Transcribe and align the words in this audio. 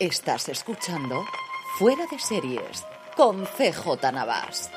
Estás 0.00 0.48
escuchando 0.48 1.24
Fuera 1.76 2.04
de 2.08 2.20
Series 2.20 2.84
con 3.16 3.44
CJ 3.44 4.12
Navas. 4.12 4.70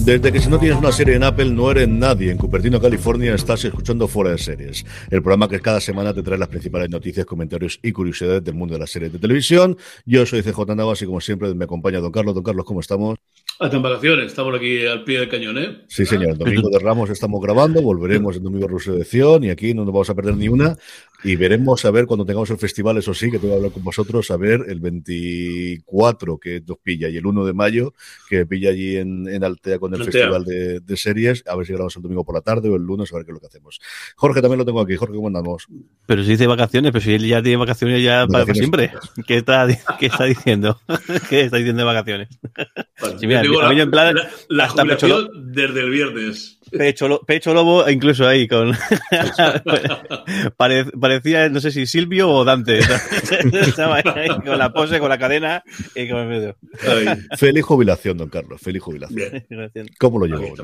Desde 0.00 0.32
que 0.32 0.40
si 0.40 0.48
no 0.48 0.58
tienes 0.58 0.78
una 0.78 0.92
serie 0.92 1.16
en 1.16 1.24
Apple 1.24 1.50
no 1.50 1.70
eres 1.70 1.88
nadie. 1.88 2.30
En 2.30 2.38
Cupertino, 2.38 2.80
California, 2.80 3.34
estás 3.34 3.66
escuchando 3.66 4.08
Fuera 4.08 4.30
de 4.30 4.38
Series, 4.38 4.86
el 5.10 5.20
programa 5.20 5.46
que 5.46 5.60
cada 5.60 5.78
semana 5.78 6.14
te 6.14 6.22
trae 6.22 6.38
las 6.38 6.48
principales 6.48 6.88
noticias, 6.88 7.26
comentarios 7.26 7.78
y 7.82 7.92
curiosidades 7.92 8.42
del 8.42 8.54
mundo 8.54 8.72
de 8.72 8.80
las 8.80 8.90
series 8.90 9.12
de 9.12 9.18
televisión. 9.18 9.76
Yo 10.06 10.24
soy 10.24 10.42
CJ 10.42 10.74
Navas 10.74 11.02
y 11.02 11.06
como 11.06 11.20
siempre 11.20 11.54
me 11.54 11.66
acompaña 11.66 12.00
Don 12.00 12.12
Carlos. 12.12 12.34
Don 12.34 12.42
Carlos, 12.42 12.64
¿cómo 12.64 12.80
estamos? 12.80 13.18
Hasta 13.58 13.76
en 13.76 13.82
vacaciones, 13.82 14.26
estamos 14.26 14.54
aquí 14.56 14.84
al 14.86 15.04
pie 15.04 15.20
del 15.20 15.28
cañón, 15.28 15.58
¿eh? 15.58 15.82
Sí, 15.86 16.04
señor. 16.04 16.36
Domingo 16.36 16.68
de 16.68 16.78
Ramos 16.78 17.10
estamos 17.10 17.40
grabando, 17.40 17.80
volveremos 17.80 18.36
el 18.36 18.42
domingo 18.42 18.66
de 18.66 18.74
Resurrección 18.74 19.44
y 19.44 19.50
aquí 19.50 19.72
no 19.72 19.84
nos 19.84 19.92
vamos 19.92 20.10
a 20.10 20.14
perder 20.14 20.36
ni 20.36 20.48
una. 20.48 20.76
Y 21.24 21.36
veremos 21.36 21.84
a 21.84 21.90
ver 21.92 22.06
cuando 22.06 22.24
tengamos 22.24 22.50
el 22.50 22.58
festival, 22.58 22.98
eso 22.98 23.14
sí, 23.14 23.30
que 23.30 23.38
tengo 23.38 23.52
que 23.54 23.56
hablar 23.58 23.72
con 23.72 23.84
vosotros, 23.84 24.30
a 24.32 24.36
ver 24.36 24.64
el 24.68 24.80
24 24.80 26.38
que 26.38 26.60
nos 26.66 26.78
pilla 26.78 27.08
y 27.08 27.16
el 27.16 27.26
1 27.26 27.44
de 27.44 27.52
mayo 27.52 27.94
que 28.28 28.44
pilla 28.46 28.70
allí 28.70 28.96
en, 28.96 29.28
en 29.28 29.44
Altea 29.44 29.78
con 29.78 29.94
el 29.94 30.00
Altea. 30.02 30.12
festival 30.12 30.44
de, 30.44 30.80
de 30.80 30.96
series, 30.96 31.44
a 31.46 31.54
ver 31.56 31.66
si 31.66 31.72
grabamos 31.72 31.94
el 31.96 32.02
domingo 32.02 32.24
por 32.24 32.34
la 32.34 32.40
tarde 32.40 32.68
o 32.68 32.76
el 32.76 32.82
lunes, 32.82 33.12
a 33.12 33.16
ver 33.16 33.24
qué 33.24 33.30
es 33.30 33.34
lo 33.34 33.40
que 33.40 33.46
hacemos. 33.46 33.80
Jorge 34.16 34.40
también 34.42 34.58
lo 34.58 34.64
tengo 34.64 34.80
aquí. 34.80 34.96
Jorge, 34.96 35.14
¿cómo 35.14 35.28
andamos? 35.28 35.66
Pero 36.06 36.24
si 36.24 36.30
dice 36.30 36.46
vacaciones, 36.46 36.92
pero 36.92 37.04
si 37.04 37.14
él 37.14 37.26
ya 37.26 37.42
tiene 37.42 37.56
vacaciones 37.56 38.02
ya 38.02 38.26
para, 38.26 38.52
siempre. 38.54 38.90
¿Qué 39.26 39.36
está, 39.38 39.66
¿Qué 39.98 40.06
está 40.06 40.24
diciendo? 40.24 40.80
¿Qué 41.28 41.42
está 41.42 41.56
diciendo 41.58 41.80
de 41.80 41.86
vacaciones? 41.86 42.28
Sí, 43.18 43.26
mira, 43.26 43.42
yo 43.42 43.50
digo 43.50 43.62
a 43.62 43.68
mí 43.68 43.76
la, 43.76 43.82
en 43.82 43.90
plan, 43.90 44.14
la- 44.14 44.30
la 44.48 44.64
hasta 44.64 44.84
pecho 44.84 45.08
jubilación 45.08 45.52
desde 45.52 45.80
el 45.80 45.90
viernes. 45.90 46.60
Pecho, 46.76 47.08
lo- 47.08 47.20
pecho 47.22 47.52
lobo, 47.54 47.88
incluso 47.88 48.26
ahí 48.26 48.48
con. 48.48 48.72
Pare- 50.56 50.84
parecía, 50.98 51.48
no 51.48 51.60
sé 51.60 51.70
si 51.70 51.86
Silvio 51.86 52.28
o 52.30 52.44
Dante. 52.44 52.78
Estaba 53.52 53.96
ahí 54.04 54.28
con 54.44 54.58
la 54.58 54.72
pose, 54.72 54.98
con 54.98 55.08
la 55.08 55.18
cadena 55.18 55.62
y 55.94 56.08
con 56.08 56.18
el 56.20 56.28
medio. 56.28 56.56
Ay, 56.86 57.18
Feliz 57.36 57.64
jubilación, 57.64 58.16
don 58.18 58.28
Carlos. 58.28 58.60
Feliz 58.60 58.82
jubilación. 58.82 59.44
bien, 59.48 59.88
¿Cómo 59.98 60.18
lo 60.18 60.26
llevó? 60.26 60.54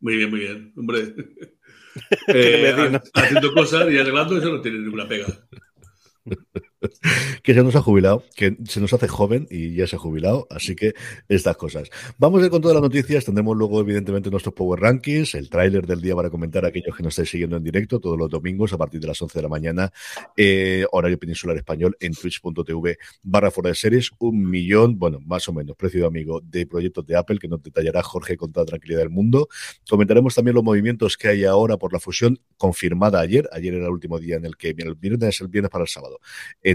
Muy 0.00 0.16
bien, 0.16 0.30
muy 0.30 0.40
bien. 0.40 0.72
Hombre. 0.76 1.14
¿Qué 2.26 2.32
te 2.32 2.32
voy 2.32 2.42
a 2.42 2.68
Eh, 2.68 2.72
decir, 2.74 2.90
no? 2.92 3.00
haciendo 3.14 3.52
cosas 3.54 3.90
y 3.90 3.98
arreglando, 3.98 4.36
eso 4.38 4.50
no 4.50 4.60
tiene 4.60 4.78
ninguna 4.80 5.08
pega. 5.08 5.26
que 7.42 7.54
se 7.54 7.62
nos 7.62 7.76
ha 7.76 7.82
jubilado, 7.82 8.24
que 8.34 8.56
se 8.68 8.80
nos 8.80 8.92
hace 8.92 9.08
joven 9.08 9.46
y 9.50 9.74
ya 9.74 9.86
se 9.86 9.96
ha 9.96 9.98
jubilado, 9.98 10.46
así 10.50 10.74
que 10.74 10.94
estas 11.28 11.56
cosas. 11.56 11.90
Vamos 12.18 12.42
a 12.42 12.46
ir 12.46 12.50
con 12.50 12.60
todas 12.60 12.74
las 12.74 12.82
noticias, 12.82 13.24
tendremos 13.24 13.56
luego 13.56 13.80
evidentemente 13.80 14.30
nuestros 14.30 14.54
Power 14.54 14.80
Rankings, 14.80 15.34
el 15.34 15.48
tráiler 15.48 15.86
del 15.86 16.00
día 16.00 16.14
para 16.14 16.30
comentar 16.30 16.64
a 16.64 16.68
aquellos 16.68 16.96
que 16.96 17.02
nos 17.02 17.12
estáis 17.12 17.30
siguiendo 17.30 17.56
en 17.56 17.64
directo 17.64 18.00
todos 18.00 18.18
los 18.18 18.30
domingos 18.30 18.72
a 18.72 18.78
partir 18.78 19.00
de 19.00 19.06
las 19.06 19.20
11 19.20 19.38
de 19.38 19.42
la 19.42 19.48
mañana, 19.48 19.92
eh, 20.36 20.84
horario 20.92 21.18
peninsular 21.18 21.56
español 21.56 21.96
en 22.00 22.14
twitch.tv 22.14 22.98
barra 23.22 23.50
fuera 23.50 23.70
de 23.70 23.74
series, 23.74 24.10
un 24.18 24.48
millón, 24.48 24.98
bueno, 24.98 25.20
más 25.24 25.48
o 25.48 25.52
menos, 25.52 25.76
precio 25.76 26.06
amigo, 26.06 26.40
de 26.40 26.66
proyectos 26.66 27.06
de 27.06 27.16
Apple 27.16 27.38
que 27.38 27.48
nos 27.48 27.62
detallará 27.62 28.02
Jorge 28.02 28.36
con 28.36 28.52
toda 28.52 28.66
tranquilidad 28.66 29.00
del 29.00 29.10
mundo. 29.10 29.48
Comentaremos 29.88 30.34
también 30.34 30.54
los 30.54 30.64
movimientos 30.64 31.16
que 31.16 31.28
hay 31.28 31.44
ahora 31.44 31.76
por 31.76 31.92
la 31.92 32.00
fusión 32.00 32.38
confirmada 32.56 33.20
ayer, 33.20 33.48
ayer 33.52 33.74
era 33.74 33.86
el 33.86 33.92
último 33.92 34.18
día 34.18 34.36
en 34.36 34.44
el 34.44 34.56
que, 34.56 34.70
el 34.70 34.94
viernes, 34.94 35.40
el 35.40 35.48
viernes 35.48 35.70
para 35.70 35.82
el 35.82 35.88
sábado, 35.88 36.20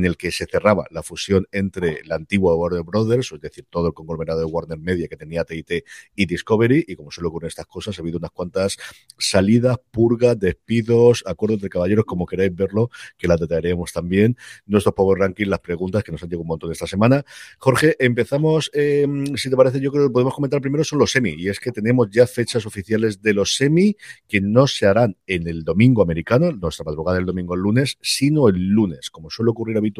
el 0.06 0.17
que 0.17 0.31
se 0.31 0.45
cerraba 0.45 0.85
la 0.91 1.03
fusión 1.03 1.47
entre 1.51 2.03
la 2.06 2.16
antigua 2.16 2.56
Warner 2.56 2.84
Brothers, 2.84 3.31
es 3.31 3.41
decir, 3.41 3.66
todo 3.69 3.88
el 3.88 3.94
conglomerado 3.94 4.39
de 4.39 4.45
Warner 4.45 4.79
Media 4.79 5.07
que 5.07 5.17
tenía 5.17 5.44
TIT 5.44 5.84
y 6.16 6.25
Discovery, 6.25 6.85
y 6.88 6.95
como 6.95 7.12
suele 7.12 7.28
ocurrir 7.28 7.45
en 7.45 7.50
estas 7.50 7.66
cosas, 7.66 7.97
ha 7.97 8.01
habido 8.01 8.17
unas 8.17 8.31
cuantas 8.31 8.78
salidas, 9.17 9.78
purgas, 9.91 10.40
despidos, 10.40 11.23
acuerdos 11.25 11.61
de 11.61 11.69
caballeros, 11.69 12.06
como 12.06 12.25
queráis 12.25 12.56
verlo, 12.56 12.90
que 13.17 13.28
las 13.28 13.40
detallaremos 13.40 13.91
también. 13.91 14.38
Nuestros 14.66 14.94
Power 14.95 15.19
Rankings, 15.19 15.50
las 15.50 15.59
preguntas 15.59 16.03
que 16.03 16.11
nos 16.11 16.23
han 16.23 16.29
llegado 16.29 16.41
un 16.41 16.47
montón 16.47 16.72
esta 16.72 16.88
semana. 16.88 17.23
Jorge, 17.57 17.95
empezamos, 18.00 18.72
eh, 18.73 19.07
si 19.35 19.50
te 19.50 19.56
parece, 19.56 19.79
yo 19.79 19.91
creo 19.91 20.07
que 20.07 20.13
podemos 20.13 20.34
comentar 20.34 20.61
primero 20.61 20.84
son 20.84 21.00
los 21.00 21.11
semi, 21.11 21.31
y 21.38 21.50
es 21.50 21.59
que 21.59 21.72
tenemos 21.72 22.09
ya 22.09 22.28
fechas 22.28 22.66
oficiales 22.66 23.22
de 23.22 23.34
los 23.34 23.56
semi 23.56 23.95
que 24.28 24.41
no 24.41 24.67
se 24.67 24.85
harán 24.85 25.17
en 25.28 25.47
el 25.47 25.63
domingo 25.63 26.01
americano, 26.01 26.51
nuestra 26.51 26.85
madrugada 26.85 27.17
del 27.17 27.25
domingo 27.25 27.53
al 27.53 27.61
lunes, 27.61 27.97
sino 28.01 28.47
el 28.47 28.67
lunes, 28.69 29.09
como 29.09 29.29
suele 29.29 29.51
ocurrir 29.51 29.78
habitualmente 29.78 29.91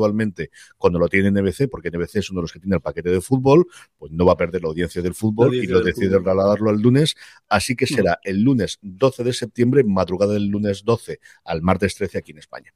cuando 0.78 1.00
lo 1.00 1.08
tiene 1.08 1.32
NBC, 1.32 1.70
porque 1.70 1.90
NBC 1.90 2.18
es 2.18 2.30
uno 2.30 2.40
de 2.40 2.44
los 2.44 2.52
que 2.52 2.60
tiene 2.60 2.76
el 2.76 2.82
paquete 2.82 3.10
de 3.10 3.22
fútbol, 3.22 3.68
pues 3.98 4.12
no 4.12 4.26
va 4.26 4.34
a 4.34 4.38
perder 4.38 4.62
la 4.64 4.70
audiencia 4.70 5.02
del 5.02 5.14
fútbol 5.14 5.54
y 5.56 5.68
lo 5.68 5.82
decide 5.82 6.20
trasladarlo 6.22 6.70
al 6.70 6.82
lunes, 6.82 7.16
así 7.50 7.76
que 7.76 7.88
será 7.88 8.20
el 8.24 8.42
lunes 8.42 8.80
12 8.82 9.24
de 9.24 9.34
septiembre, 9.34 9.84
madrugada 9.84 10.34
del 10.34 10.48
lunes 10.48 10.84
12 10.84 11.20
al 11.46 11.62
martes 11.62 11.96
13 11.96 12.18
aquí 12.20 12.32
en 12.32 12.40
España. 12.40 12.74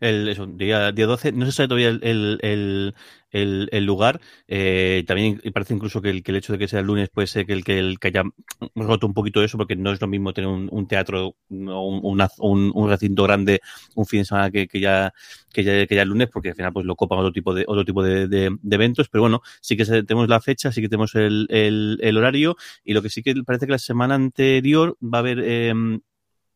El, 0.00 0.28
eso, 0.28 0.46
día, 0.46 0.92
día 0.92 1.06
12, 1.06 1.32
no 1.32 1.44
se 1.46 1.52
sabe 1.52 1.68
todavía 1.68 1.88
el, 1.88 2.00
el, 2.02 2.94
el, 3.32 3.68
el- 3.72 3.84
lugar. 3.84 4.20
Eh, 4.48 5.04
también 5.06 5.40
parece 5.52 5.74
incluso 5.74 6.00
que 6.02 6.10
el, 6.10 6.22
que 6.22 6.30
el 6.32 6.36
hecho 6.38 6.52
de 6.52 6.58
que 6.58 6.68
sea 6.68 6.80
el 6.80 6.86
lunes 6.86 7.08
puede 7.10 7.26
ser 7.26 7.46
que 7.46 7.52
el 7.52 7.64
que, 7.64 7.78
el 7.78 7.98
que 7.98 8.08
haya 8.08 8.22
roto 8.74 9.06
un 9.06 9.14
poquito 9.14 9.42
eso, 9.42 9.58
porque 9.58 9.76
no 9.76 9.92
es 9.92 10.00
lo 10.00 10.06
mismo 10.06 10.32
tener 10.32 10.48
un, 10.48 10.68
un 10.70 10.86
teatro 10.86 11.28
o 11.28 11.34
un, 11.48 12.20
un, 12.38 12.72
un 12.74 12.88
recinto 12.90 13.24
grande 13.24 13.60
un 13.94 14.06
fin 14.06 14.20
de 14.20 14.24
semana 14.26 14.50
que, 14.50 14.68
que 14.68 14.80
ya 14.80 15.12
que 15.52 15.64
ya, 15.64 15.86
que 15.86 15.94
ya 15.94 16.02
el 16.02 16.08
lunes, 16.08 16.28
porque 16.32 16.50
al 16.50 16.54
final 16.56 16.72
pues 16.72 16.86
lo 16.86 16.96
copan 16.96 17.18
otro 17.18 17.32
tipo 17.32 17.54
de 17.54 17.64
otro 17.66 17.84
tipo 17.84 18.02
de, 18.02 18.28
de- 18.28 18.56
de 18.60 18.74
eventos. 18.76 19.08
Pero 19.08 19.22
bueno, 19.22 19.42
sí 19.60 19.76
que 19.76 19.84
tenemos 19.84 20.28
la 20.28 20.40
fecha, 20.40 20.70
sí 20.72 20.80
que 20.80 20.88
tenemos 20.88 21.14
el, 21.14 21.46
el, 21.50 22.16
horario, 22.16 22.56
y 22.84 22.92
lo 22.94 23.02
que 23.02 23.10
sí 23.10 23.22
que 23.22 23.34
parece 23.44 23.66
que 23.66 23.72
la 23.72 23.78
semana 23.78 24.14
anterior 24.14 24.96
va 25.02 25.18
a 25.18 25.20
haber. 25.20 25.40
em, 25.40 26.00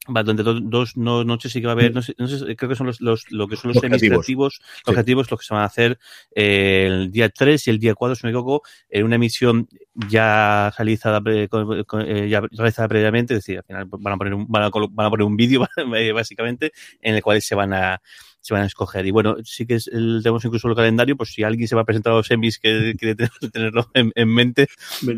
Va, 0.07 0.23
durante 0.23 0.43
do- 0.43 0.61
dos 0.61 0.97
no- 0.99 1.25
noches 1.25 1.51
sí 1.53 1.61
que 1.61 1.67
va 1.67 1.73
a 1.73 1.77
haber, 1.77 1.95
no 1.95 2.03
sé, 2.03 2.15
no 2.19 2.27
sé, 2.29 2.57
creo 2.57 2.69
que 2.69 2.77
son 2.77 2.87
los, 2.87 3.01
los, 3.01 3.31
lo 3.33 3.49
que 3.49 3.57
son 3.57 3.69
los 3.69 3.79
Objetivos. 3.79 3.85
administrativos, 4.03 4.61
Sí. 4.77 4.83
objetivos, 4.91 5.31
los 5.31 5.41
que 5.41 5.47
se 5.47 5.55
van 5.55 5.63
a 5.63 5.67
hacer 5.67 5.99
eh, 6.35 6.87
el 6.91 7.11
día 7.11 7.29
3 7.31 7.67
y 7.67 7.71
el 7.71 7.79
día 7.79 7.95
4, 7.95 8.15
si 8.15 8.27
me 8.27 8.31
equivoco, 8.31 8.63
en 8.91 9.05
una 9.05 9.17
emisión 9.17 9.67
ya 10.11 10.73
realizada, 10.77 11.21
pre- 11.23 11.49
con- 11.49 11.85
con- 11.85 12.03
eh, 12.03 12.29
ya 12.29 12.41
realizada 12.43 12.89
previamente, 12.89 13.35
es 13.35 13.39
decir, 13.41 13.59
al 13.59 13.65
final 13.65 13.87
van 13.91 14.13
a 14.15 14.17
poner 14.19 14.35
un, 14.35 14.47
van 14.49 14.65
a, 14.65 14.71
colo- 14.71 14.89
van 14.91 15.07
a 15.07 15.11
poner 15.11 15.25
un 15.27 15.37
vídeo 15.37 15.67
básicamente 16.15 16.73
en 17.01 17.15
el 17.15 17.23
cual 17.23 17.41
se 17.41 17.55
van 17.55 17.73
a 17.73 18.01
se 18.41 18.53
van 18.53 18.65
a 18.65 18.67
escoger. 18.67 19.07
Y 19.07 19.11
bueno, 19.11 19.37
sí 19.43 19.65
que 19.65 19.77
es 19.77 19.87
el- 19.89 20.21
tenemos 20.23 20.45
incluso 20.45 20.69
el 20.69 20.75
calendario, 20.75 21.17
pues 21.17 21.33
si 21.33 21.43
alguien 21.45 21.67
se 21.67 21.75
va 21.77 21.81
a 21.81 21.85
presentar 21.87 22.13
a 22.13 22.17
los 22.17 22.27
semis 22.27 22.59
que 22.59 22.95
quiere 22.99 23.15
tener- 23.17 23.31
tenerlo 23.51 23.89
en, 23.95 24.13
en 24.15 24.29
mente, 24.29 24.69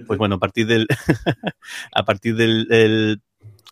pues 0.07 0.17
bueno, 0.17 0.37
a 0.37 0.39
partir 0.39 0.69
del 0.69 0.87
a 1.93 2.05
partir 2.05 2.37
del, 2.37 2.67
del, 2.69 3.21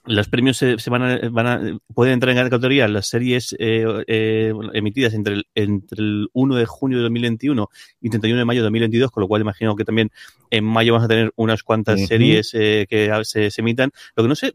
los 0.07 0.29
premios 0.29 0.57
se, 0.57 0.79
se 0.79 0.91
van, 0.91 1.03
a, 1.03 1.19
van 1.31 1.47
a, 1.47 1.79
pueden 1.95 2.15
entrar 2.15 2.37
en 2.37 2.51
categoría 2.51 2.89
las 2.89 3.09
series 3.09 3.55
eh, 3.59 3.87
eh, 4.07 4.53
emitidas 4.75 5.15
entre 5.15 5.35
el, 5.35 5.47
entre 5.55 6.03
el 6.03 6.29
1 6.33 6.57
de 6.57 6.67
junio 6.67 6.99
de 6.99 7.03
2021 7.05 7.69
y 8.01 8.11
31 8.11 8.39
de 8.39 8.45
mayo 8.45 8.61
de 8.61 8.65
2022, 8.65 9.11
con 9.11 9.23
lo 9.23 9.29
cual 9.29 9.43
imagino 9.43 9.75
que 9.77 9.85
también 9.85 10.11
en 10.51 10.65
mayo 10.65 10.93
vamos 10.93 11.07
a 11.07 11.09
tener 11.09 11.33
unas 11.37 11.63
cuantas 11.63 12.07
series 12.07 12.51
eh, 12.55 12.87
que 12.89 13.11
se, 13.25 13.51
se 13.51 13.61
emitan. 13.61 13.91
Lo 14.15 14.23
que 14.25 14.29
no 14.29 14.35
sé, 14.35 14.53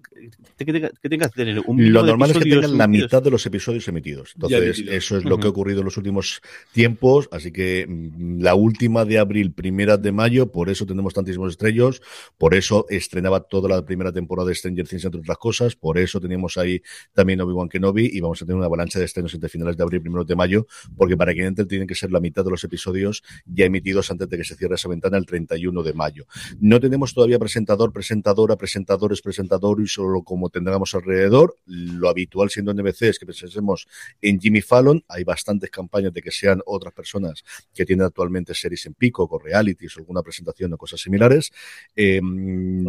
que 0.58 0.66
tenga 0.66 0.90
que, 0.90 1.10
tenga 1.10 1.30
que 1.30 1.36
tener 1.36 1.62
un 1.66 1.92
Lo 1.92 2.04
de 2.04 2.10
normal 2.10 2.32
es 2.32 2.38
que 2.38 2.44
tengan 2.44 2.78
la 2.78 2.86
emitidos. 2.86 3.12
mitad 3.12 3.24
de 3.24 3.32
los 3.32 3.46
episodios 3.46 3.88
emitidos. 3.88 4.34
Entonces, 4.36 4.84
eso 4.88 5.18
es 5.18 5.26
lo 5.26 5.38
que 5.40 5.48
ha 5.48 5.50
ocurrido 5.50 5.80
en 5.80 5.86
los 5.86 5.98
últimos 5.98 6.42
tiempos. 6.72 7.28
Así 7.32 7.52
que 7.52 7.86
mm, 7.88 8.42
la 8.42 8.56
última 8.56 9.04
de 9.04 9.20
abril, 9.20 9.52
primera 9.52 9.98
de 9.98 10.12
mayo, 10.12 10.52
por 10.52 10.70
eso 10.70 10.86
tenemos 10.86 11.14
tantísimos 11.14 11.52
estrellos. 11.52 12.02
Por 12.38 12.54
eso 12.56 12.86
estrenaba 12.90 13.42
toda 13.42 13.68
la 13.68 13.86
primera 13.86 14.12
temporada 14.12 14.50
de 14.50 14.56
Stranger 14.56 14.88
Things, 14.88 15.06
entre 15.06 15.22
otras 15.30 15.38
cosas. 15.38 15.76
Por 15.76 15.98
eso 15.98 16.20
teníamos 16.20 16.58
ahí 16.58 16.82
también 17.14 17.42
Obi-Wan 17.42 17.70
Kenobi 17.70 18.10
y 18.12 18.20
vamos 18.20 18.42
a 18.42 18.46
tener 18.46 18.58
una 18.58 18.66
avalancha 18.66 19.00
de 19.00 19.06
estrenos 19.06 19.34
entre 19.34 19.50
finales 19.50 19.78
de 19.78 19.84
abril 19.84 20.00
y 20.00 20.02
primeros 20.02 20.28
de 20.28 20.36
mayo, 20.36 20.66
porque 20.98 21.16
para 21.16 21.34
que 21.34 21.46
entre 21.46 21.66
tienen 21.66 21.88
que 21.88 21.96
ser 21.96 22.12
la 22.12 22.20
mitad 22.20 22.44
de 22.44 22.52
los 22.52 22.64
episodios 22.64 23.24
ya 23.46 23.66
emitidos 23.66 24.10
antes 24.12 24.30
de 24.30 24.38
que 24.38 24.44
se 24.44 24.56
cierre 24.56 24.76
esa 24.76 24.90
ventana 24.90 25.18
el 25.18 25.26
31 25.26 25.84
de 25.84 25.94
mayo. 25.94 26.26
No 26.60 26.80
tenemos 26.80 27.14
todavía 27.14 27.38
presentador, 27.38 27.94
presentadora, 27.94 28.56
presentadores, 28.56 29.22
presentador 29.22 29.82
y 29.82 29.88
solo 29.88 30.24
como 30.24 30.50
tendremos 30.50 30.94
alrededor. 30.96 31.56
Lo 31.66 32.10
habitual 32.10 32.50
siendo 32.50 32.72
en 32.72 32.78
NBC 32.78 33.04
es 33.04 33.20
que 33.20 33.26
pensemos 33.26 33.88
en 34.22 34.40
Jimmy 34.40 34.62
Fallon. 34.62 35.04
Hay 35.08 35.24
bastantes 35.24 35.70
campañas 35.70 36.14
de 36.14 36.22
que 36.22 36.32
sean 36.32 36.62
otras 36.66 36.94
personas 36.94 37.44
que 37.74 37.86
tienen 37.86 38.06
actualmente 38.06 38.54
series 38.54 38.86
en 38.86 38.94
pico, 38.94 39.28
con 39.28 39.42
realities 39.42 39.96
o 39.98 40.00
alguna 40.00 40.22
presentación 40.24 40.74
o 40.74 40.78
cosas 40.78 41.02
similares. 41.02 41.52
Eh, 41.96 42.22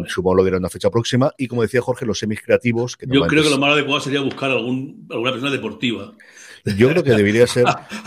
Supongo 0.07 0.35
lo 0.35 0.43
dirá 0.43 0.57
en 0.57 0.61
una 0.61 0.69
fecha 0.69 0.89
próxima. 0.89 1.33
Y 1.37 1.47
como 1.47 1.61
decía 1.61 1.81
Jorge, 1.81 2.05
los 2.05 2.19
semis 2.35 2.41
creativos. 2.45 2.97
Que 2.97 3.05
Yo 3.09 3.21
creo 3.27 3.43
que 3.43 3.49
lo 3.49 3.57
más 3.57 3.71
adecuado 3.73 3.99
sería 4.01 4.21
buscar 4.21 4.51
algún, 4.51 5.07
alguna 5.09 5.31
persona 5.31 5.51
deportiva. 5.51 6.11
yo 6.77 6.89
creo 6.89 7.03
que 7.03 7.11
debería 7.11 7.47
ser. 7.47 7.65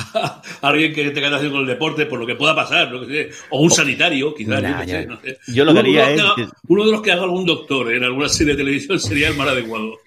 Alguien 0.63 0.95
que 0.95 1.11
tenga 1.11 1.29
relación 1.29 1.53
con 1.53 1.61
el 1.63 1.67
deporte, 1.67 2.07
por 2.07 2.19
lo 2.21 2.27
que 2.27 2.35
pueda 2.37 2.55
pasar, 2.55 2.91
sé. 3.09 3.31
o 3.51 3.61
un 3.61 3.71
sanitario, 3.71 4.35
quizás. 4.35 4.63
Nah, 4.63 4.81
yo 4.81 4.87
qué 4.87 4.87
ya. 4.93 5.01
sé, 5.01 5.07
no 5.07 5.21
sé. 5.21 5.39
Yo 5.49 5.65
lo 5.65 5.73
que 5.75 5.81
Uno 5.81 5.89
de 5.93 6.01
haría 6.03 6.11
los 6.25 6.39
es 6.39 6.45
haga- 6.47 6.53
Uno 6.69 6.85
de 6.87 6.93
los 6.93 7.03
que 7.03 7.13
haga 7.13 7.23
algún 7.25 7.45
doctor 7.47 7.93
en 7.93 8.05
alguna 8.05 8.29
serie 8.29 8.55
de 8.55 8.59
televisión 8.59 8.99
sería 9.01 9.29
el 9.29 9.37
más 9.37 9.49
adecuado. 9.49 9.99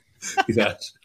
Quizás. 0.46 0.96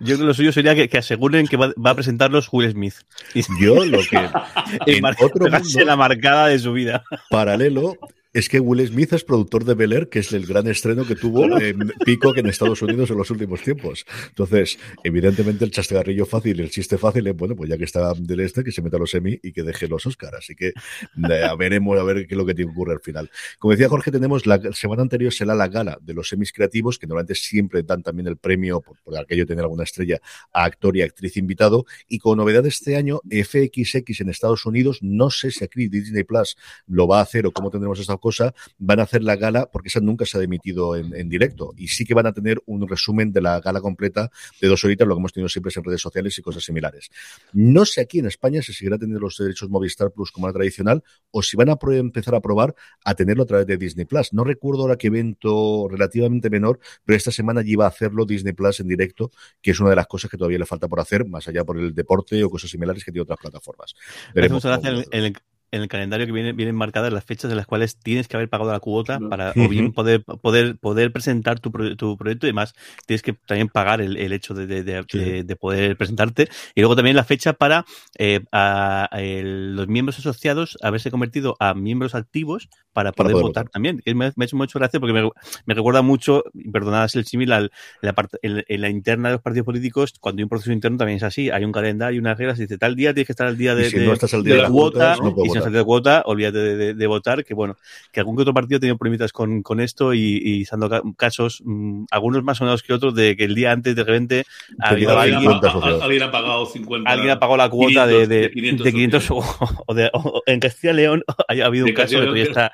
Yo 0.00 0.06
creo 0.14 0.18
que 0.20 0.24
lo 0.24 0.34
suyo 0.34 0.52
sería 0.52 0.74
que, 0.74 0.88
que 0.88 0.96
aseguren 0.98 1.46
que 1.46 1.58
va, 1.58 1.70
va 1.84 1.90
a 1.90 1.94
presentarlos 1.94 2.48
Will 2.50 2.70
Smith. 2.72 2.94
Y, 3.34 3.42
Yo 3.62 3.84
lo 3.84 3.98
que. 3.98 4.16
en 4.86 5.02
mar- 5.02 5.16
otro 5.20 5.48
mundo- 5.50 5.84
la 5.84 5.96
marcada 5.96 6.46
de 6.48 6.58
su 6.58 6.72
vida. 6.72 7.04
paralelo 7.28 7.96
es 8.32 8.48
que 8.48 8.60
Will 8.60 8.86
Smith 8.86 9.12
es 9.12 9.24
productor 9.24 9.64
de 9.64 9.74
Bel 9.74 9.92
Air, 9.92 10.08
que 10.08 10.20
es 10.20 10.32
el 10.32 10.46
gran 10.46 10.68
estreno 10.68 11.04
que 11.04 11.16
tuvo 11.16 11.58
en 11.58 11.92
Peacock 12.04 12.38
en 12.38 12.46
Estados 12.46 12.80
Unidos 12.80 13.10
en 13.10 13.18
los 13.18 13.30
últimos 13.30 13.60
tiempos. 13.62 14.06
Entonces, 14.28 14.78
evidentemente, 15.02 15.64
el 15.64 15.72
chascarrillo 15.72 16.26
fácil, 16.26 16.60
el 16.60 16.70
chiste 16.70 16.96
fácil 16.96 17.26
es, 17.26 17.36
bueno, 17.36 17.56
pues 17.56 17.68
ya 17.68 17.76
que 17.76 17.84
está 17.84 18.14
del 18.14 18.40
este, 18.40 18.62
que 18.62 18.70
se 18.70 18.82
meta 18.82 18.98
a 18.98 19.00
los 19.00 19.12
Emmy 19.14 19.38
y 19.42 19.52
que 19.52 19.64
deje 19.64 19.88
los 19.88 20.06
Oscar. 20.06 20.36
Así 20.36 20.54
que 20.54 20.68
eh, 20.68 21.42
a 21.42 21.56
veremos 21.56 21.98
a 21.98 22.04
ver 22.04 22.26
qué 22.28 22.34
es 22.34 22.38
lo 22.38 22.46
que 22.46 22.54
te 22.54 22.64
ocurre 22.64 22.92
al 22.92 23.00
final. 23.00 23.30
Como 23.58 23.72
decía 23.72 23.88
Jorge, 23.88 24.12
tenemos 24.12 24.46
la 24.46 24.60
semana 24.72 25.02
anterior 25.02 25.32
será 25.32 25.56
la 25.56 25.66
gala 25.66 25.98
de 26.00 26.14
los 26.14 26.32
Emmys 26.32 26.52
creativos, 26.52 26.98
que 26.98 27.08
normalmente 27.08 27.34
siempre 27.34 27.82
dan 27.82 28.02
también 28.04 28.28
el 28.28 28.36
premio, 28.36 28.80
por, 28.80 28.96
por 29.02 29.18
aquello 29.18 29.42
de 29.42 29.48
tener 29.48 29.64
alguna 29.64 29.82
estrella, 29.82 30.20
a 30.52 30.64
actor 30.64 30.96
y 30.96 31.02
actriz 31.02 31.36
invitado. 31.36 31.84
Y 32.08 32.20
con 32.20 32.38
novedad 32.38 32.64
este 32.64 32.96
año, 32.96 33.20
FXX 33.28 34.20
en 34.20 34.28
Estados 34.28 34.66
Unidos, 34.66 34.98
no 35.02 35.30
sé 35.30 35.50
si 35.50 35.64
aquí 35.64 35.88
Disney 35.88 36.22
Plus 36.22 36.56
lo 36.86 37.08
va 37.08 37.18
a 37.18 37.22
hacer 37.22 37.46
o 37.46 37.50
cómo 37.50 37.70
tendremos 37.70 37.98
esta 37.98 38.19
cosa, 38.20 38.54
van 38.78 39.00
a 39.00 39.04
hacer 39.04 39.22
la 39.22 39.36
gala, 39.36 39.70
porque 39.70 39.88
esa 39.88 40.00
nunca 40.00 40.24
se 40.26 40.38
ha 40.38 40.42
emitido 40.42 40.96
en, 40.96 41.14
en 41.14 41.28
directo, 41.28 41.72
y 41.76 41.88
sí 41.88 42.04
que 42.04 42.14
van 42.14 42.26
a 42.26 42.32
tener 42.32 42.60
un 42.66 42.86
resumen 42.86 43.32
de 43.32 43.40
la 43.40 43.60
gala 43.60 43.80
completa 43.80 44.30
de 44.60 44.68
dos 44.68 44.84
horitas, 44.84 45.08
lo 45.08 45.14
que 45.14 45.18
hemos 45.20 45.32
tenido 45.32 45.48
siempre 45.48 45.72
en 45.74 45.84
redes 45.84 46.00
sociales 46.00 46.38
y 46.38 46.42
cosas 46.42 46.62
similares. 46.62 47.10
No 47.52 47.84
sé 47.84 48.00
aquí 48.02 48.18
en 48.18 48.26
España 48.26 48.62
si 48.62 48.72
seguirá 48.72 48.98
teniendo 48.98 49.20
los 49.20 49.36
derechos 49.36 49.68
Movistar 49.70 50.12
Plus 50.12 50.30
como 50.30 50.46
era 50.46 50.54
tradicional, 50.54 51.02
o 51.30 51.42
si 51.42 51.56
van 51.56 51.70
a 51.70 51.78
empezar 51.92 52.34
a 52.34 52.40
probar 52.40 52.74
a 53.04 53.14
tenerlo 53.14 53.44
a 53.44 53.46
través 53.46 53.66
de 53.66 53.76
Disney 53.76 54.04
Plus. 54.04 54.32
No 54.32 54.44
recuerdo 54.44 54.82
ahora 54.82 54.96
qué 54.96 55.08
evento 55.08 55.88
relativamente 55.90 56.50
menor, 56.50 56.80
pero 57.04 57.16
esta 57.16 57.30
semana 57.30 57.62
iba 57.64 57.84
a 57.84 57.88
hacerlo 57.88 58.24
Disney 58.26 58.52
Plus 58.52 58.80
en 58.80 58.88
directo, 58.88 59.30
que 59.62 59.70
es 59.70 59.80
una 59.80 59.90
de 59.90 59.96
las 59.96 60.06
cosas 60.06 60.30
que 60.30 60.36
todavía 60.36 60.58
le 60.58 60.66
falta 60.66 60.88
por 60.88 61.00
hacer, 61.00 61.26
más 61.26 61.48
allá 61.48 61.64
por 61.64 61.78
el 61.78 61.94
deporte 61.94 62.42
o 62.44 62.50
cosas 62.50 62.70
similares 62.70 63.04
que 63.04 63.12
tiene 63.12 63.22
otras 63.22 63.38
plataformas. 63.40 63.94
Veremos 64.34 64.64
mucha 64.64 64.76
cómo 64.76 64.90
gracia 64.90 65.06
en, 65.10 65.18
en 65.18 65.24
el, 65.24 65.36
en 65.72 65.82
el 65.82 65.88
calendario 65.88 66.26
que 66.26 66.32
viene, 66.32 66.52
vienen 66.52 66.74
marcadas 66.74 67.12
las 67.12 67.24
fechas 67.24 67.50
en 67.50 67.56
las 67.56 67.66
cuales 67.66 67.96
tienes 67.96 68.28
que 68.28 68.36
haber 68.36 68.48
pagado 68.48 68.72
la 68.72 68.80
cuota 68.80 69.18
No. 69.18 69.28
para 69.28 69.50
o 69.56 69.68
bien 69.68 69.92
poder, 69.92 70.24
poder, 70.24 70.76
poder 70.78 71.12
presentar 71.12 71.60
tu, 71.60 71.70
pro- 71.70 71.96
tu 71.96 72.16
proyecto 72.16 72.46
y 72.46 72.50
además 72.50 72.74
tienes 73.06 73.22
que 73.22 73.32
también 73.32 73.68
pagar 73.68 74.00
el, 74.00 74.16
el 74.16 74.32
hecho 74.32 74.54
de, 74.54 74.66
de- 74.66 74.82
de- 74.82 75.04
Sí. 75.08 75.18
de- 75.18 75.44
de 75.44 75.56
poder 75.56 75.96
presentarte. 75.96 76.48
Y 76.74 76.80
luego 76.80 76.96
también 76.96 77.16
la 77.16 77.24
fecha 77.24 77.52
para 77.52 77.84
eh, 78.18 78.40
a- 78.52 79.08
a 79.10 79.20
el- 79.22 79.76
los 79.76 79.86
miembros 79.88 80.18
asociados 80.18 80.76
haberse 80.82 81.10
convertido 81.10 81.56
a 81.60 81.74
miembros 81.74 82.14
activos 82.14 82.68
para 82.92 83.12
Para 83.12 83.30
poder, 83.30 83.42
votar, 83.44 83.64
votar. 83.64 83.68
también. 83.72 84.02
Me, 84.04 84.14
me 84.14 84.24
ha 84.26 84.44
hecho 84.44 84.56
mucho 84.56 84.78
gracia 84.78 84.98
porque 84.98 85.12
me, 85.12 85.28
me 85.66 85.74
recuerda 85.74 86.02
mucho, 86.02 86.44
y 86.54 86.70
perdonad 86.70 87.08
el 87.14 87.24
símil, 87.24 87.52
en 87.52 87.68
la, 88.02 88.12
parte- 88.12 88.38
en, 88.42 88.64
en 88.66 88.80
la 88.80 88.88
interna 88.88 89.28
de 89.28 89.34
los 89.34 89.42
partidos 89.42 89.64
políticos, 89.66 90.14
cuando 90.20 90.40
hay 90.40 90.44
un 90.44 90.48
proceso 90.48 90.72
interno 90.72 90.98
también 90.98 91.16
es 91.18 91.22
así. 91.22 91.50
Hay 91.50 91.64
un 91.64 91.72
calendario, 91.72 92.20
unas 92.20 92.36
reglas, 92.36 92.58
y 92.58 92.62
dice 92.62 92.78
tal 92.78 92.96
día 92.96 93.14
tienes 93.14 93.26
que 93.26 93.32
estar 93.32 93.46
al 93.46 93.56
día 93.56 93.74
de, 93.74 93.86
Y 93.86 93.90
si 93.90 93.98
de- 93.98 94.06
no 94.06 94.12
estás 94.12 94.34
al 94.34 94.42
día 94.42 94.54
de 94.54 94.56
de 94.56 94.62
la 94.62 94.68
las 94.68 94.72
cuota, 94.72 95.16
no 95.22 95.28
y 95.44 95.48
si 95.48 95.52
no 95.54 95.58
estás 95.58 95.72
de 95.72 95.84
cuota, 95.84 96.22
olvídate 96.26 96.58
de, 96.58 96.76
de- 96.76 96.94
de 96.94 97.06
votar, 97.06 97.44
que 97.44 97.54
bueno, 97.54 97.76
que 98.12 98.20
algún 98.20 98.36
que 98.36 98.42
otro 98.42 98.54
partido 98.54 98.76
ha 98.78 98.80
tenido 98.80 98.96
problemitas 98.98 99.32
con, 99.32 99.62
con 99.62 99.80
esto 99.80 100.12
y, 100.14 100.40
y 100.42 100.64
ca- 100.64 101.02
casos, 101.16 101.62
mm, 101.64 102.04
algunos 102.10 102.42
más 102.42 102.58
sonados 102.58 102.82
que 102.82 102.92
otros, 102.92 103.14
de 103.14 103.36
que 103.36 103.44
el 103.44 103.54
día 103.54 103.72
antes 103.72 103.94
de 103.94 104.04
repente 104.04 104.44
ha 104.80 104.90
habido 104.90 105.10
Tenía 105.10 105.22
Alguien, 105.22 105.36
alguien, 105.36 105.36
ha, 105.36 105.40
50 105.60 105.66
ha- 105.66 105.70
asociados. 105.70 106.02
alguien 106.02 106.22
ha 106.24 106.30
pagado 106.30 106.66
50. 106.66 107.10
alguien 107.10 107.30
ha 107.30 107.38
pagado 107.38 107.56
la 107.56 107.68
cuota 107.68 108.06
de, 108.06 108.14
500, 108.14 108.28
de, 108.28 108.40
de 108.40 108.50
500 108.50 108.84
de 108.84 108.92
500 108.92 109.30
o, 109.30 109.36
o 109.86 109.94
de, 109.94 110.10
o- 110.12 110.42
en 110.46 110.60
Castilla 110.60 110.92
y 110.92 110.96
León 110.96 111.22
ha, 111.28 111.52
ha 111.52 111.66
habido 111.66 111.84
De 111.86 111.90
un 111.92 111.96
caso 111.96 112.14
que 112.16 112.20
todavía 112.22 112.44
está 112.44 112.72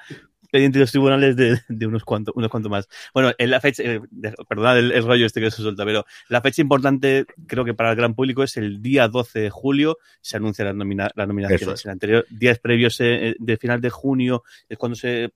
pendiente 0.51 0.79
de 0.79 0.85
los 0.85 0.91
tribunales 0.91 1.37
de, 1.37 1.61
de 1.69 1.87
unos 1.87 2.05
cuantos 2.05 2.35
unos 2.37 2.51
cuantos 2.51 2.71
más. 2.71 2.89
Bueno, 3.13 3.33
en 3.37 3.51
la 3.51 3.61
fecha, 3.61 3.83
eh, 3.83 4.01
perdonad 4.49 4.79
el, 4.79 4.93
el 4.93 5.05
rollo 5.05 5.27
este 5.27 5.41
que 5.41 5.51
se 5.51 5.63
suelta, 5.63 5.85
pero 5.85 6.05
la 6.29 6.41
fecha 6.41 6.63
importante 6.63 7.27
creo 7.47 7.65
que 7.65 7.75
para 7.75 7.91
el 7.91 7.97
gran 7.97 8.15
público 8.15 8.43
es 8.43 8.57
el 8.57 8.83
día 8.83 9.09
12 9.09 9.41
de 9.41 9.51
julio 9.51 9.99
se 10.21 10.37
anuncian 10.37 10.67
las, 10.67 10.77
nomina-. 10.77 11.49
Eso 11.51 11.73
es. 11.73 11.85
En 11.85 11.93
anterior 11.93 12.27
días 12.31 12.59
previos 12.59 13.01
eh, 13.01 13.37
de 13.39 13.57
final 13.57 13.81
de 13.81 13.91
junio 13.91 14.43
es 14.69 14.79
cuando 14.79 14.97
se 14.97 15.33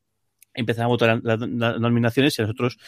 empiezan 0.55 0.85
a 0.85 0.89
votar 0.89 1.21
las 1.23 1.39
nominaciones 1.39 2.39
y 2.39 2.43
a 2.43 2.45
nosotros 2.45 2.79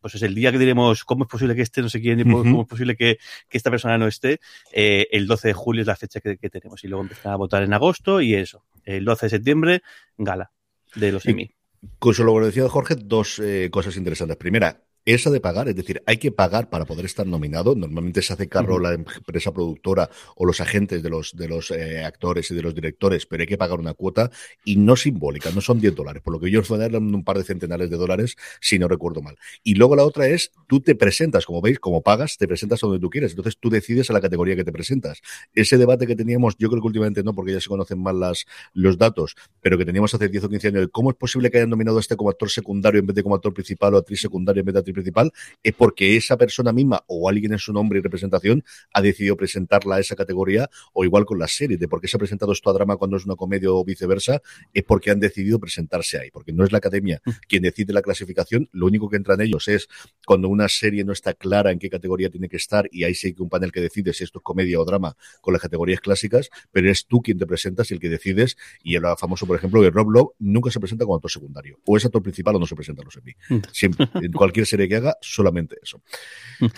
pues 0.00 0.14
es 0.14 0.22
el 0.22 0.34
día 0.34 0.50
que 0.50 0.58
diremos 0.58 1.04
cómo 1.04 1.24
es 1.24 1.30
posible 1.30 1.54
que 1.54 1.62
esté 1.62 1.82
no 1.82 1.90
sé 1.90 2.00
quién 2.00 2.22
cómo 2.22 2.62
es 2.62 2.68
posible 2.68 2.96
que, 2.96 3.18
que 3.48 3.58
esta 3.58 3.70
persona 3.70 3.98
no 3.98 4.06
esté. 4.06 4.40
Eh, 4.72 5.06
el 5.10 5.26
12 5.26 5.48
de 5.48 5.54
julio 5.54 5.82
es 5.82 5.86
la 5.86 5.96
fecha 5.96 6.20
que, 6.20 6.38
que 6.38 6.48
tenemos 6.50 6.82
y 6.84 6.88
luego 6.88 7.02
empiezan 7.02 7.32
a 7.32 7.36
votar 7.36 7.62
en 7.62 7.72
agosto 7.72 8.20
y 8.20 8.34
eso. 8.34 8.64
El 8.84 9.04
12 9.04 9.26
de 9.26 9.30
septiembre, 9.30 9.82
gala 10.16 10.52
de 10.94 11.12
los 11.12 11.26
Emmy. 11.26 11.54
Con 11.98 12.14
lo 12.24 12.34
que 12.34 12.46
decía 12.46 12.68
Jorge, 12.68 12.94
dos 12.96 13.38
eh, 13.38 13.70
cosas 13.70 13.96
interesantes. 13.96 14.36
Primera, 14.36 14.84
esa 15.14 15.30
de 15.30 15.40
pagar, 15.40 15.68
es 15.68 15.76
decir, 15.76 16.02
hay 16.06 16.18
que 16.18 16.32
pagar 16.32 16.70
para 16.70 16.84
poder 16.84 17.04
estar 17.04 17.26
nominado. 17.26 17.74
Normalmente 17.74 18.22
se 18.22 18.32
hace 18.32 18.48
cargo 18.48 18.78
la 18.78 18.92
empresa 18.92 19.52
productora 19.52 20.10
o 20.36 20.44
los 20.44 20.60
agentes 20.60 21.02
de 21.02 21.10
los, 21.10 21.36
de 21.36 21.48
los 21.48 21.70
eh, 21.70 22.04
actores 22.04 22.50
y 22.50 22.54
de 22.54 22.62
los 22.62 22.74
directores, 22.74 23.26
pero 23.26 23.42
hay 23.42 23.46
que 23.46 23.58
pagar 23.58 23.80
una 23.80 23.94
cuota 23.94 24.30
y 24.64 24.76
no 24.76 24.96
simbólica, 24.96 25.50
no 25.54 25.60
son 25.60 25.80
10 25.80 25.94
dólares, 25.94 26.22
por 26.22 26.32
lo 26.32 26.40
que 26.40 26.48
ellos 26.48 26.68
van 26.68 26.82
a 26.82 26.88
dar 26.88 27.00
un 27.00 27.24
par 27.24 27.38
de 27.38 27.44
centenares 27.44 27.90
de 27.90 27.96
dólares, 27.96 28.36
si 28.60 28.78
no 28.78 28.88
recuerdo 28.88 29.22
mal. 29.22 29.36
Y 29.62 29.74
luego 29.74 29.96
la 29.96 30.04
otra 30.04 30.26
es, 30.28 30.52
tú 30.66 30.80
te 30.80 30.94
presentas, 30.94 31.46
como 31.46 31.60
veis, 31.60 31.78
como 31.78 32.02
pagas, 32.02 32.36
te 32.36 32.46
presentas 32.46 32.82
a 32.82 32.86
donde 32.86 33.00
tú 33.00 33.10
quieres. 33.10 33.32
Entonces 33.32 33.56
tú 33.58 33.70
decides 33.70 34.10
a 34.10 34.12
la 34.12 34.20
categoría 34.20 34.56
que 34.56 34.64
te 34.64 34.72
presentas. 34.72 35.20
Ese 35.54 35.78
debate 35.78 36.06
que 36.06 36.16
teníamos, 36.16 36.56
yo 36.58 36.68
creo 36.68 36.80
que 36.80 36.86
últimamente 36.86 37.22
no, 37.22 37.34
porque 37.34 37.52
ya 37.52 37.60
se 37.60 37.68
conocen 37.68 38.02
mal 38.02 38.18
las, 38.18 38.46
los 38.72 38.98
datos, 38.98 39.36
pero 39.60 39.78
que 39.78 39.84
teníamos 39.84 40.14
hace 40.14 40.28
10 40.28 40.44
o 40.44 40.48
15 40.48 40.68
años, 40.68 40.80
de 40.82 40.88
cómo 40.88 41.10
es 41.10 41.16
posible 41.16 41.50
que 41.50 41.58
hayan 41.58 41.70
nominado 41.70 41.98
a 41.98 42.00
este 42.00 42.16
como 42.16 42.30
actor 42.30 42.50
secundario 42.50 43.00
en 43.00 43.06
vez 43.06 43.14
de 43.16 43.22
como 43.22 43.34
actor 43.34 43.52
principal 43.52 43.94
o 43.94 43.98
actriz 43.98 44.20
secundaria 44.20 44.60
en 44.60 44.66
vez 44.66 44.74
de 44.74 44.78
actriz 44.80 44.94
principal, 45.00 45.32
es 45.62 45.74
porque 45.74 46.16
esa 46.16 46.36
persona 46.36 46.72
misma 46.72 47.02
o 47.06 47.28
alguien 47.28 47.52
en 47.52 47.58
su 47.58 47.72
nombre 47.72 47.98
y 47.98 48.02
representación 48.02 48.64
ha 48.92 49.02
decidido 49.02 49.36
presentarla 49.36 49.96
a 49.96 50.00
esa 50.00 50.16
categoría 50.16 50.70
o 50.92 51.04
igual 51.04 51.24
con 51.24 51.38
las 51.38 51.52
series, 51.52 51.78
de 51.78 51.88
por 51.88 52.00
qué 52.00 52.08
se 52.08 52.16
ha 52.16 52.18
presentado 52.18 52.52
esto 52.52 52.70
a 52.70 52.72
drama 52.72 52.96
cuando 52.96 53.16
es 53.16 53.24
una 53.24 53.36
comedia 53.36 53.70
o 53.70 53.84
viceversa, 53.84 54.40
es 54.72 54.84
porque 54.84 55.10
han 55.10 55.20
decidido 55.20 55.58
presentarse 55.58 56.18
ahí, 56.18 56.30
porque 56.30 56.52
no 56.52 56.64
es 56.64 56.72
la 56.72 56.78
academia 56.78 57.20
quien 57.48 57.62
decide 57.62 57.92
la 57.92 58.02
clasificación, 58.02 58.68
lo 58.72 58.86
único 58.86 59.08
que 59.08 59.16
entra 59.16 59.34
en 59.34 59.42
ellos 59.42 59.68
es 59.68 59.88
cuando 60.26 60.48
una 60.48 60.68
serie 60.68 61.04
no 61.04 61.12
está 61.12 61.34
clara 61.34 61.70
en 61.70 61.78
qué 61.78 61.90
categoría 61.90 62.30
tiene 62.30 62.48
que 62.48 62.56
estar 62.56 62.88
y 62.90 63.04
ahí 63.04 63.14
sí 63.14 63.28
hay 63.28 63.34
que 63.34 63.42
un 63.42 63.48
panel 63.48 63.72
que 63.72 63.80
decide 63.80 64.12
si 64.12 64.24
esto 64.24 64.38
es 64.38 64.42
comedia 64.42 64.80
o 64.80 64.84
drama 64.84 65.16
con 65.40 65.52
las 65.52 65.62
categorías 65.62 66.00
clásicas, 66.00 66.50
pero 66.70 66.86
eres 66.86 67.06
tú 67.06 67.20
quien 67.22 67.38
te 67.38 67.46
presentas 67.46 67.90
y 67.90 67.94
el 67.94 68.00
que 68.00 68.08
decides 68.08 68.56
y 68.82 68.96
el 68.96 69.02
famoso, 69.18 69.46
por 69.46 69.56
ejemplo, 69.56 69.80
que 69.80 69.90
Rob 69.90 70.10
Lowe 70.10 70.34
nunca 70.38 70.70
se 70.70 70.78
presenta 70.78 71.04
como 71.04 71.16
actor 71.16 71.30
secundario, 71.30 71.78
o 71.84 71.96
es 71.96 72.04
actor 72.04 72.22
principal 72.22 72.56
o 72.56 72.58
no 72.58 72.66
se 72.66 72.74
presenta 72.74 73.02
a 73.02 73.04
los 73.04 73.16
Emmy. 73.16 73.34
Siempre, 73.72 74.08
en 74.14 74.32
cualquier 74.32 74.66
serie 74.66 74.79
que 74.88 74.96
haga, 74.96 75.16
solamente 75.20 75.76
eso. 75.82 76.02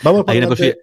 Vamos 0.03 0.25
Hay 0.27 0.39
una 0.39 0.49
cosa-. 0.49 0.75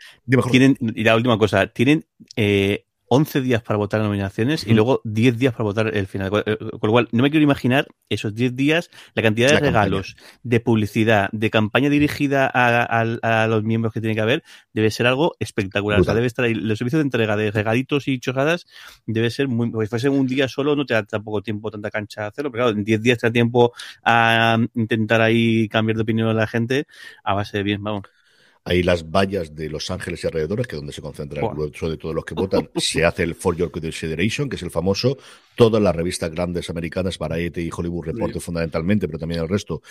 Tienen, 0.51 0.77
y 0.79 1.03
la 1.03 1.15
última 1.15 1.37
cosa, 1.37 1.67
tienen 1.67 2.05
eh, 2.35 2.85
11 3.09 3.41
días 3.41 3.61
para 3.63 3.77
votar 3.77 4.01
nominaciones 4.01 4.65
y 4.65 4.73
luego 4.73 5.01
10 5.03 5.37
días 5.37 5.53
para 5.53 5.63
votar 5.63 5.95
el 5.95 6.07
final. 6.07 6.29
Con 6.29 6.43
lo 6.81 6.91
cual, 6.91 7.09
no 7.11 7.23
me 7.23 7.31
quiero 7.31 7.43
imaginar 7.43 7.87
esos 8.07 8.35
10 8.35 8.55
días, 8.55 8.89
la 9.15 9.23
cantidad 9.23 9.49
de 9.49 9.59
regalos, 9.59 10.15
de 10.43 10.59
publicidad, 10.59 11.29
de 11.31 11.49
campaña 11.49 11.89
dirigida 11.89 12.49
a, 12.53 13.47
los 13.47 13.63
miembros 13.63 13.93
que 13.93 13.99
tiene 13.99 14.15
que 14.15 14.21
haber, 14.21 14.43
debe 14.73 14.91
ser 14.91 15.07
algo 15.07 15.35
espectacular. 15.39 15.99
O 15.99 16.03
sea, 16.03 16.13
debe 16.13 16.27
estar 16.27 16.45
ahí, 16.45 16.53
los 16.53 16.77
servicios 16.77 16.99
de 16.99 17.03
entrega 17.03 17.35
de 17.35 17.51
regalitos 17.51 18.07
y 18.07 18.19
chorradas 18.19 18.67
debe 19.05 19.31
ser 19.31 19.47
muy, 19.47 19.71
pues 19.71 19.89
fuese 19.89 20.09
un 20.09 20.27
día 20.27 20.47
solo 20.47 20.75
no 20.75 20.85
te 20.85 20.93
da 20.93 21.03
tampoco 21.03 21.41
tiempo, 21.41 21.71
tanta 21.71 21.89
cancha 21.89 22.25
a 22.25 22.27
hacerlo, 22.27 22.51
pero 22.51 22.65
claro, 22.65 22.77
en 22.77 22.83
10 22.83 23.01
días 23.01 23.17
te 23.17 23.27
da 23.27 23.33
tiempo 23.33 23.73
a 24.03 24.57
intentar 24.75 25.21
ahí 25.21 25.67
cambiar 25.67 25.97
de 25.97 26.03
opinión 26.03 26.27
a 26.29 26.33
la 26.33 26.47
gente 26.47 26.85
a 27.23 27.33
base 27.33 27.57
de 27.57 27.63
bien, 27.63 27.83
vamos. 27.83 28.03
Ahí 28.69 28.83
las 28.83 29.09
vallas 29.09 29.55
de 29.55 29.67
Los 29.67 29.89
Ángeles 29.89 30.23
y 30.23 30.27
alrededores, 30.27 30.67
que 30.67 30.75
es 30.75 30.79
donde 30.79 30.93
se 30.93 31.01
concentra 31.01 31.41
el 31.41 31.49
grueso 31.49 31.89
de 31.89 31.97
todos 31.97 32.13
los 32.13 32.23
que 32.23 32.35
votan, 32.35 32.69
se 32.75 33.03
hace 33.03 33.23
el 33.23 33.33
For 33.33 33.55
Your 33.55 33.71
Consideration, 33.71 34.47
que 34.47 34.57
es 34.57 34.61
el 34.61 34.69
famoso. 34.69 35.17
Todas 35.55 35.81
las 35.81 35.95
revistas 35.95 36.29
grandes 36.29 36.69
americanas, 36.69 37.17
Variety 37.17 37.61
y 37.61 37.69
Hollywood 37.75 38.05
Reporter 38.05 38.39
fundamentalmente, 38.39 39.07
pero 39.07 39.17
también 39.17 39.41
el 39.41 39.49
resto, 39.49 39.81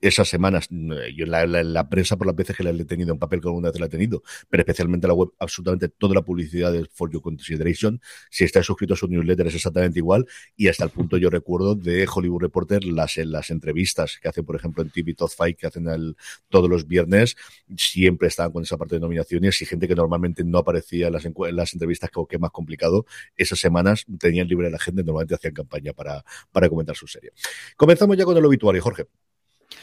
esas 0.00 0.28
semanas, 0.28 0.68
yo 0.70 1.24
en 1.24 1.30
la, 1.30 1.46
la, 1.46 1.88
prensa 1.88 2.16
por 2.16 2.26
las 2.26 2.36
veces 2.36 2.56
que 2.56 2.62
la 2.62 2.70
he 2.70 2.84
tenido 2.84 3.12
en 3.12 3.18
papel, 3.18 3.40
que 3.40 3.48
alguna 3.48 3.70
vez 3.70 3.78
la 3.78 3.86
he 3.86 3.88
tenido, 3.90 4.22
pero 4.48 4.62
especialmente 4.62 5.06
la 5.06 5.14
web, 5.14 5.30
absolutamente 5.38 5.88
toda 5.88 6.14
la 6.14 6.22
publicidad 6.22 6.72
de 6.72 6.86
For 6.92 7.10
Your 7.10 7.22
Consideration, 7.22 8.00
si 8.30 8.44
estás 8.44 8.66
suscrito 8.66 8.94
a 8.94 8.96
su 8.96 9.08
newsletter 9.08 9.46
es 9.48 9.56
exactamente 9.56 9.98
igual, 9.98 10.26
y 10.56 10.68
hasta 10.68 10.84
el 10.84 10.90
punto 10.90 11.16
yo 11.18 11.28
recuerdo 11.28 11.74
de 11.74 12.08
Hollywood 12.12 12.42
Reporter 12.42 12.84
las, 12.84 13.16
las 13.18 13.50
entrevistas 13.50 14.18
que 14.20 14.28
hacen, 14.28 14.44
por 14.44 14.56
ejemplo, 14.56 14.82
en 14.82 14.90
TV 14.90 15.14
Top 15.14 15.30
Fight, 15.30 15.58
que 15.58 15.66
hacen 15.66 15.86
todos 16.48 16.70
los 16.70 16.86
viernes, 16.86 17.36
siempre 17.76 18.28
estaban 18.28 18.52
con 18.52 18.62
esa 18.62 18.78
parte 18.78 18.96
de 18.96 19.00
nominaciones 19.00 19.60
y 19.60 19.66
gente 19.66 19.86
que 19.86 19.94
normalmente 19.94 20.44
no 20.44 20.58
aparecía 20.58 21.08
en 21.08 21.12
las, 21.12 21.24
en 21.24 21.34
las 21.56 21.72
entrevistas, 21.74 22.10
que, 22.10 22.20
que 22.28 22.36
es 22.36 22.40
más 22.40 22.50
complicado, 22.50 23.04
esas 23.36 23.58
semanas 23.58 24.06
tenían 24.18 24.48
libre 24.48 24.70
la 24.70 24.78
gente, 24.78 25.02
normalmente 25.04 25.34
hacían 25.34 25.54
campaña 25.54 25.92
para, 25.92 26.24
para 26.52 26.68
comentar 26.68 26.96
su 26.96 27.06
serie. 27.06 27.32
Comenzamos 27.76 28.16
ya 28.16 28.24
con 28.24 28.36
el 28.36 28.44
obituario, 28.44 28.82
Jorge. 28.82 29.06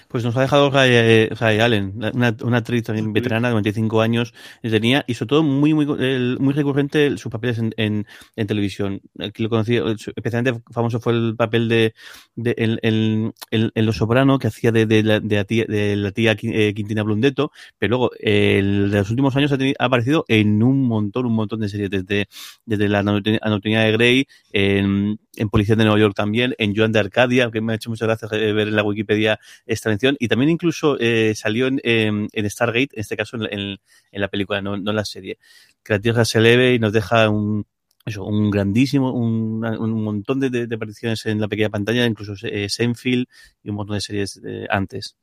Pues 0.08 0.24
nos 0.24 0.36
ha 0.38 0.42
dejado 0.42 0.70
Ray, 0.70 1.60
Allen, 1.60 1.94
una, 2.14 2.36
una, 2.44 2.58
actriz 2.58 2.84
también 2.84 3.14
veterana 3.14 3.50
de 3.50 3.54
95 3.54 4.02
años 4.02 4.34
tenía, 4.62 5.04
y 5.08 5.14
sobre 5.14 5.30
todo 5.30 5.44
muy 5.44 5.74
muy 5.74 5.86
muy 5.86 6.54
recurrente 6.54 7.18
sus 7.18 7.32
papeles 7.32 7.58
en, 7.58 7.74
en, 7.78 8.06
en, 8.36 8.48
televisión. 8.48 9.02
Aquí 9.20 9.44
lo 9.44 9.50
conocí, 9.50 9.78
especialmente 10.16 10.62
famoso 10.72 11.00
fue 11.00 11.14
el 11.14 11.36
papel 11.38 11.70
de, 11.70 11.94
de 12.36 12.56
en, 12.58 13.34
en, 13.52 13.86
Los 13.86 13.98
Soprano, 13.98 14.40
que 14.40 14.48
hacía 14.48 14.72
de, 14.72 14.86
de, 14.86 15.04
la, 15.04 15.20
de, 15.20 15.36
la 15.36 15.44
tía, 15.44 15.66
de 15.68 15.96
la 15.96 16.12
tía 16.12 16.36
eh, 16.42 16.74
Quintina 16.74 17.04
Blundetto, 17.04 17.52
pero 17.78 17.90
luego 17.92 18.12
el, 18.20 18.92
de 18.92 18.98
los 18.98 19.10
últimos 19.10 19.36
años 19.36 19.52
ha, 19.52 19.58
tenido, 19.58 19.76
ha, 19.80 19.86
aparecido 19.86 20.26
en 20.28 20.64
un 20.64 20.84
montón, 20.84 21.26
un 21.26 21.34
montón 21.34 21.60
de 21.62 21.70
series, 21.70 21.90
desde, 21.90 22.28
desde 22.66 22.90
la 22.90 23.00
anatomía 23.00 23.82
de 23.82 23.92
Grey, 23.92 24.28
en, 24.52 25.20
en 25.36 25.50
Policía 25.50 25.76
de 25.76 25.84
Nueva 25.84 26.00
York 26.00 26.14
también, 26.16 26.56
en 26.58 26.76
Joan 26.76 26.92
de 26.92 27.00
Arcadia, 27.00 27.50
que 27.52 27.62
me 27.62 27.74
ha 27.74 27.76
hecho 27.76 27.90
muchas 27.90 28.08
gracias 28.08 28.32
eh, 28.34 28.54
ver 28.54 28.68
en 28.68 28.76
la 28.76 28.84
Wikipedia 28.84 29.40
esta 29.78 29.90
mención, 29.90 30.16
y 30.20 30.28
también 30.28 30.50
incluso 30.50 30.98
eh, 31.00 31.34
salió 31.36 31.68
en, 31.68 31.80
en, 31.84 32.50
Stargate, 32.50 32.90
en 32.94 33.00
este 33.00 33.18
caso 33.18 33.38
en, 33.38 33.44
en, 33.52 33.78
en 34.12 34.22
la 34.22 34.28
película, 34.28 34.62
no, 34.62 34.78
no, 34.78 34.92
en 34.92 34.96
la 34.96 35.06
serie. 35.06 35.38
Que 35.84 35.94
la 35.94 36.00
Tierra 36.00 36.26
se 36.26 36.40
eleve 36.40 36.74
y 36.74 36.80
nos 36.80 36.94
deja 36.94 37.30
un, 37.30 37.66
eso, 38.06 38.24
un 38.24 38.50
grandísimo, 38.50 39.12
un, 39.12 39.66
un 39.66 40.04
montón 40.04 40.40
de, 40.40 40.68
apariciones 40.74 41.26
en 41.26 41.42
la 41.42 41.48
pequeña 41.48 41.70
pantalla, 41.70 42.06
incluso 42.06 42.34
eh, 42.48 42.70
Seinfeld 42.70 43.26
y 43.64 43.70
un 43.70 43.76
montón 43.76 43.96
de 43.96 44.02
series 44.02 44.42
eh, 44.46 44.66
antes. 44.70 45.16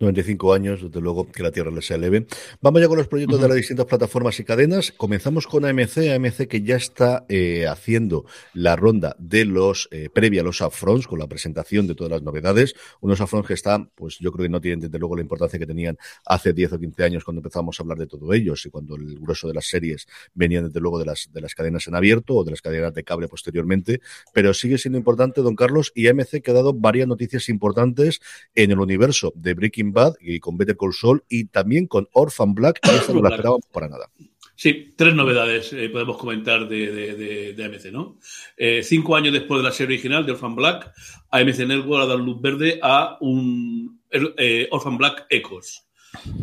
95 0.00 0.52
años, 0.52 0.82
desde 0.82 1.00
luego 1.00 1.30
que 1.30 1.42
la 1.42 1.52
Tierra 1.52 1.70
les 1.70 1.86
sea 1.86 1.96
leve. 1.96 2.26
Vamos 2.60 2.82
ya 2.82 2.88
con 2.88 2.98
los 2.98 3.06
proyectos 3.06 3.36
uh 3.36 3.38
-huh. 3.38 3.42
de 3.42 3.48
las 3.48 3.56
distintas 3.56 3.86
plataformas 3.86 4.38
y 4.40 4.44
cadenas. 4.44 4.92
Comenzamos 4.92 5.46
con 5.46 5.64
AMC, 5.64 6.10
AMC 6.14 6.48
que 6.48 6.62
ya 6.62 6.76
está 6.76 7.24
eh, 7.28 7.66
haciendo 7.66 8.24
la 8.54 8.74
ronda 8.74 9.14
de 9.18 9.44
los 9.44 9.88
eh, 9.92 10.08
previa 10.12 10.40
a 10.40 10.44
los 10.44 10.60
upfronts 10.60 11.06
con 11.06 11.18
la 11.18 11.28
presentación 11.28 11.86
de 11.86 11.94
todas 11.94 12.10
las 12.10 12.22
novedades. 12.22 12.74
Unos 13.00 13.20
upfronts 13.20 13.46
que 13.46 13.54
están, 13.54 13.90
pues 13.94 14.18
yo 14.18 14.32
creo 14.32 14.44
que 14.44 14.48
no 14.50 14.60
tienen 14.60 14.80
desde 14.80 14.98
luego 14.98 15.14
la 15.14 15.22
importancia 15.22 15.58
que 15.58 15.66
tenían 15.66 15.96
hace 16.26 16.52
10 16.52 16.72
o 16.72 16.78
15 16.78 17.04
años 17.04 17.24
cuando 17.24 17.38
empezamos 17.38 17.78
a 17.78 17.82
hablar 17.82 17.98
de 17.98 18.06
todo 18.06 18.32
ellos 18.32 18.66
y 18.66 18.70
cuando 18.70 18.96
el 18.96 19.20
grueso 19.20 19.46
de 19.46 19.54
las 19.54 19.66
series 19.66 20.06
venían 20.34 20.66
desde 20.66 20.80
luego 20.80 20.98
de 20.98 21.06
las, 21.06 21.30
de 21.32 21.40
las 21.40 21.54
cadenas 21.54 21.86
en 21.86 21.94
abierto 21.94 22.34
o 22.34 22.44
de 22.44 22.50
las 22.50 22.62
cadenas 22.62 22.92
de 22.94 23.04
cable 23.04 23.28
posteriormente, 23.28 24.00
pero 24.32 24.52
sigue 24.54 24.76
siendo 24.76 24.98
importante, 24.98 25.40
don 25.40 25.54
Carlos, 25.54 25.92
y 25.94 26.08
AMC 26.08 26.42
que 26.42 26.50
ha 26.50 26.54
dado 26.54 26.74
varias 26.74 27.06
noticias 27.06 27.48
importantes 27.48 28.20
en 28.54 28.72
el 28.72 28.80
universo 28.80 29.32
de 29.44 29.54
Breaking 29.54 29.92
Bad 29.92 30.14
y 30.20 30.40
con 30.40 30.56
Better 30.56 30.76
Call 30.76 30.92
Saul 30.92 31.22
y 31.28 31.44
también 31.44 31.86
con 31.86 32.08
Orphan 32.12 32.54
Black, 32.54 32.80
y 32.82 33.12
no 33.12 33.22
la 33.22 33.28
esperábamos 33.28 33.66
para 33.72 33.88
nada. 33.88 34.10
Sí, 34.56 34.94
tres 34.96 35.14
novedades 35.14 35.72
eh, 35.72 35.88
podemos 35.88 36.16
comentar 36.16 36.68
de, 36.68 36.92
de, 36.92 37.14
de, 37.14 37.52
de 37.54 37.64
AMC, 37.64 37.86
¿no? 37.92 38.18
Eh, 38.56 38.82
cinco 38.84 39.16
años 39.16 39.32
después 39.32 39.60
de 39.60 39.64
la 39.64 39.72
serie 39.72 39.96
original 39.96 40.24
de 40.24 40.32
Orphan 40.32 40.54
Black, 40.54 40.92
AMC 41.30 41.58
Network 41.66 42.02
ha 42.02 42.06
dado 42.06 42.18
luz 42.18 42.40
verde 42.40 42.78
a 42.80 43.16
un 43.20 44.00
eh, 44.10 44.68
Orphan 44.70 44.96
Black 44.96 45.26
Echoes, 45.28 45.86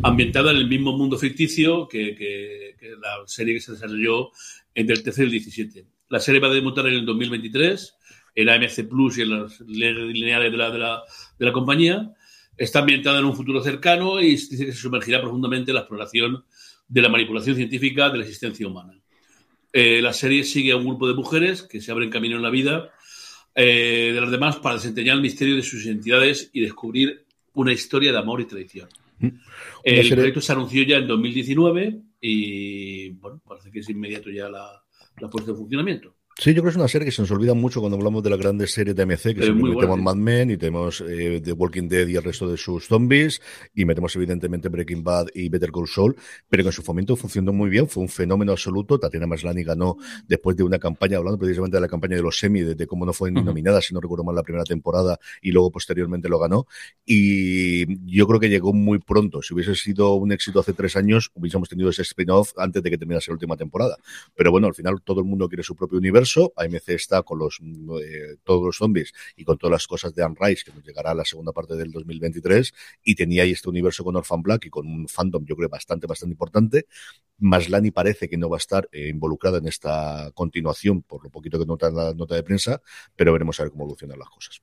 ambientada 0.02 0.50
en 0.50 0.58
el 0.58 0.68
mismo 0.68 0.96
mundo 0.96 1.16
ficticio 1.16 1.88
que, 1.88 2.14
que, 2.14 2.76
que 2.78 2.90
la 2.90 3.26
serie 3.26 3.54
que 3.54 3.60
se 3.60 3.72
desarrolló 3.72 4.30
entre 4.74 4.94
el 4.96 5.02
13 5.02 5.22
y 5.22 5.24
el 5.24 5.30
17. 5.30 5.86
La 6.10 6.20
serie 6.20 6.40
va 6.40 6.48
a 6.48 6.52
debutar 6.52 6.86
en 6.86 6.94
el 6.94 7.06
2023 7.06 7.96
en 8.34 8.48
AMC 8.48 8.88
Plus 8.88 9.18
y 9.18 9.22
en 9.22 9.30
las 9.30 9.60
lineales 9.60 10.52
de 10.52 10.58
la, 10.58 10.70
de 10.70 10.78
la, 10.78 11.02
de 11.38 11.46
la 11.46 11.52
compañía 11.52 12.12
Está 12.56 12.80
ambientada 12.80 13.18
en 13.18 13.24
un 13.24 13.34
futuro 13.34 13.62
cercano 13.62 14.20
y 14.20 14.32
dice 14.32 14.66
que 14.66 14.72
se 14.72 14.78
sumergirá 14.78 15.20
profundamente 15.20 15.70
en 15.70 15.76
la 15.76 15.80
exploración 15.80 16.44
de 16.88 17.02
la 17.02 17.08
manipulación 17.08 17.56
científica 17.56 18.10
de 18.10 18.18
la 18.18 18.24
existencia 18.24 18.66
humana. 18.66 18.98
Eh, 19.72 20.02
la 20.02 20.12
serie 20.12 20.44
sigue 20.44 20.72
a 20.72 20.76
un 20.76 20.84
grupo 20.84 21.08
de 21.08 21.14
mujeres 21.14 21.62
que 21.62 21.80
se 21.80 21.90
abren 21.90 22.10
camino 22.10 22.36
en 22.36 22.42
la 22.42 22.50
vida 22.50 22.90
eh, 23.54 24.10
de 24.12 24.20
las 24.20 24.30
demás 24.30 24.56
para 24.56 24.74
desentrañar 24.74 25.16
el 25.16 25.22
misterio 25.22 25.56
de 25.56 25.62
sus 25.62 25.84
identidades 25.86 26.50
y 26.52 26.60
descubrir 26.60 27.24
una 27.54 27.72
historia 27.72 28.12
de 28.12 28.18
amor 28.18 28.40
y 28.40 28.44
traición. 28.44 28.88
Mm. 29.18 29.28
El 29.84 29.96
serie... 29.96 30.14
proyecto 30.14 30.40
se 30.42 30.52
anunció 30.52 30.82
ya 30.82 30.96
en 30.98 31.06
2019 31.06 32.00
y 32.20 33.10
bueno, 33.10 33.40
parece 33.46 33.70
que 33.70 33.80
es 33.80 33.88
inmediato 33.88 34.30
ya 34.30 34.48
la, 34.48 34.82
la 35.18 35.30
puesta 35.30 35.50
en 35.50 35.56
funcionamiento. 35.56 36.14
Sí, 36.38 36.54
yo 36.54 36.62
creo 36.62 36.64
que 36.64 36.70
es 36.70 36.76
una 36.76 36.88
serie 36.88 37.04
que 37.04 37.12
se 37.12 37.20
nos 37.20 37.30
olvida 37.30 37.52
mucho 37.52 37.80
cuando 37.80 37.96
hablamos 37.96 38.22
de 38.22 38.30
las 38.30 38.38
grandes 38.38 38.72
series 38.72 38.96
de 38.96 39.02
AMC, 39.02 39.34
que 39.34 39.42
siempre 39.42 39.74
metemos 39.74 40.00
Mad 40.00 40.16
Men 40.16 40.50
y 40.50 40.56
tenemos 40.56 41.02
eh, 41.06 41.42
The 41.44 41.52
Walking 41.52 41.88
Dead 41.88 42.08
y 42.08 42.16
el 42.16 42.22
resto 42.22 42.48
de 42.48 42.56
sus 42.56 42.86
zombies, 42.86 43.42
y 43.74 43.84
metemos 43.84 44.16
evidentemente 44.16 44.70
Breaking 44.70 45.04
Bad 45.04 45.26
y 45.34 45.50
Better 45.50 45.70
Call 45.70 45.86
Saul, 45.86 46.16
pero 46.48 46.62
que 46.62 46.70
en 46.70 46.72
su 46.72 46.82
fomento 46.82 47.16
funcionó 47.16 47.52
muy 47.52 47.68
bien, 47.68 47.86
fue 47.86 48.02
un 48.02 48.08
fenómeno 48.08 48.52
absoluto. 48.52 48.98
Tatiana 48.98 49.26
Maslany 49.26 49.62
ganó 49.62 49.98
después 50.26 50.56
de 50.56 50.64
una 50.64 50.78
campaña, 50.78 51.18
hablando 51.18 51.38
precisamente 51.38 51.76
de 51.76 51.82
la 51.82 51.88
campaña 51.88 52.16
de 52.16 52.22
los 52.22 52.38
semi, 52.38 52.62
de, 52.62 52.74
de 52.74 52.86
cómo 52.86 53.04
no 53.04 53.12
fue 53.12 53.30
ni 53.30 53.42
nominada, 53.42 53.82
si 53.82 53.92
no 53.92 54.00
recuerdo 54.00 54.24
mal, 54.24 54.34
la 54.34 54.42
primera 54.42 54.64
temporada, 54.64 55.18
y 55.42 55.52
luego 55.52 55.70
posteriormente 55.70 56.30
lo 56.30 56.38
ganó. 56.38 56.66
Y 57.04 58.10
yo 58.10 58.26
creo 58.26 58.40
que 58.40 58.48
llegó 58.48 58.72
muy 58.72 58.98
pronto. 58.98 59.42
Si 59.42 59.52
hubiese 59.52 59.74
sido 59.74 60.14
un 60.14 60.32
éxito 60.32 60.60
hace 60.60 60.72
tres 60.72 60.96
años, 60.96 61.30
hubiésemos 61.34 61.68
tenido 61.68 61.90
ese 61.90 62.02
spin-off 62.02 62.52
antes 62.56 62.82
de 62.82 62.90
que 62.90 62.96
terminase 62.96 63.30
la 63.30 63.34
última 63.34 63.56
temporada. 63.56 63.98
Pero 64.34 64.50
bueno, 64.50 64.66
al 64.66 64.74
final 64.74 65.02
todo 65.02 65.20
el 65.20 65.26
mundo 65.26 65.46
quiere 65.46 65.62
su 65.62 65.76
propio 65.76 65.98
universo 65.98 66.21
universo. 66.22 66.52
AMC 66.56 66.88
está 66.90 67.22
con 67.22 67.38
los 67.38 67.60
eh, 67.60 68.36
todos 68.44 68.64
los 68.64 68.76
zombies 68.76 69.12
y 69.36 69.44
con 69.44 69.58
todas 69.58 69.72
las 69.72 69.86
cosas 69.86 70.14
de 70.14 70.22
Anne 70.22 70.36
Rice, 70.38 70.64
que 70.64 70.72
nos 70.72 70.84
llegará 70.84 71.10
a 71.10 71.14
la 71.14 71.24
segunda 71.24 71.52
parte 71.52 71.74
del 71.74 71.90
2023, 71.90 72.72
y 73.04 73.14
tenía 73.14 73.42
ahí 73.42 73.50
este 73.50 73.68
universo 73.68 74.04
con 74.04 74.16
Orphan 74.16 74.42
Black 74.42 74.66
y 74.66 74.70
con 74.70 74.86
un 74.86 75.08
fandom, 75.08 75.44
yo 75.44 75.56
creo, 75.56 75.68
bastante, 75.68 76.06
bastante 76.06 76.32
importante. 76.32 76.86
Maslani 77.38 77.90
parece 77.90 78.28
que 78.28 78.36
no 78.36 78.48
va 78.48 78.56
a 78.56 78.58
estar 78.58 78.88
eh, 78.92 79.08
involucrada 79.08 79.58
en 79.58 79.66
esta 79.66 80.30
continuación, 80.34 81.02
por 81.02 81.24
lo 81.24 81.30
poquito 81.30 81.58
que 81.58 81.66
nota 81.66 81.90
la 81.90 82.14
nota 82.14 82.34
de 82.34 82.42
prensa, 82.42 82.80
pero 83.16 83.32
veremos 83.32 83.58
a 83.58 83.64
ver 83.64 83.72
cómo 83.72 83.84
evolucionan 83.84 84.18
las 84.18 84.28
cosas. 84.28 84.62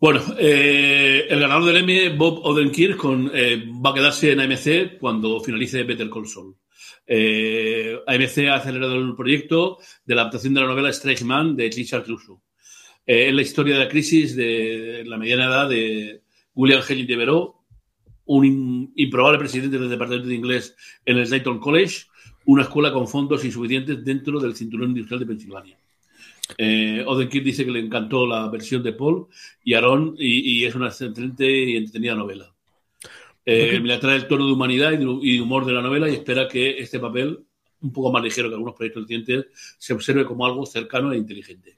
Bueno, 0.00 0.22
eh, 0.38 1.26
el 1.28 1.40
ganador 1.40 1.66
del 1.66 1.76
Emmy, 1.76 2.16
Bob 2.16 2.40
Odenkirk, 2.42 2.96
con, 2.96 3.30
eh, 3.34 3.64
va 3.84 3.90
a 3.90 3.94
quedarse 3.94 4.32
en 4.32 4.40
AMC 4.40 4.98
cuando 4.98 5.40
finalice 5.40 5.82
Better 5.82 6.08
Call 6.08 6.26
Saul. 6.26 6.56
Eh, 7.12 7.98
AMC 8.06 8.46
ha 8.48 8.54
acelerado 8.54 8.94
el 8.94 9.16
proyecto 9.16 9.78
de 10.04 10.14
la 10.14 10.22
adaptación 10.22 10.54
de 10.54 10.60
la 10.60 10.68
novela 10.68 10.90
Strange 10.90 11.24
Man 11.24 11.56
de 11.56 11.68
Richard 11.68 12.06
Russo. 12.06 12.40
Eh, 13.04 13.26
es 13.28 13.34
la 13.34 13.42
historia 13.42 13.74
de 13.74 13.84
la 13.84 13.90
crisis 13.90 14.36
de 14.36 15.02
la 15.04 15.18
mediana 15.18 15.46
edad 15.46 15.68
de 15.68 16.22
William 16.54 16.80
Henry 16.88 17.06
Devereux, 17.06 17.56
un 18.26 18.92
improbable 18.94 19.40
presidente 19.40 19.76
del 19.76 19.90
departamento 19.90 20.28
de 20.28 20.36
inglés 20.36 20.76
en 21.04 21.18
el 21.18 21.26
Slayton 21.26 21.58
College, 21.58 22.06
una 22.44 22.62
escuela 22.62 22.92
con 22.92 23.08
fondos 23.08 23.44
insuficientes 23.44 24.04
dentro 24.04 24.38
del 24.38 24.54
cinturón 24.54 24.90
industrial 24.90 25.18
de 25.18 25.26
Pensilvania. 25.26 25.78
Eh, 26.58 27.02
Odenkirk 27.04 27.44
dice 27.44 27.64
que 27.64 27.72
le 27.72 27.80
encantó 27.80 28.24
la 28.24 28.48
versión 28.48 28.84
de 28.84 28.92
Paul 28.92 29.26
y 29.64 29.74
Aaron 29.74 30.14
y, 30.16 30.60
y 30.60 30.64
es 30.64 30.76
una 30.76 30.86
excelente 30.86 31.44
y 31.50 31.76
entretenida 31.76 32.14
novela. 32.14 32.54
Eh, 33.52 33.80
le 33.80 33.94
atrae 33.94 34.16
el 34.16 34.28
tono 34.28 34.46
de 34.46 34.52
humanidad 34.52 34.92
y 34.92 34.98
de, 34.98 35.18
y 35.22 35.36
de, 35.36 35.42
humor 35.42 35.66
de 35.66 35.72
la 35.72 35.82
novela 35.82 36.08
y 36.08 36.14
espera 36.14 36.46
que 36.46 36.78
este 36.78 37.00
papel, 37.00 37.40
un 37.80 37.92
poco 37.92 38.12
más 38.12 38.22
ligero 38.22 38.48
que 38.48 38.54
algunos 38.54 38.76
proyectos 38.76 39.02
recientes, 39.02 39.46
se 39.76 39.92
observe 39.92 40.24
como 40.24 40.46
algo 40.46 40.64
cercano 40.64 41.12
e 41.12 41.16
inteligente. 41.16 41.76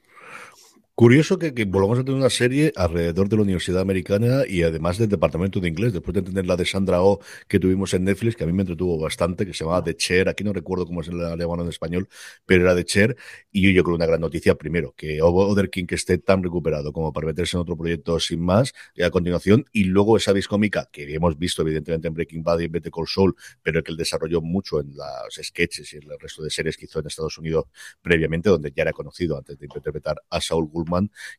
Curioso 0.95 1.39
que, 1.39 1.55
que, 1.55 1.65
volvamos 1.65 1.97
a 1.97 2.03
tener 2.03 2.19
una 2.19 2.29
serie 2.29 2.71
alrededor 2.75 3.27
de 3.27 3.35
la 3.35 3.41
Universidad 3.41 3.81
Americana 3.81 4.43
y 4.47 4.61
además 4.61 4.99
del 4.99 5.09
Departamento 5.09 5.59
de 5.59 5.67
Inglés, 5.67 5.91
después 5.91 6.13
de 6.13 6.21
tener 6.21 6.45
la 6.45 6.55
de 6.55 6.65
Sandra 6.65 7.01
O 7.01 7.13
oh 7.13 7.19
que 7.47 7.59
tuvimos 7.59 7.95
en 7.95 8.03
Netflix, 8.03 8.35
que 8.35 8.43
a 8.43 8.47
mí 8.47 8.53
me 8.53 8.61
entretuvo 8.61 8.99
bastante, 8.99 9.43
que 9.43 9.55
se 9.55 9.63
llamaba 9.63 9.83
The 9.83 9.95
Chair, 9.95 10.29
aquí 10.29 10.43
no 10.43 10.53
recuerdo 10.53 10.85
cómo 10.85 11.01
es 11.01 11.07
el 11.07 11.19
alemán 11.19 11.61
en 11.61 11.69
español, 11.69 12.07
pero 12.45 12.61
era 12.61 12.75
The 12.75 12.85
Chair, 12.85 13.17
y 13.51 13.73
yo 13.73 13.83
creo 13.83 13.95
una 13.95 14.05
gran 14.05 14.21
noticia, 14.21 14.53
primero, 14.53 14.93
que 14.95 15.19
Other 15.23 15.71
King 15.71 15.87
esté 15.89 16.19
tan 16.19 16.43
recuperado 16.43 16.93
como 16.93 17.11
para 17.11 17.25
meterse 17.25 17.57
en 17.57 17.61
otro 17.61 17.75
proyecto 17.75 18.19
sin 18.19 18.41
más, 18.41 18.71
y 18.93 19.01
a 19.01 19.09
continuación, 19.09 19.65
y 19.71 19.85
luego 19.85 20.15
esa 20.15 20.31
cómica 20.47 20.89
que 20.91 21.11
hemos 21.11 21.39
visto 21.39 21.63
evidentemente 21.63 22.07
en 22.07 22.13
Breaking 22.13 22.43
Bad 22.43 22.59
y 22.59 22.67
Better 22.67 22.91
Call 22.91 23.07
Saul, 23.07 23.35
pero 23.63 23.81
que 23.83 23.91
él 23.91 23.97
desarrolló 23.97 24.41
mucho 24.41 24.79
en 24.79 24.93
los 24.95 25.39
sketches 25.41 25.91
y 25.93 25.97
en 25.97 26.03
el 26.03 26.19
resto 26.19 26.43
de 26.43 26.51
series 26.51 26.77
que 26.77 26.85
hizo 26.85 26.99
en 26.99 27.07
Estados 27.07 27.39
Unidos 27.39 27.65
previamente, 27.99 28.51
donde 28.51 28.71
ya 28.75 28.83
era 28.83 28.93
conocido 28.93 29.39
antes 29.39 29.57
de 29.57 29.65
interpretar 29.65 30.21
a 30.29 30.39
Saul 30.39 30.67
Gould 30.67 30.82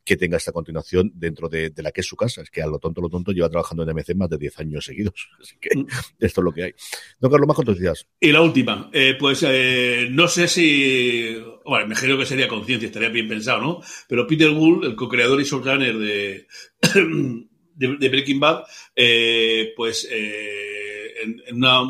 que 0.03 0.17
tenga 0.17 0.37
esta 0.37 0.51
continuación 0.51 1.11
dentro 1.15 1.49
de, 1.49 1.71
la 1.77 1.91
que 1.91 2.01
es 2.01 2.07
su 2.07 2.15
casa. 2.15 2.41
Es 2.41 2.49
que 2.49 2.61
a 2.61 2.67
lo 2.67 2.79
tonto, 2.79 3.01
lo 3.01 3.09
tonto 3.09 3.31
lleva 3.31 3.49
trabajando 3.49 3.83
en 3.83 3.95
MC 3.95 4.15
más 4.15 4.29
de 4.29 4.37
10 4.37 4.59
años 4.59 4.85
seguidos. 4.85 5.29
Así 5.41 5.55
que 5.59 5.77
mm. 5.77 5.85
esto 6.19 6.41
es 6.41 6.45
lo 6.45 6.51
que 6.51 6.63
hay. 6.63 6.73
Don 7.19 7.31
Carlos, 7.31 7.47
más 7.47 7.65
noticias. 7.65 8.07
Y 8.19 8.31
la 8.31 8.41
última, 8.41 8.89
eh, 8.93 9.15
pues 9.19 9.43
eh, 9.47 10.07
no 10.11 10.27
sé 10.27 10.47
si, 10.47 11.37
bueno, 11.65 11.87
me 11.87 11.95
creo 11.95 12.17
que 12.17 12.25
sería 12.25 12.47
conciencia, 12.47 12.87
estaría 12.87 13.09
bien 13.09 13.27
pensado, 13.27 13.61
¿no? 13.61 13.81
Pero 14.07 14.27
Peter 14.27 14.51
Gould, 14.51 14.85
el 14.85 14.95
co-creador 14.95 15.39
y 15.41 15.45
showrunner 15.45 15.97
de, 15.97 16.47
de, 17.75 18.09
Breaking 18.09 18.39
Bad, 18.39 18.63
eh, 18.95 19.73
pues 19.75 20.07
en, 20.11 21.41
en, 21.45 21.55
una 21.55 21.81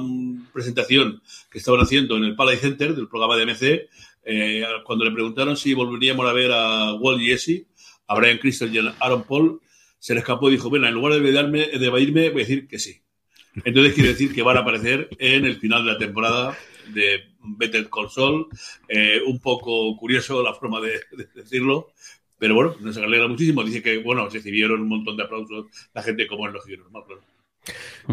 presentación 0.54 1.22
que 1.50 1.60
estaban 1.60 1.82
haciendo 1.82 2.18
en 2.18 2.24
el 2.24 2.36
Palais 2.36 2.62
Center 2.62 2.96
del 2.96 3.08
programa 3.08 3.38
de 3.38 3.46
MC, 3.46 3.90
eh, 4.26 4.64
cuando 4.84 5.06
le 5.06 5.12
preguntaron 5.12 5.56
si 5.56 5.74
volveríamos 5.74 6.28
a 6.28 6.34
ver 6.34 6.52
a 6.52 6.94
Walt 6.94 7.22
Jesse, 7.22 7.68
a 8.08 8.16
Brian 8.16 8.38
Crystal 8.38 8.74
y 8.74 8.80
a 8.80 8.96
Aaron 9.00 9.24
Paul, 9.24 9.62
se 10.00 10.14
le 10.14 10.20
escapó 10.20 10.50
y 10.50 10.54
dijo, 10.54 10.70
bueno, 10.70 10.88
en 10.88 10.94
lugar 10.94 11.20
de, 11.20 11.32
darme, 11.32 11.68
de 11.68 11.86
evadirme, 11.86 12.30
voy 12.30 12.42
a 12.42 12.46
decir 12.46 12.68
que 12.68 12.80
sí. 12.80 13.02
Entonces 13.64 13.94
quiere 13.94 14.10
decir 14.10 14.34
que 14.34 14.44
van 14.44 14.58
a 14.58 14.62
aparecer 14.62 15.10
en 15.18 15.46
el 15.46 15.58
final 15.58 15.86
de 15.86 15.94
la 15.94 15.98
temporada 15.98 16.58
de 16.94 17.24
Better 17.40 17.88
Saul. 18.14 18.48
Eh, 18.88 19.22
un 19.26 19.40
poco 19.40 19.96
curioso 19.98 20.44
la 20.44 20.54
forma 20.54 20.82
de, 20.82 21.00
decirlo, 21.34 21.92
pero 22.38 22.56
bueno, 22.56 22.76
nos 22.82 22.98
alegra 22.98 23.28
muchísimo. 23.28 23.64
Dice 23.64 23.82
que, 23.82 23.98
bueno, 24.00 24.28
recibieron 24.28 24.82
un 24.82 24.90
montón 24.90 25.16
de 25.16 25.24
aplausos 25.24 25.68
la 25.94 26.04
gente 26.04 26.28
como 26.28 26.48
en 26.48 26.54
los 26.54 26.66
guiones, 26.66 26.88
¿no? 26.92 27.06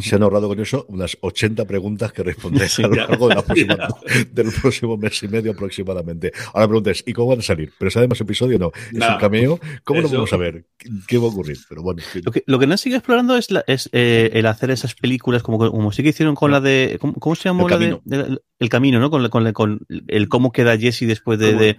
Se 0.01 0.17
han 0.17 0.23
ahorrado 0.23 0.49
con 0.49 0.61
eso 0.61 0.87
unas 0.89 1.17
80 1.21 1.65
preguntas 1.67 2.13
que 2.13 2.23
responder 2.23 2.69
a 2.79 2.89
lo 2.89 2.95
largo 2.95 3.29
de 3.29 3.35
la 3.35 3.43
próxima, 3.45 3.89
del 4.33 4.53
próximo 4.53 4.97
mes 4.97 5.23
y 5.23 5.29
medio 5.29 5.53
aproximadamente. 5.53 6.33
Ahora 6.55 6.67
preguntas, 6.67 7.03
¿y 7.07 7.13
cómo 7.13 7.29
van 7.29 7.41
a 7.41 7.43
salir? 7.43 7.73
¿Pero 7.79 7.91
sabemos 7.91 8.21
episodio 8.21 8.59
no? 8.59 8.73
¿Es 8.93 9.07
un 9.07 9.19
cameo? 9.19 9.61
¿Cómo 9.85 10.01
lo 10.01 10.09
vamos 10.09 10.33
a 10.33 10.37
ver? 10.37 10.65
¿Qué 11.07 11.19
va 11.19 11.25
a 11.25 11.29
ocurrir? 11.29 11.59
Pero 11.69 11.83
bueno. 11.83 12.03
Lo, 12.25 12.33
que, 12.33 12.43
lo 12.47 12.59
que 12.59 12.67
no 12.67 12.77
sigue 12.77 12.97
explorando 12.97 13.37
es, 13.37 13.49
es 13.67 13.89
eh, 13.93 14.31
el 14.33 14.47
hacer 14.47 14.71
esas 14.71 14.95
películas 14.95 15.43
como, 15.43 15.59
como 15.59 15.93
sí 15.93 16.03
que 16.03 16.11
hicieron 16.11 16.35
con 16.35 16.51
la 16.51 16.61
de. 16.61 16.99
¿Cómo, 17.01 17.35
se 17.35 17.49
llamó 17.49 17.69
la 17.69 17.79
de, 17.79 17.99
El 18.59 18.69
camino, 18.69 18.99
¿no? 18.99 19.11
Con, 19.11 19.29
con, 19.29 19.53
con, 19.53 19.81
el 20.09 20.29
cómo 20.29 20.53
queda 20.53 20.79
Jesse 20.79 21.07
después 21.07 21.39
de. 21.39 21.55
de 21.55 21.77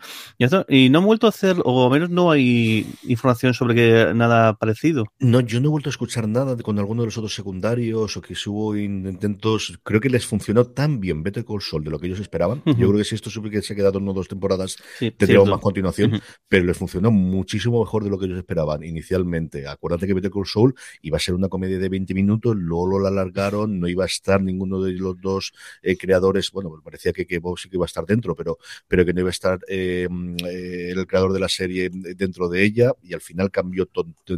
y, 0.69 0.89
no 0.89 0.99
han 0.99 1.05
vuelto 1.05 1.25
a 1.25 1.29
hacer, 1.29 1.57
o 1.63 1.85
al 1.85 1.91
menos 1.91 2.09
no 2.09 2.31
hay 2.31 2.85
información 3.03 3.53
sobre 3.53 3.75
que 3.75 4.13
nada 4.13 4.53
parecido. 4.53 5.05
No, 5.19 5.39
yo 5.39 5.59
no 5.59 5.67
he 5.67 5.71
vuelto 5.71 5.89
a 5.89 5.91
escuchar 5.91 6.27
nada 6.27 6.55
con 6.57 6.77
alguno 6.77 7.01
de 7.01 7.07
los 7.07 7.17
otros 7.17 7.33
secundarios 7.33 7.62
o 7.63 8.21
que 8.21 8.35
hubo 8.47 8.75
intentos, 8.75 9.79
creo 9.83 10.01
que 10.01 10.09
les 10.09 10.25
funcionó 10.25 10.65
tan 10.65 10.99
bien 10.99 11.23
Better 11.23 11.45
Call 11.45 11.61
Saul 11.61 11.83
de 11.83 11.91
lo 11.91 11.99
que 11.99 12.07
ellos 12.07 12.19
esperaban. 12.19 12.61
Yo 12.65 12.87
creo 12.89 12.97
que 12.97 13.05
si 13.05 13.15
esto 13.15 13.29
que 13.49 13.61
se 13.61 13.73
ha 13.73 13.75
quedado 13.75 13.99
en 13.99 14.05
dos 14.05 14.27
temporadas, 14.27 14.77
tendríamos 14.99 15.49
más 15.49 15.61
continuación, 15.61 16.21
pero 16.49 16.65
les 16.65 16.77
funcionó 16.77 17.09
muchísimo 17.09 17.79
mejor 17.79 18.03
de 18.03 18.09
lo 18.09 18.19
que 18.19 18.25
ellos 18.25 18.37
esperaban 18.37 18.83
inicialmente. 18.83 19.65
Acuérdate 19.67 20.07
que 20.07 20.13
Better 20.13 20.31
Call 20.31 20.45
Saul 20.45 20.75
iba 21.01 21.17
a 21.17 21.19
ser 21.19 21.35
una 21.35 21.47
comedia 21.47 21.79
de 21.79 21.87
20 21.87 22.13
minutos, 22.13 22.55
luego 22.57 22.99
lo 22.99 23.07
alargaron, 23.07 23.79
no 23.79 23.87
iba 23.87 24.03
a 24.03 24.07
estar 24.07 24.41
ninguno 24.41 24.81
de 24.81 24.93
los 24.93 25.19
dos 25.21 25.53
eh, 25.81 25.95
creadores, 25.95 26.51
bueno, 26.51 26.69
pues 26.69 26.81
parecía 26.83 27.13
que, 27.13 27.25
que 27.25 27.39
Bob 27.39 27.57
sí 27.57 27.69
que 27.69 27.77
iba 27.77 27.85
a 27.85 27.87
estar 27.87 28.05
dentro, 28.05 28.35
pero, 28.35 28.57
pero 28.87 29.05
que 29.05 29.13
no 29.13 29.21
iba 29.21 29.29
a 29.29 29.31
estar 29.31 29.59
eh, 29.69 30.07
eh, 30.45 30.89
el 30.91 31.07
creador 31.07 31.31
de 31.31 31.39
la 31.39 31.49
serie 31.49 31.89
dentro 31.91 32.49
de 32.49 32.63
ella, 32.63 32.91
y 33.01 33.13
al 33.13 33.21
final 33.21 33.51
cambió 33.51 33.87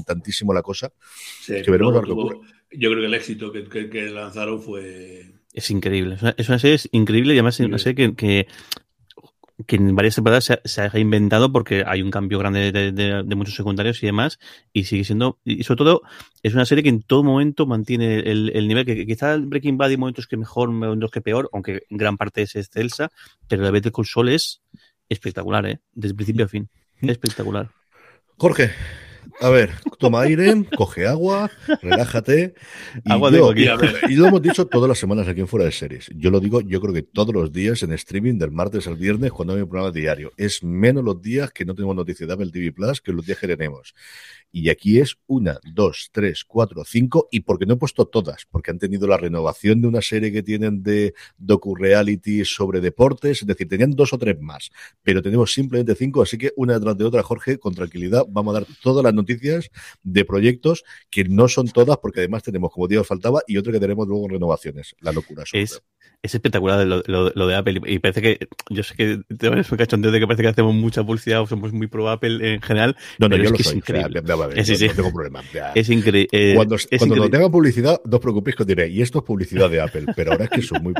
tantísimo 0.05 0.53
la 0.53 0.61
cosa 0.61 0.91
que 1.47 1.71
veremos 1.71 1.93
lo 1.93 2.01
que 2.03 2.11
ocurre 2.11 2.54
yo 2.77 2.89
creo 2.89 3.01
que 3.01 3.07
el 3.07 3.13
éxito 3.13 3.51
que, 3.51 4.09
lanzaron 4.09 4.61
fue... 4.61 5.31
Es 5.53 5.71
increíble, 5.71 6.17
es 6.37 6.49
una, 6.49 6.59
serie 6.59 6.77
increíble 6.91 7.33
y 7.33 7.37
además 7.37 7.59
es 7.59 7.65
una 7.65 7.77
serie 7.77 8.13
que, 8.13 8.47
que, 9.65 9.75
en 9.75 9.95
varias 9.95 10.15
temporadas 10.15 10.51
se 10.63 10.81
ha, 10.81 10.89
reinventado 10.89 11.51
porque 11.51 11.83
hay 11.87 12.01
un 12.01 12.11
cambio 12.11 12.39
grande 12.39 12.71
de, 12.71 13.35
muchos 13.35 13.55
secundarios 13.55 14.03
y 14.03 14.07
demás 14.07 14.37
y 14.73 14.83
sigue 14.83 15.05
siendo, 15.05 15.39
y 15.45 15.63
sobre 15.63 15.77
todo 15.77 16.01
es 16.43 16.53
una 16.53 16.65
serie 16.65 16.83
que 16.83 16.89
en 16.89 17.01
todo 17.01 17.23
momento 17.23 17.65
mantiene 17.65 18.19
el, 18.19 18.67
nivel, 18.67 18.85
que 18.85 19.05
quizá 19.05 19.37
Breaking 19.37 19.77
Bad 19.77 19.91
hay 19.91 19.97
momentos 19.97 20.27
que 20.27 20.35
mejor, 20.35 20.71
momentos 20.71 21.11
que 21.11 21.21
peor, 21.21 21.49
aunque 21.53 21.83
en 21.89 21.97
gran 21.97 22.17
parte 22.17 22.41
es 22.41 22.55
excelsa, 22.57 23.09
pero 23.47 23.63
la 23.63 23.71
Better 23.71 23.93
Call 23.93 24.05
Saul 24.05 24.29
es 24.29 24.61
espectacular, 25.07 25.65
¿eh? 25.67 25.79
desde 25.93 26.15
principio 26.15 26.45
a 26.45 26.47
fin, 26.49 26.69
mm. 26.99 27.09
espectacular. 27.09 27.69
Jorge, 28.37 28.71
a 29.41 29.49
ver, 29.49 29.71
toma 29.99 30.21
aire, 30.21 30.65
coge 30.75 31.07
agua, 31.07 31.49
relájate. 31.81 32.53
Y, 33.03 33.11
agua 33.11 33.31
y 34.09 34.15
lo 34.15 34.27
hemos 34.27 34.41
dicho 34.41 34.65
todas 34.67 34.87
las 34.87 34.97
semanas 34.97 35.27
aquí 35.27 35.41
en 35.41 35.47
Fuera 35.47 35.65
de 35.65 35.71
Series. 35.71 36.09
Yo 36.15 36.31
lo 36.31 36.39
digo, 36.39 36.61
yo 36.61 36.81
creo 36.81 36.93
que 36.93 37.03
todos 37.03 37.33
los 37.33 37.51
días 37.51 37.83
en 37.83 37.93
streaming, 37.93 38.37
del 38.37 38.51
martes 38.51 38.87
al 38.87 38.95
viernes, 38.95 39.31
cuando 39.31 39.53
hay 39.53 39.61
un 39.61 39.69
programa 39.69 39.91
diario. 39.91 40.31
Es 40.37 40.63
menos 40.63 41.03
los 41.03 41.21
días 41.21 41.51
que 41.51 41.65
no 41.65 41.75
tenemos 41.75 41.95
noticias 41.95 42.27
de 42.27 42.33
Apple 42.33 42.51
TV 42.51 42.71
Plus 42.71 43.01
que 43.01 43.11
los 43.11 43.25
días 43.25 43.39
que 43.39 43.47
tenemos. 43.47 43.93
Y 44.57 44.69
aquí 44.69 45.01
es 45.01 45.17
una, 45.27 45.59
dos, 45.65 46.11
tres, 46.13 46.45
cuatro, 46.45 46.85
cinco, 46.85 47.27
y 47.29 47.41
porque 47.41 47.65
no 47.65 47.73
he 47.73 47.75
puesto 47.75 48.05
todas, 48.05 48.47
porque 48.49 48.71
han 48.71 48.79
tenido 48.79 49.05
la 49.05 49.17
renovación 49.17 49.81
de 49.81 49.89
una 49.89 50.01
serie 50.01 50.31
que 50.31 50.43
tienen 50.43 50.81
de 50.81 51.13
docu-reality 51.37 52.45
sobre 52.45 52.79
deportes, 52.79 53.41
es 53.41 53.47
decir, 53.47 53.67
tenían 53.67 53.91
dos 53.91 54.13
o 54.13 54.17
tres 54.17 54.39
más, 54.39 54.71
pero 55.03 55.21
tenemos 55.21 55.51
simplemente 55.51 55.93
cinco, 55.93 56.21
así 56.21 56.37
que 56.37 56.53
una 56.55 56.75
detrás 56.75 56.97
de 56.97 57.03
otra, 57.03 57.21
Jorge, 57.21 57.57
con 57.57 57.75
tranquilidad, 57.75 58.23
vamos 58.29 58.55
a 58.55 58.59
dar 58.61 58.67
todas 58.81 59.03
las 59.03 59.13
noticias 59.13 59.69
de 60.03 60.23
proyectos 60.23 60.85
que 61.09 61.25
no 61.25 61.49
son 61.49 61.67
todas, 61.67 61.97
porque 61.97 62.21
además 62.21 62.41
tenemos, 62.41 62.71
como 62.71 62.87
Dios 62.87 63.05
faltaba, 63.05 63.41
y 63.47 63.57
otro 63.57 63.73
que 63.73 63.81
tenemos 63.81 64.07
luego 64.07 64.29
renovaciones. 64.29 64.95
La 65.01 65.11
locura. 65.11 65.43
Es, 65.51 65.81
es 66.25 66.33
espectacular 66.33 66.85
lo, 66.85 67.03
lo, 67.05 67.47
de 67.47 67.55
Apple, 67.55 67.81
y 67.85 67.99
parece 67.99 68.21
que, 68.21 68.47
yo 68.69 68.81
sé 68.81 68.95
que 68.95 69.21
te 69.37 69.49
un 69.49 69.63
cachondeo 69.63 70.11
de 70.11 70.19
que 70.19 70.25
parece 70.25 70.41
que 70.41 70.49
hacemos 70.49 70.73
mucha 70.73 71.03
publicidad 71.03 71.41
o 71.41 71.47
somos 71.47 71.71
muy 71.71 71.87
pro 71.87 72.09
Apple 72.09 72.53
en 72.53 72.61
general. 72.61 72.95
No, 73.19 73.29
no, 73.29 73.37
yo 73.37 73.51
lo 73.51 73.57
soy. 73.57 73.75
no, 73.75 74.23
tengo 74.95 75.13
problema. 75.13 75.43
Es 75.75 75.89
increíble. 75.89 76.27
Eh, 76.31 76.53
cuando, 76.55 76.77
cuando 76.97 77.15
no 77.15 77.29
tenga 77.29 77.49
publicidad, 77.49 78.01
no 78.05 78.17
os 78.17 78.21
preocupéis 78.21 78.55
que 78.55 78.63
os 78.63 78.67
diré, 78.67 78.89
y 78.89 79.01
esto 79.01 79.19
es 79.19 79.23
publicidad 79.23 79.69
de 79.69 79.81
Apple, 79.81 80.05
pero 80.15 80.31
ahora 80.31 80.45
es 80.45 80.49
que 80.49 80.61
soy 80.61 80.79
muy, 80.79 80.93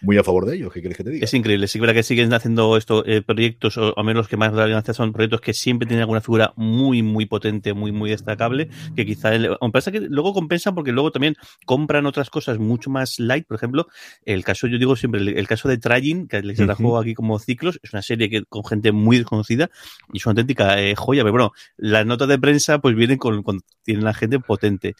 muy, 0.00 0.16
a 0.16 0.24
favor 0.24 0.46
de 0.46 0.56
ellos. 0.56 0.72
¿Qué 0.72 0.80
quieres 0.80 0.96
que 0.96 1.04
te 1.04 1.10
diga? 1.10 1.24
Es 1.24 1.34
increíble. 1.34 1.68
Sí, 1.68 1.78
verdad 1.78 1.94
que 1.94 2.02
siguen 2.02 2.32
haciendo 2.32 2.76
estos 2.76 3.04
eh, 3.06 3.20
proyectos, 3.20 3.76
o 3.76 3.98
al 3.98 4.04
menos 4.04 4.20
los 4.20 4.28
que 4.28 4.36
más 4.38 4.52
hacer 4.54 4.94
son 4.94 5.12
proyectos 5.12 5.42
que 5.42 5.52
siempre 5.52 5.86
tienen 5.86 6.02
alguna 6.02 6.22
figura 6.22 6.54
muy, 6.56 7.02
muy 7.02 7.26
potente, 7.26 7.74
muy, 7.74 7.92
muy 7.92 8.10
destacable, 8.10 8.70
que 8.96 9.04
quizá, 9.04 9.32
pasa 9.72 9.92
que 9.92 10.00
luego 10.00 10.32
compensan 10.32 10.74
porque 10.74 10.92
luego 10.92 11.12
también 11.12 11.36
compran 11.66 12.06
otras 12.06 12.30
cosas 12.30 12.58
mucho 12.58 12.88
más 12.88 13.20
light. 13.20 13.46
Por 13.46 13.56
ejemplo, 13.56 13.88
el 14.24 14.44
caso, 14.44 14.66
yo 14.66 14.78
digo 14.78 14.96
siempre, 14.96 15.20
el, 15.20 15.48
caso 15.48 15.68
de 15.68 15.78
Tragin, 15.78 16.28
que 16.28 16.42
les 16.42 16.58
trajo 16.58 16.98
aquí 16.98 17.14
como 17.14 17.38
ciclos, 17.38 17.80
es 17.82 17.92
una 17.92 18.02
serie 18.02 18.28
que 18.28 18.44
con 18.44 18.64
gente 18.64 18.92
muy 18.92 19.18
desconocida 19.18 19.70
y 20.12 20.18
es 20.18 20.26
una 20.26 20.32
auténtica 20.32 20.80
eh, 20.80 20.94
joya, 20.94 21.22
pero 21.22 21.32
bueno, 21.32 21.52
las 21.76 22.04
notas 22.06 22.28
de 22.28 22.38
prensa 22.38 22.78
pues 22.78 22.94
vienen 22.94 23.18
con, 23.18 23.42
con 23.42 23.60
tienen 23.82 24.04
la 24.04 24.14
gente 24.14 24.38
potente. 24.38 24.94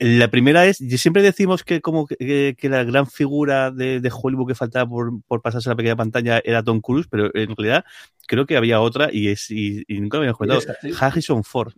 La 0.00 0.28
primera 0.28 0.66
es, 0.66 0.78
siempre 0.78 1.22
decimos 1.22 1.62
que 1.62 1.80
como 1.80 2.06
que, 2.06 2.56
la 2.62 2.82
gran 2.84 3.06
figura 3.06 3.70
de, 3.70 4.10
Hollywood 4.12 4.48
que 4.48 4.54
faltaba 4.54 4.88
por, 4.88 5.22
por, 5.22 5.40
pasarse 5.40 5.68
a 5.68 5.72
la 5.72 5.76
pequeña 5.76 5.96
pantalla 5.96 6.42
era 6.44 6.62
Tom 6.62 6.80
Cruise, 6.80 7.06
pero 7.08 7.30
en 7.34 7.54
realidad 7.56 7.84
creo 8.26 8.44
que 8.44 8.56
había 8.56 8.80
otra 8.80 9.10
y 9.12 9.28
es 9.28 9.50
y, 9.50 9.84
nunca 9.88 10.18
me 10.18 10.28
habíamos 10.28 10.38
comentado. 10.38 10.96
Harrison 10.98 11.44
Ford. 11.44 11.72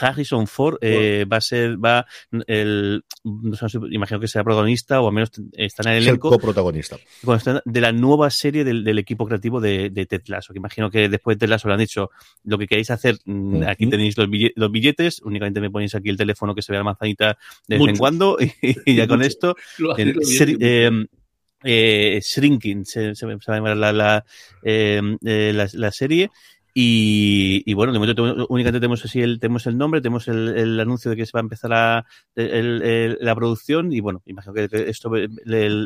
Harrison 0.00 0.46
Ford 0.46 0.78
eh, 0.80 1.26
va 1.30 1.36
a 1.36 1.40
ser, 1.40 1.82
va, 1.82 2.06
el, 2.46 3.04
imagino 3.90 4.20
que 4.20 4.28
será 4.28 4.44
protagonista 4.44 5.00
o 5.00 5.08
al 5.08 5.14
menos 5.14 5.30
está 5.52 5.82
en 5.82 5.96
el 5.96 6.02
elenco. 6.02 6.28
Es 6.28 6.34
el 6.34 6.40
coprotagonista. 6.40 6.96
De 7.64 7.80
la 7.80 7.92
nueva 7.92 8.30
serie 8.30 8.64
del, 8.64 8.98
equipo 8.98 9.26
creativo 9.26 9.60
de, 9.60 9.90
de, 9.90 10.06
Ted 10.06 10.22
Lasso, 10.26 10.52
que 10.52 10.58
imagino 10.58 10.90
que 10.90 11.08
después 11.08 11.36
de 11.36 11.40
Ted 11.40 11.50
Lasso 11.50 11.68
le 11.68 11.74
han 11.74 11.80
dicho, 11.80 12.10
lo 12.44 12.58
que 12.58 12.66
queréis 12.66 12.90
hacer, 12.90 13.18
mm, 13.24 13.62
aquí 13.64 13.88
tenéis 13.88 14.16
los 14.16 14.70
billetes, 14.70 15.20
únicamente 15.22 15.60
me 15.60 15.70
ponéis 15.70 15.94
aquí 15.94 16.08
el 16.08 16.16
teléfono 16.16 16.54
que 16.54 16.62
se 16.62 16.72
vea 16.72 16.80
la 16.80 16.84
manzanita 16.84 17.36
de 17.68 17.78
vez 17.78 17.88
en 17.88 17.96
cuando 17.96 18.38
y, 18.86 18.94
ya 18.96 19.06
con 19.06 19.22
esto. 19.22 19.56
Eh, 19.98 21.06
eh, 21.64 22.20
Shrinking 22.20 22.84
se, 22.84 23.14
se, 23.14 23.26
va 23.26 23.34
a 23.34 23.54
llamar 23.54 23.76
la, 23.76 23.92
la, 23.92 24.24
la, 24.62 25.68
la 25.72 25.92
serie 25.92 26.30
y, 26.74 27.74
bueno, 27.74 27.92
de 27.92 27.98
momento 27.98 28.46
únicamente 28.48 28.80
tenemos 28.80 29.04
así 29.04 29.20
el, 29.20 29.38
tenemos 29.38 29.66
el 29.66 29.76
nombre, 29.76 30.00
tenemos 30.00 30.26
el, 30.28 30.80
anuncio 30.80 31.10
de 31.10 31.16
que 31.16 31.26
se 31.26 31.32
va 31.34 31.40
a 31.40 31.42
empezar 31.42 31.72
a, 31.72 32.06
la 32.34 33.34
producción 33.34 33.92
y 33.92 34.00
bueno, 34.00 34.22
imagino 34.24 34.54
que 34.54 34.68
esto 34.88 35.10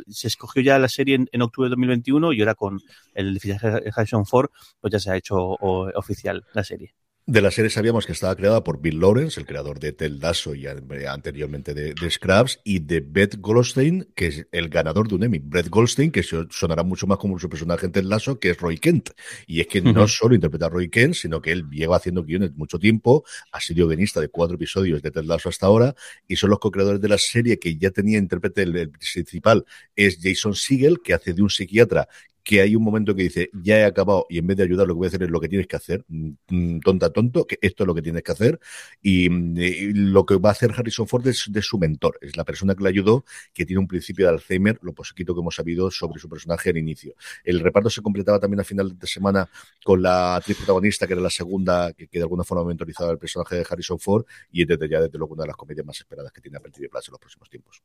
se 0.08 0.26
escogió 0.28 0.62
ya 0.62 0.78
la 0.78 0.88
serie 0.88 1.26
en, 1.30 1.42
octubre 1.42 1.66
de 1.66 1.70
2021 1.70 2.32
y 2.32 2.40
ahora 2.40 2.54
con 2.54 2.80
el 3.14 3.34
de 3.34 3.90
Harrison 3.94 4.26
Ford 4.26 4.50
pues 4.80 4.92
ya 4.92 4.98
se 5.00 5.10
ha 5.10 5.16
hecho 5.16 5.38
oficial 5.38 6.44
la 6.54 6.62
serie. 6.62 6.94
De 7.28 7.40
la 7.40 7.50
serie 7.50 7.70
sabíamos 7.70 8.06
que 8.06 8.12
estaba 8.12 8.36
creada 8.36 8.62
por 8.62 8.80
Bill 8.80 9.00
Lawrence, 9.00 9.40
el 9.40 9.46
creador 9.46 9.80
de 9.80 9.90
Tel 9.90 10.20
Dasso 10.20 10.54
y 10.54 10.68
anteriormente 10.68 11.74
de, 11.74 11.92
Scraps, 12.08 12.60
y 12.62 12.78
de 12.78 13.00
Beth 13.00 13.40
Goldstein, 13.40 14.06
que 14.14 14.28
es 14.28 14.46
el 14.52 14.68
ganador 14.68 15.08
de 15.08 15.16
un 15.16 15.24
Emmy. 15.24 15.40
Brett 15.40 15.68
Goldstein, 15.68 16.12
que 16.12 16.22
sonará 16.22 16.84
mucho 16.84 17.08
más 17.08 17.18
como 17.18 17.36
su 17.40 17.48
personaje 17.48 17.84
en 17.84 17.90
Ted 17.90 18.04
Lasso, 18.04 18.38
que 18.38 18.50
es 18.50 18.60
Roy 18.60 18.78
Kent. 18.78 19.10
Y 19.48 19.60
es 19.60 19.66
que 19.66 19.82
no 19.82 20.06
solo 20.06 20.36
interpreta 20.36 20.66
a 20.66 20.68
Roy 20.68 20.88
Kent, 20.88 21.14
sino 21.14 21.42
que 21.42 21.50
él 21.50 21.68
lleva 21.68 21.96
haciendo 21.96 22.22
guiones 22.22 22.52
mucho 22.54 22.78
tiempo, 22.78 23.24
ha 23.50 23.60
sido 23.60 23.88
guionista 23.88 24.20
de 24.20 24.28
cuatro 24.28 24.54
episodios 24.54 25.02
de 25.02 25.10
Ted 25.10 25.24
Lasso 25.24 25.48
hasta 25.48 25.66
ahora, 25.66 25.96
y 26.28 26.36
son 26.36 26.50
los 26.50 26.60
co-creadores 26.60 27.00
de 27.00 27.08
la 27.08 27.18
serie 27.18 27.58
que 27.58 27.76
ya 27.76 27.90
tenía 27.90 28.18
intérprete 28.18 28.62
el, 28.62 28.90
principal, 28.90 29.64
es 29.96 30.20
Jason 30.22 30.54
Siegel, 30.54 31.00
que 31.02 31.12
hace 31.12 31.32
de 31.32 31.42
un 31.42 31.50
psiquiatra 31.50 32.06
que 32.46 32.60
hay 32.60 32.76
un 32.76 32.84
momento 32.84 33.12
que 33.16 33.24
dice, 33.24 33.50
ya 33.52 33.80
he 33.80 33.84
acabado 33.84 34.24
y 34.28 34.38
en 34.38 34.46
vez 34.46 34.56
de 34.56 34.62
ayudar 34.62 34.86
lo 34.86 34.94
que 34.94 34.98
voy 34.98 35.06
a 35.06 35.08
hacer 35.08 35.24
es 35.24 35.30
lo 35.30 35.40
que 35.40 35.48
tienes 35.48 35.66
que 35.66 35.74
hacer, 35.74 36.04
mm, 36.06 36.30
mm, 36.48 36.80
tonta, 36.80 37.10
tonto, 37.10 37.44
que 37.44 37.58
esto 37.60 37.82
es 37.82 37.86
lo 37.88 37.94
que 37.94 38.02
tienes 38.02 38.22
que 38.22 38.30
hacer. 38.30 38.60
Y, 39.02 39.28
mm, 39.28 40.12
lo 40.12 40.24
que 40.24 40.36
va 40.36 40.50
a 40.50 40.52
hacer 40.52 40.70
Harrison 40.70 41.08
Ford 41.08 41.26
es 41.26 41.46
de 41.50 41.60
su 41.60 41.76
mentor, 41.76 42.18
es 42.20 42.36
la 42.36 42.44
persona 42.44 42.76
que 42.76 42.84
le 42.84 42.90
ayudó, 42.90 43.24
que 43.52 43.66
tiene 43.66 43.80
un 43.80 43.88
principio 43.88 44.26
de 44.26 44.32
Alzheimer, 44.34 44.78
lo 44.82 44.94
poquito 44.94 45.34
que 45.34 45.40
hemos 45.40 45.56
sabido 45.56 45.90
sobre 45.90 46.20
su 46.20 46.28
personaje 46.28 46.70
al 46.70 46.76
inicio. 46.76 47.14
El 47.42 47.58
reparto 47.58 47.90
se 47.90 48.00
completaba 48.00 48.38
también 48.38 48.60
a 48.60 48.64
final 48.64 48.96
de 48.96 49.06
semana 49.08 49.50
con 49.82 50.00
la 50.00 50.36
actriz 50.36 50.56
protagonista, 50.58 51.08
que 51.08 51.14
era 51.14 51.22
la 51.22 51.30
segunda, 51.30 51.92
que, 51.94 52.06
de 52.06 52.22
alguna 52.22 52.44
forma 52.44 52.64
mentorizaba 52.64 53.10
el 53.10 53.18
personaje 53.18 53.56
de 53.56 53.66
Harrison 53.68 53.98
Ford, 53.98 54.24
y 54.52 54.64
desde 54.64 54.88
ya, 54.88 55.00
desde 55.00 55.18
luego, 55.18 55.34
una 55.34 55.42
de 55.42 55.48
las 55.48 55.56
comedias 55.56 55.84
más 55.84 55.98
esperadas 55.98 56.30
que 56.30 56.40
tiene 56.40 56.58
Apple 56.58 56.70
TV 56.70 56.88
Plus 56.88 57.08
en 57.08 57.12
los 57.12 57.20
próximos 57.20 57.50
tiempos. 57.50 57.82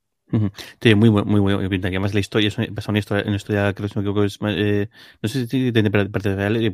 Sí, 0.80 0.96
muy, 0.96 1.10
muy, 1.10 1.42
muy. 1.42 1.82
Que 1.82 1.88
además 1.88 2.14
la 2.14 2.20
historia 2.22 2.48
es 2.48 2.58
una 2.58 3.00
historia, 3.00 3.26
una 3.28 3.36
historia 3.36 3.74
creo 3.74 4.14
que 4.14 4.26
es, 4.26 4.40
eh, 4.58 4.90
no 5.22 5.30
sé 5.30 5.48
si 5.48 5.72
tiene 5.72 5.92
parte 5.92 6.36
real, 6.36 6.58
eh, 6.58 6.74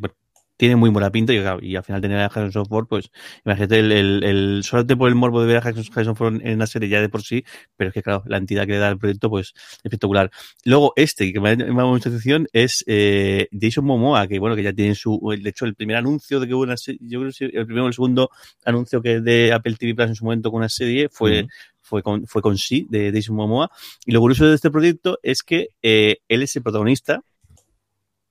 tiene 0.58 0.76
muy 0.76 0.90
buena 0.90 1.10
pinta 1.10 1.32
y, 1.32 1.36
y 1.62 1.76
al 1.76 1.84
final 1.84 2.02
tener 2.02 2.18
a 2.18 2.26
Harrison 2.26 2.66
Ford, 2.66 2.86
pues 2.88 3.10
imagínate 3.44 3.78
el, 3.78 3.92
el, 3.92 4.24
el 4.24 4.64
solamente 4.64 4.96
por 4.96 5.08
el 5.08 5.14
morbo 5.14 5.40
de 5.40 5.46
ver 5.46 5.56
a 5.58 5.60
Harrison 5.60 6.16
Ford 6.16 6.40
en 6.42 6.54
una 6.54 6.66
serie 6.66 6.88
ya 6.88 7.00
de 7.00 7.08
por 7.08 7.22
sí, 7.22 7.44
pero 7.76 7.88
es 7.88 7.94
que 7.94 8.02
claro, 8.02 8.24
la 8.26 8.38
entidad 8.38 8.66
que 8.66 8.72
le 8.72 8.78
da 8.78 8.88
al 8.88 8.98
proyecto, 8.98 9.30
pues 9.30 9.54
espectacular. 9.84 10.30
Luego 10.64 10.92
este, 10.96 11.32
que 11.32 11.40
me 11.40 11.50
ha 11.50 11.54
llamado 11.54 11.90
mucha 11.90 12.08
atención, 12.08 12.48
es 12.52 12.84
eh, 12.88 13.48
Jason 13.58 13.84
Momoa, 13.84 14.26
que 14.26 14.40
bueno, 14.40 14.56
que 14.56 14.64
ya 14.64 14.72
tiene 14.72 14.96
su, 14.96 15.20
de 15.40 15.48
hecho 15.48 15.64
el 15.64 15.76
primer 15.76 15.96
anuncio 15.96 16.40
de 16.40 16.48
que 16.48 16.54
hubo 16.54 16.64
una 16.64 16.76
serie, 16.76 17.00
yo 17.02 17.20
creo 17.20 17.32
que 17.32 17.44
el 17.56 17.64
primero 17.64 17.84
o 17.84 17.88
el 17.88 17.94
segundo 17.94 18.30
anuncio 18.64 19.00
que 19.00 19.20
de 19.20 19.52
Apple 19.52 19.76
TV 19.78 19.94
Plus 19.94 20.08
en 20.08 20.14
su 20.16 20.24
momento 20.24 20.50
con 20.50 20.58
una 20.58 20.68
serie 20.68 21.08
fue, 21.08 21.46
fue 21.80 22.02
con, 22.02 22.26
fue 22.26 22.42
con 22.42 22.58
sí, 22.58 22.84
de 22.90 23.12
Jason 23.14 23.36
Momoa. 23.36 23.70
Y 24.04 24.10
lo 24.10 24.18
curioso 24.18 24.44
de 24.44 24.56
este 24.56 24.72
proyecto 24.72 25.20
es 25.22 25.44
que 25.44 25.68
eh, 25.82 26.16
él 26.26 26.42
es 26.42 26.56
el 26.56 26.64
protagonista, 26.64 27.22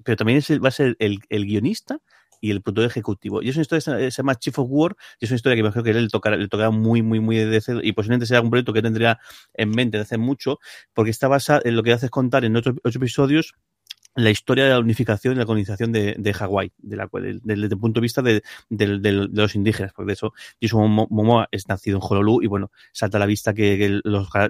pero 0.07 0.15
también 0.15 0.41
va 0.63 0.69
a 0.69 0.71
ser 0.71 0.95
el, 0.99 1.19
guionista 1.29 1.99
y 2.39 2.51
el 2.51 2.61
productor 2.61 2.85
ejecutivo. 2.85 3.41
Y 3.41 3.49
es 3.49 3.57
una 3.57 3.63
historia 3.63 3.81
se 3.81 4.09
llama 4.09 4.35
Chief 4.35 4.57
of 4.57 4.67
War, 4.69 4.95
y 5.19 5.25
es 5.25 5.31
una 5.31 5.35
historia 5.35 5.57
que 5.57 5.63
me 5.63 5.67
imagino 5.67 5.83
que 5.83 5.93
le 5.93 6.47
tocará, 6.47 6.69
muy, 6.69 7.01
muy, 7.01 7.19
muy 7.19 7.35
de 7.35 7.59
cero, 7.59 7.81
y 7.83 7.91
posiblemente 7.91 8.25
sea 8.25 8.39
un 8.39 8.49
proyecto 8.49 8.71
que 8.71 8.81
tendría 8.81 9.19
en 9.53 9.71
mente 9.71 9.97
de 9.97 10.03
hace 10.03 10.17
mucho, 10.17 10.59
porque 10.93 11.11
está 11.11 11.27
basado 11.27 11.59
en 11.65 11.75
lo 11.75 11.83
que 11.83 11.91
hace 11.91 12.05
es 12.05 12.09
contar 12.09 12.45
en 12.45 12.55
otros 12.55 12.77
ocho 12.85 12.99
episodios 12.99 13.55
la 14.17 14.31
historia 14.31 14.63
de 14.63 14.71
la 14.71 14.79
unificación 14.79 15.35
y 15.35 15.37
la 15.37 15.45
colonización 15.45 15.91
de, 15.91 16.15
de 16.17 16.33
Hawái, 16.33 16.71
de 16.79 16.97
desde 17.43 17.65
el 17.65 17.79
punto 17.79 17.99
de 17.99 18.01
vista 18.01 18.23
de, 18.23 18.41
los 19.31 19.55
indígenas, 19.55 19.93
porque 19.93 20.07
de 20.07 20.13
eso 20.13 20.33
Jason 20.59 20.89
Momoa 20.89 21.47
es 21.51 21.67
nacido 21.67 21.97
en 21.97 22.03
Honolulu 22.03 22.41
y 22.43 22.47
bueno, 22.47 22.71
salta 22.91 23.17
a 23.17 23.19
la 23.19 23.27
vista 23.27 23.53
que, 23.53 23.85
el, 23.85 24.01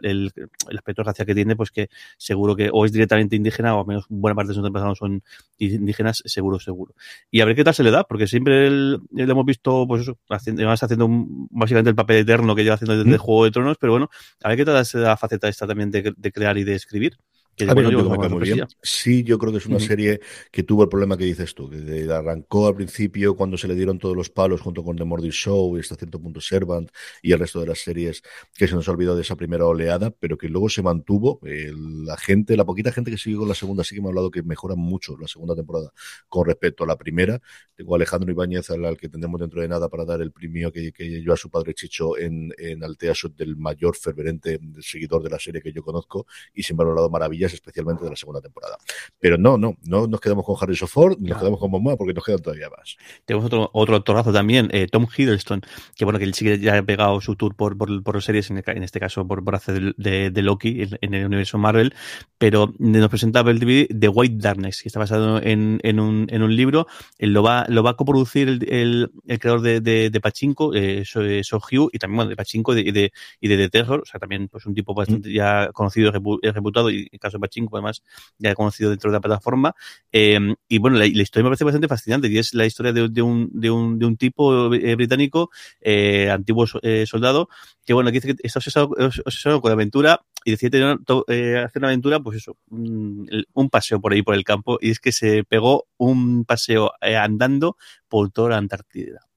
el, 0.03 0.31
aspecto 0.77 1.03
racial 1.03 1.25
que 1.25 1.35
tiene, 1.35 1.57
pues 1.57 1.71
que 1.71 1.89
seguro 2.17 2.55
que 2.55 2.69
o 2.71 2.85
es 2.85 2.93
directamente 2.93 3.35
indígena 3.35 3.75
o 3.75 3.81
al 3.81 3.87
menos 3.87 4.05
buena 4.07 4.35
parte 4.35 4.49
de 4.49 4.55
sus 4.55 4.63
antepasados 4.63 4.99
son 4.99 5.21
indígenas, 5.57 6.23
seguro, 6.25 6.59
seguro. 6.59 6.95
Y 7.29 7.41
a 7.41 7.45
ver 7.45 7.53
qué 7.53 7.65
tal 7.65 7.73
se 7.73 7.83
le 7.83 7.91
da, 7.91 8.05
porque 8.05 8.25
siempre 8.25 8.69
le 8.69 8.99
hemos 9.11 9.45
visto, 9.45 9.85
pues 9.85 10.03
eso, 10.03 10.17
haciendo, 10.29 10.61
además 10.61 10.81
haciendo 10.81 11.07
básicamente 11.09 11.89
el 11.89 11.95
papel 11.95 12.17
eterno 12.17 12.55
que 12.55 12.63
lleva 12.63 12.75
haciendo 12.75 12.97
desde 12.97 13.11
el 13.11 13.17
Juego 13.17 13.43
de 13.43 13.51
Tronos, 13.51 13.77
pero 13.77 13.91
bueno, 13.91 14.09
a 14.43 14.47
ver 14.47 14.57
qué 14.57 14.63
tal 14.63 14.85
se 14.85 14.99
da 14.99 15.09
la 15.09 15.17
faceta 15.17 15.49
esta 15.49 15.67
también 15.67 15.91
de, 15.91 16.13
de 16.15 16.31
crear 16.31 16.57
y 16.57 16.63
de 16.63 16.75
escribir. 16.75 17.17
Muy 17.65 18.43
bien. 18.43 18.67
Sí, 18.81 19.23
yo 19.23 19.39
creo 19.39 19.51
que 19.51 19.57
es 19.57 19.65
una 19.65 19.79
serie 19.79 20.19
que 20.51 20.63
tuvo 20.63 20.83
el 20.83 20.89
problema 20.89 21.17
que 21.17 21.25
dices 21.25 21.55
tú, 21.55 21.69
que 21.69 22.07
arrancó 22.11 22.67
al 22.67 22.75
principio 22.75 23.35
cuando 23.35 23.57
se 23.57 23.67
le 23.67 23.75
dieron 23.75 23.97
todos 23.97 24.15
los 24.15 24.29
palos 24.29 24.61
junto 24.61 24.83
con 24.83 24.95
The 24.95 25.03
Mordy 25.03 25.29
Show 25.31 25.75
y 25.75 25.79
hasta 25.79 25.95
cierto 25.95 26.21
punto 26.21 26.39
Servant 26.39 26.89
y 27.21 27.31
el 27.31 27.39
resto 27.39 27.59
de 27.59 27.67
las 27.67 27.79
series 27.79 28.21
que 28.53 28.67
se 28.67 28.75
nos 28.75 28.87
ha 28.87 28.91
olvidado 28.91 29.15
de 29.15 29.23
esa 29.23 29.35
primera 29.35 29.65
oleada, 29.65 30.11
pero 30.11 30.37
que 30.37 30.49
luego 30.49 30.69
se 30.69 30.83
mantuvo. 30.83 31.39
la 31.41 32.17
gente, 32.17 32.55
la 32.55 32.65
poquita 32.65 32.91
gente 32.91 33.09
que 33.09 33.17
sigue 33.17 33.37
con 33.37 33.47
la 33.47 33.55
segunda, 33.55 33.83
sí 33.83 33.95
que 33.95 34.01
me 34.01 34.07
ha 34.07 34.09
hablado 34.09 34.29
que 34.29 34.43
mejora 34.43 34.75
mucho 34.75 35.17
la 35.17 35.27
segunda 35.27 35.55
temporada 35.55 35.91
con 36.29 36.45
respecto 36.45 36.83
a 36.83 36.87
la 36.87 36.95
primera. 36.95 37.41
Tengo 37.75 37.95
a 37.95 37.97
Alejandro 37.97 38.31
Ibáñez, 38.31 38.69
al, 38.69 38.97
que 38.97 39.09
tendremos 39.09 39.39
dentro 39.39 39.61
de 39.61 39.67
nada 39.67 39.89
para 39.89 40.05
dar 40.05 40.21
el 40.21 40.31
premio 40.31 40.71
que, 40.71 40.91
que 40.91 41.23
a 41.27 41.35
su 41.35 41.49
padre 41.49 41.73
Chicho 41.73 42.17
en, 42.17 42.53
en 42.57 42.83
Altea 42.83 43.13
del 43.35 43.57
mayor 43.57 43.95
fervente 43.95 44.59
seguidor 44.79 45.23
de 45.23 45.29
la 45.29 45.39
serie 45.39 45.61
que 45.61 45.73
yo 45.73 45.81
conozco 45.81 46.27
y 46.53 46.63
siempre 46.63 46.85
ha 46.85 46.89
hablado 46.89 47.09
especialmente 47.53 48.03
de 48.03 48.09
la 48.11 48.15
segunda 48.15 48.41
temporada. 48.41 48.77
Pero 49.19 49.37
no, 49.37 49.57
no, 49.57 49.77
no 49.83 50.07
nos 50.07 50.19
quedamos 50.19 50.45
con 50.45 50.55
Harrison 50.59 50.87
Ford, 50.87 51.17
ni 51.19 51.29
nos 51.29 51.39
quedamos 51.39 51.59
con 51.59 51.71
Momoa 51.71 51.97
porque 51.97 52.13
nos 52.13 52.23
quedan 52.23 52.41
todavía 52.41 52.69
más. 52.69 52.97
Tenemos 53.25 53.45
otro, 53.45 53.69
otro 53.73 53.95
actorazo 53.95 54.33
también, 54.33 54.69
eh, 54.71 54.87
Tom 54.87 55.07
Hiddleston, 55.15 55.61
que 55.95 56.05
bueno, 56.05 56.19
que 56.19 56.25
él 56.25 56.33
sí 56.33 56.45
que 56.45 56.59
ya 56.59 56.77
ha 56.77 56.83
pegado 56.83 57.19
su 57.21 57.35
tour 57.35 57.55
por, 57.55 57.77
por, 57.77 58.03
por 58.03 58.21
series, 58.21 58.49
en, 58.51 58.63
en, 58.65 58.83
este 58.83 58.99
caso 58.99 59.27
por, 59.27 59.43
por 59.43 59.55
hacer 59.55 59.95
de, 59.95 60.31
de, 60.31 60.41
Loki 60.41 60.87
en, 61.01 61.13
el 61.13 61.25
universo 61.25 61.57
Marvel, 61.57 61.93
pero 62.37 62.73
nos 62.77 63.09
presentaba 63.09 63.51
el 63.51 63.59
DVD 63.59 63.87
de 63.89 64.07
White 64.07 64.37
Darkness, 64.39 64.81
que 64.81 64.89
está 64.89 64.99
basado 64.99 65.41
en, 65.41 65.79
en, 65.83 65.99
un, 65.99 66.27
en 66.29 66.43
un 66.43 66.55
libro, 66.55 66.87
él 67.17 67.33
lo 67.33 67.43
va, 67.43 67.65
lo 67.69 67.83
va 67.83 67.91
a 67.91 67.93
coproducir 67.95 68.47
el, 68.47 68.73
el, 68.73 69.11
el 69.27 69.39
creador 69.39 69.61
de, 69.61 69.81
de, 69.81 70.09
de 70.09 70.21
Pachinko, 70.21 70.73
eh, 70.73 71.03
So, 71.05 71.21
so 71.43 71.57
Hugh, 71.57 71.89
y 71.93 71.99
también 71.99 72.17
bueno, 72.17 72.29
de 72.29 72.35
Pachinko 72.35 72.75
y 72.75 72.91
de, 72.91 73.11
y 73.41 73.47
de, 73.47 73.57
de, 73.57 73.69
Terror, 73.69 74.01
o 74.01 74.05
sea, 74.05 74.19
también 74.19 74.47
pues 74.47 74.65
un 74.65 74.73
tipo 74.73 74.93
bastante 74.93 75.29
mm. 75.29 75.33
ya 75.33 75.69
conocido 75.73 76.09
y 76.41 76.51
reputado, 76.51 76.89
y 76.89 77.07
en 77.11 77.19
caso 77.19 77.36
de 77.37 77.41
Pachinko 77.41 77.77
además 77.77 78.03
ya 78.37 78.51
he 78.51 78.55
conocido 78.55 78.89
dentro 78.89 79.11
de 79.11 79.17
la 79.17 79.21
plataforma. 79.21 79.75
Eh, 80.11 80.39
y 80.67 80.77
bueno, 80.79 80.97
la, 80.97 81.05
historia 81.05 81.43
me 81.43 81.49
parece 81.49 81.63
bastante 81.63 81.87
fascinante 81.87 82.27
y 82.27 82.37
es 82.37 82.53
la 82.53 82.65
historia 82.65 82.91
de, 82.93 83.01
un, 83.21 83.49
de, 83.53 83.71
un, 83.71 83.99
de 83.99 84.05
un 84.05 84.17
tipo 84.17 84.73
eh, 84.73 84.95
británico, 84.95 85.49
eh, 85.81 86.29
antiguo 86.29 86.65
eh, 86.81 87.05
soldado, 87.05 87.49
que 87.85 87.93
bueno, 87.93 88.09
que 88.11 88.19
dice 88.19 88.35
que 88.35 88.47
está 88.47 88.59
obsesado 88.59 89.61
con 89.61 89.69
la 89.69 89.73
aventura 89.73 90.21
y 90.43 90.51
decide 90.51 90.83
hacer 90.83 91.79
una 91.79 91.87
aventura, 91.87 92.19
pues 92.19 92.37
eso, 92.37 92.57
un, 92.69 93.29
un, 93.53 93.69
paseo 93.69 93.99
por 93.99 94.13
ahí 94.13 94.21
por 94.21 94.35
el 94.35 94.43
campo 94.43 94.77
y 94.81 94.91
es 94.91 94.99
que 94.99 95.11
se 95.11 95.43
pegó 95.43 95.87
un 95.97 96.45
paseo 96.45 96.91
andando 97.01 97.77
por 98.07 98.31
toda 98.31 98.49
la 98.49 98.57
Antártida 98.57 99.27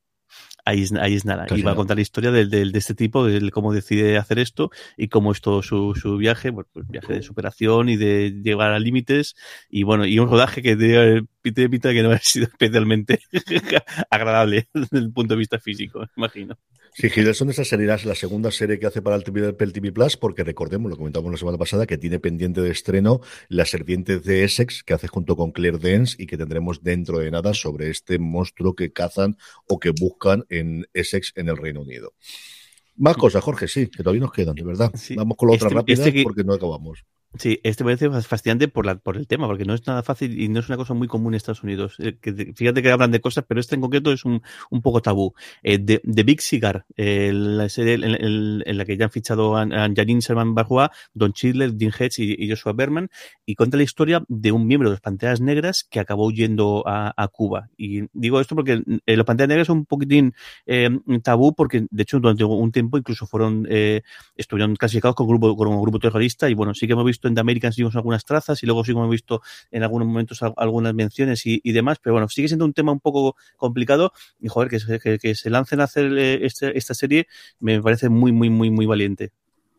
ahí 0.70 0.82
es, 0.82 0.92
ahí 0.92 1.14
es 1.14 1.24
nada. 1.24 1.46
y 1.54 1.62
va 1.62 1.72
a 1.72 1.74
contar 1.74 1.96
la 1.96 2.02
historia 2.02 2.30
de, 2.30 2.46
de, 2.46 2.70
de, 2.70 2.78
este 2.78 2.94
tipo, 2.94 3.24
de 3.26 3.50
cómo 3.50 3.72
decide 3.72 4.16
hacer 4.16 4.38
esto 4.38 4.70
y 4.96 5.08
cómo 5.08 5.32
es 5.32 5.40
todo 5.40 5.62
su, 5.62 5.94
su 5.94 6.16
viaje, 6.16 6.52
pues, 6.52 6.66
viaje 6.88 7.14
de 7.14 7.22
superación 7.22 7.88
y 7.88 7.96
de 7.96 8.40
llegar 8.42 8.72
a 8.72 8.78
límites 8.78 9.34
y 9.68 9.82
bueno, 9.82 10.06
y 10.06 10.18
un 10.18 10.28
rodaje 10.28 10.62
que 10.62 10.76
tiene 10.76 11.68
pinta 11.68 11.92
que 11.92 12.02
no 12.02 12.10
ha 12.10 12.18
sido 12.18 12.46
especialmente 12.46 13.20
agradable 14.10 14.68
desde 14.72 14.98
el 14.98 15.12
punto 15.12 15.34
de 15.34 15.38
vista 15.38 15.58
físico, 15.58 16.06
imagino. 16.16 16.56
Sí, 16.92 17.06
Hiddleston 17.06 17.50
esa 17.50 17.64
sería 17.64 17.96
la 18.04 18.14
segunda 18.14 18.50
serie 18.50 18.78
que 18.78 18.86
hace 18.86 19.00
para 19.00 19.14
el 19.14 19.22
TV, 19.22 19.52
TV 19.52 19.92
Plus, 19.92 20.16
porque 20.16 20.42
recordemos, 20.42 20.90
lo 20.90 20.96
comentamos 20.96 21.30
la 21.30 21.38
semana 21.38 21.56
pasada, 21.56 21.86
que 21.86 21.98
tiene 21.98 22.18
pendiente 22.18 22.60
de 22.60 22.70
estreno 22.70 23.20
La 23.48 23.64
Serpiente 23.64 24.18
de 24.18 24.44
Essex, 24.44 24.82
que 24.82 24.94
hace 24.94 25.06
junto 25.06 25.36
con 25.36 25.52
Claire 25.52 25.78
Dance 25.78 26.16
y 26.18 26.26
que 26.26 26.36
tendremos 26.36 26.82
dentro 26.82 27.18
de 27.18 27.30
nada 27.30 27.54
sobre 27.54 27.90
este 27.90 28.18
monstruo 28.18 28.74
que 28.74 28.92
cazan 28.92 29.36
o 29.68 29.78
que 29.78 29.90
buscan 29.90 30.44
en 30.48 30.59
Essex, 30.92 31.32
en 31.36 31.48
el 31.48 31.56
Reino 31.56 31.82
Unido. 31.82 32.14
Más 32.96 33.16
cosas, 33.16 33.42
Jorge, 33.42 33.66
sí, 33.66 33.88
que 33.88 34.02
todavía 34.02 34.20
nos 34.20 34.32
quedan, 34.32 34.54
de 34.54 34.64
verdad. 34.64 34.92
Vamos 35.16 35.36
con 35.36 35.48
la 35.48 35.54
otra 35.54 35.68
este, 35.68 35.78
rápida 35.78 36.06
este 36.06 36.22
porque 36.22 36.44
no 36.44 36.52
acabamos. 36.52 37.04
Sí, 37.38 37.60
este 37.62 37.84
parece 37.84 38.10
fascinante 38.22 38.66
por, 38.66 38.84
la, 38.84 38.96
por 38.96 39.16
el 39.16 39.28
tema, 39.28 39.46
porque 39.46 39.64
no 39.64 39.72
es 39.74 39.86
nada 39.86 40.02
fácil 40.02 40.40
y 40.40 40.48
no 40.48 40.58
es 40.58 40.68
una 40.68 40.76
cosa 40.76 40.94
muy 40.94 41.06
común 41.06 41.32
en 41.32 41.36
Estados 41.36 41.62
Unidos. 41.62 41.94
Eh, 42.00 42.18
fíjate 42.56 42.82
que 42.82 42.90
hablan 42.90 43.12
de 43.12 43.20
cosas, 43.20 43.44
pero 43.46 43.60
este 43.60 43.76
en 43.76 43.82
concreto 43.82 44.10
es 44.10 44.24
un, 44.24 44.42
poco 44.82 45.00
tabú. 45.00 45.32
Eh, 45.62 45.78
Big 45.78 46.40
Cigar, 46.42 46.86
la 46.96 47.68
serie 47.68 47.94
en, 47.94 48.76
la 48.76 48.84
que 48.84 48.96
ya 48.96 49.04
han 49.04 49.12
fichado 49.12 49.56
a, 49.56 49.64
Janine 49.64 50.20
Sherman 50.20 50.56
Barjoa, 50.56 50.90
Don 51.14 51.32
Chidler, 51.32 51.72
Dean 51.72 51.92
Hedge 51.96 52.18
y, 52.18 52.50
Joshua 52.50 52.72
Berman, 52.72 53.08
y 53.46 53.54
cuenta 53.54 53.76
la 53.76 53.84
historia 53.84 54.24
de 54.26 54.50
un 54.50 54.66
miembro 54.66 54.88
de 54.88 54.94
los 54.94 55.00
Panteras 55.00 55.40
Negras 55.40 55.86
que 55.88 56.00
acabó 56.00 56.26
huyendo 56.26 56.82
a, 56.84 57.14
a 57.16 57.28
Cuba. 57.28 57.68
Y 57.76 58.02
digo 58.12 58.40
esto 58.40 58.56
porque 58.56 58.82
eh, 59.06 59.16
los 59.16 59.24
Panteras 59.24 59.48
Negras 59.50 59.66
son 59.68 59.78
un 59.78 59.86
poquitín 59.86 60.34
eh, 60.66 60.90
tabú, 61.22 61.54
porque 61.54 61.86
de 61.88 62.02
hecho 62.02 62.18
durante 62.18 62.42
un 62.42 62.72
tiempo 62.72 62.98
incluso 62.98 63.24
fueron, 63.28 63.68
estuvieron 64.34 64.74
clasificados 64.74 65.14
como 65.14 65.28
grupo, 65.28 65.56
como 65.56 65.80
grupo 65.80 66.00
terrorista, 66.00 66.50
y 66.50 66.54
bueno, 66.54 66.74
sí 66.74 66.88
que 66.88 66.94
hemos 66.94 67.04
visto 67.04 67.19
en 67.28 67.34
The 67.34 67.40
Americans 67.40 67.76
vimos 67.76 67.96
algunas 67.96 68.24
trazas 68.24 68.62
y 68.62 68.66
luego 68.66 68.84
sí 68.84 68.92
hemos 68.92 69.10
visto 69.10 69.42
en 69.70 69.82
algunos 69.82 70.06
momentos 70.06 70.40
algunas 70.56 70.94
menciones 70.94 71.42
y, 71.44 71.72
demás, 71.72 71.98
pero 72.02 72.14
bueno, 72.14 72.28
sigue 72.28 72.48
siendo 72.48 72.64
un 72.64 72.72
tema 72.72 72.92
un 72.92 73.00
poco 73.00 73.36
complicado 73.56 74.12
y 74.38 74.48
joder, 74.48 74.68
que, 74.68 74.98
que, 74.98 75.18
que 75.18 75.34
se 75.34 75.50
lancen 75.50 75.80
a 75.80 75.84
hacer 75.84 76.12
eh, 76.16 76.44
este, 76.44 76.76
esta 76.76 76.94
serie 76.94 77.26
me 77.58 77.80
parece 77.80 78.08
muy, 78.08 78.32
muy, 78.32 78.50
muy, 78.50 78.70
muy 78.70 78.86
valiente. 78.86 79.32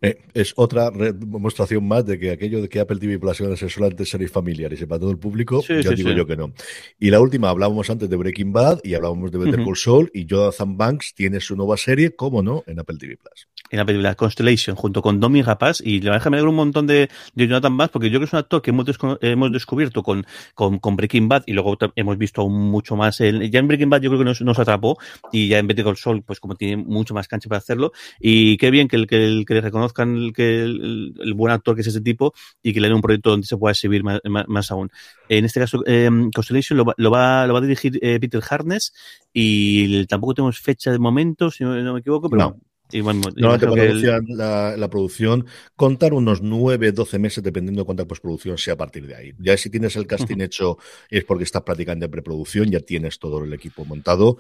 Eh, 0.04 0.18
es 0.34 0.54
otra 0.56 0.90
demostración 0.90 1.88
más 1.88 2.04
de 2.04 2.18
que 2.18 2.32
aquello 2.32 2.60
de 2.60 2.68
que 2.68 2.80
Apple 2.80 2.98
TV 2.98 3.20
Plus 3.20 3.38
ser 3.38 3.70
solamente 3.70 4.04
series 4.04 4.32
familiares 4.32 4.82
y 4.82 4.88
para 4.88 5.00
todo 5.00 5.12
el 5.12 5.20
público, 5.20 5.62
Sí, 5.62 5.76
ya 5.84 5.92
sí, 5.92 5.96
digo 5.96 6.10
sí. 6.10 6.16
yo 6.16 6.26
que 6.26 6.36
no. 6.36 6.54
Y 7.00 7.12
la 7.12 7.20
última, 7.20 7.50
hablábamos 7.50 7.88
antes 7.92 8.10
de 8.10 8.16
Breaking 8.16 8.52
Bad 8.52 8.80
y 8.84 8.96
hablábamos 8.96 9.32
de 9.32 9.38
Better 9.38 9.60
Ujú. 9.60 9.70
Call 9.70 9.78
Saul 9.78 10.12
y 10.12 10.26
Jonathan 10.26 10.76
Banks 10.76 11.14
tiene 11.14 11.40
su 11.40 11.56
nueva 11.56 11.78
serie, 11.78 12.16
cómo 12.16 12.42
no, 12.42 12.64
en 12.66 12.80
Apple 12.80 12.98
TV 12.98 13.16
Plus. 13.18 13.48
En 13.72 13.78
la 13.78 13.86
película 13.86 14.16
Constellation 14.16 14.76
junto 14.76 15.02
con 15.02 15.20
Domi 15.20 15.42
Rapaz 15.42 15.82
y 15.82 16.02
le 16.02 16.10
va 16.10 16.18
a 16.18 16.20
dejar 16.20 16.46
un 16.46 16.56
montón 16.56 16.86
de, 16.88 17.10
de 17.34 17.48
Jonathan 17.48 17.76
Bass 17.78 17.90
porque 17.90 18.10
yo 18.10 18.20
creo 18.20 18.22
que 18.22 18.26
es 18.26 18.34
un 18.34 18.40
actor 18.40 18.62
que 18.62 18.70
hemos, 18.72 18.86
hemos 19.22 19.52
descubierto 19.52 20.04
con, 20.04 20.26
con, 20.54 20.96
Breaking 20.96 21.30
Bad 21.30 21.44
y 21.48 21.54
luego 21.54 21.78
hemos 21.96 22.18
visto 22.18 22.48
mucho 22.48 22.96
más 22.96 23.22
en- 23.22 23.50
ya 23.50 23.60
en 23.60 23.68
Breaking 23.68 23.90
Bad 23.90 24.02
yo 24.02 24.10
creo 24.10 24.20
que 24.36 24.44
nos, 24.44 24.60
atrapó 24.60 24.98
y 25.32 25.48
ya 25.48 25.58
en 25.60 25.68
Better 25.68 25.86
Call 25.86 25.98
Saul 25.98 26.22
pues 26.22 26.40
como 26.40 26.56
tiene 26.56 26.78
mucho 26.78 27.14
más 27.14 27.28
cancha 27.28 27.48
para 27.48 27.60
hacerlo 27.60 27.94
y 28.20 28.58
qué 28.58 28.70
bien 28.72 28.88
que, 28.88 28.98
el, 28.98 29.08
que, 29.08 29.16
el- 29.26 29.46
le 29.48 29.62
reconozcan 29.62 30.16
el, 30.18 30.34
que 30.34 30.64
el, 30.64 31.14
el 31.20 31.34
buen 31.34 31.54
actor 31.54 31.76
que 31.76 31.82
es 31.82 31.88
ese 31.88 32.02
tipo 32.02 32.34
y 32.62 32.74
que 32.74 32.82
le 32.82 32.88
den 32.88 32.96
un 32.96 33.02
proyecto 33.02 33.30
donde 33.32 33.48
se 33.48 33.58
pueda 33.58 33.72
exhibir 33.72 34.04
más, 34.04 34.72
aún. 34.72 34.90
En 35.30 35.46
este 35.46 35.60
caso 35.60 35.84
eh, 35.86 36.10
Constellation 36.34 36.78
lo 36.78 36.86
lo 36.98 37.12
va, 37.12 37.48
lo 37.48 37.54
va 37.54 37.60
a 37.60 37.62
dirigir 37.62 37.98
eh, 38.02 38.20
Peter 38.20 38.42
Harness 38.48 38.94
y 39.34 40.06
tampoco 40.08 40.34
tenemos 40.36 40.60
fecha 40.60 40.92
de 40.92 41.00
momento 41.00 41.50
si 41.52 41.64
no, 41.64 41.94
me 41.94 42.00
equivoco 42.00 42.30
pero 42.30 42.58
y 42.92 43.02
bueno, 43.02 43.22
cuando 43.60 43.76
que 43.76 43.82
el- 43.82 43.90
anuncian 43.90 44.26
la, 44.38 44.76
la 44.78 44.90
producción, 44.90 45.46
contar 45.76 46.14
unos 46.14 46.42
9, 46.42 46.92
12 46.92 47.20
meses 47.20 47.44
dependiendo 47.44 47.82
de 47.82 47.86
cuánta 47.86 48.06
postproducción 48.06 48.58
sea 48.58 48.74
a 48.74 48.78
partir 48.78 49.08
de 49.08 49.16
ahí. 49.16 49.34
Ya 49.40 49.56
si 49.58 49.70
tienes 49.70 49.96
el 49.96 50.08
casting 50.08 50.42
hecho 50.42 50.78
es 51.10 51.24
porque 51.26 51.44
estás 51.44 51.62
practicando 51.64 52.06
en 52.06 52.12
preproducción, 52.12 52.70
ya 52.70 52.80
tienes 52.80 53.20
todo 53.20 53.44
el 53.44 53.54
equipo 53.54 53.86
montado. 53.86 54.38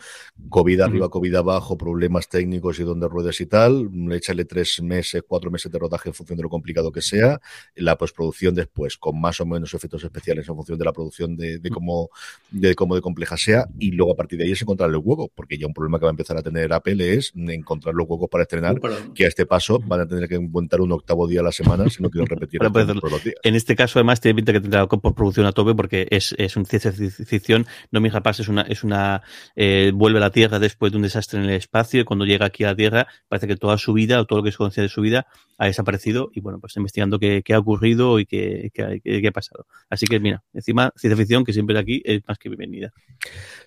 COVID 0.50 0.82
arriba, 0.82 1.10
COVID 1.10 1.36
abajo, 1.36 1.78
problemas 1.78 2.28
técnicos 2.30 2.80
y 2.80 2.84
donde 2.84 3.08
ruedas 3.08 3.40
y 3.42 3.46
tal. 3.46 3.90
Échale 4.12 4.46
tres 4.46 4.82
meses, 4.82 5.24
cuatro 5.28 5.52
meses 5.52 5.72
de 5.72 5.80
rodaje 5.80 6.10
en 6.10 6.14
función 6.14 6.38
de 6.38 6.44
lo 6.44 6.50
complicado 6.50 6.92
que 6.92 7.02
sea. 7.02 7.40
La 7.76 7.98
postproducción 7.98 8.56
después, 8.56 8.98
con 8.98 9.20
más 9.20 9.40
o 9.42 9.46
menos 9.46 9.74
efectos 9.74 10.04
especiales 10.04 10.48
en 10.48 10.56
función 10.56 10.78
de 10.78 10.86
la 10.86 10.94
producción 10.94 11.36
de, 11.36 11.60
de 11.60 11.70
cómo, 11.70 12.10
de 12.50 12.76
cómo 12.76 12.96
de 12.96 13.02
compleja 13.02 13.38
sea. 13.38 13.66
Y 13.80 13.92
luego 13.92 14.14
a 14.14 14.16
partir 14.16 14.38
de 14.40 14.46
ahí 14.46 14.52
es 14.52 14.62
encontrar 14.62 14.90
el 14.90 14.98
hueco, 14.98 15.32
porque 15.34 15.58
ya 15.58 15.68
un 15.68 15.74
problema 15.74 16.00
que 16.00 16.06
va 16.06 16.10
a 16.10 16.12
empezar 16.12 16.38
a 16.38 16.42
tener 16.44 16.72
Apple 16.74 17.14
es 17.16 17.32
encontrar 17.36 17.94
los 17.96 18.08
huecos 18.08 18.30
para 18.30 18.41
estrenar 18.44 18.76
que 19.14 19.26
a 19.26 19.28
este 19.28 19.46
paso 19.46 19.80
van 19.86 20.02
a 20.02 20.08
tener 20.08 20.28
que 20.28 20.40
montar 20.40 20.82
un 20.82 20.92
octavo 20.92 21.28
día 21.28 21.42
a 21.42 21.44
la 21.44 21.52
semana 21.52 21.90
si 21.90 22.02
no 22.04 22.10
quieren 22.10 22.28
repetir 22.30 22.60
todos 23.00 23.12
los 23.12 23.24
días. 23.24 23.36
En 23.44 23.56
este 23.56 23.76
caso, 23.76 24.00
además, 24.00 24.20
tiene 24.22 24.36
pinta 24.36 24.54
que 24.54 24.60
tendrá 24.62 24.88
postproducción 24.88 25.46
a 25.46 25.52
tope 25.52 25.74
porque 25.76 26.08
es, 26.10 26.34
es 26.38 26.56
un 26.58 26.66
ciencia 26.66 26.92
ficción. 26.92 27.66
No, 27.92 28.02
mi 28.02 28.10
rapaz 28.10 28.40
es 28.40 28.48
una, 28.48 28.62
es 28.64 28.84
una, 28.84 29.22
eh, 29.56 29.92
vuelve 29.94 30.18
a 30.18 30.22
la 30.22 30.32
Tierra 30.32 30.60
después 30.60 30.92
de 30.92 30.98
un 30.98 31.04
desastre 31.04 31.40
en 31.40 31.46
el 31.46 31.52
espacio 31.56 32.02
y 32.02 32.04
cuando 32.04 32.26
llega 32.26 32.46
aquí 32.46 32.64
a 32.64 32.68
la 32.68 32.76
Tierra 32.76 33.08
parece 33.28 33.48
que 33.48 33.56
toda 33.56 33.78
su 33.78 33.94
vida 33.94 34.20
o 34.20 34.26
todo 34.26 34.40
lo 34.40 34.44
que 34.44 34.52
se 34.52 34.58
conoce 34.58 34.82
de 34.82 34.90
su 34.90 35.02
vida 35.02 35.28
ha 35.58 35.66
desaparecido 35.66 36.30
y 36.34 36.40
bueno, 36.42 36.60
pues 36.60 36.76
investigando 36.78 37.20
qué, 37.20 37.42
qué 37.44 37.54
ha 37.54 37.60
ocurrido 37.60 38.20
y 38.20 38.26
qué, 38.26 38.72
qué, 38.74 39.00
qué- 39.04 39.22
qué 39.22 39.28
ha 39.28 39.32
pasado. 39.32 39.66
Así 39.90 40.08
que 40.08 40.20
mira, 40.20 40.44
encima, 40.54 40.92
ciencia 40.96 41.18
ficción 41.18 41.44
que 41.44 41.54
siempre 41.54 41.78
aquí 41.78 42.02
es 42.06 42.22
más 42.28 42.38
que 42.40 42.50
bienvenida. 42.50 42.92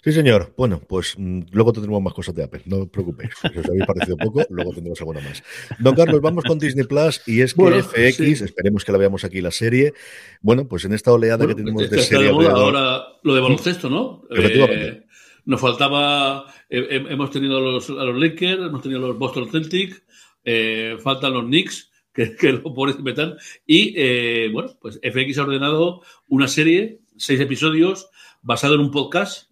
Sí, 0.02 0.12
señor. 0.12 0.52
Bueno, 0.56 0.80
pues 0.88 1.14
mm, 1.16 1.42
luego 1.52 1.72
tendremos 1.72 2.02
más 2.02 2.12
cosas 2.14 2.34
de 2.34 2.44
Apple, 2.44 2.62
no 2.66 2.78
os 2.82 2.88
preocupéis. 2.88 3.30
Si 3.40 3.58
os 3.58 3.66
habéis 3.68 3.86
parecido 3.86 4.16
poco, 4.16 4.42
luego 4.50 4.63
tendremos 4.72 5.00
alguna 5.00 5.20
más. 5.20 5.42
Don 5.78 5.94
Carlos, 5.94 6.20
vamos 6.20 6.44
con 6.44 6.58
Disney 6.58 6.84
Plus 6.86 7.22
y 7.26 7.40
es 7.40 7.54
que 7.54 7.60
Bueno, 7.62 7.82
FX, 7.82 8.16
sí. 8.16 8.44
esperemos 8.44 8.84
que 8.84 8.92
la 8.92 8.98
veamos 8.98 9.24
aquí 9.24 9.40
la 9.40 9.50
serie. 9.50 9.92
Bueno, 10.40 10.66
pues 10.68 10.84
en 10.84 10.92
esta 10.94 11.12
oleada 11.12 11.38
Bueno, 11.38 11.54
que 11.56 11.62
tenemos 11.62 11.90
de 11.90 12.00
serie 12.00 12.28
alrededor- 12.30 12.50
ahora 12.56 13.02
lo 13.22 13.34
de 13.34 13.40
baloncesto, 13.40 13.90
¿no? 13.90 14.22
Efectivamente. 14.30 14.88
Eh, 14.88 15.06
nos 15.46 15.60
faltaba, 15.60 16.46
eh, 16.70 16.86
eh, 16.90 17.04
hemos 17.10 17.30
tenido 17.30 17.58
a 17.58 17.60
los, 17.60 17.90
a 17.90 17.92
los 18.04 18.16
Lakers, 18.18 18.62
hemos 18.62 18.80
tenido 18.82 19.04
a 19.04 19.08
los 19.08 19.18
Boston 19.18 19.50
Celtics, 19.50 20.02
eh, 20.44 20.96
faltan 21.02 21.34
los 21.34 21.44
Knicks, 21.44 21.90
que, 22.14 22.34
que 22.36 22.52
lo 22.52 22.72
pones 22.74 22.98
metal, 23.00 23.36
y 23.66 24.48
bueno, 24.52 24.70
pues 24.80 24.98
FX 25.02 25.38
ha 25.38 25.42
ordenado 25.42 26.00
una 26.28 26.48
serie, 26.48 27.00
seis 27.16 27.40
episodios, 27.40 28.08
basado 28.40 28.74
en 28.74 28.80
un 28.80 28.90
podcast 28.90 29.50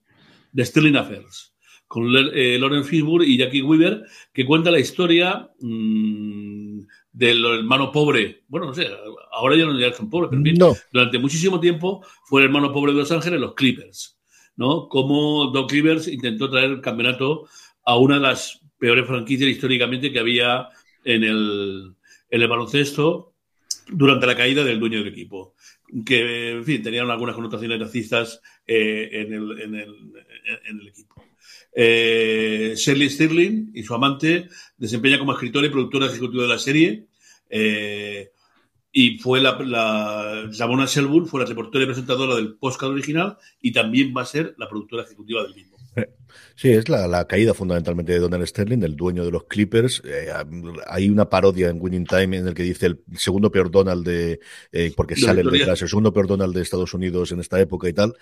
de 0.52 0.64
Sterling 0.64 0.96
Affairs, 0.96 1.51
con 1.92 2.10
eh, 2.16 2.56
Lauren 2.58 2.86
Fishburne 2.86 3.26
y 3.26 3.36
Jackie 3.36 3.60
Weaver, 3.60 4.06
que 4.32 4.46
cuenta 4.46 4.70
la 4.70 4.80
historia 4.80 5.50
mm, 5.60 6.80
del 7.12 7.44
hermano 7.44 7.92
pobre. 7.92 8.44
Bueno, 8.48 8.68
no 8.68 8.72
sé, 8.72 8.88
ahora 9.30 9.56
ya 9.56 9.66
no 9.66 9.94
son 9.94 10.08
pobres, 10.08 10.30
pero 10.30 10.40
en 10.40 10.44
fin, 10.46 10.56
No, 10.58 10.74
durante 10.90 11.18
muchísimo 11.18 11.60
tiempo 11.60 12.02
fue 12.24 12.40
el 12.40 12.46
hermano 12.46 12.72
pobre 12.72 12.92
de 12.92 12.98
Los 13.00 13.12
Ángeles, 13.12 13.38
los 13.38 13.52
Clippers, 13.52 14.18
¿no? 14.56 14.88
Como 14.88 15.48
Doc 15.48 15.70
Rivers 15.70 16.08
intentó 16.08 16.48
traer 16.48 16.70
el 16.70 16.80
campeonato 16.80 17.46
a 17.84 17.98
una 17.98 18.14
de 18.14 18.22
las 18.22 18.62
peores 18.78 19.06
franquicias 19.06 19.50
históricamente 19.50 20.10
que 20.10 20.18
había 20.18 20.68
en 21.04 21.24
el, 21.24 21.94
en 22.30 22.40
el 22.40 22.48
baloncesto 22.48 23.34
durante 23.88 24.26
la 24.26 24.34
caída 24.34 24.64
del 24.64 24.80
dueño 24.80 25.00
del 25.00 25.08
equipo. 25.08 25.56
Que, 26.06 26.52
en 26.52 26.64
fin, 26.64 26.82
tenían 26.82 27.10
algunas 27.10 27.34
connotaciones 27.34 27.78
racistas 27.78 28.40
eh, 28.66 29.10
en, 29.12 29.34
el, 29.34 29.60
en, 29.60 29.74
el, 29.74 29.94
en 30.64 30.80
el 30.80 30.88
equipo. 30.88 31.22
Eh, 31.74 32.74
Shirley 32.76 33.08
Stirling 33.08 33.70
y 33.74 33.82
su 33.82 33.94
amante 33.94 34.48
desempeña 34.76 35.18
como 35.18 35.32
escritora 35.32 35.66
y 35.66 35.70
productora 35.70 36.06
ejecutiva 36.06 36.42
de 36.42 36.48
la 36.48 36.58
serie. 36.58 37.06
Eh, 37.48 38.30
y 38.92 39.18
fue 39.18 39.40
la, 39.40 39.58
la 39.60 40.48
Shelburne 40.50 41.26
fue 41.26 41.40
la 41.40 41.46
reportera 41.46 41.84
y 41.84 41.86
presentadora 41.86 42.34
del 42.36 42.54
podcast 42.56 42.92
original 42.92 43.38
y 43.60 43.72
también 43.72 44.12
va 44.14 44.22
a 44.22 44.26
ser 44.26 44.54
la 44.58 44.68
productora 44.68 45.04
ejecutiva 45.04 45.42
del 45.42 45.54
mismo. 45.54 45.71
Sí, 46.54 46.70
es 46.70 46.88
la, 46.88 47.06
la 47.08 47.26
caída 47.26 47.54
fundamentalmente 47.54 48.12
de 48.12 48.18
Donald 48.18 48.46
Sterling, 48.46 48.78
del 48.78 48.96
dueño 48.96 49.24
de 49.24 49.30
los 49.30 49.44
Clippers. 49.44 50.02
Eh, 50.04 50.28
hay 50.86 51.08
una 51.08 51.28
parodia 51.28 51.68
en 51.68 51.78
Winning 51.80 52.06
Time 52.06 52.38
en 52.38 52.48
el 52.48 52.54
que 52.54 52.62
dice 52.62 52.86
el 52.86 53.00
segundo 53.16 53.50
peor 53.50 53.70
Donald 53.70 54.06
de, 54.06 54.40
eh, 54.70 54.92
porque 54.96 55.16
sale 55.16 55.42
el 55.42 55.52
el 55.52 55.76
segundo 55.76 56.12
peor 56.12 56.26
Donald 56.26 56.54
de 56.54 56.62
Estados 56.62 56.94
Unidos 56.94 57.32
en 57.32 57.40
esta 57.40 57.60
época 57.60 57.88
y 57.88 57.92
tal. 57.92 58.14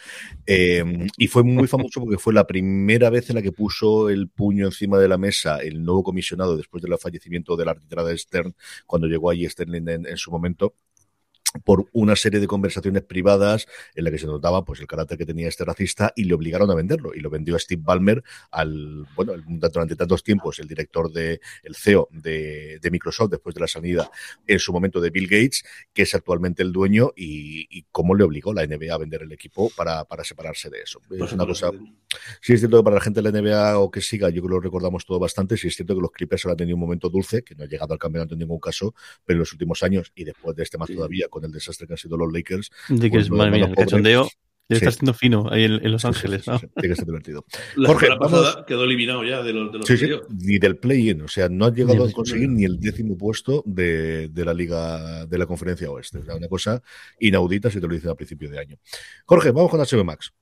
Eh, 0.47 0.85
y 1.17 1.27
fue 1.29 1.43
muy 1.43 1.67
famoso 1.67 2.01
porque 2.01 2.19
fue 2.19 2.33
la 2.33 2.47
primera 2.47 3.11
vez 3.11 3.31
en 3.31 3.37
la 3.37 3.43
que 3.43 3.53
puso 3.53 4.11
el 4.11 4.29
puño 4.29 4.67
encima 4.67 4.99
de 4.99 5.09
la 5.09 5.19
mesa 5.19 5.59
el 5.59 5.83
nuevo 5.83 6.03
comisionado 6.03 6.57
después 6.57 6.83
del 6.83 6.97
fallecimiento 6.99 7.57
de 7.57 7.65
la 7.65 7.73
arbitrada 7.73 8.09
de 8.09 8.19
Stern, 8.19 8.55
cuando 8.87 9.07
llegó 9.07 9.31
allí 9.31 9.49
Sterling 9.49 9.89
en, 9.89 10.07
en 10.07 10.17
su 10.17 10.31
momento 10.31 10.75
por 11.65 11.87
una 11.93 12.17
serie 12.17 12.41
de 12.41 12.47
conversaciones 12.47 13.03
privadas 13.03 13.67
en 13.95 14.05
la 14.05 14.11
que 14.11 14.19
se 14.19 14.27
notaba 14.27 14.65
pues 14.65 14.81
el 14.81 14.87
carácter 14.87 15.19
que 15.19 15.27
tenía 15.27 15.49
este 15.49 15.65
racista 15.65 16.13
y 16.15 16.25
le 16.25 16.35
obligaron 16.35 16.71
a 16.71 16.75
venderlo 16.75 17.13
y 17.15 17.21
lo 17.21 17.31
vendió 17.31 17.57
a 17.57 17.59
Steve 17.59 17.83
Ballmer 17.85 18.23
al 18.51 19.07
bueno 19.17 19.35
durante 19.47 19.97
tantos 19.97 20.23
tiempos 20.23 20.59
el 20.59 20.69
director 20.69 21.11
de 21.13 21.41
el 21.63 21.75
CEO 21.75 22.09
de, 22.13 22.79
de 22.81 22.91
Microsoft 22.91 23.31
después 23.31 23.55
de 23.55 23.61
la 23.61 23.69
salida 23.69 24.11
en 24.47 24.59
su 24.59 24.73
momento 24.73 25.01
de 25.01 25.11
Bill 25.11 25.27
Gates 25.27 25.65
que 25.93 26.03
es 26.03 26.15
actualmente 26.15 26.63
el 26.63 26.73
dueño 26.73 27.13
y, 27.17 27.67
y 27.71 27.87
cómo 27.91 28.15
le 28.15 28.25
obligó 28.25 28.53
la 28.53 28.67
NBA 28.67 28.95
a 28.95 28.99
vender 28.99 29.23
el 29.23 29.33
equipo 29.33 29.71
para, 29.77 30.05
para 30.05 30.25
separarse 30.25 30.71
de 30.71 30.81
eso. 30.81 31.01
Es 31.11 31.33
una 31.33 31.47
cosa 31.47 31.71
Sí, 32.41 32.55
es 32.55 32.61
cierto 32.61 32.79
que 32.79 32.85
para 32.85 32.97
la 32.97 33.01
gente 33.03 33.23
de 33.23 33.31
la 33.31 33.41
NBA 33.41 33.79
o 33.79 33.91
que 33.91 34.01
siga, 34.01 34.29
yo 34.31 34.43
creo 34.43 34.49
que 34.49 34.55
lo 34.55 34.61
recordamos 34.61 35.05
todo 35.05 35.19
bastante. 35.19 35.57
Sí, 35.57 35.69
es 35.69 35.77
cierto 35.77 35.95
que 35.95 36.01
los 36.01 36.11
Clippers 36.11 36.45
ahora 36.45 36.53
han 36.53 36.59
tenido 36.59 36.77
un 36.77 36.81
momento 36.81 37.09
dulce, 37.09 37.43
que 37.43 37.55
no 37.55 37.65
ha 37.65 37.67
llegado 37.67 37.93
al 37.93 37.99
campeonato 37.99 38.35
en 38.35 38.41
ningún 38.41 38.61
caso, 38.61 38.95
pero 39.25 39.37
en 39.37 39.41
los 39.41 39.53
últimos 39.53 39.83
años 39.83 40.11
y 40.15 40.25
después 40.25 40.57
de 40.57 40.63
este 40.63 40.79
más 40.79 40.89
Sí. 40.89 40.95
todavía, 40.97 41.29
con 41.29 41.45
el 41.45 41.53
desastre 41.53 41.87
que 41.87 41.93
han 41.95 41.99
sido 41.99 42.17
los 42.17 42.33
Lakers. 42.33 42.71
De 42.89 43.03
que 43.03 43.11
Pues 43.11 43.25
es, 43.25 43.31
madre 43.31 43.51
de 43.53 43.57
mía, 43.59 43.67
el 43.69 43.75
cachondeo 43.77 44.29
le 44.69 44.77
Sí. 44.77 44.85
está 44.85 44.91
haciendo 44.91 45.15
fino 45.15 45.51
ahí 45.51 45.65
en, 45.65 45.85
en 45.85 45.91
Los 45.91 46.03
Sí, 46.03 46.09
sí, 46.09 46.15
Ángeles. 46.15 46.45
sí, 46.45 46.51
¿no? 46.51 46.59
sí, 46.61 46.67
tiene 46.77 46.89
que 46.91 46.97
ser 46.97 47.05
divertido. 47.07 47.45
La 47.77 47.89
Jorge, 47.89 48.07
pasada 48.19 48.65
quedó 48.67 48.85
eliminado 48.85 49.25
ya 49.25 49.43
de 49.43 49.53
los, 49.53 49.73
de 49.73 49.79
los 49.79 49.87
Sí, 49.89 50.07
ni 50.31 50.59
del 50.59 50.77
play-in, 50.79 51.23
o 51.23 51.29
sea, 51.29 51.49
no 51.49 51.65
han 51.67 51.75
llegado 51.75 52.05
a 52.05 52.13
conseguir 52.13 52.49
ni 52.51 52.65
el 52.65 52.79
décimo 52.79 53.19
puesto 53.19 53.65
de, 53.67 54.29
de 54.29 54.45
la 54.45 54.55
Liga 54.55 55.27
de 55.27 55.39
la 55.39 55.47
Conferencia 55.47 55.91
Oeste. 55.91 56.19
O 56.19 56.25
sea, 56.25 56.37
una 56.37 56.47
cosa 56.49 56.81
inaudita 57.19 57.69
si 57.69 57.81
te 57.81 57.89
lo 57.89 57.95
dicen 57.95 58.11
a 58.11 58.15
principio 58.15 58.49
de 58.49 58.61
año. 58.61 58.77
Jorge, 59.27 59.51
vamos 59.51 59.71
con 59.73 59.81
HBO 59.81 60.05
Max. 60.05 60.33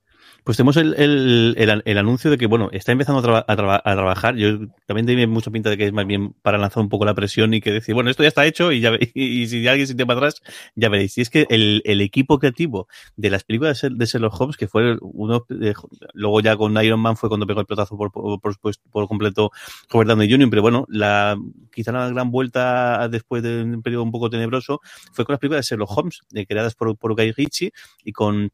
Pues 0.43 0.57
tenemos 0.57 0.77
el, 0.77 0.93
el, 0.97 1.55
el, 1.57 1.81
el 1.85 1.97
anuncio 1.97 2.31
de 2.31 2.37
que, 2.37 2.47
bueno, 2.47 2.69
está 2.71 2.91
empezando 2.91 3.19
a, 3.19 3.23
traba- 3.23 3.45
a, 3.47 3.91
a 3.91 3.95
trabajar. 3.95 4.35
Yo 4.35 4.57
también 4.85 5.05
tiene 5.05 5.27
mucha 5.27 5.51
pinta 5.51 5.69
de 5.69 5.77
que 5.77 5.85
es 5.85 5.93
más 5.93 6.07
bien 6.07 6.33
para 6.41 6.57
lanzar 6.57 6.81
un 6.81 6.89
poco 6.89 7.05
la 7.05 7.13
presión 7.13 7.53
y 7.53 7.61
que 7.61 7.71
decir, 7.71 7.93
bueno, 7.93 8.09
esto 8.09 8.23
ya 8.23 8.29
está 8.29 8.45
hecho 8.45 8.71
y 8.71 8.79
ya 8.81 8.91
ve- 8.91 9.11
y, 9.13 9.47
si 9.47 9.67
alguien 9.67 9.87
se 9.87 9.95
para 10.05 10.17
atrás, 10.19 10.41
ya 10.75 10.89
veréis. 10.89 11.17
Y 11.17 11.21
es 11.21 11.29
que 11.29 11.45
el, 11.49 11.81
el 11.85 12.01
equipo 12.01 12.39
creativo 12.39 12.87
de 13.15 13.29
las 13.29 13.43
películas 13.43 13.81
de 13.81 14.05
Sherlock 14.05 14.39
Holmes, 14.41 14.57
que 14.57 14.67
fue 14.67 14.97
uno, 15.01 15.45
de- 15.49 15.73
luego 16.13 16.41
ya 16.41 16.55
con 16.57 16.75
Iron 16.83 16.99
Man 16.99 17.17
fue 17.17 17.29
cuando 17.29 17.45
pegó 17.45 17.59
el 17.61 17.65
pelotazo 17.65 17.97
por, 17.97 18.11
por, 18.11 18.39
por, 18.39 18.55
por 18.91 19.07
completo 19.07 19.51
Robert 19.89 20.09
Downey 20.09 20.29
Jr., 20.31 20.49
pero 20.49 20.61
bueno, 20.61 20.85
la, 20.89 21.37
quizá 21.71 21.91
la 21.91 22.09
gran 22.09 22.31
vuelta 22.31 23.07
después 23.09 23.43
de 23.43 23.63
un 23.63 23.81
periodo 23.81 24.03
un 24.03 24.11
poco 24.11 24.29
tenebroso 24.29 24.79
fue 25.13 25.25
con 25.25 25.33
las 25.33 25.39
películas 25.39 25.65
de 25.65 25.75
Sherlock 25.75 25.97
Holmes, 25.97 26.21
eh, 26.33 26.45
creadas 26.45 26.75
por, 26.75 26.97
por 26.97 27.15
Guy 27.15 27.31
Ritchie 27.31 27.71
y 28.03 28.11
con 28.11 28.51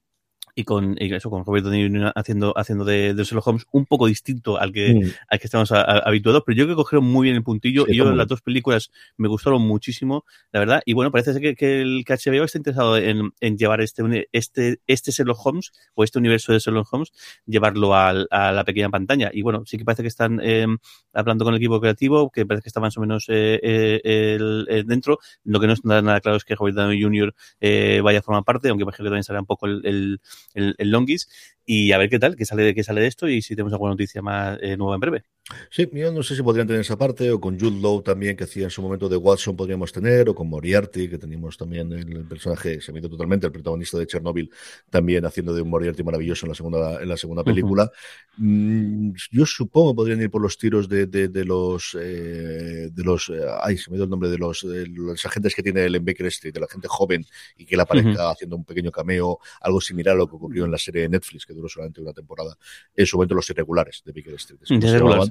y 0.57 0.63
con 0.63 0.95
y 0.97 1.13
eso 1.13 1.29
con 1.29 1.43
Robert 1.43 1.65
Downey 1.65 1.83
Jr. 1.87 2.13
haciendo 2.15 2.53
haciendo 2.57 2.85
de, 2.85 3.13
de 3.13 3.23
Sherlock 3.25 3.47
Holmes 3.47 3.65
un 3.71 3.85
poco 3.85 4.07
distinto 4.07 4.57
al 4.57 4.71
que 4.71 4.93
Mm. 4.95 5.11
al 5.27 5.39
que 5.39 5.47
estamos 5.47 5.71
a- 5.73 5.81
a- 5.81 5.99
habituados 5.99 6.43
pero 6.45 6.55
yo 6.57 6.63
creo 6.65 6.75
que 6.77 6.81
cogieron 6.83 7.05
muy 7.05 7.25
bien 7.25 7.35
el 7.35 7.43
puntillo 7.43 7.85
Sí, 7.85 7.91
y 7.91 7.97
yo 7.97 8.09
las 8.13 8.27
dos 8.27 8.41
películas 8.41 8.89
me 9.17 9.27
gustaron 9.27 9.61
muchísimo 9.61 10.23
la 10.53 10.59
verdad 10.61 10.81
y 10.85 10.93
bueno 10.93 11.11
parece 11.11 11.33
ser 11.33 11.41
que, 11.41 11.55
que 11.55 11.81
el 11.81 12.03
que 12.05 12.13
HBO 12.13 12.43
está 12.45 12.57
interesado 12.57 12.97
en, 12.97 13.31
en 13.41 13.57
llevar 13.57 13.81
este 13.81 14.29
este 14.31 14.79
este 14.87 15.11
Sherlock 15.11 15.45
Holmes 15.45 15.71
o 15.93 16.03
este 16.05 16.19
universo 16.19 16.53
de 16.53 16.59
Sherlock 16.59 16.87
Holmes 16.93 17.11
llevarlo 17.45 17.93
al- 17.93 18.27
a 18.31 18.51
la 18.53 18.63
pequeña 18.63 18.89
pantalla 18.89 19.31
y 19.33 19.41
bueno 19.41 19.63
sí 19.65 19.77
que 19.77 19.83
parece 19.83 20.03
que 20.03 20.07
están 20.07 20.39
eh, 20.41 20.65
hablando 21.13 21.43
con 21.43 21.53
el 21.53 21.57
equipo 21.59 21.81
creativo 21.81 22.29
que 22.31 22.45
parece 22.45 22.63
que 22.63 22.69
está 22.69 22.79
más 22.79 22.97
o 22.97 23.01
menos 23.01 23.25
eh, 23.27 23.59
eh, 23.61 24.35
el- 24.35 24.65
el 24.69 24.85
dentro 24.87 25.19
lo 25.43 25.59
que 25.59 25.67
no 25.67 25.73
está 25.73 26.01
nada 26.01 26.21
claro 26.21 26.37
es 26.37 26.45
que 26.45 26.55
Robert 26.55 26.77
Downey 26.77 27.01
Jr. 27.01 27.35
eh, 27.59 27.99
vaya 28.01 28.19
a 28.19 28.21
formar 28.21 28.45
parte 28.45 28.69
aunque 28.69 28.83
imagino 28.83 29.03
que 29.03 29.09
también 29.09 29.23
será 29.23 29.41
un 29.41 29.45
poco 29.45 29.65
el, 29.65 29.81
el, 29.85 30.21
el, 30.53 30.75
el 30.77 30.91
Longis 30.91 31.29
y 31.65 31.91
a 31.91 31.97
ver 31.97 32.09
qué 32.09 32.19
tal, 32.19 32.35
qué 32.35 32.45
sale, 32.45 32.73
qué 32.75 32.83
sale 32.83 33.01
de 33.01 33.07
esto 33.07 33.27
y 33.27 33.41
si 33.41 33.55
tenemos 33.55 33.73
alguna 33.73 33.91
noticia 33.91 34.21
más 34.21 34.57
eh, 34.61 34.77
nueva 34.77 34.95
en 34.95 34.99
breve. 35.01 35.23
Sí, 35.69 35.87
yo 35.93 36.11
no 36.11 36.23
sé 36.23 36.35
si 36.35 36.41
podrían 36.41 36.65
tener 36.65 36.81
esa 36.81 36.97
parte, 36.97 37.29
o 37.29 37.39
con 37.39 37.59
Jude 37.59 37.79
Law 37.79 38.01
también, 38.01 38.35
que 38.35 38.45
hacía 38.45 38.63
en 38.63 38.71
su 38.71 38.81
momento 38.81 39.07
de 39.07 39.15
Watson, 39.15 39.55
podríamos 39.55 39.91
tener, 39.91 40.27
o 40.27 40.33
con 40.33 40.49
Moriarty, 40.49 41.07
que 41.07 41.19
teníamos 41.19 41.55
también 41.55 41.93
el, 41.93 42.25
personaje, 42.25 42.81
se 42.81 42.91
me 42.91 42.99
totalmente, 42.99 43.45
el 43.45 43.51
protagonista 43.51 43.99
de 43.99 44.07
Chernobyl, 44.07 44.49
también 44.89 45.23
haciendo 45.23 45.53
de 45.53 45.61
un 45.61 45.69
Moriarty 45.69 46.03
maravilloso 46.03 46.47
en 46.47 46.49
la 46.49 46.55
segunda, 46.55 46.99
en 46.99 47.07
la 47.07 47.15
segunda 47.15 47.43
película. 47.43 47.91
Mm, 48.37 49.11
yo 49.31 49.45
supongo 49.45 49.91
que 49.91 49.95
podrían 49.97 50.21
ir 50.21 50.31
por 50.31 50.41
los 50.41 50.57
tiros 50.57 50.89
de, 50.89 51.05
de, 51.05 51.27
de 51.27 51.45
los, 51.45 51.95
eh, 51.99 52.89
de 52.91 53.03
los, 53.03 53.29
eh, 53.29 53.45
ay, 53.61 53.77
se 53.77 53.91
me 53.91 53.95
ha 53.95 53.97
ido 53.97 54.05
el 54.05 54.09
nombre, 54.09 54.29
de 54.29 54.39
los, 54.39 54.67
de 54.67 54.87
los 54.87 55.23
agentes 55.27 55.53
que 55.53 55.61
tiene 55.61 55.85
el 55.85 55.93
en 55.93 56.05
Baker 56.05 56.25
Street, 56.25 56.55
de 56.55 56.59
la 56.59 56.67
gente 56.67 56.87
joven, 56.87 57.23
y 57.55 57.65
que 57.65 57.75
le 57.75 57.83
aparezca 57.83 58.31
haciendo 58.31 58.55
un 58.55 58.65
pequeño 58.65 58.91
cameo, 58.91 59.37
algo 59.61 59.79
similar 59.79 60.15
a 60.15 60.17
lo 60.17 60.27
que 60.27 60.37
ocurrió 60.37 60.65
en 60.65 60.71
la 60.71 60.79
serie 60.79 61.03
de 61.03 61.09
Netflix, 61.09 61.45
que 61.45 61.53
duró 61.53 61.69
solamente 61.69 62.01
una 62.01 62.13
temporada, 62.13 62.57
en 62.95 63.05
su 63.05 63.17
momento 63.17 63.35
los 63.35 63.47
irregulares 63.51 64.01
de 64.03 64.11
Baker 64.11 64.33
Street. 64.33 64.59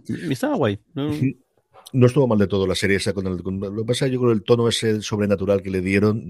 Es 0.08 0.44
como 0.98 1.12
se 1.14 1.36
¿no? 1.94 2.06
Estuvo 2.06 2.26
mal 2.26 2.38
de 2.38 2.46
todo 2.46 2.66
la 2.66 2.74
serie 2.74 2.96
esa 2.96 3.12
con 3.12 3.26
el, 3.26 3.42
con- 3.42 3.58
lo 3.60 3.74
que 3.76 3.84
pasa 3.84 4.06
yo 4.08 4.18
creo 4.20 4.32
que 4.32 4.36
el 4.38 4.44
tono 4.44 4.68
ese 4.68 5.00
sobrenatural 5.00 5.62
que 5.62 5.70
le 5.70 5.80
dieron 5.80 6.20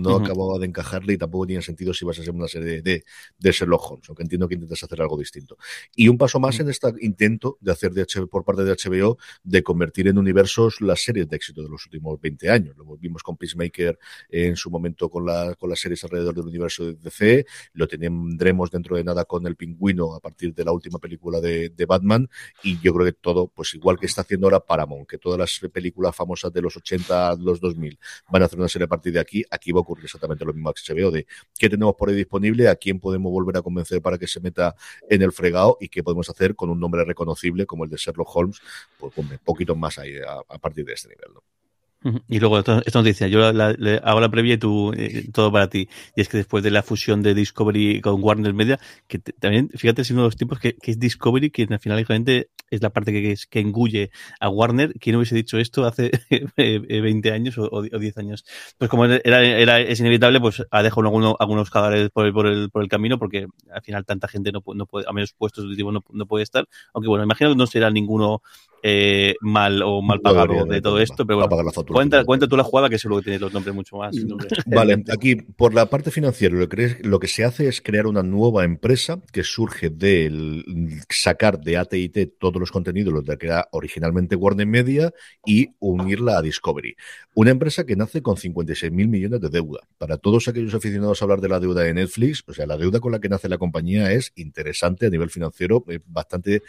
no 0.00 0.10
acababa 0.16 0.58
de 0.58 0.66
encajarle 0.66 1.14
y 1.14 1.18
tampoco 1.18 1.46
tenía 1.46 1.60
sentido 1.62 1.92
si 1.92 2.04
vas 2.04 2.18
a 2.18 2.22
ser 2.24 2.32
una 2.32 2.46
serie 2.48 2.68
de, 2.68 2.82
de, 2.82 3.04
de 3.38 3.52
Sherlock 3.52 3.90
Holmes, 3.90 4.08
aunque 4.08 4.22
entiendo 4.22 4.46
que 4.48 4.54
intentas 4.54 4.82
hacer 4.82 5.00
algo 5.02 5.18
distinto. 5.18 5.56
Y 5.94 6.08
un 6.08 6.16
paso 6.18 6.38
más 6.40 6.60
en 6.60 6.68
este 6.68 6.88
intento 7.00 7.58
de 7.60 7.72
hacer 7.72 7.92
de 7.92 8.02
H- 8.02 8.26
por 8.28 8.44
parte 8.44 8.64
de 8.64 8.70
HBO 8.72 9.18
de 9.42 9.62
convertir 9.62 10.06
en 10.08 10.18
universos 10.18 10.80
las 10.80 11.02
series 11.02 11.28
de 11.28 11.36
éxito 11.36 11.62
de 11.62 11.68
los 11.68 11.84
últimos 11.86 12.20
20 12.20 12.48
años. 12.50 12.76
Lo 12.76 12.96
vimos 12.96 13.22
con 13.24 13.36
Peacemaker 13.36 13.98
en 14.30 14.56
su 14.56 14.70
momento 14.70 15.10
con, 15.10 15.26
la, 15.26 15.54
con 15.56 15.68
las 15.70 15.80
series 15.80 16.02
alrededor 16.04 16.34
del 16.34 16.46
universo 16.46 16.84
de 16.86 16.94
DC, 16.94 17.46
lo 17.72 17.88
tendremos 17.88 18.70
dentro 18.70 18.96
de 18.96 19.04
nada 19.04 19.24
con 19.24 19.46
el 19.46 19.56
pingüino 19.56 20.14
a 20.14 20.20
partir 20.20 20.54
de 20.54 20.64
la 20.64 20.72
última 20.72 20.98
película 21.00 21.40
de, 21.40 21.70
de 21.70 21.86
Batman 21.86 22.28
y 22.62 22.78
yo 22.80 22.94
creo 22.94 23.06
que 23.06 23.12
todo, 23.12 23.48
pues 23.48 23.74
igual 23.74 23.98
que 23.98 24.06
está 24.06 24.22
haciendo 24.22 24.46
ahora 24.46 24.60
Paramount, 24.60 25.07
que 25.08 25.18
todas 25.18 25.38
las 25.38 25.70
películas 25.72 26.14
famosas 26.14 26.52
de 26.52 26.62
los 26.62 26.76
80 26.76 27.30
a 27.30 27.36
los 27.36 27.60
2000 27.60 27.98
van 28.30 28.42
a 28.42 28.44
hacer 28.44 28.58
una 28.58 28.68
serie 28.68 28.84
a 28.84 28.88
partir 28.88 29.12
de 29.12 29.20
aquí, 29.20 29.44
aquí 29.50 29.72
va 29.72 29.78
a 29.78 29.82
ocurrir 29.82 30.04
exactamente 30.04 30.44
lo 30.44 30.52
mismo 30.52 30.72
que 30.72 30.94
HBO 30.94 31.10
de 31.10 31.26
qué 31.58 31.68
tenemos 31.68 31.94
por 31.96 32.08
ahí 32.08 32.14
disponible, 32.14 32.68
a 32.68 32.76
quién 32.76 33.00
podemos 33.00 33.32
volver 33.32 33.56
a 33.56 33.62
convencer 33.62 34.00
para 34.00 34.18
que 34.18 34.26
se 34.26 34.40
meta 34.40 34.74
en 35.08 35.22
el 35.22 35.32
fregado 35.32 35.76
y 35.80 35.88
qué 35.88 36.02
podemos 36.02 36.28
hacer 36.30 36.54
con 36.54 36.70
un 36.70 36.78
nombre 36.78 37.04
reconocible 37.04 37.66
como 37.66 37.84
el 37.84 37.90
de 37.90 37.96
Sherlock 37.96 38.36
Holmes, 38.36 38.60
pues 38.98 39.12
un 39.16 39.38
poquito 39.44 39.74
más 39.74 39.98
ahí 39.98 40.14
a, 40.18 40.58
partir 40.58 40.84
de 40.84 40.92
este 40.92 41.08
nivel. 41.08 41.32
Y 42.28 42.38
luego 42.38 42.58
esta, 42.60 42.80
esta 42.86 43.00
noticia, 43.00 43.26
yo 43.26 43.40
la, 43.40 43.52
la- 43.52 43.72
le 43.72 43.96
hago 44.04 44.20
la 44.20 44.28
previa 44.30 44.54
y 44.54 44.58
eh, 44.96 45.28
todo 45.32 45.50
para 45.50 45.68
ti. 45.68 45.88
Y 46.14 46.20
es 46.20 46.28
que 46.28 46.36
después 46.36 46.62
de 46.62 46.70
la 46.70 46.82
fusión 46.84 47.22
de 47.22 47.34
Discovery 47.34 48.00
con 48.00 48.22
Warner 48.22 48.54
Media, 48.54 48.78
que 49.08 49.18
te- 49.18 49.32
también, 49.32 49.68
fíjate, 49.74 50.02
es 50.02 50.10
uno 50.12 50.22
de 50.22 50.28
los 50.28 50.36
tiempos 50.36 50.60
que, 50.60 50.76
es 50.80 50.98
Discovery, 51.00 51.50
que 51.50 51.66
al 51.68 51.80
final 51.80 51.98
realmente 52.06 52.50
es 52.70 52.82
la 52.82 52.90
parte 52.90 53.12
que, 53.12 53.34
engulle 53.60 54.10
a 54.38 54.48
Warner. 54.48 54.92
¿Quién 55.00 55.16
hubiese 55.16 55.34
dicho 55.34 55.58
esto 55.58 55.84
hace 55.86 56.10
eh, 56.30 56.46
eh, 56.56 57.00
20 57.00 57.32
años 57.32 57.58
o, 57.58 57.68
o 57.68 57.82
10 57.82 58.16
años? 58.18 58.44
Pues 58.78 58.88
como 58.88 59.04
era, 59.06 59.42
era, 59.42 59.80
es 59.80 59.98
inevitable, 59.98 60.40
pues 60.40 60.64
ha 60.70 60.82
dejado 60.84 61.02
algunos, 61.02 61.34
algunos 61.40 61.68
cadáveres 61.70 62.10
por 62.10 62.26
el, 62.26 62.32
por, 62.32 62.46
el, 62.46 62.70
por 62.70 62.82
el 62.82 62.88
camino, 62.88 63.18
porque 63.18 63.46
al 63.72 63.82
final 63.82 64.04
tanta 64.04 64.28
gente 64.28 64.52
no, 64.52 64.62
no 64.74 64.86
puede, 64.86 65.06
a 65.08 65.12
menos 65.12 65.32
puestos 65.32 65.64
no, 65.64 66.04
no 66.12 66.26
puede 66.26 66.44
estar. 66.44 66.68
Aunque 66.94 67.08
bueno, 67.08 67.24
imagino 67.24 67.50
que 67.50 67.56
no 67.56 67.66
será 67.66 67.90
ninguno 67.90 68.42
eh, 68.82 69.34
mal 69.40 69.82
o 69.82 70.02
mal 70.02 70.18
No 70.18 70.22
pagado 70.22 70.64
de 70.64 70.80
todo 70.80 71.00
esto, 71.00 71.26
pero 71.26 71.36
bueno. 71.36 71.48
pagar 71.48 71.64
la 71.64 71.72
factura. 71.72 71.96
Cuenta, 71.96 72.24
cuenta 72.24 72.46
tú 72.46 72.56
la 72.56 72.64
jugada 72.64 72.88
que 72.88 72.98
seguro 72.98 73.20
que 73.20 73.24
tiene 73.24 73.38
los 73.38 73.52
nombres 73.52 73.74
mucho 73.74 73.96
más. 73.96 74.16
Vale, 74.66 75.02
aquí 75.12 75.36
por 75.36 75.74
la 75.74 75.86
parte 75.86 76.10
financiera 76.10 76.54
lo 76.56 76.68
que, 76.68 76.98
lo 77.02 77.18
que 77.18 77.28
se 77.28 77.44
hace 77.44 77.68
es 77.68 77.80
crear 77.80 78.06
una 78.06 78.22
nueva 78.22 78.64
empresa 78.64 79.20
que 79.32 79.42
surge 79.42 79.90
del 79.90 80.64
sacar 81.08 81.60
de 81.60 81.76
AT&T 81.76 82.26
todos 82.38 82.60
los 82.60 82.70
contenidos, 82.70 83.12
los 83.12 83.24
de 83.24 83.36
que 83.38 83.46
era 83.46 83.68
originalmente 83.72 84.36
Warner 84.36 84.66
Media 84.66 85.12
y 85.44 85.68
unirla 85.78 86.38
a 86.38 86.42
Discovery. 86.42 86.96
Una 87.34 87.50
empresa 87.50 87.84
que 87.84 87.96
nace 87.96 88.22
con 88.22 88.36
56 88.36 88.90
mil 88.92 89.08
millones 89.08 89.40
de 89.40 89.48
deuda. 89.48 89.80
Para 89.96 90.18
todos 90.18 90.48
aquellos 90.48 90.74
aficionados 90.74 91.20
a 91.20 91.24
hablar 91.24 91.40
de 91.40 91.48
la 91.48 91.60
deuda 91.60 91.82
de 91.82 91.94
Netflix, 91.94 92.42
o 92.46 92.52
sea, 92.52 92.66
la 92.66 92.76
deuda 92.76 93.00
con 93.00 93.12
la 93.12 93.20
que 93.20 93.28
nace 93.28 93.48
la 93.48 93.58
compañía 93.58 94.12
es 94.12 94.32
interesante 94.36 95.06
a 95.06 95.10
nivel 95.10 95.30
financiero, 95.30 95.84
eh, 95.88 96.00
bastante 96.06 96.62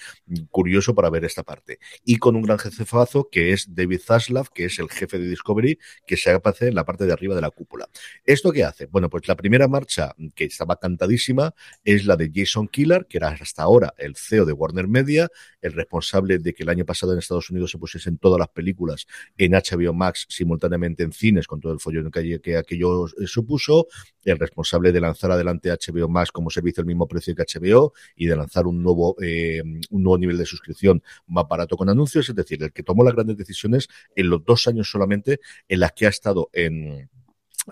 curioso 0.50 0.94
para 0.94 1.10
ver 1.10 1.26
esta 1.26 1.44
parte. 1.44 1.80
Y 2.04 2.18
con 2.18 2.36
un 2.36 2.42
gran 2.42 2.58
jefazo 2.58 3.30
que 3.32 3.54
es 3.54 3.74
David 3.74 4.02
Zaslav, 4.04 4.50
que 4.52 4.66
es 4.66 4.80
el 4.80 4.90
jefe 4.90 5.20
de 5.20 5.30
Discovery, 5.30 5.80
que 6.06 6.18
se 6.18 6.32
aparece 6.32 6.68
en 6.68 6.76
la 6.76 6.86
parte 6.86 7.06
de 7.06 7.14
arriba 7.14 7.36
de 7.36 7.42
la 7.42 7.52
cúpula. 7.52 7.88
¿Esto 8.26 8.52
qué 8.52 8.64
hace? 8.64 8.88
Bueno, 8.88 9.10
pues 9.10 9.28
la 9.28 9.36
primera 9.36 9.68
marcha 9.68 10.16
que 10.36 10.46
estaba 10.46 10.78
cantadísima 10.78 11.54
es 11.84 12.06
la 12.06 12.16
de 12.16 12.32
Jason 12.34 12.68
Killer, 12.68 13.06
que 13.08 13.18
era 13.18 13.30
hasta 13.30 13.64
ahora 13.64 13.94
el 13.98 14.16
CEO 14.16 14.46
de 14.46 14.54
Warner 14.54 14.88
Media, 14.88 15.30
el 15.62 15.74
responsable 15.74 16.40
de 16.40 16.54
que 16.54 16.64
el 16.64 16.70
año 16.70 16.86
pasado 16.86 17.14
en 17.14 17.20
Estados 17.20 17.50
Unidos 17.50 17.72
se 17.72 17.78
pusiesen 17.78 18.18
todas 18.18 18.40
las 18.40 18.50
películas 18.50 19.06
en 19.38 19.54
HBO 19.54 19.94
Max 19.94 20.26
simultáneamente 20.30 21.04
en 21.04 21.12
cines 21.12 21.48
con 21.48 21.60
todo 21.60 21.74
el 21.74 21.80
follón 21.80 22.12
que, 22.12 22.40
que 22.42 22.58
aquello 22.58 23.08
eh, 23.08 23.28
supuso, 23.28 23.88
el 24.24 24.38
responsable 24.38 24.92
de 24.92 25.02
lanzar 25.02 25.32
adelante 25.32 25.70
HBO 25.72 26.08
Max 26.08 26.32
como 26.32 26.50
servicio 26.50 26.82
al 26.82 26.88
mismo 26.88 27.08
precio 27.08 27.36
que 27.36 27.44
HBO 27.44 27.94
y 28.16 28.28
de 28.28 28.36
lanzar 28.36 28.68
un 28.68 28.82
nuevo, 28.82 29.16
eh, 29.22 29.62
un 29.90 30.04
nuevo 30.04 30.18
nivel 30.18 30.38
de 30.38 30.46
suscripción 30.46 31.02
más 31.28 31.46
barato 31.48 31.76
con 31.78 31.89
anuncios, 31.90 32.30
es 32.30 32.36
decir, 32.36 32.64
el 32.64 32.72
que 32.72 32.84
tomó 32.84 33.04
las 33.04 33.14
grandes 33.14 33.38
decisiones 33.38 33.88
en 34.16 34.30
los 34.30 34.44
dos 34.44 34.68
años 34.68 34.90
solamente 34.90 35.40
en 35.68 35.80
las 35.80 35.92
que 35.94 36.06
ha 36.06 36.10
estado 36.10 36.50
en 36.54 37.10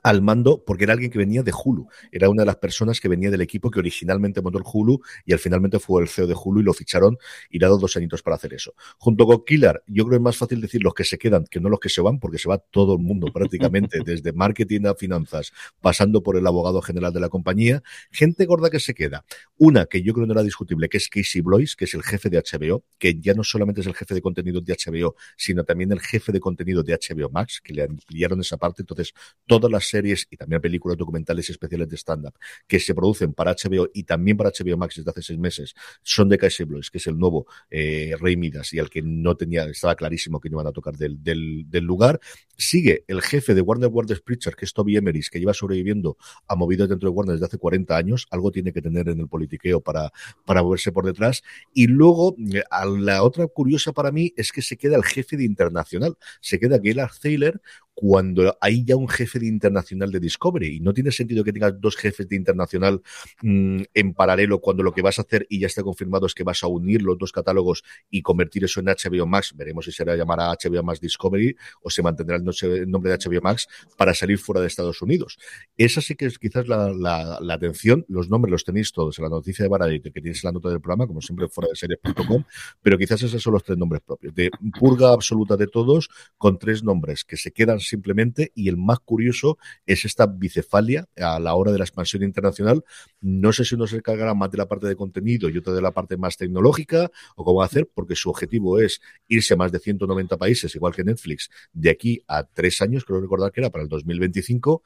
al 0.04 0.22
mando 0.22 0.64
porque 0.66 0.84
era 0.84 0.94
alguien 0.94 1.12
que 1.12 1.18
venía 1.18 1.44
de 1.44 1.52
Hulu. 1.52 1.88
Era 2.12 2.30
una 2.30 2.44
de 2.44 2.48
las 2.48 2.58
personas 2.58 3.00
que 3.00 3.08
venía 3.08 3.32
del 3.32 3.42
equipo 3.42 3.72
que 3.72 3.80
originalmente 3.80 4.42
montó 4.42 4.58
el 4.58 4.66
Hulu 4.66 5.02
y 5.26 5.34
al 5.34 5.40
finalmente 5.40 5.80
fue 5.80 6.02
el 6.02 6.08
CEO 6.08 6.28
de 6.28 6.36
Hulu 6.36 6.62
y 6.62 6.64
lo 6.64 6.74
ficharon 6.74 7.18
y 7.50 7.60
le 7.60 7.66
ha 7.66 7.70
dado 7.70 7.80
dos 7.80 7.96
añitos 7.98 8.22
para 8.22 8.36
hacer 8.36 8.54
eso. 8.54 8.74
Junto 8.98 9.26
con 9.26 9.44
Killer, 9.46 9.84
yo 9.88 10.04
creo 10.04 10.12
que 10.12 10.16
es 10.18 10.22
más 10.22 10.38
fácil 10.38 10.62
decir 10.62 10.84
los 10.84 10.94
que 10.94 11.04
se 11.04 11.18
quedan 11.18 11.46
que 11.46 11.60
no 11.60 11.70
los 11.70 11.80
que 11.80 11.90
se 11.90 12.02
van, 12.02 12.20
porque 12.20 12.38
se 12.38 12.50
va 12.50 12.58
todo 12.58 12.94
el 12.94 13.00
mundo 13.00 13.28
prácticamente, 13.34 14.00
desde 14.06 14.34
marketing 14.34 14.86
a 14.86 14.96
finanzas, 14.96 15.52
pasando 15.82 16.24
por 16.24 16.38
el 16.38 16.46
abogado 16.48 16.82
general 16.82 17.14
de 17.14 17.20
la 17.20 17.30
compañía. 17.30 17.84
Gente 18.12 18.46
gorda 18.46 18.70
que 18.70 18.80
se 18.80 18.94
queda. 18.94 19.26
Una 19.58 19.86
que 19.86 20.02
yo 20.02 20.14
creo 20.14 20.26
que 20.26 20.28
no 20.28 20.34
era 20.34 20.44
discutible, 20.44 20.90
que 20.90 20.98
es 20.98 21.10
Casey 21.10 21.42
Blois, 21.42 21.76
que 21.76 21.86
es 21.86 21.94
el 21.94 22.04
jefe 22.04 22.30
de 22.30 22.38
HBO, 22.38 22.84
que 22.98 23.20
ya 23.20 23.34
no 23.34 23.44
solamente 23.44 23.82
es 23.82 23.88
el 23.88 23.96
jefe 23.96 24.14
de 24.14 24.22
contenido 24.22 24.62
de 24.62 24.74
HBO, 24.74 25.16
sino 25.36 25.64
también 25.64 25.92
el 25.92 26.00
jefe 26.00 26.32
de 26.32 26.40
contenido 26.40 26.84
de 26.84 26.94
HBO 26.94 27.30
Max, 27.30 27.62
que 27.64 27.74
le 27.74 27.84
ampliaron 27.84 28.40
esa 28.42 28.58
parte. 28.58 28.82
Entonces, 28.82 29.14
todas 29.46 29.72
las 29.72 29.87
series 29.90 30.28
y 30.30 30.38
también 30.38 30.62
películas 30.62 30.98
documentales 30.98 31.50
especiales 31.50 31.90
de 31.90 31.98
stand-up 31.98 32.34
que 32.68 32.80
se 32.80 32.94
producen 32.94 33.34
para 33.34 33.54
HBO 33.54 33.90
y 33.94 34.04
también 34.04 34.38
para 34.38 34.52
HBO 34.52 34.78
Max 34.78 34.96
desde 34.98 35.10
hace 35.10 35.22
seis 35.22 35.40
meses 35.40 35.74
son 36.02 36.30
de 36.30 36.38
Casey 36.38 36.66
Blois, 36.66 36.90
que 36.90 36.98
es 36.98 37.08
el 37.08 37.18
nuevo 37.18 37.48
eh, 37.70 38.16
Rey 38.20 38.36
Midas 38.36 38.74
y 38.74 38.80
al 38.80 38.90
que 38.90 39.02
no 39.02 39.36
tenía, 39.36 39.66
estaba 39.66 39.96
clarísimo 39.96 40.40
que 40.40 40.50
no 40.50 40.58
iban 40.58 40.68
a 40.68 40.72
tocar 40.72 40.96
del, 40.96 41.18
del, 41.22 41.84
lugar. 41.84 42.20
Sigue 42.58 43.04
el 43.08 43.22
jefe 43.22 43.54
de 43.54 43.62
Warner 43.62 43.90
Brothers 43.90 44.22
Pictures, 44.22 44.56
que 44.56 44.66
es 44.66 44.74
Toby 44.74 44.98
Emmerich, 44.98 45.30
que 45.30 45.40
lleva 45.40 45.54
sobreviviendo 45.54 46.18
a 46.48 46.56
movidos 46.56 46.90
dentro 46.90 47.10
de 47.10 47.16
Warner 47.16 47.36
desde 47.36 47.46
hace 47.46 47.58
40 47.58 47.96
años. 47.96 48.28
Algo 48.32 48.52
tiene 48.52 48.74
que 48.74 48.82
tener 48.82 49.08
en 49.10 49.20
el 49.20 49.28
politiqueo 49.28 49.82
para, 49.82 50.12
para 50.46 50.64
moverse 50.64 50.92
por 50.92 51.06
detrás. 51.06 51.44
Y 51.74 51.88
luego, 51.88 52.36
a 52.70 52.86
la 52.86 53.24
otra 53.24 53.48
curiosa 53.48 53.94
para 53.94 54.12
mí 54.12 54.34
es 54.36 54.52
que 54.52 54.62
se 54.62 54.78
queda 54.78 54.98
el 54.98 55.04
jefe 55.04 55.38
de 55.38 55.46
internacional. 55.46 56.18
Se 56.42 56.60
queda 56.60 56.78
Gaylord 56.78 57.12
Thaler, 57.22 57.62
cuando 58.00 58.56
hay 58.62 58.86
ya 58.86 58.96
un 58.96 59.10
jefe 59.10 59.40
de 59.40 59.48
internacional 59.48 60.12
de 60.12 60.20
Discovery 60.20 60.76
y 60.76 60.80
no 60.82 60.94
tiene 60.94 61.12
sentido 61.12 61.44
que 61.44 61.52
tengas 61.52 61.82
dos 61.82 61.96
jefes 61.96 62.30
de 62.30 62.36
internacional 62.36 63.02
mmm, 63.42 63.82
en 63.92 64.14
paralelo 64.14 64.62
cuando 64.62 64.84
lo 64.84 64.92
que 64.92 65.02
vas 65.02 65.18
a 65.18 65.24
hacer 65.24 65.48
y 65.50 65.60
ya 65.60 65.66
está 65.66 65.82
confirmado 65.82 66.28
es 66.28 66.36
que 66.36 66.44
vas 66.44 66.62
a 66.62 66.68
unir 66.68 67.02
los 67.02 67.18
dos 67.18 67.32
catálogos 67.32 67.84
y 68.12 68.22
convertir 68.22 68.64
eso 68.66 68.82
en 68.82 68.86
HBO 68.86 69.26
Max. 69.26 69.52
Veremos 69.58 69.86
si 69.86 69.92
será 69.92 70.16
llamar 70.16 70.40
a 70.42 70.52
HBO 70.52 70.84
Max 70.84 71.02
Discovery 71.02 71.56
o 71.82 71.90
se 71.90 72.04
mantendrá 72.04 72.36
el, 72.36 72.44
nombre 72.88 73.12
de 73.12 73.18
HBO 73.18 73.42
Max 73.42 73.68
para 73.98 74.14
salir 74.14 74.38
fuera 74.38 74.62
de 74.62 74.68
Estados 74.68 75.02
Unidos. 75.02 75.40
Esa 75.76 76.00
sí 76.00 76.14
que 76.14 76.28
es 76.28 76.38
quizás 76.38 76.68
la, 76.68 77.40
atención. 77.50 78.06
Los 78.10 78.30
nombres 78.30 78.52
los 78.52 78.64
tenéis 78.64 78.92
todos 78.92 79.18
en 79.18 79.24
la 79.24 79.30
noticia 79.30 79.64
de 79.64 79.70
Baradit, 79.70 80.04
que 80.14 80.22
tienes 80.22 80.44
en 80.44 80.50
la 80.50 80.52
nota 80.52 80.70
del 80.70 80.82
programa, 80.82 81.08
como 81.08 81.20
siempre 81.20 81.48
fuera 81.48 81.70
de 81.70 81.76
series.com, 81.76 82.44
pero 82.84 82.96
quizás 83.00 83.24
esos 83.24 83.42
son 83.42 83.54
los 83.54 83.64
tres 83.64 83.76
nombres 83.76 84.04
propios. 84.06 84.36
De 84.36 84.52
purga 84.80 85.14
absoluta 85.14 85.58
de 85.58 85.66
todos, 85.66 86.10
con 86.38 86.60
tres 86.60 86.84
nombres 86.84 87.24
que 87.24 87.38
se 87.38 87.50
quedan 87.50 87.80
simplemente 87.88 88.52
y 88.56 88.70
el 88.70 88.78
más 88.78 89.00
curioso 89.00 89.58
es 89.86 90.06
esta 90.06 90.28
bicefalia 90.28 91.08
a 91.16 91.40
la 91.40 91.56
hora 91.56 91.72
de 91.72 91.78
la 91.78 91.84
expansión 91.84 92.24
internacional. 92.24 92.84
No 93.22 93.54
sé 93.54 93.66
si 93.66 93.76
uno 93.76 93.88
se 93.88 93.98
encargará 93.98 94.34
más 94.34 94.52
de 94.52 94.58
la 94.58 94.68
parte 94.68 94.88
de 94.88 94.96
contenido 94.96 95.50
y 95.50 95.58
otro 95.58 95.74
de 95.74 95.82
la 95.82 95.92
parte 95.92 96.18
más 96.18 96.38
tecnológica 96.38 97.12
o 97.36 97.44
cómo 97.44 97.60
va 97.60 97.66
a 97.66 97.68
hacer, 97.68 97.90
porque 97.94 98.16
su 98.16 98.30
objetivo 98.30 98.80
es 98.80 99.02
irse 99.28 99.54
a 99.54 99.58
más 99.58 99.72
de 99.72 99.80
190 99.80 100.38
países, 100.38 100.74
igual 100.76 100.94
que 100.94 101.04
Netflix, 101.04 101.50
de 101.74 101.90
aquí 101.90 102.22
a 102.28 102.44
tres 102.44 102.82
años, 102.82 103.06
creo 103.06 103.22
recordar 103.22 103.52
que 103.52 103.62
era 103.62 103.70
para 103.70 103.84
el 103.84 103.90
2025 103.90 104.84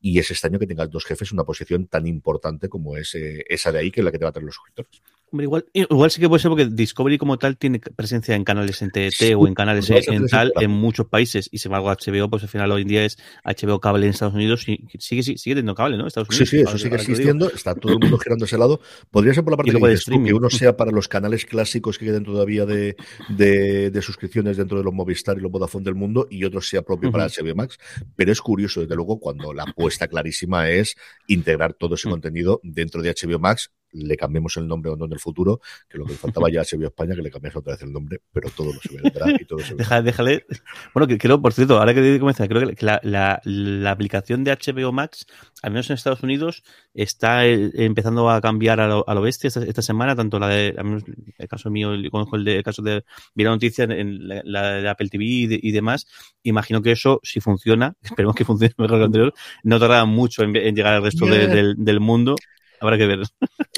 y 0.00 0.18
es 0.18 0.30
extraño 0.30 0.58
que 0.58 0.66
tengas 0.66 0.90
dos 0.90 1.04
jefes 1.04 1.32
una 1.32 1.44
posición 1.44 1.86
tan 1.86 2.06
importante 2.06 2.68
como 2.68 2.96
es 2.96 3.14
eh, 3.14 3.44
esa 3.48 3.70
de 3.70 3.80
ahí, 3.80 3.90
que 3.90 4.00
es 4.00 4.04
la 4.04 4.10
que 4.10 4.18
te 4.18 4.24
va 4.24 4.30
a 4.30 4.32
traer 4.32 4.46
los 4.46 4.54
suscriptores. 4.54 5.02
Igual, 5.32 5.66
igual 5.72 6.10
sí 6.10 6.20
que 6.20 6.28
puede 6.28 6.40
ser 6.40 6.48
porque 6.48 6.66
Discovery 6.66 7.16
como 7.16 7.38
tal 7.38 7.56
tiene 7.56 7.78
presencia 7.78 8.34
en 8.34 8.42
canales 8.42 8.82
en 8.82 8.90
TT 8.90 9.36
o 9.36 9.46
en 9.46 9.54
canales 9.54 9.88
en, 9.90 10.26
tal 10.26 10.52
en 10.58 10.70
muchos 10.70 11.06
países 11.06 11.48
y 11.52 11.58
sin 11.58 11.70
embargo 11.70 11.90
HBO 11.90 12.28
pues 12.28 12.42
al 12.42 12.48
final 12.48 12.72
hoy 12.72 12.82
en 12.82 12.88
día 12.88 13.04
es 13.04 13.16
HBO 13.44 13.78
cable 13.78 14.06
en 14.06 14.10
Estados 14.10 14.34
Unidos 14.34 14.68
y 14.68 14.84
sigue, 14.98 15.22
sigue, 15.22 15.54
teniendo 15.54 15.74
cable, 15.76 15.96
¿no? 15.96 16.06
Estados 16.06 16.28
Unidos, 16.30 16.48
sí, 16.48 16.56
sí, 16.58 16.62
eso 16.62 16.78
sigue 16.78 16.96
existiendo, 16.96 17.48
está 17.48 17.74
todo 17.76 17.92
el 17.92 18.00
mundo 18.00 18.18
girando 18.18 18.44
ese 18.44 18.58
lado. 18.58 18.80
Podría 19.10 19.32
ser 19.32 19.44
por 19.44 19.52
la 19.52 19.56
parte 19.58 19.72
de 19.72 20.24
que 20.24 20.34
uno 20.34 20.50
sea 20.50 20.76
para 20.76 20.90
los 20.90 21.06
canales 21.06 21.46
clásicos 21.46 21.98
que 21.98 22.06
queden 22.06 22.24
todavía 22.24 22.66
de, 22.66 22.96
de, 23.28 24.02
suscripciones 24.02 24.56
dentro 24.56 24.78
de 24.78 24.84
los 24.84 24.92
Movistar 24.92 25.38
y 25.38 25.40
los 25.40 25.52
Vodafone 25.52 25.84
del 25.84 25.94
mundo 25.94 26.26
y 26.30 26.44
otro 26.44 26.60
sea 26.60 26.82
propio 26.82 27.12
para 27.12 27.26
HBO 27.26 27.54
Max, 27.54 27.78
pero 28.16 28.32
es 28.32 28.40
curioso 28.40 28.80
desde 28.80 28.96
luego 28.96 29.20
cuando 29.20 29.52
la 29.52 29.64
apuesta 29.64 30.08
clarísima 30.08 30.68
es 30.70 30.96
integrar 31.28 31.74
todo 31.74 31.94
ese 31.94 32.08
contenido 32.08 32.60
dentro 32.64 33.02
de 33.02 33.14
HBO 33.14 33.38
Max 33.38 33.70
le 33.92 34.16
cambiemos 34.16 34.56
el 34.56 34.66
nombre 34.66 34.90
o 34.90 34.96
no 34.96 35.06
en 35.06 35.12
el 35.12 35.18
futuro, 35.18 35.60
que 35.88 35.98
lo 35.98 36.04
que 36.04 36.14
faltaba 36.14 36.50
ya 36.50 36.64
se 36.64 36.76
vio 36.76 36.88
España, 36.88 37.14
que 37.14 37.22
le 37.22 37.30
cambiase 37.30 37.58
otra 37.58 37.74
vez 37.74 37.82
el 37.82 37.92
nombre, 37.92 38.20
pero 38.32 38.50
todo 38.50 38.72
lo 38.72 38.80
se 38.80 38.96
vendrá 38.96 39.30
y 39.30 39.44
todo 39.44 39.58
se 39.60 39.74
Déjale, 39.74 40.02
déjale. 40.02 40.46
Bueno, 40.94 41.06
que 41.06 41.18
creo, 41.18 41.40
por 41.40 41.52
cierto, 41.52 41.78
ahora 41.78 41.94
que 41.94 42.18
comenzar, 42.18 42.48
creo 42.48 42.68
que 42.74 42.84
la, 42.84 43.00
la, 43.02 43.40
la, 43.44 43.90
aplicación 43.90 44.44
de 44.44 44.52
HBO 44.52 44.92
Max, 44.92 45.26
al 45.62 45.72
menos 45.72 45.90
en 45.90 45.94
Estados 45.94 46.22
Unidos, 46.22 46.62
está 46.94 47.46
eh, 47.46 47.70
empezando 47.74 48.30
a 48.30 48.40
cambiar 48.40 48.80
a 48.80 48.86
lo, 48.86 49.08
a 49.08 49.14
lo 49.14 49.22
bestia 49.22 49.48
esta, 49.48 49.82
semana, 49.82 50.14
tanto 50.14 50.38
la 50.38 50.48
de, 50.48 50.74
al 50.76 50.84
menos 50.84 51.04
el 51.38 51.48
caso 51.48 51.70
mío, 51.70 51.90
conozco 52.10 52.36
el, 52.36 52.44
de, 52.44 52.56
el 52.58 52.62
caso 52.62 52.82
de, 52.82 53.04
vi 53.34 53.44
la 53.44 53.50
noticia 53.50 53.84
en 53.84 54.28
la, 54.28 54.72
de 54.80 54.88
Apple 54.88 55.08
TV 55.08 55.24
y, 55.24 55.72
demás, 55.72 56.06
imagino 56.42 56.82
que 56.82 56.92
eso, 56.92 57.20
si 57.22 57.40
funciona, 57.40 57.94
esperemos 58.02 58.34
que 58.34 58.44
funcione 58.44 58.74
mejor 58.78 58.96
que 58.96 59.00
lo 59.00 59.04
anterior, 59.06 59.34
no 59.64 59.78
tardará 59.78 60.04
mucho 60.04 60.42
en, 60.42 60.52
llegar 60.52 60.94
al 60.94 61.02
resto 61.02 61.26
del, 61.26 61.76
del 61.76 62.00
mundo 62.00 62.36
Habrá 62.80 62.96
que 62.96 63.06
ver. 63.06 63.20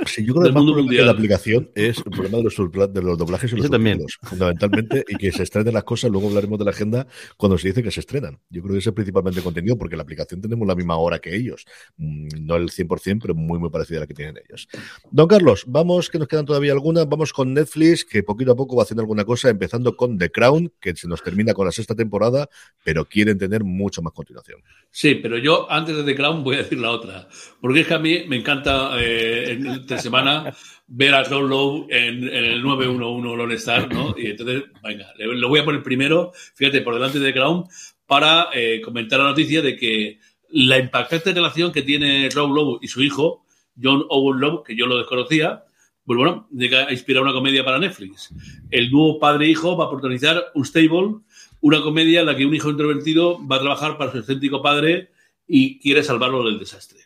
Sí, 0.07 0.25
yo 0.25 0.33
creo 0.33 0.45
que 0.45 0.49
el 0.49 0.55
mundo 0.55 0.83
de 0.83 1.05
la 1.05 1.13
aplicación 1.13 1.71
es 1.75 1.99
el 1.99 2.05
problema 2.05 2.39
de 2.39 2.45
los, 2.45 2.93
de 2.93 3.03
los 3.03 3.19
doblajes 3.19 3.53
y 3.53 3.57
los 3.57 3.67
subtítulos, 3.67 4.19
fundamentalmente, 4.23 5.05
y 5.09 5.17
que 5.17 5.33
se 5.33 5.43
estrenen 5.43 5.75
las 5.75 5.85
cosas, 5.85 6.11
luego 6.11 6.29
hablaremos 6.29 6.59
de 6.59 6.65
la 6.65 6.71
agenda 6.71 7.07
cuando 7.37 7.59
se 7.59 7.69
dice 7.69 7.83
que 7.83 7.91
se 7.91 8.01
estrenan. 8.01 8.39
Yo 8.49 8.63
creo 8.63 8.75
que 8.75 8.79
ese 8.79 8.91
es 8.91 8.95
principalmente 8.95 9.43
contenido, 9.43 9.77
porque 9.77 9.97
la 9.97 10.03
aplicación 10.03 10.41
tenemos 10.41 10.67
la 10.67 10.75
misma 10.75 10.97
hora 10.97 11.19
que 11.19 11.35
ellos. 11.35 11.65
Mm, 11.97 12.29
no 12.41 12.57
el 12.57 12.71
100%, 12.71 13.19
pero 13.21 13.35
muy, 13.35 13.59
muy 13.59 13.71
parecida 13.71 13.99
a 13.99 14.01
la 14.03 14.07
que 14.07 14.15
tienen 14.15 14.39
ellos. 14.49 14.69
Don 15.11 15.27
Carlos, 15.27 15.65
vamos, 15.67 16.09
que 16.09 16.19
nos 16.19 16.29
quedan 16.29 16.47
todavía 16.47 16.73
algunas. 16.73 17.09
Vamos 17.09 17.33
con 17.33 17.53
Netflix, 17.53 18.05
que 18.05 18.23
poquito 18.23 18.53
a 18.53 18.57
poco 18.57 18.77
va 18.77 18.85
haciendo 18.85 19.03
alguna 19.03 19.25
cosa, 19.25 19.51
empezando 19.51 19.97
con 19.97 20.19
The 20.19 20.31
Crown, 20.31 20.73
que 20.81 20.95
se 20.95 21.09
nos 21.09 21.23
termina 21.23 21.55
con 21.55 21.67
la 21.67 21.73
sexta 21.73 21.95
temporada, 21.95 22.49
pero 22.85 23.05
quieren 23.05 23.39
tener 23.39 23.65
mucho 23.65 24.03
más 24.03 24.13
continuación. 24.13 24.61
Sí, 24.91 25.17
pero 25.17 25.39
yo 25.39 25.71
antes 25.71 25.97
de 25.97 26.05
The 26.05 26.15
Crown 26.15 26.45
voy 26.45 26.57
a 26.57 26.59
decir 26.59 26.79
la 26.79 26.91
otra, 26.91 27.29
porque 27.61 27.81
es 27.81 27.87
que 27.87 27.95
a 27.95 27.99
mí 27.99 28.25
me 28.29 28.37
encanta 28.37 28.92
eh, 28.99 29.59
semana 29.99 30.55
ver 30.87 31.15
a 31.15 31.25
John 31.25 31.49
Lowe 31.49 31.87
en, 31.91 32.25
el 32.25 32.63
911 32.63 33.37
Lone 33.37 33.55
Star, 33.55 33.93
¿no? 33.93 34.15
Y 34.17 34.27
entonces, 34.27 34.65
venga, 34.83 35.07
lo 35.19 35.49
voy 35.49 35.61
a 35.61 35.65
poner 35.65 35.83
primero, 35.83 36.33
fíjate, 36.55 36.83
por 36.83 36.95
delante 36.95 37.19
de 37.19 37.33
Crown, 37.33 37.65
para 38.07 38.49
eh, 38.53 38.81
comentar 38.83 39.19
la 39.19 39.27
noticia 39.27 39.63
de 39.63 39.77
que 39.77 40.19
la 40.51 40.79
impactante 40.79 41.33
relación 41.33 41.73
que 41.73 41.83
tiene 41.83 42.29
Rob 42.31 42.55
Lowe 42.55 42.79
y 42.83 42.89
su 42.89 43.03
hijo, 43.03 43.47
John 43.81 44.05
Owen 44.09 44.41
Lowe, 44.41 44.63
que 44.65 44.77
yo 44.77 44.87
lo 44.87 44.99
desconocía, 44.99 45.65
pues 46.05 46.17
bueno, 46.19 46.49
llega 46.53 46.89
a 46.89 46.93
inspirar 46.93 47.23
una 47.23 47.33
comedia 47.33 47.65
para 47.65 47.79
Netflix. 47.79 48.35
El 48.71 48.91
nuevo 48.91 49.19
padre-hijo 49.19 49.77
va 49.77 49.87
a 49.87 49.91
protagonizar 49.91 50.47
un 50.55 50.65
stable, 50.65 51.21
una 51.61 51.81
comedia 51.81 52.21
en 52.21 52.27
la 52.27 52.37
que 52.37 52.45
un 52.45 52.55
hijo 52.55 52.71
introvertido 52.71 53.39
va 53.47 53.57
a 53.57 53.61
trabajar 53.61 53.97
para 53.97 54.11
su 54.11 54.19
excéntrico 54.19 54.63
padre 54.63 55.11
y 55.47 55.79
quiere 55.79 56.03
salvarlo 56.03 56.45
del 56.45 56.59
desastre. 56.59 57.02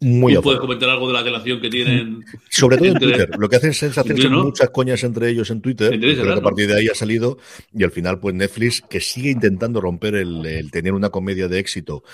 Muy 0.00 0.36
puedes 0.36 0.60
comentar 0.60 0.88
algo 0.88 1.08
de 1.08 1.12
la 1.12 1.24
relación 1.24 1.60
que 1.60 1.68
tienen? 1.68 2.24
Sobre 2.50 2.76
todo 2.76 2.86
en 2.86 2.98
Twitter. 3.00 3.30
Lo 3.36 3.48
que 3.48 3.56
hacen 3.56 3.70
es 3.70 3.82
hacerse 3.82 4.28
muchas 4.28 4.70
coñas 4.70 5.02
entre 5.02 5.28
ellos 5.28 5.50
en 5.50 5.60
Twitter. 5.60 5.98
Que 5.98 6.22
a 6.22 6.40
partir 6.40 6.68
de 6.68 6.76
ahí 6.76 6.86
ha 6.86 6.94
salido. 6.94 7.38
Y 7.74 7.82
al 7.82 7.90
final, 7.90 8.20
pues 8.20 8.32
Netflix, 8.32 8.80
que 8.88 9.00
sigue 9.00 9.30
intentando 9.30 9.80
romper 9.80 10.14
el, 10.14 10.70
tener 10.70 10.92
una 10.92 11.10
comedia 11.10 11.48
de 11.48 11.58
éxito, 11.58 12.04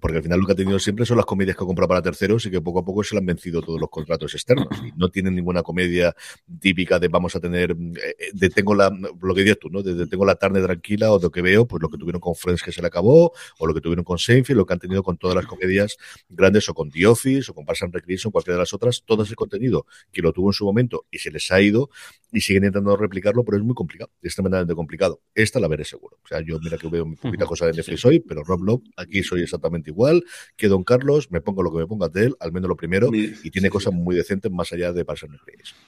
porque 0.00 0.18
al 0.18 0.22
final 0.22 0.40
lo 0.40 0.46
que 0.46 0.52
ha 0.52 0.56
tenido 0.56 0.78
siempre 0.78 1.04
son 1.04 1.18
las 1.18 1.26
comedias 1.26 1.54
que 1.54 1.64
ha 1.64 1.66
comprado 1.66 1.88
para 1.88 2.00
terceros 2.00 2.46
y 2.46 2.50
que 2.50 2.62
poco 2.62 2.78
a 2.78 2.84
poco 2.84 3.04
se 3.04 3.14
le 3.14 3.18
han 3.18 3.26
vencido 3.26 3.60
todos 3.60 3.78
los 3.78 3.90
contratos 3.90 4.32
externos. 4.32 4.68
Y 4.82 4.98
no 4.98 5.10
tienen 5.10 5.34
ninguna 5.34 5.62
comedia 5.62 6.16
típica 6.60 6.98
de 6.98 7.08
vamos 7.08 7.36
a 7.36 7.40
tener, 7.40 7.72
eh, 7.72 8.30
de 8.32 8.48
tengo 8.48 8.74
la, 8.74 8.90
lo 9.20 9.34
que 9.34 9.42
dices 9.42 9.58
tú, 9.58 9.68
¿no? 9.68 9.82
De, 9.82 10.06
tengo 10.06 10.24
la 10.24 10.36
tarde 10.36 10.62
tranquila 10.62 11.12
o 11.12 11.20
lo 11.20 11.30
que 11.30 11.42
veo, 11.42 11.66
pues 11.66 11.82
lo 11.82 11.90
que 11.90 11.98
tuvieron 11.98 12.20
con 12.20 12.34
Friends 12.34 12.62
que 12.62 12.72
se 12.72 12.80
le 12.80 12.86
acabó, 12.86 13.32
o 13.58 13.66
lo 13.66 13.74
que 13.74 13.82
tuvieron 13.82 14.04
con 14.04 14.18
Seinfeld, 14.18 14.56
lo 14.56 14.64
que 14.64 14.72
han 14.72 14.78
tenido 14.78 15.02
con 15.02 15.18
todas 15.18 15.36
las 15.36 15.44
comedias 15.44 15.98
grandes 16.30 16.66
o 16.70 16.74
con 16.74 16.90
The 16.90 17.06
Office 17.06 17.33
o 17.48 17.54
con 17.54 17.64
Parks 17.64 17.82
and 17.82 17.94
Recreation, 17.94 18.30
cualquiera 18.30 18.56
de 18.56 18.62
las 18.62 18.72
otras, 18.72 19.02
todo 19.04 19.22
ese 19.22 19.34
contenido 19.34 19.86
que 20.12 20.22
lo 20.22 20.32
tuvo 20.32 20.50
en 20.50 20.52
su 20.52 20.64
momento 20.64 21.06
y 21.10 21.18
se 21.18 21.30
les 21.30 21.50
ha 21.50 21.60
ido 21.60 21.90
y 22.32 22.40
siguen 22.40 22.64
intentando 22.64 22.96
replicarlo, 22.96 23.44
pero 23.44 23.58
es 23.58 23.64
muy 23.64 23.74
complicado, 23.74 24.10
es 24.22 24.34
tremendamente 24.34 24.74
complicado. 24.74 25.20
Esta 25.34 25.60
la 25.60 25.68
veré 25.68 25.84
seguro. 25.84 26.18
O 26.24 26.26
sea, 26.28 26.40
yo 26.40 26.58
mira 26.60 26.78
que 26.78 26.88
veo 26.88 27.06
mi 27.06 27.16
poquita 27.16 27.46
cosa 27.46 27.66
de 27.66 27.72
Netflix 27.72 28.04
hoy, 28.04 28.20
pero 28.20 28.42
Rob 28.44 28.62
Love, 28.62 28.82
aquí 28.96 29.22
soy 29.22 29.42
exactamente 29.42 29.90
igual 29.90 30.24
que 30.56 30.68
Don 30.68 30.84
Carlos, 30.84 31.30
me 31.30 31.40
pongo 31.40 31.62
lo 31.62 31.72
que 31.72 31.78
me 31.78 31.86
ponga 31.86 32.08
de 32.08 32.26
él, 32.26 32.36
al 32.40 32.52
menos 32.52 32.68
lo 32.68 32.76
primero, 32.76 33.10
y 33.12 33.50
tiene 33.50 33.70
cosas 33.70 33.92
muy 33.92 34.16
decentes 34.16 34.50
más 34.50 34.72
allá 34.72 34.92
de 34.92 35.04
Parks 35.04 35.24
and 35.24 35.32
Recreation. 35.32 35.78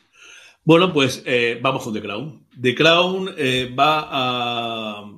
Bueno, 0.66 0.92
pues 0.92 1.22
eh, 1.26 1.60
vamos 1.62 1.84
con 1.84 1.94
The 1.94 2.02
Crown. 2.02 2.44
The 2.60 2.74
Crown 2.74 3.30
eh, 3.36 3.72
va 3.78 4.08
a 4.10 5.12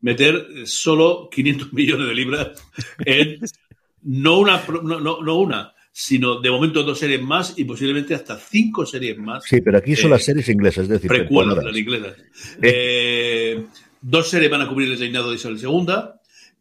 meter 0.00 0.66
solo 0.66 1.28
500 1.30 1.72
millones 1.74 2.08
de 2.08 2.14
libras 2.14 2.48
en 3.04 3.38
no 4.08 4.38
una, 4.38 4.62
no, 4.82 5.20
no, 5.22 5.36
una, 5.36 5.74
sino 5.92 6.40
de 6.40 6.50
momento 6.50 6.82
dos 6.82 6.98
series 6.98 7.20
más 7.20 7.58
y 7.58 7.64
posiblemente 7.64 8.14
hasta 8.14 8.38
cinco 8.38 8.86
series 8.86 9.18
más. 9.18 9.44
Sí, 9.44 9.60
pero 9.60 9.76
aquí 9.76 9.94
son 9.96 10.10
las 10.10 10.22
eh, 10.22 10.24
series 10.24 10.48
inglesas, 10.48 10.84
es 10.84 10.88
decir, 10.88 11.08
precuelas, 11.08 11.62
las 11.62 11.76
inglesas. 11.76 12.16
Eh, 12.62 13.66
dos 14.00 14.30
series 14.30 14.50
van 14.50 14.62
a 14.62 14.68
cubrir 14.68 14.90
el 14.90 14.98
reinado 14.98 15.28
de 15.28 15.36
Isabel 15.36 15.58
II 15.62 15.94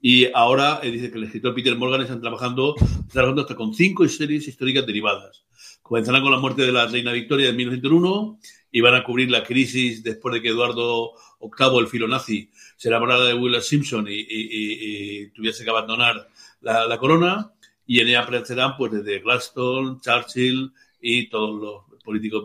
y 0.01 0.27
ahora 0.33 0.81
eh, 0.83 0.91
dice 0.91 1.09
que 1.09 1.19
el 1.19 1.23
escritor 1.23 1.55
Peter 1.55 1.75
Morgan 1.77 2.01
están 2.01 2.19
trabajando, 2.19 2.75
trabajando 3.13 3.43
hasta 3.43 3.55
con 3.55 3.73
cinco 3.73 4.05
series 4.09 4.45
históricas 4.45 4.85
derivadas. 4.85 5.45
Comenzarán 5.81 6.23
con 6.23 6.33
la 6.33 6.39
muerte 6.39 6.63
de 6.63 6.73
la 6.73 6.87
reina 6.87 7.13
Victoria 7.13 7.47
en 7.47 7.55
1901 7.55 8.39
y 8.71 8.81
van 8.81 8.95
a 8.95 9.03
cubrir 9.03 9.31
la 9.31 9.43
crisis 9.43 10.03
después 10.03 10.33
de 10.33 10.41
que 10.41 10.49
Eduardo 10.49 11.13
VIII, 11.39 11.79
el 11.79 11.87
filo 11.87 12.07
nazi, 12.07 12.49
se 12.75 12.89
enamorara 12.89 13.23
de 13.23 13.33
Will 13.33 13.61
Simpson 13.61 14.05
y 14.09 15.27
tuviese 15.29 15.63
que 15.63 15.69
abandonar 15.69 16.27
la, 16.61 16.97
corona 16.97 17.51
y 17.85 17.99
en 17.99 18.09
ella 18.09 18.21
aparecerán 18.21 18.75
pues 18.77 18.91
desde 18.91 19.19
Gladstone, 19.19 19.99
Churchill 20.01 20.71
y 21.01 21.29
todos 21.29 21.61
los 21.61 22.03
políticos 22.03 22.43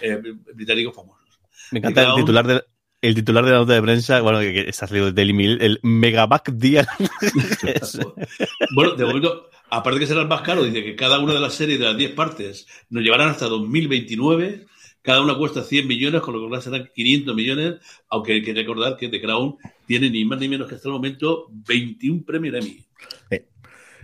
eh, 0.00 0.20
británicos 0.54 0.94
famosos. 0.94 1.40
Me 1.70 1.78
encanta 1.78 2.10
el 2.10 2.14
titular 2.16 2.46
de, 2.46 2.64
el 3.02 3.14
titular 3.14 3.44
de 3.44 3.50
la 3.50 3.58
nota 3.58 3.74
de 3.74 3.82
prensa, 3.82 4.20
bueno, 4.20 4.40
que, 4.40 4.68
está 4.68 4.86
salido 4.86 5.06
de 5.06 5.12
Daily 5.12 5.32
Mail, 5.32 5.58
el 5.60 5.80
Megaback 5.82 6.50
Día. 6.52 6.86
bueno, 8.74 8.94
de 8.94 9.04
momento, 9.04 9.50
aparte 9.70 10.00
que 10.00 10.06
será 10.06 10.22
el 10.22 10.28
más 10.28 10.42
caro, 10.42 10.64
dice 10.64 10.82
que 10.82 10.96
cada 10.96 11.18
una 11.18 11.34
de 11.34 11.40
las 11.40 11.54
series 11.54 11.78
de 11.78 11.84
las 11.84 11.96
10 11.96 12.12
partes 12.12 12.66
nos 12.90 13.02
llevarán 13.02 13.28
hasta 13.28 13.46
2029. 13.46 14.66
Cada 15.06 15.22
una 15.22 15.38
cuesta 15.38 15.62
100 15.62 15.86
millones, 15.86 16.20
con 16.20 16.34
lo 16.34 16.50
que 16.50 16.60
serán 16.60 16.90
500 16.92 17.32
millones, 17.36 17.76
aunque 18.08 18.32
hay 18.32 18.42
que 18.42 18.52
recordar 18.52 18.96
que 18.96 19.08
The 19.08 19.20
Crown 19.20 19.56
tiene 19.86 20.10
ni 20.10 20.24
más 20.24 20.40
ni 20.40 20.48
menos 20.48 20.68
que 20.68 20.74
hasta 20.74 20.88
el 20.88 20.94
momento 20.94 21.46
21 21.48 22.24
premios 22.24 22.56
Emmy. 22.56 22.84
Eh, 23.30 23.46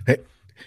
eh, 0.06 0.22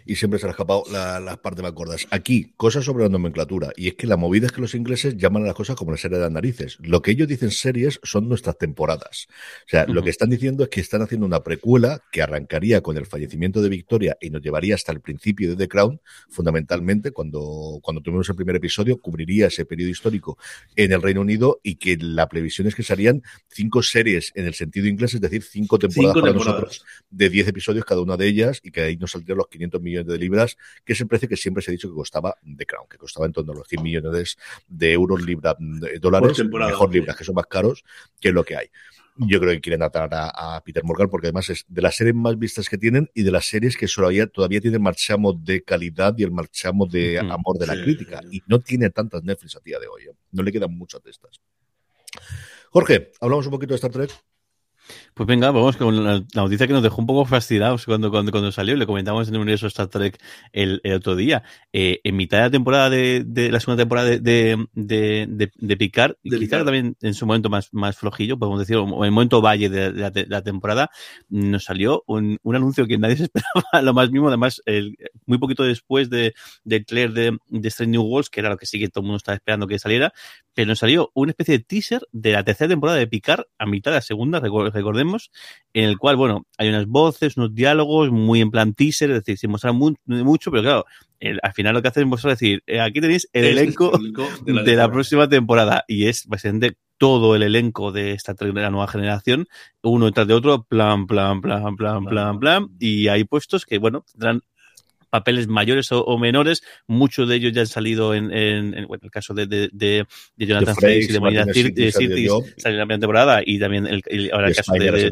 y 0.05 0.15
siempre 0.15 0.39
se 0.39 0.45
le 0.45 0.49
ha 0.49 0.51
escapado 0.51 0.83
las 0.89 1.37
partes 1.39 1.63
más 1.63 1.73
gordas. 1.73 2.07
Aquí, 2.11 2.53
cosas 2.57 2.85
sobre 2.85 3.03
la 3.03 3.09
nomenclatura. 3.09 3.71
Y 3.75 3.87
es 3.87 3.95
que 3.95 4.07
la 4.07 4.17
movida 4.17 4.47
es 4.47 4.51
que 4.51 4.61
los 4.61 4.75
ingleses 4.75 5.17
llaman 5.17 5.43
a 5.43 5.47
las 5.47 5.55
cosas 5.55 5.75
como 5.75 5.91
la 5.91 5.97
serie 5.97 6.17
de 6.17 6.23
las 6.23 6.31
narices. 6.31 6.77
Lo 6.81 7.01
que 7.01 7.11
ellos 7.11 7.27
dicen 7.27 7.51
series 7.51 7.99
son 8.03 8.29
nuestras 8.29 8.57
temporadas. 8.57 9.27
O 9.65 9.69
sea, 9.69 9.85
lo 9.87 10.03
que 10.03 10.09
están 10.09 10.29
diciendo 10.29 10.63
es 10.63 10.69
que 10.69 10.81
están 10.81 11.01
haciendo 11.01 11.25
una 11.25 11.43
precuela 11.43 12.01
que 12.11 12.21
arrancaría 12.21 12.81
con 12.81 12.97
el 12.97 13.05
fallecimiento 13.05 13.61
de 13.61 13.69
Victoria 13.69 14.17
y 14.21 14.29
nos 14.29 14.41
llevaría 14.41 14.75
hasta 14.75 14.91
el 14.91 15.01
principio 15.01 15.49
de 15.49 15.55
The 15.55 15.67
Crown, 15.67 15.99
fundamentalmente, 16.29 17.11
cuando, 17.11 17.79
cuando 17.81 18.01
tuvimos 18.01 18.29
el 18.29 18.35
primer 18.35 18.57
episodio, 18.57 18.99
cubriría 18.99 19.47
ese 19.47 19.65
periodo 19.65 19.89
histórico 19.89 20.37
en 20.75 20.91
el 20.91 21.01
Reino 21.01 21.21
Unido 21.21 21.59
y 21.63 21.75
que 21.75 21.97
la 21.99 22.27
previsión 22.27 22.67
es 22.67 22.75
que 22.75 22.83
serían 22.83 23.23
cinco 23.47 23.81
series 23.81 24.31
en 24.35 24.45
el 24.45 24.53
sentido 24.53 24.87
inglés, 24.87 25.13
es 25.13 25.21
decir, 25.21 25.43
cinco 25.43 25.79
temporadas 25.79 26.21
para 26.21 26.33
nosotros 26.33 26.85
de 27.09 27.29
diez 27.29 27.47
episodios 27.47 27.85
cada 27.85 28.01
una 28.01 28.17
de 28.17 28.27
ellas 28.27 28.59
y 28.63 28.71
que 28.71 28.81
ahí 28.81 28.97
nos 28.97 29.11
saldrían 29.11 29.37
los 29.37 29.47
500 29.47 29.81
millones 29.81 29.94
de 30.03 30.17
libras, 30.17 30.57
que 30.83 30.93
es 30.93 31.01
el 31.01 31.07
precio 31.07 31.29
que 31.29 31.37
siempre 31.37 31.63
se 31.63 31.71
ha 31.71 31.73
dicho 31.73 31.89
que 31.89 31.95
costaba 31.95 32.35
The 32.43 32.65
Crown, 32.65 32.87
que 32.89 32.97
costaba 32.97 33.25
en 33.25 33.33
torno 33.33 33.53
a 33.53 33.55
los 33.55 33.67
100 33.67 33.83
millones 33.83 34.37
de 34.67 34.93
euros, 34.93 35.21
libra, 35.21 35.55
de 35.59 35.99
dólares, 35.99 36.43
mejor 36.45 36.93
libras, 36.93 37.15
que 37.15 37.23
son 37.23 37.35
más 37.35 37.45
caros 37.47 37.83
que 38.19 38.31
lo 38.31 38.43
que 38.43 38.55
hay. 38.55 38.67
yo 39.17 39.39
creo 39.39 39.53
que 39.53 39.61
quieren 39.61 39.83
atar 39.83 40.09
a, 40.11 40.61
Peter 40.65 40.83
Morgan 40.83 41.09
porque 41.09 41.27
además 41.27 41.49
es 41.49 41.65
de 41.67 41.81
las 41.81 41.95
series 41.95 42.15
más 42.15 42.37
vistas 42.37 42.67
que 42.67 42.77
tienen 42.77 43.09
y 43.13 43.23
de 43.23 43.31
las 43.31 43.45
series 43.45 43.77
que 43.77 43.87
todavía, 43.87 44.27
todavía 44.27 44.59
tienen 44.59 44.81
marchamo 44.81 45.33
de 45.33 45.63
calidad 45.63 46.13
y 46.17 46.23
el 46.23 46.31
marchamo 46.31 46.85
de 46.85 47.19
amor 47.19 47.57
de 47.57 47.67
la 47.67 47.75
crítica. 47.75 48.21
Y 48.31 48.41
no 48.47 48.59
tiene 48.59 48.89
tantas 48.89 49.23
Netflix 49.23 49.55
a 49.55 49.59
día 49.59 49.79
de 49.79 49.87
hoy. 49.87 50.03
¿eh? 50.03 50.15
No 50.31 50.43
le 50.43 50.51
quedan 50.51 50.77
muchas 50.77 51.01
de 51.03 51.11
estas. 51.11 51.39
Jorge, 52.69 53.11
hablamos 53.21 53.45
un 53.45 53.51
poquito 53.51 53.73
de 53.73 53.75
Star 53.75 53.91
Trek. 53.91 54.11
Pues 55.13 55.27
venga, 55.27 55.51
vamos 55.51 55.77
con 55.77 56.03
la, 56.03 56.23
noticia 56.33 56.67
que 56.67 56.73
nos 56.73 56.83
dejó 56.83 56.99
un 57.01 57.07
poco 57.07 57.25
fascinados 57.25 57.85
cuando, 57.85 58.11
cuando, 58.11 58.31
cuando 58.31 58.51
salió. 58.51 58.75
Le 58.75 58.85
comentamos 58.85 59.27
en 59.27 59.35
el 59.35 59.41
universo 59.41 59.67
Star 59.67 59.87
Trek 59.87 60.19
el, 60.51 60.81
otro 60.93 61.15
día. 61.15 61.43
Eh, 61.71 62.01
en 62.03 62.15
mitad 62.15 62.37
de 62.37 62.43
la 62.43 62.49
temporada 62.49 62.89
de, 62.89 63.23
de 63.25 63.51
la 63.51 63.59
segunda 63.59 63.81
temporada 63.81 64.09
de, 64.09 64.19
de, 64.19 64.65
de, 64.73 65.51
de 65.55 65.77
Picard, 65.77 66.15
quizá 66.23 66.63
también 66.63 66.97
en 67.01 67.13
su 67.13 67.25
momento 67.25 67.49
más, 67.49 67.73
más 67.73 67.97
flojillo, 67.97 68.37
podemos 68.37 68.59
decir, 68.59 68.75
en 68.75 68.87
el 68.87 69.11
momento 69.11 69.41
valle 69.41 69.69
de, 69.69 70.25
la, 70.27 70.41
temporada, 70.41 70.89
nos 71.29 71.63
salió 71.63 72.03
un, 72.07 72.37
un, 72.43 72.55
anuncio 72.55 72.85
que 72.85 72.97
nadie 72.97 73.15
se 73.17 73.23
esperaba, 73.23 73.81
lo 73.81 73.93
más 73.93 74.11
mismo, 74.11 74.27
además, 74.27 74.61
el, 74.65 74.97
muy 75.25 75.37
poquito 75.37 75.63
después 75.63 76.09
de, 76.09 76.33
del 76.63 76.85
trailer 76.85 77.13
de, 77.13 77.37
de 77.47 77.67
Strange 77.69 77.91
New 77.91 78.03
Worlds, 78.03 78.29
que 78.29 78.41
era 78.41 78.49
lo 78.49 78.57
que 78.57 78.65
sí 78.65 78.79
que 78.79 78.89
todo 78.89 79.01
el 79.01 79.05
mundo 79.05 79.17
estaba 79.17 79.35
esperando 79.35 79.67
que 79.67 79.79
saliera, 79.79 80.13
pero 80.53 80.67
nos 80.67 80.79
salió 80.79 81.11
una 81.13 81.31
especie 81.31 81.57
de 81.57 81.63
teaser 81.63 82.01
de 82.11 82.31
la 82.31 82.43
tercera 82.43 82.69
temporada 82.69 82.97
de 82.97 83.07
Picard 83.07 83.45
a 83.57 83.65
mitad 83.65 83.91
de 83.91 83.97
la 83.97 84.01
segunda, 84.01 84.41
recordemos, 84.75 85.31
en 85.73 85.85
el 85.85 85.97
cual, 85.97 86.15
bueno, 86.15 86.45
hay 86.57 86.69
unas 86.69 86.85
voces, 86.85 87.37
unos 87.37 87.55
diálogos 87.55 88.11
muy 88.11 88.41
en 88.41 88.51
plan 88.51 88.73
teaser, 88.73 89.11
es 89.11 89.17
decir, 89.17 89.37
se 89.37 89.47
muestra 89.47 89.71
mucho, 89.71 90.51
pero 90.51 90.63
claro, 90.63 90.85
al 91.41 91.53
final 91.53 91.73
lo 91.73 91.81
que 91.81 91.87
hacen 91.87 92.11
es 92.13 92.23
decir, 92.23 92.63
eh, 92.67 92.79
aquí 92.79 93.01
tenéis 93.01 93.27
el 93.33 93.45
elenco, 93.45 93.91
de, 94.45 94.75
la, 94.75 94.91
próxima 94.91 95.27
temporada 95.27 95.83
y 95.87 96.05
es 96.05 96.27
básicamente 96.27 96.77
todo 96.97 97.35
el 97.35 97.43
elenco 97.43 97.91
de 97.91 98.11
esta 98.11 98.33
de 98.33 98.53
la 98.53 98.69
nueva 98.69 98.87
generación, 98.87 99.47
uno 99.81 100.05
detrás 100.05 100.27
de 100.27 100.33
otro, 100.33 100.63
plan, 100.63 101.07
plan, 101.07 101.41
plan, 101.41 101.75
plan, 101.75 102.05
plan, 102.05 102.39
plan, 102.39 102.67
y 102.79 103.07
hay 103.07 103.23
puestos 103.23 103.65
que, 103.65 103.79
bueno, 103.79 104.05
tendrán 104.11 104.41
papeles 105.15 105.47
mayores 105.47 105.89
o, 105.91 106.17
menores. 106.17 106.63
Muchos 106.87 107.27
de 107.29 107.35
ellos 107.35 107.53
ya 107.53 107.61
han 107.61 107.67
salido 107.67 108.13
en, 108.13 108.31
en, 108.31 108.87
bueno, 108.87 109.01
el 109.03 109.11
caso 109.11 109.33
de, 109.33 109.47
de, 109.47 109.69
de, 109.71 110.05
Jonathan 110.37 110.75
Frakes 110.75 111.09
y 111.09 111.13
de 111.13 111.19
Marina 111.19 111.45
Sirtis 111.53 111.93
salió 111.93 112.43
en 112.43 112.77
la 112.77 112.85
primera 112.85 112.99
temporada 112.99 113.41
y 113.45 113.59
también 113.59 113.87
el, 113.87 114.31
ahora 114.31 114.49
el 114.49 114.55
caso 114.55 114.73
de, 114.73 114.91
de, 114.91 115.11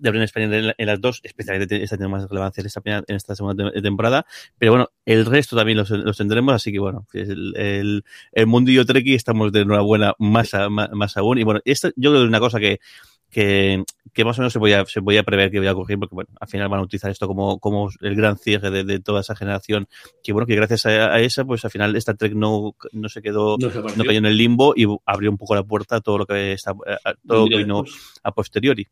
de 0.00 0.24
España 0.24 0.74
en, 0.76 0.86
las 0.86 1.00
dos, 1.00 1.20
especialmente 1.22 1.82
esta 1.82 1.96
tiene 1.96 2.10
más 2.10 2.28
relevancia 2.28 2.60
en 2.62 2.66
esta, 2.66 2.80
en 2.84 3.16
esta 3.16 3.34
segunda 3.34 3.70
temporada, 3.72 4.24
pero 4.58 4.72
bueno, 4.72 4.88
el 5.04 5.26
resto 5.26 5.56
también 5.56 5.78
los, 5.78 5.90
los 5.90 6.16
tendremos, 6.16 6.54
así 6.54 6.72
que 6.72 6.78
bueno, 6.78 7.06
el, 7.12 7.54
el, 7.56 8.04
el 8.32 8.46
mundillo 8.46 8.86
Treki 8.86 9.14
estamos 9.14 9.52
de 9.52 9.60
enhorabuena 9.60 10.14
más, 10.18 10.52
más, 10.70 10.90
más 10.92 11.16
aún, 11.16 11.38
y 11.38 11.42
bueno, 11.42 11.60
esta, 11.64 11.88
yo 11.96 12.10
creo 12.10 12.12
que 12.12 12.22
es 12.22 12.28
una 12.28 12.40
cosa 12.40 12.58
que 12.58 12.80
que, 13.30 13.84
que 14.12 14.24
más 14.24 14.38
o 14.38 14.42
menos 14.42 14.52
se 14.52 14.58
podía, 14.58 14.84
se 14.86 15.00
podía 15.00 15.22
prever 15.22 15.50
que 15.50 15.58
voy 15.58 15.68
a 15.68 15.72
ocurrir, 15.72 15.98
porque 15.98 16.14
bueno, 16.14 16.30
al 16.40 16.48
final 16.48 16.68
van 16.68 16.80
a 16.80 16.82
utilizar 16.82 17.10
esto 17.10 17.26
como, 17.26 17.58
como 17.58 17.88
el 18.00 18.16
gran 18.16 18.36
cierre 18.36 18.70
de, 18.70 18.84
de 18.84 19.00
toda 19.00 19.20
esa 19.20 19.36
generación, 19.36 19.88
que 20.22 20.32
bueno, 20.32 20.46
que 20.46 20.56
gracias 20.56 20.86
a, 20.86 21.14
a, 21.14 21.20
esa, 21.20 21.44
pues 21.44 21.64
al 21.64 21.70
final 21.70 21.96
esta 21.96 22.14
Trek 22.14 22.34
no, 22.34 22.74
no 22.92 23.08
se 23.08 23.22
quedó, 23.22 23.56
no, 23.58 23.70
no, 23.70 24.04
cayó 24.04 24.18
en 24.18 24.26
el 24.26 24.36
limbo 24.36 24.74
y 24.76 24.86
abrió 25.06 25.30
un 25.30 25.38
poco 25.38 25.54
la 25.54 25.62
puerta 25.62 25.96
a 25.96 26.00
todo 26.00 26.18
lo 26.18 26.26
que 26.26 26.52
está, 26.52 26.72
a 26.72 27.14
todo 27.26 27.44
lo 27.44 27.48
que 27.48 27.58
vino 27.58 27.84
a 28.22 28.32
posteriori. 28.32 28.86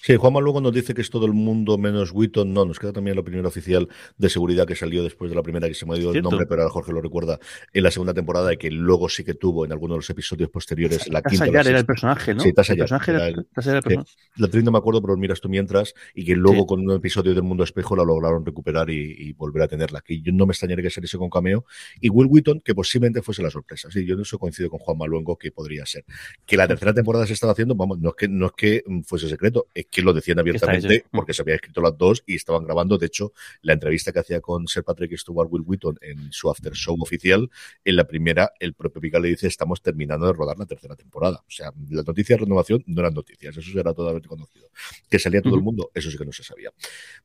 Sí, 0.00 0.16
Juanma 0.16 0.40
luego 0.40 0.60
nos 0.60 0.72
dice 0.72 0.94
que 0.94 1.02
es 1.02 1.10
todo 1.10 1.26
el 1.26 1.32
mundo 1.32 1.78
menos 1.78 2.12
Witton. 2.12 2.52
No, 2.52 2.64
nos 2.64 2.78
queda 2.78 2.92
también 2.92 3.16
la 3.16 3.22
opinión 3.22 3.46
oficial 3.46 3.88
de 4.16 4.28
seguridad 4.28 4.66
que 4.66 4.74
salió 4.74 5.02
después 5.02 5.30
de 5.30 5.36
la 5.36 5.42
primera, 5.42 5.68
que 5.68 5.74
se 5.74 5.86
me 5.86 5.94
ha 5.94 5.98
ido 5.98 6.12
el 6.12 6.22
nombre, 6.22 6.46
pero 6.46 6.62
ahora 6.62 6.72
Jorge 6.72 6.92
lo 6.92 7.00
recuerda, 7.00 7.38
en 7.72 7.82
la 7.82 7.90
segunda 7.90 8.14
temporada, 8.14 8.52
y 8.52 8.56
que 8.56 8.70
luego 8.70 9.08
sí 9.08 9.24
que 9.24 9.34
tuvo 9.34 9.64
en 9.64 9.72
algunos 9.72 9.96
de 9.96 9.98
los 9.98 10.10
episodios 10.10 10.50
posteriores 10.50 11.08
la 11.08 11.22
quinta. 11.22 11.46
era 11.46 11.78
el 11.78 11.86
personaje, 11.86 12.34
¿no? 12.34 12.42
Sí, 12.42 12.52
Tasayar. 12.52 12.78
El 12.78 12.88
personaje 12.88 13.10
era, 13.10 13.26
el, 13.28 13.44
personaje. 13.44 13.96
La 14.36 14.48
no 14.62 14.72
me 14.72 14.78
acuerdo, 14.78 15.00
pero 15.00 15.16
miras 15.16 15.40
tú 15.40 15.48
mientras, 15.48 15.94
y 16.14 16.24
que 16.24 16.34
luego 16.34 16.66
con 16.66 16.80
un 16.80 16.96
episodio 16.96 17.34
del 17.34 17.42
Mundo 17.42 17.64
Espejo 17.64 17.96
la 17.96 18.04
lograron 18.04 18.44
recuperar 18.44 18.90
y, 18.90 19.32
volver 19.32 19.62
a 19.62 19.68
tenerla. 19.68 20.00
aquí. 20.00 20.20
yo 20.20 20.32
no 20.32 20.46
me 20.46 20.52
extrañaría 20.52 20.82
que 20.82 20.90
saliese 20.90 21.18
con 21.18 21.30
cameo. 21.30 21.64
Y 22.00 22.08
Will 22.08 22.28
Witton, 22.30 22.60
que 22.60 22.74
posiblemente 22.74 23.22
fuese 23.22 23.42
la 23.42 23.50
sorpresa. 23.50 23.90
Sí, 23.90 24.04
yo 24.04 24.14
en 24.14 24.22
eso 24.22 24.38
coincido 24.38 24.70
con 24.70 24.78
Juan 24.80 24.98
Maluengo 24.98 25.36
que 25.36 25.52
podría 25.52 25.86
ser. 25.86 26.04
Que 26.44 26.56
la 26.56 26.66
tercera 26.66 26.92
temporada 26.92 27.26
se 27.26 27.34
estaba 27.34 27.52
haciendo, 27.52 27.74
vamos, 27.74 27.98
no 27.98 28.10
es 28.10 28.14
que, 28.16 28.28
no 28.28 28.46
es 28.46 28.52
que 28.56 28.82
fuese 29.04 29.28
secreto, 29.28 29.67
es 29.74 29.86
que 29.90 30.02
lo 30.02 30.12
decían 30.12 30.38
abiertamente 30.38 31.04
porque 31.10 31.32
se 31.32 31.42
había 31.42 31.54
escrito 31.54 31.80
las 31.80 31.96
dos 31.96 32.22
y 32.26 32.36
estaban 32.36 32.64
grabando. 32.64 32.98
De 32.98 33.06
hecho, 33.06 33.32
la 33.62 33.72
entrevista 33.72 34.12
que 34.12 34.20
hacía 34.20 34.40
con 34.40 34.66
Sir 34.66 34.84
Patrick 34.84 35.16
Stewart 35.16 35.48
Will 35.50 35.64
Wheaton 35.66 35.98
en 36.00 36.32
su 36.32 36.50
after 36.50 36.72
show 36.74 36.96
oficial, 37.00 37.50
en 37.84 37.96
la 37.96 38.04
primera, 38.04 38.52
el 38.58 38.74
propio 38.74 39.00
Picard 39.00 39.22
le 39.22 39.28
dice: 39.30 39.46
Estamos 39.46 39.82
terminando 39.82 40.26
de 40.26 40.32
rodar 40.32 40.58
la 40.58 40.66
tercera 40.66 40.96
temporada. 40.96 41.38
O 41.46 41.50
sea, 41.50 41.72
las 41.90 42.06
noticias 42.06 42.38
de 42.38 42.44
renovación 42.44 42.82
no 42.86 43.00
eran 43.00 43.14
noticias, 43.14 43.56
eso 43.56 43.78
era 43.78 43.94
totalmente 43.94 44.28
conocido. 44.28 44.68
Que 45.08 45.18
salía 45.18 45.42
todo 45.42 45.56
el 45.56 45.62
mundo, 45.62 45.90
eso 45.94 46.10
sí 46.10 46.18
que 46.18 46.24
no 46.24 46.32
se 46.32 46.42
sabía. 46.42 46.70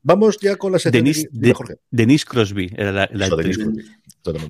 Vamos 0.02 0.38
ya 0.38 0.56
con 0.56 0.72
la 0.72 0.78
sección 0.78 1.04
Denise, 1.04 1.28
de, 1.32 1.54
Denise 1.90 2.24
Crosby 2.24 2.70
era 2.76 2.92
la, 2.92 3.08
la 3.12 3.28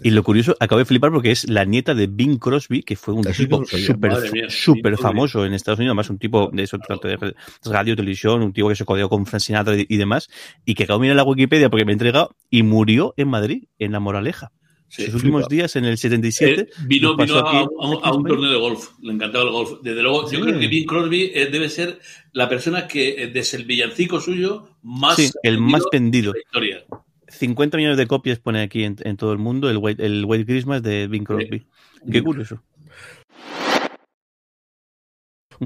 y 0.02 0.10
lo 0.10 0.22
curioso, 0.22 0.56
acabo 0.60 0.78
de 0.78 0.84
flipar 0.84 1.10
porque 1.10 1.32
es 1.32 1.48
la 1.48 1.64
nieta 1.64 1.94
de 1.94 2.06
Bing 2.06 2.38
Crosby, 2.38 2.82
que 2.82 2.94
fue 2.94 3.14
un 3.14 3.24
tipo 3.24 3.64
súper 3.64 4.50
super 4.50 4.96
famoso 4.96 5.44
en 5.44 5.52
Estados 5.52 5.80
Unidos, 5.80 5.92
además 5.92 6.10
un 6.10 6.18
tipo 6.18 6.50
de 6.52 6.62
eso, 6.62 6.78
de 6.78 7.76
radio, 7.84 7.96
televisión, 7.96 8.42
un 8.42 8.52
tipo 8.52 8.68
que 8.68 8.76
se 8.76 8.84
codeó 8.84 9.08
con 9.08 9.26
Frank 9.26 9.42
Sinatra 9.42 9.74
y, 9.76 9.96
demás, 9.96 10.28
y 10.64 10.74
que 10.74 10.84
acabo 10.84 10.98
de 10.98 11.02
mirar 11.02 11.16
la 11.16 11.24
Wikipedia 11.24 11.68
porque 11.68 11.84
me 11.84 11.92
he 11.92 11.94
entregado 11.94 12.34
y 12.50 12.62
murió 12.62 13.12
en 13.16 13.28
Madrid, 13.28 13.64
en 13.78 13.92
La 13.92 14.00
Moraleja. 14.00 14.52
Sus 14.88 15.14
últimos 15.14 15.48
días, 15.48 15.74
en 15.76 15.86
el 15.86 15.98
77. 15.98 16.60
Eh, 16.60 16.68
vino, 16.86 17.16
vino 17.16 17.38
a, 17.38 18.12
un 18.14 18.24
torneo 18.24 18.50
de 18.50 18.58
golf. 18.58 18.90
Le 19.02 19.12
encantaba 19.12 19.44
el 19.44 19.50
golf. 19.50 19.80
Desde 19.82 20.02
luego, 20.02 20.30
yo 20.30 20.40
creo 20.40 20.58
que 20.58 20.68
Bing 20.68 20.86
Crosby 20.86 21.32
eh, 21.34 21.48
debe 21.50 21.68
ser 21.68 21.98
la 22.32 22.48
persona 22.48 22.86
que, 22.86 23.24
eh, 23.24 23.26
desde 23.26 23.58
el 23.58 23.64
villancico 23.64 24.20
suyo, 24.20 24.68
más. 24.82 25.16
Sí, 25.16 25.30
el 25.42 25.58
más 25.58 25.82
vendido. 25.90 26.32
De 26.32 26.38
la 26.38 26.42
historia. 26.42 26.84
50 27.26 27.76
millones 27.76 27.98
de 27.98 28.06
copias 28.06 28.38
pone 28.38 28.62
aquí 28.62 28.84
en, 28.84 29.16
todo 29.16 29.32
el 29.32 29.38
mundo 29.38 29.68
el 29.68 29.78
White, 29.78 30.04
el 30.06 30.24
White 30.24 30.46
Christmas 30.46 30.80
de 30.82 31.08
Bing 31.08 31.24
Crosby. 31.24 31.66
Qué 32.10 32.22
curioso. 32.22 32.62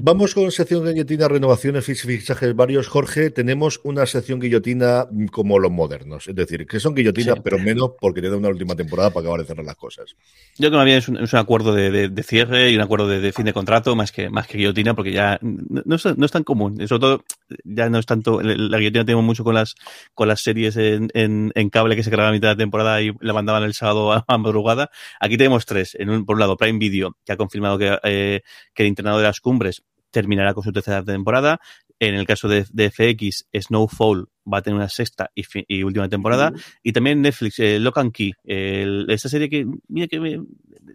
Vamos 0.01 0.33
con 0.33 0.49
sección 0.51 0.85
guillotina, 0.85 1.27
renovaciones, 1.27 1.83
fichajes 1.83 2.55
varios. 2.55 2.87
Jorge, 2.87 3.31
tenemos 3.31 3.81
una 3.83 4.05
sección 4.05 4.39
guillotina 4.39 5.07
como 5.31 5.59
los 5.59 5.71
modernos, 5.71 6.27
es 6.27 6.35
decir, 6.35 6.65
que 6.65 6.79
son 6.79 6.95
guillotinas, 6.95 7.39
pero 7.43 7.59
menos 7.59 7.91
porque 7.99 8.21
tiene 8.21 8.37
una 8.37 8.47
última 8.47 8.75
temporada 8.75 9.09
para 9.09 9.21
acabar 9.21 9.41
de 9.41 9.47
cerrar 9.47 9.65
las 9.65 9.75
cosas. 9.75 10.15
Yo 10.57 10.69
creo 10.69 10.85
que 10.85 10.97
es 10.97 11.07
un, 11.09 11.17
es 11.17 11.33
un 11.33 11.39
acuerdo 11.39 11.73
de, 11.73 12.07
de, 12.07 12.23
cierre 12.23 12.71
y 12.71 12.75
un 12.75 12.81
acuerdo 12.81 13.07
de, 13.07 13.33
fin 13.33 13.45
de 13.45 13.51
contrato 13.51 13.95
más 13.95 14.13
que, 14.13 14.29
más 14.29 14.47
que 14.47 14.57
guillotina, 14.57 14.93
porque 14.93 15.11
ya 15.11 15.37
no, 15.41 15.95
es, 15.95 16.05
no 16.17 16.25
es 16.25 16.31
tan 16.31 16.43
común. 16.43 16.87
Sobre 16.87 16.99
todo, 17.01 17.23
ya 17.65 17.89
no 17.89 17.99
es 17.99 18.05
tanto. 18.05 18.41
La 18.41 18.77
guillotina 18.77 19.03
tenemos 19.03 19.25
mucho 19.25 19.43
con 19.43 19.55
las, 19.55 19.75
con 20.13 20.29
las 20.29 20.41
series 20.41 20.77
en, 20.77 21.09
en, 21.13 21.51
en 21.55 21.69
cable 21.69 21.97
que 21.97 22.03
se 22.03 22.09
grababan 22.09 22.33
a 22.33 22.37
mitad 22.37 22.49
de 22.49 22.63
temporada 22.63 23.01
y 23.01 23.11
la 23.19 23.33
mandaban 23.33 23.63
el 23.63 23.73
sábado 23.73 24.13
a, 24.13 24.25
madrugada. 24.37 24.91
Aquí 25.19 25.37
tenemos 25.37 25.65
tres. 25.65 25.95
En 25.99 26.09
un, 26.09 26.25
por 26.25 26.35
un 26.35 26.39
lado, 26.39 26.55
Prime 26.55 26.79
Video, 26.79 27.17
que 27.25 27.33
ha 27.33 27.37
confirmado 27.37 27.77
que, 27.77 27.97
eh, 28.03 28.41
que 28.73 28.83
el 28.83 28.87
internado 28.87 29.17
de 29.17 29.23
las 29.23 29.41
cumbres 29.41 29.83
terminará 30.11 30.53
con 30.53 30.63
su 30.63 30.71
tercera 30.71 31.03
temporada. 31.03 31.59
En 31.99 32.15
el 32.15 32.25
caso 32.25 32.47
de, 32.47 32.63
FX, 32.63 33.47
Snowfall 33.53 34.29
va 34.51 34.59
a 34.59 34.61
tener 34.61 34.77
una 34.77 34.87
sexta 34.87 35.31
y, 35.35 35.83
última 35.83 36.07
temporada. 36.07 36.53
Y 36.81 36.93
también 36.93 37.21
Netflix, 37.21 37.59
eh, 37.59 37.79
Lock 37.79 37.97
and 37.97 38.13
Key, 38.13 38.33
esa 38.45 39.27
serie 39.27 39.49
que, 39.49 39.65
mira 39.89 40.07
que 40.07 40.19
me, 40.19 40.41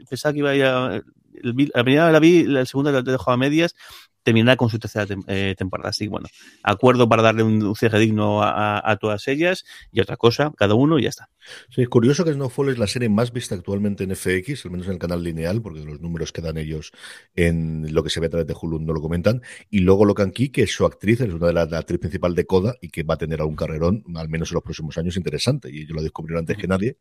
pensaba 0.08 0.32
que 0.32 0.38
iba 0.38 0.50
a 0.50 0.56
ir 0.56 0.64
a, 0.64 1.02
la 1.42 1.84
primera 1.84 2.10
la 2.10 2.20
vi, 2.20 2.44
la 2.44 2.64
segunda 2.64 2.92
la 2.92 3.02
dejado 3.02 3.32
a 3.32 3.36
medias 3.36 3.74
terminará 4.24 4.56
con 4.56 4.70
su 4.70 4.78
tercera 4.78 5.06
eh, 5.28 5.54
temporada. 5.56 5.90
Así 5.90 6.06
que 6.06 6.10
bueno, 6.10 6.28
acuerdo 6.62 7.08
para 7.08 7.22
darle 7.22 7.42
un, 7.42 7.76
cierre 7.76 7.98
digno 8.00 8.42
a, 8.42 8.96
todas 9.00 9.28
ellas 9.28 9.64
y 9.92 10.00
otra 10.00 10.16
cosa, 10.16 10.52
cada 10.56 10.74
uno 10.74 10.98
y 10.98 11.02
ya 11.02 11.10
está. 11.10 11.28
Sí, 11.68 11.82
es 11.82 11.88
curioso 11.88 12.24
que 12.24 12.32
Snowfall 12.32 12.70
es 12.70 12.78
la 12.78 12.86
serie 12.86 13.08
más 13.08 13.32
vista 13.32 13.54
actualmente 13.54 14.04
en 14.04 14.16
FX, 14.16 14.64
al 14.64 14.70
menos 14.70 14.86
en 14.86 14.94
el 14.94 14.98
canal 14.98 15.22
lineal, 15.22 15.60
porque 15.60 15.80
los 15.80 16.00
números 16.00 16.32
que 16.32 16.40
dan 16.40 16.56
ellos 16.56 16.92
en 17.36 17.92
lo 17.92 18.02
que 18.02 18.10
se 18.10 18.20
ve 18.20 18.26
a 18.26 18.30
través 18.30 18.46
de 18.46 18.54
Hulu 18.58 18.80
no 18.80 18.94
lo 18.94 19.00
comentan. 19.00 19.42
Y 19.70 19.80
luego 19.80 20.04
Locan 20.04 20.30
Key, 20.30 20.48
que 20.48 20.62
es 20.62 20.72
su 20.72 20.86
actriz, 20.86 21.20
es 21.20 21.32
una 21.32 21.48
de 21.48 21.52
las 21.52 21.70
la 21.70 21.78
actriz 21.78 22.00
principal 22.00 22.34
de 22.34 22.46
Coda 22.46 22.74
y 22.80 22.88
que 22.88 23.02
va 23.02 23.14
a 23.14 23.16
tener 23.18 23.40
algún 23.40 23.56
carrerón, 23.56 24.04
al 24.14 24.28
menos 24.28 24.50
en 24.50 24.54
los 24.54 24.62
próximos 24.62 24.96
años, 24.96 25.16
interesante. 25.16 25.70
Y 25.70 25.82
ellos 25.82 25.96
lo 25.96 26.02
descubrieron 26.02 26.40
antes 26.40 26.56
que 26.56 26.66
nadie, 26.66 26.96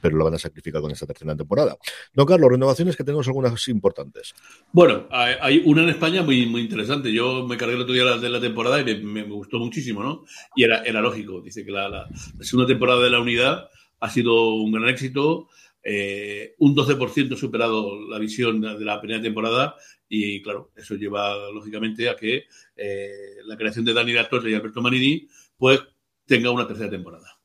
pero 0.00 0.16
lo 0.16 0.24
van 0.24 0.34
a 0.34 0.38
sacrificar 0.38 0.80
con 0.80 0.90
esta 0.90 1.06
tercera 1.06 1.34
temporada. 1.34 1.76
Don 2.14 2.26
Carlos, 2.26 2.50
renovaciones 2.50 2.96
que 2.96 3.04
tenemos 3.04 3.26
algunas 3.26 3.66
importantes. 3.68 4.34
Bueno, 4.72 5.08
hay 5.10 5.62
una 5.64 5.82
en 5.82 5.88
España 5.88 6.22
muy, 6.22 6.46
muy 6.46 6.67
interesante. 6.68 7.12
Yo 7.12 7.46
me 7.46 7.56
cargué 7.56 7.74
el 7.74 7.80
otro 7.80 7.94
día 7.94 8.16
de 8.16 8.28
la 8.28 8.40
temporada 8.40 8.80
y 8.80 9.02
me, 9.02 9.22
gustó 9.22 9.58
muchísimo, 9.58 10.02
¿no? 10.02 10.24
Y 10.54 10.64
era, 10.64 10.82
era 10.82 11.00
lógico. 11.00 11.40
Dice 11.40 11.64
que 11.64 11.72
la, 11.72 12.08
segunda 12.40 12.66
temporada 12.66 13.02
de 13.02 13.10
la 13.10 13.20
unidad 13.20 13.68
ha 14.00 14.10
sido 14.10 14.54
un 14.54 14.72
gran 14.72 14.88
éxito. 14.88 15.48
Eh, 15.82 16.54
un 16.58 16.74
12% 16.74 17.36
superado 17.36 17.98
la 18.08 18.18
visión 18.18 18.60
de 18.60 18.84
la 18.84 19.00
primera 19.00 19.22
temporada 19.22 19.76
y 20.08 20.42
claro, 20.42 20.72
eso 20.76 20.96
lleva 20.96 21.50
lógicamente 21.50 22.08
a 22.08 22.16
que 22.16 22.44
eh, 22.76 23.36
la 23.44 23.56
creación 23.56 23.84
de 23.84 23.94
Dani 23.94 24.12
Torre 24.28 24.50
y 24.50 24.54
Alberto 24.54 24.82
Manini 24.82 25.28
pues 25.56 25.80
tenga 26.26 26.50
una 26.50 26.66
tercera 26.66 26.90
temporada. 26.90 27.38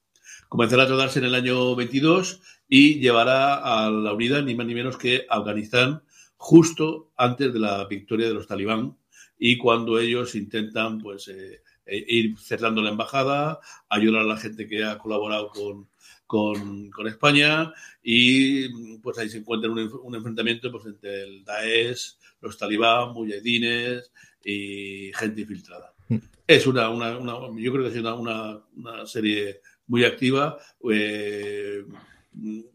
Comenzará 0.49 0.83
a 0.83 0.87
rodarse 0.87 1.19
en 1.19 1.25
el 1.25 1.35
año 1.35 1.75
22 1.75 2.41
y 2.67 2.99
llevará 2.99 3.55
a 3.55 3.89
la 3.89 4.13
unidad 4.13 4.43
ni 4.43 4.55
más 4.55 4.65
ni 4.65 4.73
menos 4.73 4.97
que 4.97 5.25
Afganistán 5.29 6.03
justo 6.37 7.11
antes 7.15 7.53
de 7.53 7.59
la 7.59 7.85
victoria 7.85 8.27
de 8.27 8.33
los 8.33 8.47
talibán 8.47 8.97
y 9.45 9.57
cuando 9.57 9.99
ellos 9.99 10.35
intentan 10.35 10.99
pues 10.99 11.27
eh, 11.27 11.61
eh, 11.85 12.05
ir 12.07 12.39
cerrando 12.39 12.81
la 12.81 12.91
embajada, 12.91 13.59
ayudar 13.89 14.21
a 14.21 14.23
la 14.23 14.37
gente 14.37 14.69
que 14.69 14.85
ha 14.85 14.97
colaborado 14.97 15.49
con, 15.49 15.89
con, 16.25 16.89
con 16.89 17.07
España 17.07 17.73
y 18.01 18.69
pues 18.99 19.17
ahí 19.17 19.27
se 19.27 19.39
encuentra 19.39 19.69
un, 19.69 19.91
un, 20.01 20.15
enfrentamiento 20.15 20.71
pues, 20.71 20.85
entre 20.85 21.23
el 21.23 21.43
Daesh, 21.43 22.15
los 22.39 22.57
talibán, 22.57 23.11
mujahidines 23.11 24.13
y 24.45 25.11
gente 25.13 25.41
infiltrada. 25.41 25.93
Mm. 26.07 26.19
Es 26.47 26.65
una, 26.65 26.89
una, 26.89 27.17
una, 27.17 27.33
yo 27.61 27.73
creo 27.73 27.83
que 27.83 27.91
es 27.91 27.97
una, 27.97 28.13
una, 28.13 28.61
una 28.77 29.05
serie 29.05 29.59
muy 29.87 30.05
activa, 30.05 30.57
eh, 30.89 31.83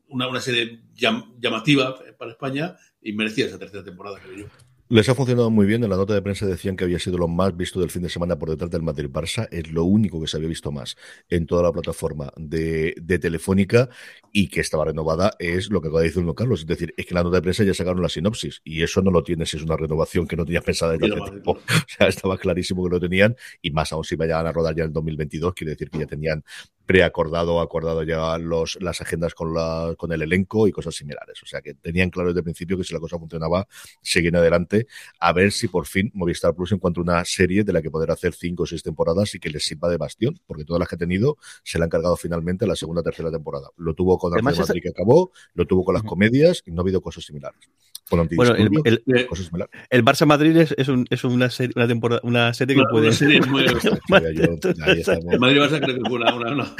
una, 0.09 0.29
una, 0.29 0.41
serie 0.43 0.83
llam, 0.95 1.35
llamativa 1.41 1.99
para 2.19 2.33
España 2.33 2.77
y 3.01 3.15
merecía 3.15 3.47
esa 3.47 3.59
tercera 3.59 3.83
temporada, 3.83 4.21
creo 4.21 4.37
yo. 4.37 4.68
Les 4.91 5.07
ha 5.11 5.15
funcionado 5.15 5.51
muy 5.51 5.67
bien. 5.67 5.85
En 5.85 5.91
la 5.91 5.97
nota 5.97 6.15
de 6.15 6.23
prensa 6.23 6.47
decían 6.47 6.75
que 6.75 6.85
había 6.85 6.99
sido 6.99 7.19
lo 7.19 7.29
más 7.29 7.55
visto 7.55 7.79
del 7.79 7.91
fin 7.91 8.01
de 8.03 8.09
semana 8.09 8.39
por 8.39 8.49
detrás 8.49 8.71
del 8.71 8.81
Madrid-Barça. 8.81 9.47
Es 9.51 9.71
lo 9.71 9.85
único 9.85 10.19
que 10.19 10.27
se 10.27 10.39
había 10.39 10.49
visto 10.49 10.73
más 10.73 10.97
en 11.29 11.45
toda 11.45 11.63
la 11.63 11.73
plataforma 11.73 12.33
de, 12.37 12.95
de 12.97 13.19
Telefónica 13.19 13.91
y 14.33 14.49
que 14.49 14.61
estaba 14.61 14.87
renovada 14.87 15.33
es 15.39 15.69
lo 15.69 15.83
que 15.83 15.89
acaba 15.89 16.01
de 16.01 16.09
decir 16.09 16.25
Carlos. 16.35 16.61
Es 16.61 16.67
decir, 16.67 16.95
es 16.97 17.05
que 17.05 17.11
en 17.11 17.17
la 17.17 17.23
nota 17.23 17.37
de 17.37 17.43
prensa 17.43 17.65
ya 17.65 17.75
sacaron 17.75 18.01
la 18.01 18.09
sinopsis 18.09 18.63
y 18.65 18.83
eso 18.83 19.03
no 19.03 19.11
lo 19.11 19.23
tienes, 19.23 19.53
es 19.53 19.63
una 19.63 19.77
renovación 19.77 20.27
que 20.27 20.37
no 20.37 20.47
tenías 20.47 20.65
pensada 20.65 20.93
desde 20.93 21.13
hace 21.13 21.31
tiempo. 21.33 21.59
O 21.69 21.91
sea, 21.99 22.09
estaba 22.09 22.39
clarísimo 22.39 22.83
que 22.85 22.91
lo 22.91 23.01
tenían 23.01 23.37
y 23.61 23.71
más 23.71 23.93
aún 23.93 24.05
si 24.05 24.17
vayan 24.17 24.47
a 24.47 24.53
rodar 24.53 24.75
ya 24.75 24.85
en 24.85 24.93
2022, 24.93 25.53
quiere 25.53 25.73
decir 25.73 25.91
que 25.91 25.99
ya 25.99 26.07
tenían 26.07 26.43
preacordado 26.89 27.57
o 27.57 27.61
acordado 27.61 28.03
ya 28.03 28.39
los, 28.39 28.79
las 28.81 29.03
agendas 29.03 29.35
con, 29.35 29.53
la, 29.53 29.95
con 29.99 30.11
el 30.11 30.23
elenco 30.23 30.67
y 30.67 30.73
cosas 30.73 30.95
similares. 30.95 31.43
O 31.43 31.47
sea 31.47 31.61
que 31.61 31.75
tenían 31.75 32.09
claro 32.09 32.31
desde 32.31 32.41
el 32.41 32.45
principio 32.45 32.79
que 32.79 32.85
si 32.85 32.95
la 32.95 32.99
cosa 32.99 33.19
funcionaba, 33.19 33.69
seguían 34.01 34.37
adelante 34.37 34.87
a 35.21 35.35
ver 35.35 35.53
si 35.53 35.69
por 35.69 35.87
fin 35.87 36.11
Movistar 36.15 36.55
Plus 36.55 36.73
encuentra 36.73 37.03
una 37.03 37.23
serie 37.27 37.63
de 37.63 37.75
la 37.75 37.83
que 37.83 37.91
poder 37.91 38.11
hacer 38.11 38.33
cinco 38.33 38.63
o 38.63 38.67
seis 38.67 38.83
temporadas 38.83 39.35
y 39.35 39.39
que 39.39 39.51
les 39.51 39.67
sirva 39.67 39.91
de 39.91 39.99
bastión, 39.99 40.41
porque 40.47 40.65
todas 40.65 40.81
las 40.81 40.89
que 40.89 40.95
ha 40.95 40.99
tenido 40.99 41.37
se 41.63 41.79
la 41.79 41.85
han 41.85 41.91
cargado 41.91 42.17
finalmente 42.17 42.65
a 42.65 42.69
la 42.69 42.75
segunda 42.75 43.03
o 43.03 43.05
tercera 43.05 43.31
temporada. 43.31 43.69
Lo 43.77 43.93
tuvo 43.93 44.17
con 44.17 44.33
Arte 44.33 44.43
Madrid 44.43 44.63
esa... 44.63 44.73
que 44.73 44.89
acabó, 44.89 45.31
lo 45.53 45.67
tuvo 45.67 45.85
con 45.85 45.93
las 45.93 46.05
comedias 46.05 46.63
y 46.65 46.71
no 46.71 46.81
ha 46.81 46.85
habido 46.85 47.03
cosas 47.03 47.23
similares. 47.23 47.69
Con 48.09 48.27
bueno, 48.35 48.55
el, 48.55 48.71
el, 48.85 49.03
el, 49.07 49.27
cosas 49.27 49.45
similares. 49.45 49.75
el, 49.91 50.03
Barça 50.03 50.25
Madrid 50.25 50.57
es, 50.57 50.75
es, 50.79 50.89
un, 50.89 51.05
es 51.11 51.23
una, 51.25 51.51
serie, 51.51 51.75
una, 51.77 51.87
temporada, 51.87 52.23
una 52.25 52.55
serie 52.55 52.77
que 52.77 52.83
puede. 52.91 53.09
Una 53.09 53.15
serie 53.15 53.43
muy 53.43 53.65
Madrid 54.09 55.59
Barça 55.59 55.79
creo 55.79 55.97
que 55.97 56.09
fue 56.09 56.19
una, 56.19 56.35
una, 56.35 56.75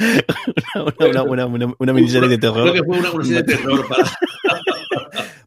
una, 0.99 1.23
una, 1.23 1.45
una, 1.45 1.73
una 1.77 1.93
miniserie 1.93 2.29
de 2.29 2.37
terror. 2.37 2.71
Creo 2.71 2.73
que 2.73 2.83
fue 2.83 2.99
una, 2.99 3.11
una 3.11 3.25
serie 3.25 3.43
de 3.43 3.55
terror 3.55 3.87
para. 3.87 4.03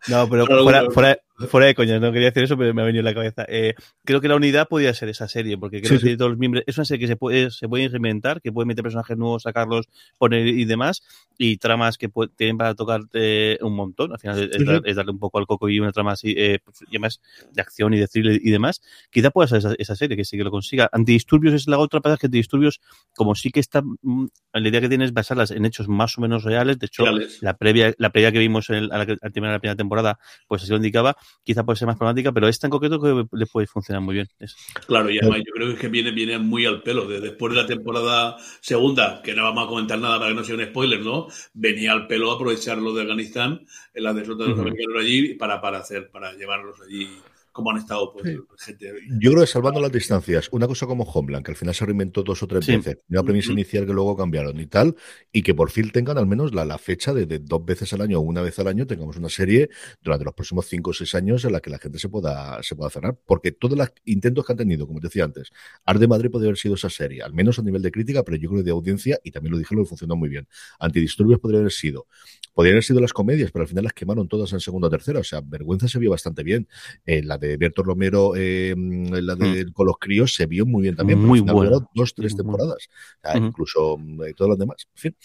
No, 0.08 0.28
pero, 0.28 0.46
pero 0.46 0.62
fuera, 0.64 0.80
bueno. 0.80 0.90
fuera, 0.90 1.18
fuera, 1.48 1.66
de 1.66 1.74
coña, 1.74 1.98
no 1.98 2.12
quería 2.12 2.28
decir 2.28 2.44
eso, 2.44 2.56
pero 2.56 2.74
me 2.74 2.82
ha 2.82 2.84
venido 2.84 3.00
en 3.00 3.04
la 3.04 3.14
cabeza. 3.14 3.44
Eh, 3.48 3.74
creo 4.04 4.20
que 4.20 4.28
la 4.28 4.36
unidad 4.36 4.68
podría 4.68 4.94
ser 4.94 5.08
esa 5.08 5.28
serie, 5.28 5.56
porque 5.58 5.80
creo 5.80 5.98
sí, 5.98 6.04
que 6.04 6.10
sí. 6.12 6.16
todos 6.16 6.32
los 6.32 6.38
miembros, 6.38 6.64
es 6.66 6.76
una 6.76 6.84
serie 6.84 7.00
que 7.00 7.06
se 7.06 7.16
puede, 7.16 7.50
se 7.50 7.68
puede 7.68 7.88
reinventar, 7.88 8.40
que 8.40 8.52
puede 8.52 8.66
meter 8.66 8.82
personajes 8.82 9.16
nuevos, 9.16 9.42
sacarlos, 9.42 9.88
poner 10.18 10.46
y 10.46 10.64
demás, 10.64 11.02
y 11.38 11.56
tramas 11.56 11.98
que 11.98 12.08
puede, 12.08 12.30
tienen 12.36 12.58
para 12.58 12.74
tocar 12.74 13.00
eh, 13.14 13.58
un 13.62 13.74
montón. 13.74 14.12
Al 14.12 14.18
final 14.18 14.38
es, 14.38 14.56
sí, 14.56 14.64
es, 14.84 14.96
darle 14.96 15.12
un 15.12 15.18
poco 15.18 15.38
al 15.38 15.46
coco 15.46 15.68
y 15.68 15.80
una 15.80 15.92
trama 15.92 16.12
así, 16.12 16.34
eh, 16.36 16.58
y 16.86 16.96
además 16.96 17.20
de 17.52 17.60
acción 17.60 17.94
y 17.94 17.98
de 17.98 18.08
thriller 18.08 18.40
y 18.42 18.50
demás. 18.50 18.82
Quizá 19.10 19.30
pueda 19.30 19.48
ser 19.48 19.58
esa, 19.58 19.74
esa, 19.78 19.96
serie, 19.96 20.16
que 20.16 20.24
sí 20.24 20.36
que 20.36 20.44
lo 20.44 20.50
consiga. 20.50 20.88
Antidisturbios 20.92 21.54
es 21.54 21.66
la 21.66 21.78
otra 21.78 22.00
cosa 22.00 22.16
que 22.16 22.26
Antidisturbios, 22.26 22.80
como 23.14 23.34
sí 23.34 23.50
que 23.50 23.60
está, 23.60 23.82
mm, 23.82 24.26
la 24.52 24.68
idea 24.68 24.80
que 24.80 24.88
tiene 24.88 25.04
es 25.04 25.12
basarlas 25.12 25.50
en 25.50 25.64
hechos 25.64 25.88
más 25.88 26.18
o 26.18 26.20
menos 26.20 26.44
reales. 26.44 26.78
De 26.78 26.86
hecho, 26.86 27.04
reales. 27.04 27.38
la 27.42 27.56
previa, 27.56 27.94
la 27.98 28.10
previa 28.10 28.32
que 28.32 28.38
vimos 28.38 28.70
en 28.70 28.76
el, 28.76 28.92
al, 28.92 29.00
al 29.00 29.32
terminar 29.32 29.52
la 29.52 29.58
primera 29.60 29.76
temporada, 29.76 30.18
pues 30.46 30.62
así 30.62 30.70
lo 30.70 30.76
indicaba, 30.76 31.16
quizá 31.44 31.64
puede 31.64 31.78
ser 31.78 31.86
más 31.86 31.96
problemática, 31.96 32.32
pero 32.32 32.48
esta 32.48 32.66
en 32.66 32.70
concreto 32.70 33.00
que 33.00 33.24
le 33.32 33.46
puede 33.46 33.66
funcionar 33.66 34.02
muy 34.02 34.14
bien. 34.14 34.28
Es... 34.38 34.56
Claro, 34.86 35.10
y 35.10 35.18
además 35.18 35.40
yo 35.46 35.52
creo 35.54 35.76
que 35.76 35.88
viene, 35.88 36.10
viene 36.12 36.38
muy 36.38 36.66
al 36.66 36.82
pelo. 36.82 37.06
De 37.06 37.20
después 37.20 37.54
de 37.54 37.60
la 37.62 37.66
temporada 37.66 38.36
segunda, 38.60 39.22
que 39.22 39.34
no 39.34 39.44
vamos 39.44 39.64
a 39.64 39.68
comentar 39.68 39.98
nada 39.98 40.18
para 40.18 40.30
que 40.30 40.36
no 40.36 40.44
sea 40.44 40.54
un 40.54 40.64
spoiler, 40.64 41.00
¿no? 41.00 41.26
Venía 41.54 41.92
al 41.92 42.06
pelo 42.06 42.30
aprovechar 42.32 42.78
lo 42.78 42.92
de 42.94 43.02
Afganistán, 43.02 43.66
en 43.94 44.04
la 44.04 44.12
derrota 44.12 44.44
de 44.44 44.50
los 44.50 44.58
uh 44.58 44.62
-huh. 44.62 44.66
americanos 44.66 45.02
allí, 45.02 45.34
para, 45.34 45.60
para 45.60 45.78
hacer, 45.78 46.10
para 46.10 46.32
llevarlos 46.34 46.80
allí 46.80 47.08
como 47.52 47.70
han 47.70 47.76
estado 47.76 48.12
pues, 48.12 48.24
sí. 48.24 48.38
gente. 48.58 48.92
Yo 49.20 49.30
creo 49.30 49.42
que 49.42 49.46
salvando 49.46 49.80
las 49.80 49.92
distancias, 49.92 50.48
una 50.52 50.66
cosa 50.66 50.86
como 50.86 51.04
Homeland, 51.04 51.44
que 51.44 51.52
al 51.52 51.56
final 51.56 51.74
se 51.74 51.84
reinventó 51.84 52.22
dos 52.22 52.42
o 52.42 52.46
tres 52.46 52.64
sí. 52.64 52.76
veces, 52.76 52.98
una 53.08 53.22
premisa 53.22 53.48
mm 53.48 53.50
-hmm. 53.50 53.58
inicial 53.58 53.86
que 53.86 53.92
luego 53.92 54.16
cambiaron 54.16 54.58
y 54.58 54.66
tal, 54.66 54.96
y 55.30 55.42
que 55.42 55.54
por 55.54 55.70
fin 55.70 55.90
tengan 55.90 56.18
al 56.18 56.26
menos 56.26 56.54
la, 56.54 56.64
la 56.64 56.78
fecha 56.78 57.12
de, 57.12 57.26
de, 57.26 57.38
dos 57.38 57.64
veces 57.64 57.92
al 57.92 58.00
año 58.00 58.18
o 58.18 58.22
una 58.22 58.40
vez 58.42 58.58
al 58.58 58.68
año, 58.68 58.86
tengamos 58.86 59.16
una 59.16 59.28
serie 59.28 59.68
durante 60.02 60.24
los 60.24 60.34
próximos 60.34 60.66
cinco 60.66 60.90
o 60.90 60.92
seis 60.94 61.14
años 61.14 61.44
en 61.44 61.52
la 61.52 61.60
que 61.60 61.70
la 61.70 61.78
gente 61.78 61.98
se 61.98 62.08
pueda, 62.08 62.62
se 62.62 62.74
pueda 62.74 62.90
cerrar, 62.90 63.18
porque 63.26 63.52
todos 63.52 63.76
los 63.76 63.92
intentos 64.04 64.46
que 64.46 64.52
han 64.52 64.58
tenido, 64.58 64.86
como 64.86 65.00
te 65.00 65.08
decía 65.08 65.24
antes, 65.24 65.50
Art 65.84 66.00
de 66.00 66.08
Madrid 66.08 66.30
podría 66.30 66.48
haber 66.48 66.58
sido 66.58 66.74
esa 66.74 66.88
serie, 66.90 67.22
al 67.22 67.34
menos 67.34 67.58
a 67.58 67.62
nivel 67.62 67.82
de 67.82 67.90
crítica, 67.90 68.22
pero 68.22 68.36
yo 68.38 68.48
creo 68.48 68.60
que 68.60 68.64
de 68.64 68.70
audiencia, 68.70 69.18
y 69.22 69.30
también 69.30 69.52
lo 69.52 69.58
dije, 69.58 69.74
lo 69.74 69.84
funcionó 69.84 70.16
muy 70.16 70.28
bien. 70.28 70.48
Antidisturbios 70.78 71.38
podría 71.38 71.60
haber 71.60 71.72
sido, 71.72 72.06
podrían 72.54 72.74
haber 72.74 72.84
sido 72.84 73.00
las 73.00 73.12
comedias, 73.12 73.50
pero 73.50 73.62
al 73.64 73.68
final 73.68 73.84
las 73.84 73.92
quemaron 73.92 74.28
todas 74.28 74.52
en 74.52 74.60
segunda 74.60 74.88
o 74.88 74.90
tercera, 74.90 75.20
o 75.20 75.24
sea, 75.24 75.42
Vergüenza 75.44 75.88
se 75.88 75.98
vio 75.98 76.10
bastante 76.10 76.42
bien, 76.42 76.66
eh, 77.04 77.22
la 77.22 77.38
de 77.42 77.56
Berto 77.56 77.82
Romero, 77.82 78.34
eh, 78.36 78.74
la 78.76 79.34
de 79.34 79.66
mm. 79.66 79.72
con 79.72 79.86
los 79.86 79.98
críos, 79.98 80.34
se 80.34 80.46
vio 80.46 80.64
muy 80.64 80.82
bien 80.82 80.96
también. 80.96 81.18
Muy 81.18 81.40
bueno. 81.40 81.90
Dos, 81.94 82.14
tres 82.14 82.36
temporadas. 82.36 82.88
Incluso 83.34 83.98
eh, 84.24 84.32
todos 84.34 84.50
los 84.50 84.58
demás. 84.58 84.88
En 84.94 85.00
fin. 85.00 85.16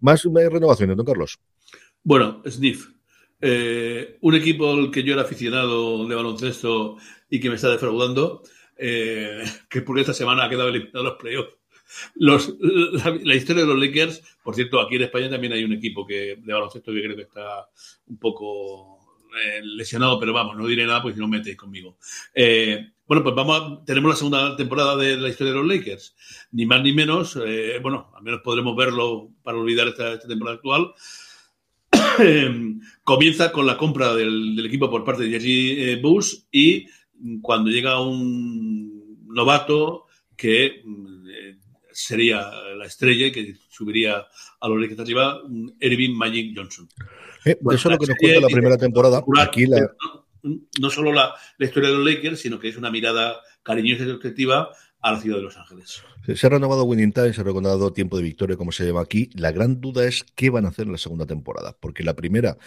Más 0.00 0.24
eh, 0.24 0.50
renovaciones, 0.50 0.96
don 0.96 1.06
Carlos. 1.06 1.38
Bueno, 2.02 2.42
Sniff. 2.46 2.88
Eh, 3.40 4.18
un 4.20 4.34
equipo 4.34 4.70
al 4.70 4.90
que 4.90 5.02
yo 5.02 5.14
era 5.14 5.22
aficionado 5.22 6.06
de 6.06 6.14
baloncesto 6.14 6.96
y 7.30 7.40
que 7.40 7.48
me 7.48 7.54
está 7.54 7.70
defraudando, 7.70 8.42
eh, 8.76 9.42
que 9.70 9.80
porque 9.80 10.02
esta 10.02 10.12
semana 10.12 10.44
ha 10.44 10.50
quedado 10.50 10.68
eliminado 10.68 11.04
los 11.04 11.18
playoffs. 11.18 11.54
Los, 12.14 12.54
la, 12.60 13.18
la, 13.22 13.34
historia 13.34 13.62
de 13.62 13.68
los 13.68 13.78
Lakers, 13.78 14.22
por 14.44 14.54
cierto, 14.54 14.80
aquí 14.80 14.96
en 14.96 15.02
España 15.02 15.30
también 15.30 15.52
hay 15.52 15.64
un 15.64 15.72
equipo 15.72 16.06
que, 16.06 16.36
de 16.36 16.52
baloncesto 16.52 16.92
que 16.92 17.02
creo 17.02 17.16
que 17.16 17.22
está 17.22 17.68
un 18.06 18.18
poco 18.18 18.99
eh, 19.44 19.60
lesionado, 19.62 20.18
pero 20.18 20.32
vamos, 20.32 20.56
no 20.56 20.66
diré 20.66 20.86
nada 20.86 21.02
porque 21.02 21.14
si 21.14 21.20
no 21.20 21.28
metéis 21.28 21.56
conmigo. 21.56 21.98
Eh, 22.34 22.92
bueno, 23.06 23.22
pues 23.24 23.34
vamos 23.34 23.60
a, 23.60 23.84
tenemos 23.84 24.10
la 24.10 24.16
segunda 24.16 24.56
temporada 24.56 24.96
de 24.96 25.16
la 25.16 25.28
historia 25.28 25.52
de 25.52 25.58
los 25.58 25.66
Lakers, 25.66 26.14
ni 26.52 26.64
más 26.64 26.82
ni 26.82 26.92
menos, 26.92 27.36
eh, 27.44 27.78
bueno, 27.82 28.12
al 28.14 28.22
menos 28.22 28.40
podremos 28.42 28.76
verlo 28.76 29.30
para 29.42 29.58
olvidar 29.58 29.88
esta, 29.88 30.18
temporada 30.20 30.56
actual. 30.56 30.92
Comienza 33.02 33.50
con 33.50 33.66
la 33.66 33.76
compra 33.76 34.14
del, 34.14 34.64
equipo 34.64 34.88
por 34.88 35.04
parte 35.04 35.24
de 35.24 35.30
Jerry 35.30 36.00
Bush 36.00 36.34
y 36.52 36.86
cuando 37.42 37.70
llega 37.70 38.00
un 38.00 39.26
novato 39.26 40.06
que 40.36 40.66
eh, 40.66 41.56
sería 41.92 42.50
la 42.76 42.86
estrella 42.86 43.26
y 43.26 43.32
que 43.32 43.56
subiría 43.68 44.24
a 44.60 44.68
los 44.68 44.80
Lakers 44.80 45.00
arriba, 45.00 45.40
Irving 45.80 46.14
Magic 46.14 46.56
Johnson. 46.56 46.88
Eh, 47.44 47.58
bueno, 47.60 47.78
eso 47.78 47.88
es 47.88 47.92
lo 47.92 47.98
que 47.98 48.06
nos 48.06 48.16
cuenta 48.16 48.40
la 48.40 48.46
primera 48.48 48.76
temporada. 48.76 49.22
Aquí 49.38 49.66
la... 49.66 49.80
no, 50.42 50.60
no, 50.80 50.90
solo 50.90 51.12
la, 51.12 51.34
la, 51.58 51.66
historia 51.66 51.90
de 51.90 51.96
los 51.96 52.04
Lakers, 52.04 52.40
sino 52.40 52.58
que 52.58 52.68
es 52.68 52.76
una 52.76 52.90
mirada 52.90 53.40
cariñosa 53.62 54.04
y 54.04 54.10
objetiva 54.10 54.70
a 55.02 55.12
la 55.12 55.20
ciudad 55.20 55.38
de 55.38 55.42
Los 55.42 55.56
Ángeles. 55.56 56.02
Se 56.34 56.46
ha 56.46 56.50
renovado 56.50 56.84
Winning 56.84 57.12
Time, 57.12 57.32
se 57.32 57.40
ha 57.40 57.44
renovado 57.44 57.92
Tiempo 57.92 58.16
de 58.16 58.22
Victoria, 58.22 58.56
como 58.56 58.72
se 58.72 58.86
llama 58.86 59.00
aquí. 59.00 59.30
La 59.34 59.52
gran 59.52 59.80
duda 59.80 60.06
es 60.06 60.24
qué 60.34 60.50
van 60.50 60.66
a 60.66 60.68
hacer 60.68 60.86
en 60.86 60.92
la 60.92 60.98
segunda 60.98 61.24
temporada, 61.26 61.76
porque 61.80 62.04
la 62.04 62.14
primera, 62.14 62.58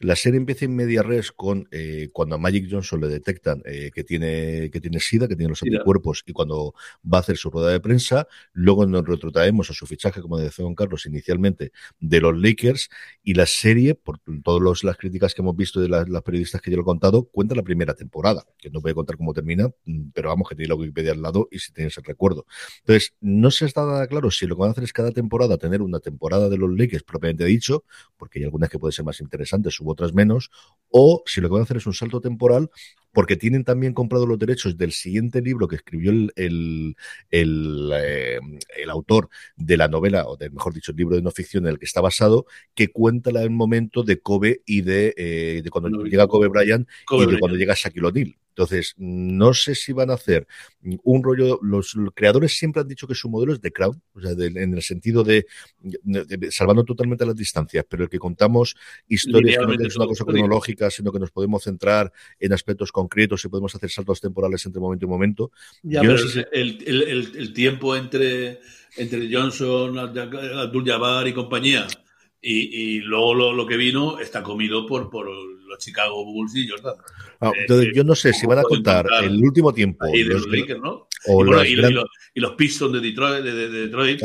la 0.00 0.16
serie 0.16 0.38
empieza 0.38 0.64
en 0.64 0.74
media 0.74 1.02
res 1.02 1.30
con 1.30 1.68
eh, 1.70 2.08
cuando 2.12 2.36
a 2.36 2.38
Magic 2.38 2.68
Johnson 2.70 3.00
le 3.00 3.08
detectan 3.08 3.62
eh, 3.66 3.90
que 3.94 4.02
tiene 4.02 4.70
que 4.70 4.80
tiene 4.80 4.98
SIDA, 4.98 5.28
que 5.28 5.36
tiene 5.36 5.50
los 5.50 5.62
anticuerpos, 5.62 6.24
y 6.26 6.32
cuando 6.32 6.74
va 7.04 7.18
a 7.18 7.20
hacer 7.20 7.36
su 7.36 7.50
rueda 7.50 7.70
de 7.70 7.80
prensa, 7.80 8.26
luego 8.52 8.86
nos 8.86 9.06
retrotraemos 9.06 9.70
a 9.70 9.74
su 9.74 9.86
fichaje, 9.86 10.22
como 10.22 10.38
decía 10.38 10.64
Don 10.64 10.74
Carlos 10.74 11.04
inicialmente, 11.04 11.72
de 12.00 12.20
los 12.20 12.36
Lakers, 12.36 12.88
y 13.22 13.34
la 13.34 13.46
serie, 13.46 13.94
por 13.94 14.20
todas 14.42 14.84
las 14.84 14.96
críticas 14.96 15.34
que 15.34 15.42
hemos 15.42 15.56
visto 15.56 15.80
de 15.80 15.88
las, 15.88 16.08
las 16.08 16.22
periodistas 16.22 16.62
que 16.62 16.70
yo 16.70 16.76
lo 16.78 16.82
he 16.82 16.86
contado, 16.86 17.24
cuenta 17.24 17.54
la 17.54 17.62
primera 17.62 17.94
temporada, 17.94 18.46
que 18.56 18.70
no 18.70 18.80
voy 18.80 18.92
a 18.92 18.94
contar 18.94 19.16
cómo 19.16 19.34
termina, 19.34 19.68
mm, 19.84 20.10
pero 20.14 20.30
vamos, 20.30 20.48
que 20.48 20.54
tiene 20.54 20.68
la 20.68 20.74
Wikipedia 20.76 21.12
al 21.12 21.20
lado 21.20 21.48
y 21.50 21.58
si 21.58 21.72
tienes 21.82 21.98
el 21.98 22.04
recuerdo. 22.04 22.46
Entonces, 22.80 23.14
no 23.20 23.50
se 23.50 23.66
está 23.66 23.84
nada 23.84 24.06
claro 24.06 24.30
si 24.30 24.46
lo 24.46 24.56
que 24.56 24.60
van 24.60 24.68
a 24.68 24.72
hacer 24.72 24.84
es 24.84 24.92
cada 24.92 25.10
temporada 25.10 25.58
tener 25.58 25.82
una 25.82 26.00
temporada 26.00 26.48
de 26.48 26.56
los 26.56 26.70
Lakers 26.70 27.02
propiamente 27.02 27.44
dicho, 27.44 27.84
porque 28.16 28.38
hay 28.38 28.44
algunas 28.44 28.70
que 28.70 28.78
pueden 28.78 28.92
ser 28.92 29.04
más 29.04 29.20
interesantes 29.20 29.80
u 29.80 29.90
otras 29.90 30.12
menos, 30.14 30.50
o 30.90 31.22
si 31.26 31.40
lo 31.40 31.48
que 31.48 31.52
van 31.52 31.60
a 31.60 31.64
hacer 31.64 31.76
es 31.76 31.86
un 31.86 31.94
salto 31.94 32.20
temporal 32.20 32.70
porque 33.12 33.36
tienen 33.36 33.64
también 33.64 33.92
comprado 33.92 34.26
los 34.26 34.38
derechos 34.38 34.76
del 34.76 34.92
siguiente 34.92 35.42
libro 35.42 35.68
que 35.68 35.76
escribió 35.76 36.10
el, 36.10 36.32
el, 36.34 36.96
el, 37.30 37.92
eh, 37.94 38.40
el, 38.78 38.90
autor 38.90 39.28
de 39.56 39.76
la 39.76 39.88
novela, 39.88 40.26
o 40.26 40.36
de, 40.36 40.50
mejor 40.50 40.72
dicho, 40.72 40.92
el 40.92 40.96
libro 40.96 41.16
de 41.16 41.22
no 41.22 41.30
ficción 41.30 41.64
en 41.66 41.72
el 41.72 41.78
que 41.78 41.84
está 41.84 42.00
basado, 42.00 42.46
que 42.74 42.88
cuenta 42.88 43.30
el 43.30 43.50
momento 43.50 44.02
de 44.02 44.20
Kobe 44.20 44.62
y 44.64 44.80
de, 44.80 45.14
eh, 45.16 45.60
de 45.62 45.70
cuando 45.70 45.90
no, 45.90 46.04
llega 46.04 46.26
Kobe 46.26 46.48
Bryant 46.48 46.88
y 47.10 47.26
de 47.26 47.38
cuando 47.38 47.56
llega 47.56 47.74
Shaquille 47.76 48.06
O'Neal. 48.06 48.36
Entonces, 48.52 48.94
no 48.98 49.54
sé 49.54 49.74
si 49.74 49.92
van 49.92 50.10
a 50.10 50.14
hacer 50.14 50.46
un 51.02 51.22
rollo. 51.22 51.58
Los 51.62 51.96
creadores 52.14 52.56
siempre 52.56 52.82
han 52.82 52.88
dicho 52.88 53.06
que 53.06 53.14
su 53.14 53.30
modelo 53.30 53.54
es 53.54 53.60
de 53.62 53.72
crowd, 53.72 53.96
o 54.14 54.20
sea, 54.20 54.32
en 54.32 54.74
el 54.74 54.82
sentido 54.82 55.24
de, 55.24 55.46
salvando 56.50 56.84
totalmente 56.84 57.24
las 57.24 57.34
distancias, 57.34 57.84
pero 57.88 58.04
el 58.04 58.10
que 58.10 58.18
contamos 58.18 58.76
historias 59.08 59.58
que 59.58 59.76
no 59.78 59.86
es 59.86 59.96
una 59.96 60.06
cosa 60.06 60.24
cronológica, 60.24 60.90
sino 60.90 61.10
que 61.10 61.18
nos 61.18 61.30
podemos 61.30 61.62
centrar 61.64 62.12
en 62.38 62.52
aspectos 62.52 62.92
concretos 62.92 63.42
y 63.44 63.48
podemos 63.48 63.74
hacer 63.74 63.90
saltos 63.90 64.20
temporales 64.20 64.64
entre 64.66 64.80
momento 64.80 65.06
y 65.06 65.08
momento. 65.08 65.52
el, 66.52 67.52
tiempo 67.54 67.96
entre, 67.96 68.60
entre 68.96 69.34
Johnson, 69.34 69.98
Abdul 69.98 70.84
Jabbar 70.84 71.26
y 71.26 71.32
compañía 71.32 71.86
y, 72.42 72.98
luego 73.00 73.52
lo, 73.52 73.66
que 73.66 73.76
vino 73.76 74.18
está 74.18 74.42
comido 74.42 74.86
por, 74.86 75.08
por 75.08 75.28
los 75.28 75.78
Chicago 75.78 76.24
Bulls 76.24 76.56
y 76.56 76.68
Jordan. 76.68 76.96
Ah, 77.40 77.52
entonces, 77.56 77.92
yo 77.94 78.02
no 78.02 78.14
sé 78.14 78.32
si 78.32 78.46
van 78.46 78.58
a 78.58 78.62
contar 78.62 79.06
el 79.22 79.42
último 79.42 79.72
tiempo. 79.72 80.06
Y, 80.12 80.24
los, 80.24 80.46
Lakers, 80.48 80.80
¿no? 80.80 81.06
y, 81.26 81.76
los, 81.76 82.06
y, 82.34 82.40
los, 82.40 82.52
Pistons 82.54 82.92
de 82.92 83.00
Detroit, 83.00 83.44
de, 83.44 83.68
Detroit 83.68 84.20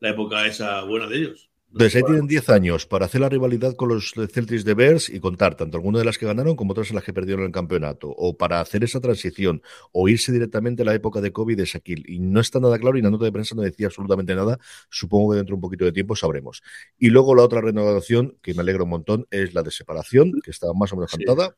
la 0.00 0.10
época 0.10 0.46
esa 0.46 0.82
buena 0.84 1.06
de 1.08 1.16
ellos. 1.16 1.50
Entonces 1.76 1.96
ahí 1.96 2.04
tienen 2.04 2.26
10 2.26 2.48
años 2.48 2.86
para 2.86 3.04
hacer 3.04 3.20
la 3.20 3.28
rivalidad 3.28 3.76
con 3.76 3.90
los 3.90 4.14
Celtics 4.32 4.64
de 4.64 4.72
Bears 4.72 5.10
y 5.10 5.20
contar 5.20 5.56
tanto 5.56 5.76
algunas 5.76 5.98
de 6.00 6.06
las 6.06 6.16
que 6.16 6.24
ganaron 6.24 6.56
como 6.56 6.72
otras 6.72 6.88
en 6.88 6.94
las 6.94 7.04
que 7.04 7.12
perdieron 7.12 7.44
el 7.44 7.52
campeonato, 7.52 8.08
o 8.08 8.34
para 8.34 8.62
hacer 8.62 8.82
esa 8.82 8.98
transición, 8.98 9.60
o 9.92 10.08
irse 10.08 10.32
directamente 10.32 10.80
a 10.80 10.86
la 10.86 10.94
época 10.94 11.20
de 11.20 11.32
COVID 11.32 11.54
de 11.54 11.66
Shaquille. 11.66 12.04
Y 12.06 12.18
no 12.18 12.40
está 12.40 12.60
nada 12.60 12.78
claro 12.78 12.96
y 12.96 13.02
la 13.02 13.10
nota 13.10 13.26
de 13.26 13.32
prensa 13.32 13.54
no 13.54 13.60
decía 13.60 13.88
absolutamente 13.88 14.34
nada. 14.34 14.58
Supongo 14.88 15.32
que 15.32 15.36
dentro 15.36 15.52
de 15.52 15.56
un 15.56 15.60
poquito 15.60 15.84
de 15.84 15.92
tiempo 15.92 16.16
sabremos. 16.16 16.62
Y 16.98 17.10
luego 17.10 17.34
la 17.34 17.42
otra 17.42 17.60
renovación, 17.60 18.38
que 18.40 18.54
me 18.54 18.62
alegra 18.62 18.84
un 18.84 18.88
montón, 18.88 19.26
es 19.30 19.52
la 19.52 19.62
de 19.62 19.70
separación, 19.70 20.32
que 20.42 20.52
está 20.52 20.68
más 20.74 20.94
o 20.94 20.96
menos 20.96 21.10
cantada. 21.10 21.56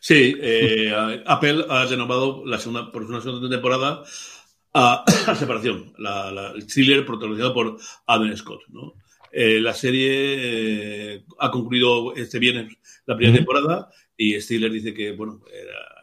Sí, 0.00 0.36
eh, 0.40 0.90
Apple 1.26 1.66
ha 1.68 1.84
renovado 1.84 2.46
la 2.46 2.58
segunda, 2.58 2.90
por 2.90 3.02
una 3.02 3.20
segunda 3.20 3.50
temporada 3.50 4.04
a, 4.72 5.04
separación, 5.38 5.92
el 5.98 6.66
thriller 6.66 7.04
protagonizado 7.04 7.52
por 7.52 7.76
Adam 8.06 8.34
Scott, 8.34 8.62
¿no? 8.70 8.94
Eh, 9.36 9.60
la 9.60 9.74
serie 9.74 11.14
eh, 11.16 11.24
ha 11.40 11.50
concluido 11.50 12.14
este 12.14 12.38
viernes 12.38 12.72
la 13.04 13.16
primera 13.16 13.36
temporada 13.36 13.90
y 14.16 14.40
Steeler 14.40 14.70
dice 14.70 14.94
que 14.94 15.10
bueno 15.10 15.42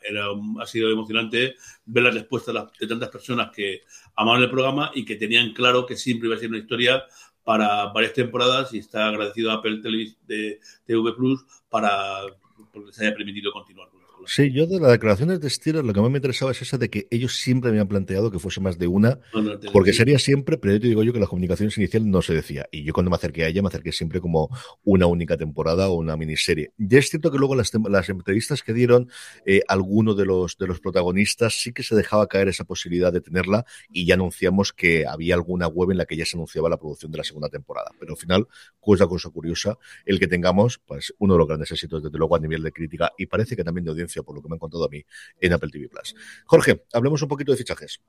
era, 0.01 0.25
ha 0.59 0.65
sido 0.65 0.91
emocionante 0.91 1.55
ver 1.85 2.03
la 2.03 2.11
respuesta 2.11 2.51
de, 2.51 2.87
tantas 2.87 3.07
personas 3.07 3.49
que 3.55 3.83
amaban 4.17 4.41
el 4.41 4.49
programa 4.49 4.91
y 4.93 5.05
que 5.05 5.15
tenían 5.15 5.53
claro 5.53 5.85
que 5.85 5.95
siempre 5.95 6.27
iba 6.27 6.35
a 6.35 6.39
ser 6.39 6.49
una 6.49 6.57
historia 6.57 7.05
para 7.45 7.85
varias 7.93 8.11
temporadas 8.11 8.73
y 8.73 8.79
está 8.79 9.07
agradecido 9.07 9.51
a 9.51 9.55
Apple 9.55 9.79
TV, 9.81 10.13
de 10.27 10.59
TV 10.85 11.13
Plus 11.13 11.45
para 11.69 12.23
porque 12.73 12.91
se 12.91 13.05
haya 13.05 13.15
permitido 13.15 13.53
continuar. 13.53 13.90
Sí, 14.25 14.51
yo 14.51 14.67
de 14.67 14.79
las 14.79 14.91
declaraciones 14.91 15.39
de 15.39 15.49
Steelers 15.49 15.85
lo 15.85 15.93
que 15.93 16.01
más 16.01 16.11
me 16.11 16.17
interesaba 16.17 16.51
es 16.51 16.61
esa 16.61 16.77
de 16.77 16.89
que 16.89 17.07
ellos 17.11 17.35
siempre 17.35 17.71
me 17.71 17.79
han 17.79 17.87
planteado 17.87 18.31
que 18.31 18.39
fuese 18.39 18.61
más 18.61 18.77
de 18.77 18.87
una, 18.87 19.19
porque 19.73 19.93
sería 19.93 20.19
siempre, 20.19 20.57
pero 20.57 20.73
yo 20.73 20.79
te 20.81 20.87
digo 20.87 21.03
yo 21.03 21.13
que 21.13 21.19
las 21.19 21.29
comunicaciones 21.29 21.77
inicial 21.77 22.09
no 22.09 22.21
se 22.21 22.33
decía. 22.33 22.67
Y 22.71 22.83
yo 22.83 22.93
cuando 22.93 23.09
me 23.09 23.15
acerqué 23.15 23.43
a 23.45 23.47
ella 23.47 23.61
me 23.61 23.69
acerqué 23.69 23.91
siempre 23.91 24.21
como 24.21 24.49
una 24.83 25.07
única 25.07 25.37
temporada 25.37 25.89
o 25.89 25.95
una 25.95 26.17
miniserie. 26.17 26.71
Ya 26.77 26.99
es 26.99 27.09
cierto 27.09 27.31
que 27.31 27.37
luego 27.37 27.55
las, 27.55 27.71
las 27.89 28.09
entrevistas 28.09 28.63
que 28.63 28.73
dieron 28.73 29.09
eh, 29.45 29.61
algunos 29.67 30.17
de 30.17 30.25
los, 30.25 30.57
de 30.57 30.67
los 30.67 30.79
protagonistas 30.79 31.61
sí 31.61 31.73
que 31.73 31.83
se 31.83 31.95
dejaba 31.95 32.27
caer 32.27 32.47
esa 32.47 32.63
posibilidad 32.63 33.11
de 33.11 33.21
tenerla 33.21 33.65
y 33.89 34.05
ya 34.05 34.15
anunciamos 34.15 34.73
que 34.73 35.05
había 35.07 35.35
alguna 35.35 35.67
web 35.67 35.91
en 35.91 35.97
la 35.97 36.05
que 36.05 36.15
ya 36.15 36.25
se 36.25 36.37
anunciaba 36.37 36.69
la 36.69 36.77
producción 36.77 37.11
de 37.11 37.17
la 37.17 37.23
segunda 37.23 37.49
temporada. 37.49 37.91
Pero 37.99 38.13
al 38.13 38.17
final, 38.17 38.47
cosa, 38.79 39.07
cosa 39.07 39.29
curiosa, 39.29 39.77
el 40.05 40.19
que 40.19 40.27
tengamos, 40.27 40.79
pues 40.79 41.13
uno 41.19 41.33
de 41.33 41.39
los 41.39 41.47
grandes 41.47 41.71
éxitos 41.71 42.03
desde 42.03 42.17
luego 42.17 42.35
a 42.35 42.39
nivel 42.39 42.61
de 42.63 42.71
crítica 42.71 43.11
y 43.17 43.25
parece 43.25 43.55
que 43.55 43.63
también 43.63 43.85
de 43.85 43.91
audiencia 43.91 44.10
por 44.19 44.35
lo 44.35 44.41
que 44.41 44.49
me 44.49 44.55
han 44.55 44.59
contado 44.59 44.85
a 44.85 44.89
mí 44.89 45.03
en 45.39 45.53
Apple 45.53 45.69
TV 45.71 45.87
Plus. 45.87 46.15
Jorge, 46.45 46.85
hablemos 46.93 47.21
un 47.21 47.27
poquito 47.27 47.51
de 47.51 47.57
fichajes. 47.57 48.01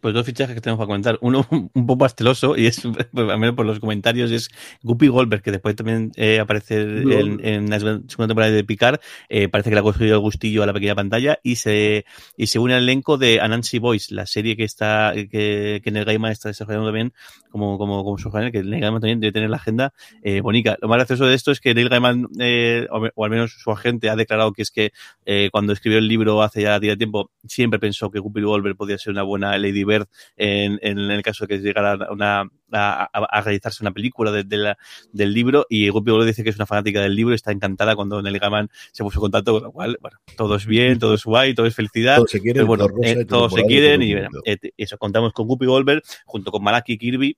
Pues 0.00 0.14
dos 0.14 0.26
fichajes 0.26 0.54
que 0.54 0.60
tenemos 0.60 0.78
para 0.78 0.86
comentar. 0.86 1.18
Uno 1.20 1.46
un 1.50 1.86
poco 1.86 1.98
pasteloso, 1.98 2.56
y 2.56 2.66
es, 2.66 2.80
pues, 3.12 3.30
al 3.30 3.38
menos 3.38 3.54
por 3.54 3.66
los 3.66 3.80
comentarios, 3.80 4.30
es 4.30 4.48
Guppy 4.82 5.08
Goldberg, 5.08 5.42
que 5.42 5.50
después 5.50 5.76
también 5.76 6.12
eh, 6.16 6.40
aparece 6.40 6.80
en, 6.80 7.70
la 7.70 7.78
segunda 7.78 8.28
temporada 8.28 8.52
de 8.52 8.64
Picard. 8.64 9.00
Eh, 9.28 9.48
parece 9.48 9.70
que 9.70 9.74
le 9.74 9.80
ha 9.80 9.82
cogido 9.82 10.14
el 10.14 10.20
gustillo 10.20 10.62
a 10.62 10.66
la 10.66 10.72
pequeña 10.72 10.94
pantalla 10.94 11.38
y 11.42 11.56
se, 11.56 12.04
y 12.36 12.46
se 12.46 12.58
une 12.58 12.74
al 12.74 12.82
elenco 12.82 13.18
de 13.18 13.40
Anansi 13.40 13.78
Boys, 13.78 14.10
la 14.10 14.26
serie 14.26 14.56
que 14.56 14.64
está, 14.64 15.12
que, 15.14 15.80
que 15.82 15.90
Neil 15.90 16.04
Gaiman 16.04 16.32
está 16.32 16.48
desarrollando 16.48 16.88
también 16.88 17.12
como, 17.50 17.78
como, 17.78 18.02
como 18.02 18.18
su 18.18 18.30
canal, 18.32 18.50
que 18.50 18.62
Neil 18.62 18.80
Gaiman 18.80 19.00
también 19.00 19.20
debe 19.20 19.32
tener 19.32 19.48
la 19.48 19.56
agenda 19.56 19.92
eh, 20.22 20.40
bonita. 20.40 20.76
Lo 20.80 20.88
más 20.88 20.98
gracioso 20.98 21.26
de 21.26 21.34
esto 21.34 21.52
es 21.52 21.60
que 21.60 21.74
Neil 21.74 21.88
Gaiman, 21.88 22.26
eh, 22.40 22.86
o, 22.90 23.24
al 23.24 23.30
menos 23.30 23.52
su 23.52 23.70
agente, 23.70 24.10
ha 24.10 24.16
declarado 24.16 24.52
que 24.52 24.62
es 24.62 24.70
que 24.70 24.92
eh, 25.24 25.50
cuando 25.52 25.72
escribió 25.72 25.98
el 25.98 26.08
libro 26.08 26.42
hace 26.42 26.62
ya 26.62 26.80
tiempo, 26.80 27.30
siempre 27.46 27.78
pensó 27.78 28.10
que 28.10 28.18
Guppy 28.18 28.42
Goldberg 28.42 28.76
podía 28.76 28.98
ser 28.98 29.12
una 29.12 29.22
buena 29.22 29.56
ley 29.58 29.70
Lady 29.74 29.84
Bird 29.84 30.06
en, 30.36 30.78
en, 30.82 30.98
el 30.98 31.22
caso 31.22 31.44
de 31.44 31.48
que 31.56 31.62
llegara 31.62 32.10
una, 32.10 32.48
a, 32.72 33.04
a, 33.12 33.40
realizarse 33.40 33.82
una 33.82 33.92
película 33.92 34.30
de, 34.30 34.44
de 34.44 34.56
la, 34.56 34.78
del 35.12 35.32
libro 35.32 35.66
y 35.68 35.88
Guppy 35.88 36.10
Goldberg 36.10 36.28
dice 36.28 36.44
que 36.44 36.50
es 36.50 36.56
una 36.56 36.66
fanática 36.66 37.00
del 37.00 37.14
libro 37.14 37.32
y 37.32 37.36
está 37.36 37.52
encantada 37.52 37.94
cuando 37.96 38.20
Neil 38.22 38.38
Gaiman 38.38 38.68
se 38.92 39.02
puso 39.02 39.18
en 39.18 39.22
contacto, 39.22 39.52
con 39.52 39.62
lo 39.64 39.72
cual, 39.72 39.98
bueno, 40.00 40.18
todo 40.36 40.56
es 40.56 40.66
bien, 40.66 40.98
todo 40.98 41.14
es 41.14 41.24
guay, 41.24 41.54
todo 41.54 41.66
es 41.66 41.74
felicidad. 41.74 42.16
Todos 42.16 42.30
se 42.30 42.40
quieren, 42.40 42.66
bueno, 42.66 42.86
eh, 43.02 43.24
todos 43.24 43.52
se 43.52 43.62
quieren 43.64 44.02
y, 44.02 44.14
bueno, 44.14 44.30
eh, 44.44 44.58
eso, 44.76 44.98
contamos 44.98 45.32
con 45.32 45.46
Guppy 45.46 45.66
Goldberg 45.66 46.02
junto 46.24 46.50
con 46.50 46.62
Malaki 46.62 46.98
Kirby 46.98 47.36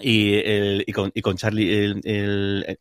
y, 0.00 0.34
el, 0.34 0.84
y, 0.86 0.92
con, 0.92 1.10
y 1.14 1.20
con 1.20 1.36
Charlie, 1.36 2.00
el, 2.04 2.78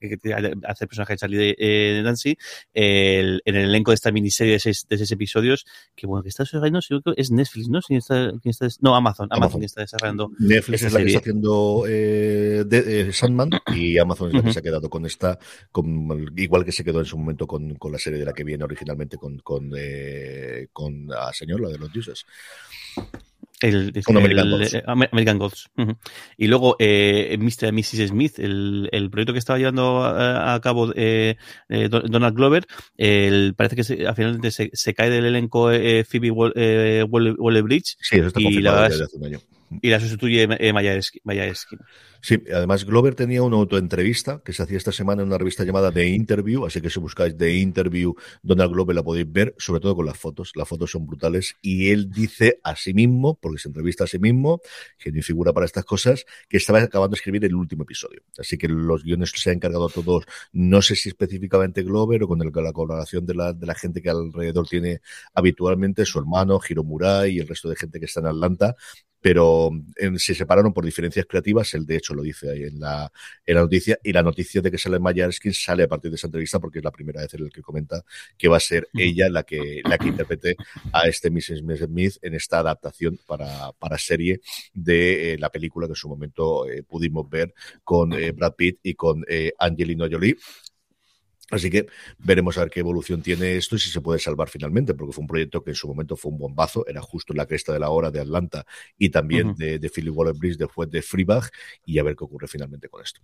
hace 0.67 0.83
el 0.85 0.87
personaje 0.87 1.13
de 1.13 1.17
Charlie 1.17 1.37
de, 1.37 1.55
eh, 1.57 2.01
Nancy, 2.03 2.37
el, 2.73 3.41
en 3.43 3.55
el 3.55 3.65
elenco 3.65 3.91
de 3.91 3.95
esta 3.95 4.11
miniserie 4.11 4.53
de 4.53 4.59
seis, 4.59 4.85
de 4.87 4.97
seis 4.97 5.11
episodios, 5.11 5.65
que 5.95 6.07
bueno, 6.07 6.23
que 6.23 6.29
está 6.29 6.43
desarrollando, 6.43 6.79
es 7.17 7.31
Netflix, 7.31 7.67
¿no? 7.67 7.81
¿Quién 7.81 7.99
está, 7.99 8.31
está, 8.43 8.67
no, 8.79 8.95
Amazon, 8.95 9.27
Amazon, 9.31 9.63
está 9.63 9.81
desarrollando. 9.81 10.31
Netflix 10.39 10.83
es 10.83 10.93
la 10.93 10.99
que 10.99 11.07
está 11.07 11.19
haciendo 11.19 11.83
eh, 11.87 12.63
de, 12.65 13.01
eh, 13.01 13.13
Sandman 13.13 13.49
y 13.75 13.97
Amazon 13.97 14.29
es 14.29 14.35
la 14.35 14.43
que 14.43 14.53
se 14.53 14.59
ha 14.59 14.63
quedado 14.63 14.89
con 14.89 15.05
esta, 15.05 15.37
con, 15.71 16.31
igual 16.37 16.63
que 16.63 16.71
se 16.71 16.83
quedó 16.83 16.99
en 16.99 17.05
su 17.05 17.17
momento 17.17 17.45
con, 17.45 17.75
con 17.75 17.91
la 17.91 17.99
serie 17.99 18.19
de 18.19 18.25
la 18.25 18.33
que 18.33 18.43
viene 18.43 18.63
originalmente 18.63 19.17
con, 19.17 19.37
con, 19.39 19.71
eh, 19.75 20.67
con 20.71 21.07
la 21.07 21.33
señor, 21.33 21.59
la 21.59 21.69
de 21.69 21.77
los 21.77 21.91
dioses. 21.91 22.25
El, 23.61 23.93
American, 24.87 25.37
Gods. 25.37 25.69
Y 26.37 26.47
luego 26.47 26.75
eh, 26.79 27.37
Mr. 27.39 27.69
y 27.69 27.71
Mrs. 27.71 28.07
Smith, 28.09 28.39
el, 28.39 28.89
el, 28.91 29.09
proyecto 29.09 29.33
que 29.33 29.39
estaba 29.39 29.59
llevando 29.59 30.03
a, 30.03 30.59
cabo 30.61 30.91
eh, 30.95 31.37
eh, 31.69 31.89
Donald 31.89 32.35
Glover, 32.35 32.65
el, 32.97 33.53
parece 33.55 33.75
que 33.75 33.83
se, 33.83 33.97
finalmente 34.13 34.51
se, 34.51 34.71
se, 34.73 34.93
cae 34.93 35.09
del 35.09 35.25
elenco 35.25 35.71
eh, 35.71 36.03
Phoebe 36.03 36.31
Waller-Bridge. 36.31 37.97
Sí, 38.01 38.17
eso 38.17 38.27
está 38.27 38.41
y 38.41 38.61
la, 38.61 38.89
desde 38.89 39.03
hace 39.05 39.17
un 39.17 39.25
año. 39.25 39.39
Y 39.81 39.89
la 39.89 39.99
sustituye 39.99 40.47
eh, 40.59 40.73
Maya 40.73 40.95
Eskin. 40.95 41.79
Sí, 42.23 42.43
además 42.53 42.85
Glover 42.85 43.15
tenía 43.15 43.41
una 43.41 43.55
autoentrevista 43.55 44.41
que 44.45 44.53
se 44.53 44.61
hacía 44.61 44.77
esta 44.77 44.91
semana 44.91 45.21
en 45.21 45.29
una 45.29 45.39
revista 45.39 45.63
llamada 45.63 45.91
The 45.91 46.07
Interview, 46.07 46.65
así 46.65 46.79
que 46.79 46.89
si 46.89 46.99
buscáis 46.99 47.35
The 47.35 47.55
Interview, 47.55 48.13
Donald 48.43 48.71
Glover 48.73 48.95
la 48.95 49.01
podéis 49.01 49.31
ver, 49.31 49.55
sobre 49.57 49.79
todo 49.79 49.95
con 49.95 50.05
las 50.05 50.17
fotos. 50.17 50.51
Las 50.55 50.67
fotos 50.67 50.91
son 50.91 51.07
brutales 51.07 51.55
y 51.61 51.89
él 51.89 52.11
dice 52.11 52.59
a 52.63 52.75
sí 52.75 52.93
mismo, 52.93 53.39
porque 53.41 53.59
se 53.59 53.69
entrevista 53.69 54.03
a 54.03 54.07
sí 54.07 54.19
mismo, 54.19 54.61
genio 54.97 55.21
y 55.21 55.23
figura 55.23 55.51
para 55.51 55.65
estas 55.65 55.83
cosas, 55.83 56.25
que 56.47 56.57
estaba 56.57 56.79
acabando 56.79 57.15
de 57.15 57.19
escribir 57.19 57.43
el 57.45 57.55
último 57.55 57.83
episodio. 57.83 58.21
Así 58.37 58.57
que 58.57 58.67
los 58.67 59.03
guiones 59.03 59.31
se 59.35 59.49
han 59.49 59.55
encargado 59.55 59.89
todos, 59.89 60.25
no 60.51 60.81
sé 60.83 60.95
si 60.95 61.09
específicamente 61.09 61.81
Glover 61.81 62.23
o 62.23 62.27
con 62.27 62.37
la 62.37 62.71
colaboración 62.71 63.25
de 63.25 63.33
la, 63.33 63.53
de 63.53 63.65
la 63.65 63.73
gente 63.73 64.01
que 64.01 64.09
alrededor 64.09 64.67
tiene 64.67 65.01
habitualmente, 65.33 66.05
su 66.05 66.19
hermano, 66.19 66.59
Hiro 66.67 66.83
Murai 66.83 67.31
y 67.31 67.39
el 67.39 67.47
resto 67.47 67.69
de 67.69 67.75
gente 67.75 67.99
que 67.99 68.05
está 68.05 68.19
en 68.19 68.27
Atlanta, 68.27 68.75
pero 69.21 69.69
se 70.17 70.33
separaron 70.33 70.73
por 70.73 70.83
diferencias 70.83 71.25
creativas. 71.27 71.73
Él, 71.75 71.85
de 71.85 71.97
hecho, 71.97 72.15
lo 72.15 72.23
dice 72.23 72.49
ahí 72.49 72.63
en 72.63 72.79
la, 72.79 73.11
en 73.45 73.55
la 73.55 73.61
noticia. 73.61 73.99
Y 74.03 74.11
la 74.11 74.23
noticia 74.23 74.61
de 74.61 74.71
que 74.71 74.77
sale 74.77 74.99
Maya 74.99 75.25
Erskine 75.25 75.53
sale 75.53 75.83
a 75.83 75.87
partir 75.87 76.09
de 76.09 76.15
esa 76.15 76.27
entrevista 76.27 76.59
porque 76.59 76.79
es 76.79 76.83
la 76.83 76.91
primera 76.91 77.21
vez 77.21 77.33
en 77.35 77.43
el 77.43 77.51
que 77.51 77.61
comenta 77.61 78.03
que 78.37 78.47
va 78.47 78.57
a 78.57 78.59
ser 78.59 78.87
ella 78.93 79.29
la 79.29 79.43
que, 79.43 79.81
la 79.85 79.97
que 79.97 80.07
interprete 80.07 80.55
a 80.91 81.07
este 81.07 81.29
Mrs. 81.29 81.61
Smith 81.85 82.17
en 82.21 82.33
esta 82.33 82.59
adaptación 82.59 83.19
para, 83.27 83.71
para 83.73 83.97
serie 83.97 84.41
de 84.73 85.33
eh, 85.33 85.37
la 85.37 85.51
película 85.51 85.87
que 85.87 85.91
en 85.91 85.95
su 85.95 86.09
momento 86.09 86.67
eh, 86.67 86.83
pudimos 86.83 87.29
ver 87.29 87.53
con 87.83 88.13
eh, 88.13 88.31
Brad 88.31 88.55
Pitt 88.55 88.79
y 88.83 88.95
con 88.95 89.23
Angelina 89.59 90.07
Jolie 90.11 90.35
Así 91.51 91.69
que 91.69 91.87
veremos 92.17 92.57
a 92.57 92.61
ver 92.61 92.69
qué 92.69 92.79
evolución 92.79 93.21
tiene 93.21 93.57
esto 93.57 93.75
y 93.75 93.79
si 93.79 93.89
se 93.89 94.01
puede 94.01 94.19
salvar 94.19 94.49
finalmente, 94.49 94.93
porque 94.93 95.13
fue 95.13 95.21
un 95.21 95.27
proyecto 95.27 95.63
que 95.63 95.71
en 95.71 95.75
su 95.75 95.87
momento 95.87 96.15
fue 96.15 96.31
un 96.31 96.37
bombazo, 96.37 96.87
era 96.87 97.01
justo 97.01 97.33
en 97.33 97.37
la 97.37 97.45
cresta 97.45 97.73
de 97.73 97.79
la 97.79 97.89
hora 97.89 98.09
de 98.09 98.21
Atlanta 98.21 98.65
y 98.97 99.09
también 99.09 99.55
de, 99.55 99.77
de 99.77 99.89
Philip 99.89 100.15
Waller-Bridge 100.15 100.57
después 100.57 100.89
de 100.89 101.01
Freebag 101.01 101.51
y 101.85 101.99
a 101.99 102.03
ver 102.03 102.15
qué 102.15 102.23
ocurre 102.23 102.47
finalmente 102.47 102.87
con 102.89 103.03
esto. 103.03 103.21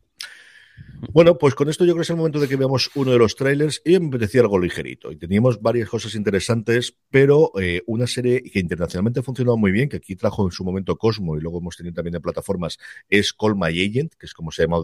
Bueno, 1.13 1.37
pues 1.37 1.53
con 1.53 1.69
esto 1.69 1.85
yo 1.85 1.93
creo 1.93 1.97
que 1.97 2.03
es 2.03 2.09
el 2.09 2.15
momento 2.15 2.39
de 2.39 2.47
que 2.47 2.55
veamos 2.55 2.89
uno 2.95 3.11
de 3.11 3.19
los 3.19 3.35
trailers 3.35 3.81
y 3.85 3.99
me 3.99 4.07
apetecía 4.07 4.41
algo 4.41 4.59
ligerito. 4.59 5.11
Y 5.11 5.15
teníamos 5.15 5.61
varias 5.61 5.89
cosas 5.89 6.15
interesantes 6.15 6.97
pero 7.09 7.51
eh, 7.59 7.81
una 7.87 8.05
serie 8.05 8.43
que 8.43 8.59
internacionalmente 8.59 9.21
ha 9.21 9.23
funcionado 9.23 9.57
muy 9.57 9.71
bien, 9.71 9.89
que 9.89 9.97
aquí 9.97 10.15
trajo 10.15 10.45
en 10.45 10.51
su 10.51 10.63
momento 10.63 10.97
Cosmo 10.97 11.37
y 11.37 11.41
luego 11.41 11.59
hemos 11.59 11.77
tenido 11.77 11.95
también 11.95 12.15
en 12.15 12.21
plataformas, 12.21 12.77
es 13.09 13.33
Call 13.33 13.55
My 13.55 13.67
Agent, 13.69 14.13
que 14.15 14.25
es 14.25 14.33
como 14.33 14.51
se 14.51 14.63
llama 14.63 14.77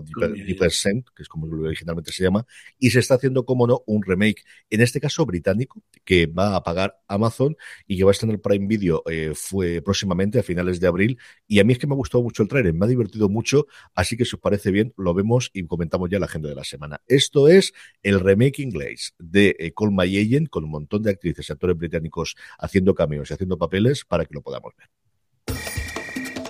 Deeper, 0.46 0.72
Sent, 0.72 1.08
que 1.16 1.24
es 1.24 1.30
como 1.30 1.48
originalmente 1.48 2.12
se 2.12 2.24
llama, 2.24 2.46
y 2.80 2.91
se 2.91 3.00
está 3.00 3.16
haciendo, 3.16 3.46
como 3.46 3.68
no, 3.68 3.84
un 3.86 4.04
remake, 4.04 4.44
en 4.70 4.82
este 4.82 5.00
caso 5.00 5.26
británico, 5.26 5.84
que 6.06 6.28
va 6.28 6.56
a 6.56 6.64
pagar 6.64 7.02
Amazon 7.08 7.56
y 7.88 7.98
que 7.98 8.04
va 8.04 8.12
a 8.12 8.14
estar 8.14 8.30
en 8.30 8.36
el 8.36 8.41
Prime 8.41 8.68
Video 8.68 9.04
eh, 9.10 9.34
fue 9.36 9.82
próximamente 9.82 10.39
a 10.39 10.44
finales 10.44 10.80
de 10.80 10.88
abril. 10.88 11.20
Y 11.48 11.60
a 11.60 11.64
mí 11.64 11.74
es 11.74 11.80
que 11.80 11.88
me 11.88 11.94
ha 11.94 11.98
gustado 11.98 12.24
mucho 12.24 12.44
el 12.44 12.50
trailer, 12.50 12.74
me 12.74 12.86
ha 12.86 12.89
divertido 12.89 13.30
mucho, 13.30 13.68
así 13.96 14.16
que 14.16 14.26
si 14.26 14.36
os 14.36 14.41
parece 14.41 14.72
bien, 14.72 14.94
lo 14.98 15.14
vemos 15.14 15.52
y 15.54 15.66
comentamos 15.66 15.82
ya 16.09 16.19
la 16.19 16.25
agenda 16.25 16.49
de 16.49 16.55
la 16.55 16.63
semana. 16.63 17.01
Esto 17.07 17.47
es 17.47 17.73
el 18.01 18.19
remake 18.19 18.59
inglés 18.59 19.13
de 19.19 19.55
eh, 19.59 19.73
Call 19.75 19.91
My 19.91 20.05
Agent, 20.17 20.49
con 20.49 20.63
un 20.63 20.71
montón 20.71 21.03
de 21.03 21.11
actrices 21.11 21.49
y 21.49 21.53
actores 21.53 21.77
británicos 21.77 22.36
haciendo 22.59 22.93
cameos 22.93 23.29
y 23.29 23.34
haciendo 23.34 23.57
papeles 23.57 24.05
para 24.05 24.25
que 24.25 24.34
lo 24.34 24.41
podamos 24.41 24.73
ver. 24.77 24.89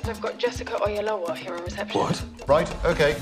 I've 0.05 0.19
got 0.19 0.38
Jessica 0.38 0.73
Oyelowo 0.81 1.34
here 1.34 1.55
in 1.55 1.63
reception. 1.63 2.01
What? 2.01 2.21
Right, 2.47 2.69
okay. 2.86 3.13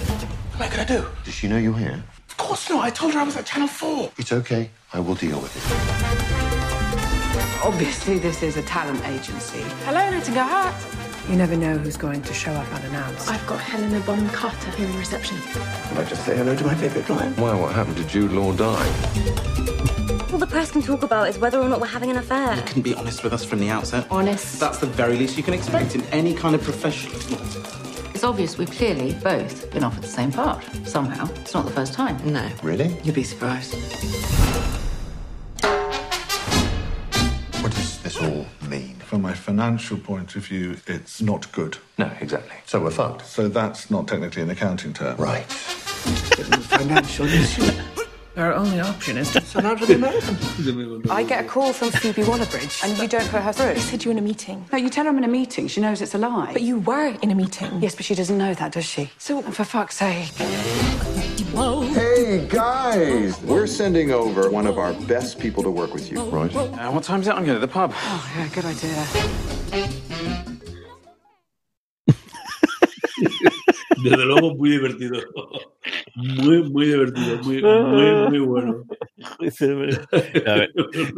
What 0.57 0.73
am 0.73 0.79
I 0.79 0.83
do? 0.83 1.05
Does 1.23 1.33
she 1.33 1.47
know 1.47 1.57
you're 1.57 1.77
here? 1.77 2.03
Of 2.29 2.37
course 2.37 2.69
not. 2.69 2.83
I 2.83 2.89
told 2.89 3.13
her 3.13 3.19
I 3.19 3.23
was 3.23 3.37
at 3.37 3.45
Channel 3.45 3.67
4. 3.67 4.11
It's 4.17 4.31
okay. 4.31 4.71
I 4.93 4.99
will 4.99 5.15
deal 5.15 5.39
with 5.39 5.55
it. 5.55 5.63
Obviously, 7.63 8.17
this 8.17 8.41
is 8.41 8.57
a 8.57 8.63
talent 8.63 8.99
agency. 9.07 9.61
Hello, 9.85 10.09
Nottingham 10.09 10.47
Heart. 10.47 11.10
You 11.29 11.35
never 11.37 11.55
know 11.55 11.77
who's 11.77 11.97
going 11.97 12.21
to 12.23 12.33
show 12.33 12.51
up 12.51 12.73
unannounced. 12.73 13.29
I've 13.29 13.45
got 13.47 13.59
Helena 13.59 13.99
Bonham 14.01 14.29
Carter 14.29 14.71
here 14.71 14.87
in 14.87 14.97
reception. 14.97 15.37
Can 15.37 15.97
I 15.97 16.03
just 16.03 16.25
say 16.25 16.35
hello 16.35 16.55
to 16.55 16.65
my 16.65 16.75
favourite 16.75 17.05
client? 17.05 17.37
Why, 17.37 17.53
what 17.55 17.73
happened? 17.73 17.97
Did 17.97 18.09
Jude 18.09 18.31
Law 18.31 18.51
die? 18.53 18.87
All 20.31 20.39
the 20.39 20.47
press 20.49 20.71
can 20.71 20.81
talk 20.81 21.03
about 21.03 21.29
is 21.29 21.37
whether 21.37 21.59
or 21.59 21.69
not 21.69 21.79
we're 21.79 21.87
having 21.87 22.09
an 22.09 22.17
affair. 22.17 22.55
You 22.55 22.61
can 22.63 22.81
be 22.81 22.95
honest 22.95 23.23
with 23.23 23.33
us 23.33 23.45
from 23.45 23.59
the 23.59 23.69
outset. 23.69 24.07
Honest. 24.09 24.59
That's 24.59 24.79
the 24.79 24.87
very 24.87 25.15
least 25.15 25.37
you 25.37 25.43
can 25.43 25.53
expect 25.53 25.95
in 25.95 26.01
any 26.05 26.33
kind 26.33 26.55
of 26.55 26.63
profession. 26.63 27.11
It's 28.13 28.23
obvious 28.23 28.57
we've 28.57 28.71
clearly 28.71 29.13
both 29.23 29.71
been 29.71 29.83
offered 29.83 30.03
the 30.03 30.07
same 30.07 30.31
part. 30.31 30.63
Somehow. 30.85 31.29
It's 31.35 31.53
not 31.53 31.65
the 31.65 31.71
first 31.71 31.93
time. 31.93 32.17
No. 32.29 32.49
Really? 32.63 32.97
You'd 33.03 33.15
be 33.15 33.23
surprised. 33.23 33.75
What 37.61 37.71
does 37.71 38.01
this 38.01 38.17
all 38.21 38.45
mean? 38.67 39.00
From 39.11 39.25
a 39.25 39.35
financial 39.35 39.97
point 39.97 40.37
of 40.37 40.45
view, 40.45 40.77
it's 40.87 41.21
not 41.21 41.51
good. 41.51 41.79
No, 41.97 42.09
exactly. 42.21 42.55
So 42.65 42.79
we're 42.79 42.91
fucked. 42.91 43.25
So 43.25 43.49
that's 43.49 43.91
not 43.91 44.07
technically 44.07 44.41
an 44.41 44.49
accounting 44.49 44.93
term. 44.93 45.17
Right. 45.17 45.43
Financial 45.51 47.25
issue. 47.25 48.00
Our 48.37 48.53
only 48.53 48.79
option 48.79 49.17
is 49.17 49.29
to 49.33 49.41
sell 49.41 49.65
out 49.65 49.79
to 49.79 49.85
the 49.85 49.95
Americans. 49.95 51.09
I 51.09 51.23
get 51.23 51.43
a 51.43 51.47
call 51.47 51.73
from 51.73 51.91
Phoebe 51.91 52.23
Waller-Bridge, 52.23 52.79
and 52.81 52.97
you 52.97 53.07
don't 53.07 53.27
put 53.27 53.41
her 53.41 53.51
through. 53.51 53.71
I 53.71 53.75
said 53.75 54.05
you're 54.05 54.13
in 54.13 54.19
a 54.19 54.21
meeting. 54.21 54.65
No, 54.71 54.77
you 54.77 54.89
tell 54.89 55.03
her 55.03 55.09
I'm 55.09 55.17
in 55.17 55.25
a 55.25 55.27
meeting. 55.27 55.67
She 55.67 55.81
knows 55.81 56.01
it's 56.01 56.15
a 56.15 56.17
lie. 56.17 56.53
But 56.53 56.61
you 56.61 56.79
were 56.79 57.07
in 57.21 57.29
a 57.31 57.35
meeting. 57.35 57.81
Yes, 57.81 57.93
but 57.93 58.05
she 58.05 58.15
doesn't 58.15 58.37
know 58.37 58.53
that, 58.53 58.71
does 58.71 58.85
she? 58.85 59.09
So, 59.17 59.41
for 59.41 59.65
fuck's 59.65 59.97
sake. 59.97 60.31
Hey, 61.53 62.47
guys! 62.49 63.41
We're 63.41 63.67
sending 63.67 64.11
over 64.11 64.49
one 64.49 64.65
of 64.65 64.77
our 64.77 64.93
best 64.93 65.37
people 65.37 65.61
to 65.63 65.69
work 65.69 65.93
with 65.93 66.09
you. 66.09 66.23
Right. 66.23 66.55
Uh, 66.55 66.89
what 66.91 67.03
time's 67.03 67.27
it? 67.27 67.31
I'm 67.31 67.43
going 67.43 67.59
to 67.59 67.59
the 67.59 67.67
pub. 67.67 67.91
Oh, 67.93 68.31
yeah, 68.37 68.47
good 68.47 68.63
idea. 68.65 69.05
Desde 74.03 74.25
luego, 74.25 74.55
muy 74.55 74.69
divertido. 74.69 75.21
Muy, 76.15 76.63
muy 76.69 76.85
divertido. 76.87 77.37
Muy, 77.43 77.61
muy, 77.61 78.29
muy 78.29 78.39
bueno. 78.39 78.83
A 80.45 80.53
ver, 80.55 80.73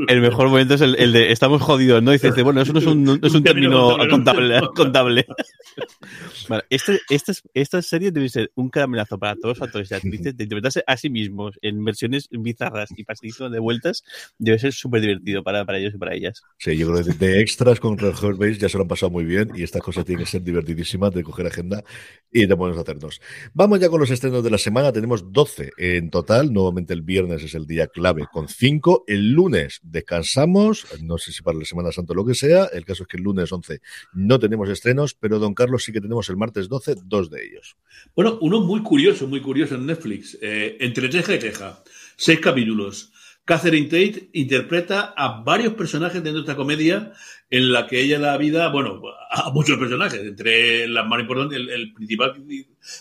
el 0.07 0.21
mejor 0.21 0.49
momento 0.49 0.73
es 0.73 0.81
el, 0.81 0.95
el 0.99 1.13
de 1.13 1.31
estamos 1.31 1.61
jodidos, 1.61 2.03
¿no? 2.03 2.11
Y 2.11 2.15
dices, 2.15 2.43
bueno, 2.43 2.61
eso 2.61 2.73
no 2.73 2.79
es 2.79 2.85
un, 2.85 3.03
no 3.03 3.15
es 3.21 3.33
un 3.33 3.43
término 3.43 3.97
contable. 4.09 4.61
contable. 4.75 5.25
Vale, 6.49 6.63
este, 6.69 6.99
esta, 7.09 7.33
esta 7.53 7.81
serie 7.81 8.11
debe 8.11 8.27
ser 8.27 8.51
un 8.55 8.69
caramelazo 8.69 9.17
para 9.17 9.35
todos 9.35 9.57
los 9.57 9.67
actores 9.67 9.89
y 9.91 9.93
actrices 9.93 10.35
de 10.35 10.43
interpretarse 10.43 10.83
a 10.85 10.97
sí 10.97 11.09
mismos 11.09 11.57
en 11.61 11.83
versiones 11.83 12.27
bizarras 12.31 12.89
y 12.95 13.03
pasadísimas 13.03 13.51
de 13.51 13.59
vueltas. 13.59 14.03
Debe 14.37 14.59
ser 14.59 14.73
súper 14.73 15.01
divertido 15.01 15.43
para, 15.43 15.65
para 15.65 15.77
ellos 15.77 15.93
y 15.95 15.97
para 15.97 16.13
ellas. 16.13 16.41
Sí, 16.57 16.77
yo 16.77 16.91
creo 16.91 17.03
que 17.03 17.13
de 17.13 17.39
extras 17.39 17.79
con 17.79 17.97
Red 17.97 18.35
Base 18.37 18.55
ya 18.55 18.69
se 18.69 18.77
lo 18.77 18.83
han 18.83 18.89
pasado 18.89 19.11
muy 19.11 19.23
bien 19.23 19.51
y 19.55 19.63
estas 19.63 19.81
cosas 19.81 20.05
tienen 20.05 20.25
que 20.25 20.31
ser 20.31 20.43
divertidísimas 20.43 21.13
de 21.13 21.23
coger 21.23 21.47
agenda 21.47 21.83
y 22.31 22.45
de 22.45 22.57
ponernos 22.57 22.79
a 22.79 22.81
hacernos. 22.81 23.21
Vamos 23.53 23.79
ya 23.79 23.89
con 23.89 23.99
los 23.99 24.09
estrenos 24.09 24.43
de 24.43 24.49
la 24.49 24.57
semana. 24.57 24.82
Tenemos 24.91 25.31
12 25.31 25.71
en 25.77 26.09
total. 26.09 26.51
Nuevamente 26.51 26.93
el 26.93 27.01
viernes 27.01 27.43
es 27.43 27.55
el 27.55 27.65
día 27.65 27.87
clave 27.87 28.25
con 28.31 28.47
5. 28.47 29.05
El 29.07 29.31
lunes 29.31 29.79
descansamos. 29.83 30.85
No 31.01 31.17
sé 31.17 31.31
si 31.31 31.41
para 31.41 31.57
la 31.57 31.65
Semana 31.65 31.91
Santa 31.91 32.13
o 32.13 32.15
lo 32.15 32.25
que 32.25 32.35
sea. 32.35 32.65
El 32.65 32.85
caso 32.85 33.03
es 33.03 33.07
que 33.07 33.17
el 33.17 33.23
lunes 33.23 33.51
11 33.51 33.81
no 34.13 34.39
tenemos 34.39 34.69
estrenos, 34.69 35.13
pero 35.13 35.39
don 35.39 35.53
Carlos 35.53 35.83
sí 35.83 35.91
que 35.91 36.01
tenemos 36.01 36.29
el 36.29 36.37
martes 36.37 36.67
12 36.67 36.95
dos 37.05 37.29
de 37.29 37.45
ellos. 37.45 37.77
Bueno, 38.15 38.37
uno 38.41 38.61
muy 38.61 38.81
curioso, 38.81 39.27
muy 39.27 39.41
curioso 39.41 39.75
en 39.75 39.85
Netflix. 39.85 40.37
Eh, 40.41 40.77
entre 40.79 41.11
ceja 41.11 41.35
y 41.35 41.39
ceja. 41.39 41.83
Seis 42.17 42.39
capítulos. 42.39 43.11
Catherine 43.45 43.87
Tate 43.87 44.29
interpreta 44.33 45.13
a 45.17 45.41
varios 45.43 45.73
personajes 45.73 46.23
dentro 46.23 46.41
de 46.41 46.49
esta 46.49 46.55
comedia 46.55 47.11
en 47.49 47.73
la 47.73 47.87
que 47.87 47.99
ella 47.99 48.17
da 48.17 48.37
vida, 48.37 48.69
bueno, 48.69 49.01
a 49.29 49.51
muchos 49.51 49.77
personajes, 49.77 50.21
entre 50.21 50.87
las 50.87 51.05
más 51.05 51.19
importantes, 51.19 51.59
el 51.59 51.93
principal 51.93 52.41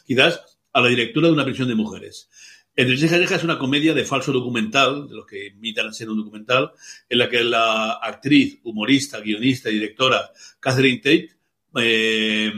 quizás, 0.04 0.51
a 0.72 0.80
la 0.80 0.88
directora 0.88 1.28
de 1.28 1.34
una 1.34 1.44
prisión 1.44 1.68
de 1.68 1.74
mujeres. 1.74 2.28
Entre 2.74 2.96
ceja 2.96 3.18
y 3.18 3.24
es 3.24 3.44
una 3.44 3.58
comedia 3.58 3.92
de 3.92 4.04
falso 4.04 4.32
documental, 4.32 5.06
de 5.06 5.14
los 5.14 5.26
que 5.26 5.48
imitan 5.48 5.92
ser 5.92 6.08
un 6.08 6.16
documental, 6.16 6.72
en 7.08 7.18
la 7.18 7.28
que 7.28 7.44
la 7.44 7.92
actriz, 7.92 8.60
humorista, 8.62 9.20
guionista 9.20 9.68
y 9.68 9.74
directora 9.74 10.30
Catherine 10.58 10.98
Tate 10.98 11.30
eh, 11.80 12.52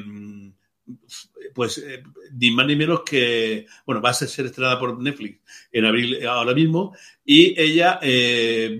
pues 1.54 1.78
eh, 1.78 2.02
ni 2.32 2.50
más 2.50 2.66
ni 2.66 2.76
menos 2.76 3.02
que, 3.02 3.66
bueno, 3.86 4.02
va 4.02 4.10
a 4.10 4.14
ser, 4.14 4.46
estrenada 4.46 4.78
por 4.78 5.00
Netflix 5.00 5.40
en 5.70 5.84
abril 5.84 6.14
eh, 6.14 6.26
ahora 6.26 6.52
mismo 6.52 6.96
y 7.24 7.58
ella 7.60 8.00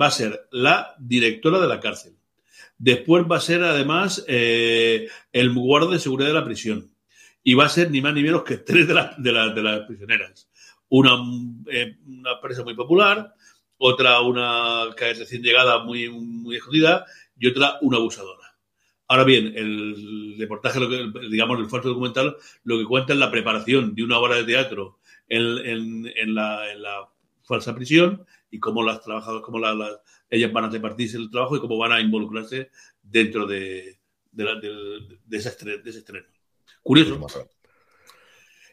va 0.00 0.06
a 0.06 0.10
ser 0.10 0.48
la 0.50 0.94
directora 0.98 1.60
de 1.60 1.68
la 1.68 1.80
cárcel. 1.80 2.14
Después 2.76 3.24
va 3.30 3.36
a 3.36 3.40
ser 3.40 3.62
además 3.62 4.24
el 4.26 5.54
guarda 5.54 5.92
de 5.92 6.00
seguridad 6.00 6.28
de 6.28 6.34
la 6.34 6.44
prisión 6.44 6.93
y 7.44 7.54
va 7.54 7.66
a 7.66 7.68
ser 7.68 7.90
ni 7.90 8.00
más 8.00 8.14
ni 8.14 8.22
menos 8.22 8.42
que 8.42 8.56
tres 8.56 8.88
de, 8.88 8.94
las 8.94 9.22
de, 9.22 9.30
las 9.30 9.54
de 9.54 9.62
las 9.62 9.80
prisioneras. 9.86 10.48
Una, 10.88 11.12
eh, 11.70 11.98
una 12.06 12.40
presa 12.40 12.64
muy 12.64 12.74
popular, 12.74 13.34
otra 13.76 14.20
una 14.22 14.86
que 14.96 15.10
es 15.10 15.18
recién 15.18 15.42
llegada 15.42 15.84
muy, 15.84 16.08
muy 16.08 16.56
escondida 16.56 17.04
y 17.38 17.46
otra 17.46 17.78
una 17.82 17.98
abusadora. 17.98 18.56
Ahora 19.06 19.24
bien, 19.24 19.52
el 19.54 20.36
reportaje, 20.38 20.80
lo 20.80 20.88
que, 20.88 21.28
digamos, 21.28 21.60
el 21.60 21.68
falso 21.68 21.88
documental, 21.88 22.36
lo 22.64 22.78
que 22.78 22.86
cuenta 22.86 23.12
es 23.12 23.18
la 23.18 23.30
preparación 23.30 23.94
de 23.94 24.02
una 24.02 24.18
obra 24.18 24.36
de 24.36 24.44
teatro 24.44 24.98
en, 25.28 26.06
en, 26.16 26.34
la, 26.34 26.74
la, 26.76 27.08
falsa 27.42 27.74
prisión 27.74 28.24
y 28.50 28.58
cómo 28.58 28.82
las 28.82 29.02
trabajadoras, 29.02 29.44
cómo 29.44 29.58
la, 29.58 29.74
la, 29.74 30.00
ellas 30.30 30.50
van 30.50 30.64
a 30.64 30.70
repartirse 30.70 31.18
el 31.18 31.30
trabajo 31.30 31.56
y 31.56 31.60
cómo 31.60 31.76
van 31.76 31.92
a 31.92 32.00
involucrarse 32.00 32.70
dentro 33.02 33.46
de, 33.46 33.98
de, 34.32 34.44
la, 34.44 34.54
de, 34.54 35.18
de 35.26 35.36
ese 35.36 35.50
estreno. 35.50 36.26
Curioso. 36.84 37.48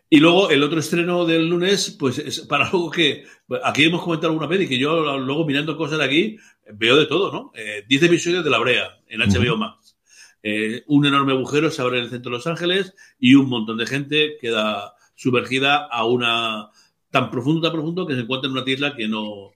Y 0.09 0.19
luego 0.19 0.49
el 0.49 0.61
otro 0.61 0.79
estreno 0.79 1.25
del 1.25 1.47
lunes, 1.47 1.95
pues 1.97 2.19
es 2.19 2.41
para 2.41 2.65
algo 2.65 2.91
que 2.91 3.23
aquí 3.63 3.85
hemos 3.85 4.03
comentado 4.03 4.33
alguna 4.33 4.47
vez 4.47 4.61
y 4.61 4.67
que 4.67 4.77
yo 4.77 5.17
luego 5.17 5.45
mirando 5.45 5.77
cosas 5.77 5.99
de 5.99 6.03
aquí 6.03 6.37
veo 6.73 6.97
de 6.97 7.05
todo, 7.05 7.31
¿no? 7.31 7.51
Eh, 7.55 7.85
10 7.87 8.03
episodios 8.03 8.43
de 8.43 8.49
La 8.49 8.59
Brea 8.59 8.99
en 9.07 9.21
HBO 9.21 9.53
uh 9.53 9.55
-huh. 9.55 9.57
Max. 9.57 9.97
Eh, 10.43 10.83
un 10.87 11.05
enorme 11.05 11.31
agujero 11.31 11.71
se 11.71 11.81
abre 11.81 11.99
en 11.99 12.03
el 12.05 12.09
centro 12.09 12.29
de 12.29 12.37
Los 12.37 12.47
Ángeles 12.47 12.93
y 13.19 13.35
un 13.35 13.47
montón 13.47 13.77
de 13.77 13.87
gente 13.87 14.37
queda 14.41 14.93
sumergida 15.15 15.87
a 15.87 16.05
una 16.05 16.69
tan 17.09 17.31
profundo, 17.31 17.61
tan 17.61 17.71
profundo 17.71 18.05
que 18.05 18.15
se 18.15 18.21
encuentra 18.21 18.49
en 18.49 18.57
una 18.57 18.69
isla 18.69 18.93
que 18.93 19.07
no, 19.07 19.51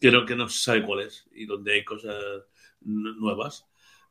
que 0.00 0.12
no, 0.12 0.24
que 0.24 0.36
no 0.36 0.48
se 0.48 0.62
sabe 0.62 0.84
cuál 0.84 1.00
es 1.00 1.26
y 1.34 1.46
donde 1.46 1.72
hay 1.72 1.84
cosas 1.84 2.14
nuevas. 2.80 3.66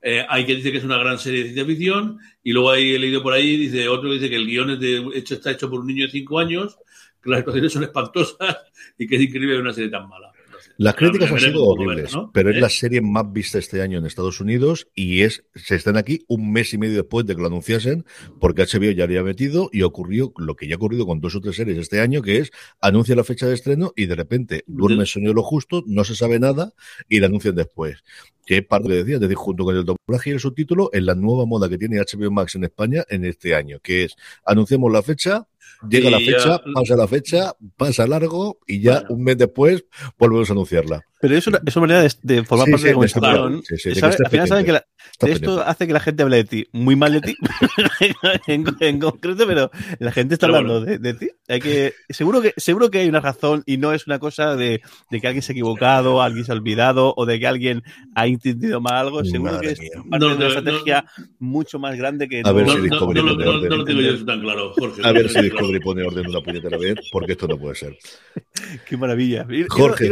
Eh, 0.07 0.23
hay 0.29 0.45
quien 0.45 0.57
dice 0.57 0.71
que 0.71 0.77
es 0.77 0.83
una 0.83 0.99
gran 0.99 1.17
serie 1.17 1.39
de 1.39 1.45
ciencia 1.45 1.65
ficción 1.65 2.19
y 2.43 2.51
luego 2.51 2.69
hay 2.69 2.93
he 2.93 2.99
leído 2.99 3.23
por 3.23 3.33
ahí, 3.33 3.57
dice 3.57 3.89
otro 3.89 4.07
que 4.07 4.17
dice 4.17 4.29
que 4.29 4.35
el 4.35 4.45
guion 4.45 4.69
es 4.69 4.79
de, 4.79 5.03
hecho, 5.15 5.33
está 5.33 5.49
hecho 5.49 5.67
por 5.67 5.79
un 5.79 5.87
niño 5.87 6.05
de 6.05 6.11
5 6.11 6.37
años, 6.37 6.77
que 7.23 7.31
las 7.31 7.39
situaciones 7.39 7.73
son 7.73 7.83
espantosas 7.85 8.37
y 8.99 9.07
que 9.07 9.15
es 9.15 9.21
increíble 9.23 9.57
una 9.57 9.73
serie 9.73 9.89
tan 9.89 10.07
mala. 10.07 10.31
Las 10.77 10.95
críticas 10.95 11.31
han 11.31 11.39
sido 11.39 11.65
horribles, 11.65 12.13
¿no? 12.13 12.31
pero 12.33 12.49
es 12.49 12.57
la 12.57 12.69
serie 12.69 13.01
más 13.01 13.31
vista 13.31 13.57
este 13.57 13.81
año 13.81 13.97
en 13.97 14.05
Estados 14.05 14.41
Unidos 14.41 14.87
y 14.93 15.21
es 15.21 15.45
se 15.55 15.75
están 15.75 15.95
aquí 15.95 16.25
un 16.27 16.51
mes 16.51 16.73
y 16.73 16.77
medio 16.77 16.97
después 16.97 17.25
de 17.25 17.35
que 17.35 17.41
lo 17.41 17.47
anunciasen, 17.47 18.05
porque 18.39 18.63
HBO 18.63 18.91
ya 18.91 19.05
había 19.05 19.23
metido 19.23 19.69
y 19.71 19.83
ocurrió 19.83 20.33
lo 20.37 20.55
que 20.55 20.67
ya 20.67 20.75
ha 20.75 20.77
ocurrido 20.77 21.05
con 21.05 21.21
dos 21.21 21.35
o 21.35 21.41
tres 21.41 21.55
series 21.55 21.77
este 21.77 22.01
año, 22.01 22.21
que 22.21 22.39
es 22.39 22.51
anuncia 22.81 23.15
la 23.15 23.23
fecha 23.23 23.47
de 23.47 23.53
estreno 23.53 23.93
y 23.95 24.05
de 24.05 24.15
repente 24.15 24.63
duerme 24.67 25.01
el 25.01 25.07
sueño 25.07 25.29
de 25.29 25.35
lo 25.35 25.43
justo, 25.43 25.83
no 25.87 26.03
se 26.03 26.15
sabe 26.15 26.39
nada 26.39 26.73
y 27.07 27.19
la 27.19 27.27
anuncian 27.27 27.55
después. 27.55 28.03
Que 28.45 28.57
es 28.57 28.65
parte 28.65 28.89
de 28.89 28.97
decía, 28.97 29.15
es 29.15 29.21
decir, 29.21 29.37
junto 29.37 29.63
con 29.63 29.75
el 29.75 29.85
doblaje 29.85 30.29
y 30.29 30.33
el 30.33 30.39
subtítulo, 30.39 30.91
en 30.93 31.07
la 31.07 31.15
nueva 31.15 31.47
moda 31.47 31.67
que 31.67 31.79
tiene 31.79 31.99
HBO 31.99 32.29
Max 32.29 32.55
en 32.55 32.65
España 32.65 33.03
en 33.09 33.25
este 33.25 33.55
año, 33.55 33.79
que 33.81 34.03
es 34.03 34.15
anunciamos 34.45 34.91
la 34.91 35.01
fecha, 35.01 35.47
llega 35.89 36.09
y 36.09 36.11
la 36.11 36.19
fecha, 36.19 36.61
ya... 36.65 36.73
pasa 36.73 36.95
la 36.95 37.07
fecha, 37.07 37.53
pasa 37.77 38.07
largo 38.07 38.59
y 38.67 38.81
ya 38.81 39.01
bueno. 39.01 39.15
un 39.15 39.23
mes 39.23 39.37
después 39.37 39.85
volvemos 40.17 40.49
a 40.49 40.53
anunciarla. 40.53 41.05
Pero 41.25 41.37
es 41.39 41.47
una, 41.47 41.59
es 41.65 41.75
una 41.75 41.87
manera 41.87 42.07
de, 42.21 42.43
formar 42.43 42.69
parte 42.69 42.83
de 42.83 42.89
la 42.89 42.93
conversación. 42.93 43.63
al 44.03 44.29
final 44.29 44.47
saben 44.47 44.65
que 44.65 44.71
la, 44.73 44.85
esto 45.21 45.61
hace 45.61 45.87
que 45.87 45.93
la 45.93 45.99
gente 45.99 46.21
hable 46.21 46.37
de 46.37 46.43
ti, 46.43 46.67
muy 46.71 46.95
mal 46.95 47.13
de 47.13 47.21
ti, 47.21 47.35
en, 48.47 48.99
concreto, 48.99 49.47
pero 49.47 49.71
la 49.97 50.11
gente 50.11 50.35
está 50.35 50.45
hablando 50.45 50.81
de, 50.81 51.13
ti. 51.15 51.29
Hay 51.47 51.59
que, 51.61 51.93
seguro, 52.09 52.43
que, 52.43 52.53
seguro 52.57 52.91
que 52.91 52.99
hay 52.99 53.09
una 53.09 53.21
razón 53.21 53.63
y 53.65 53.77
no 53.77 53.91
es 53.93 54.05
una 54.05 54.19
cosa 54.19 54.55
de, 54.55 54.81
de, 55.09 55.21
que 55.21 55.25
alguien 55.25 55.41
se 55.41 55.51
ha 55.51 55.53
equivocado, 55.53 56.21
alguien 56.21 56.45
se 56.45 56.51
ha 56.51 56.55
olvidado 56.55 57.13
o 57.17 57.25
de 57.25 57.39
que 57.39 57.47
alguien 57.47 57.81
ha 58.13 58.27
entendido 58.27 58.81
mal 58.81 58.95
algo. 58.95 59.25
Seguro 59.25 59.59
que 59.59 59.71
es 59.71 59.79
parte 60.09 60.25
de 60.27 60.35
una 60.35 60.47
estrategia 60.47 61.05
mucho 61.39 61.79
más 61.79 61.97
grande 61.97 62.27
que... 62.27 62.43
A 62.45 62.51
ver 62.51 62.69
si 62.69 62.81
Discovery 62.81 63.21
pone 63.21 63.31
orden. 63.31 63.69
No 63.69 63.77
lo 63.77 63.85
tengo 63.85 64.01
yo 64.01 64.25
tan 64.25 64.41
claro, 64.41 64.73
Jorge. 64.73 65.01
A 65.03 65.11
ver 65.11 65.29
si 65.29 65.41
Discovery 65.41 65.79
pone 65.79 66.03
orden 66.03 66.27
una 66.27 66.41
puñetera 66.41 66.77
vez, 66.77 66.99
porque 67.11 67.31
esto 67.31 67.47
no 67.47 67.57
puede 67.57 67.73
ser. 67.73 67.97
Qué 68.87 68.95
maravilla. 68.95 69.47
Jorge. 69.69 70.05
Y, 70.05 70.09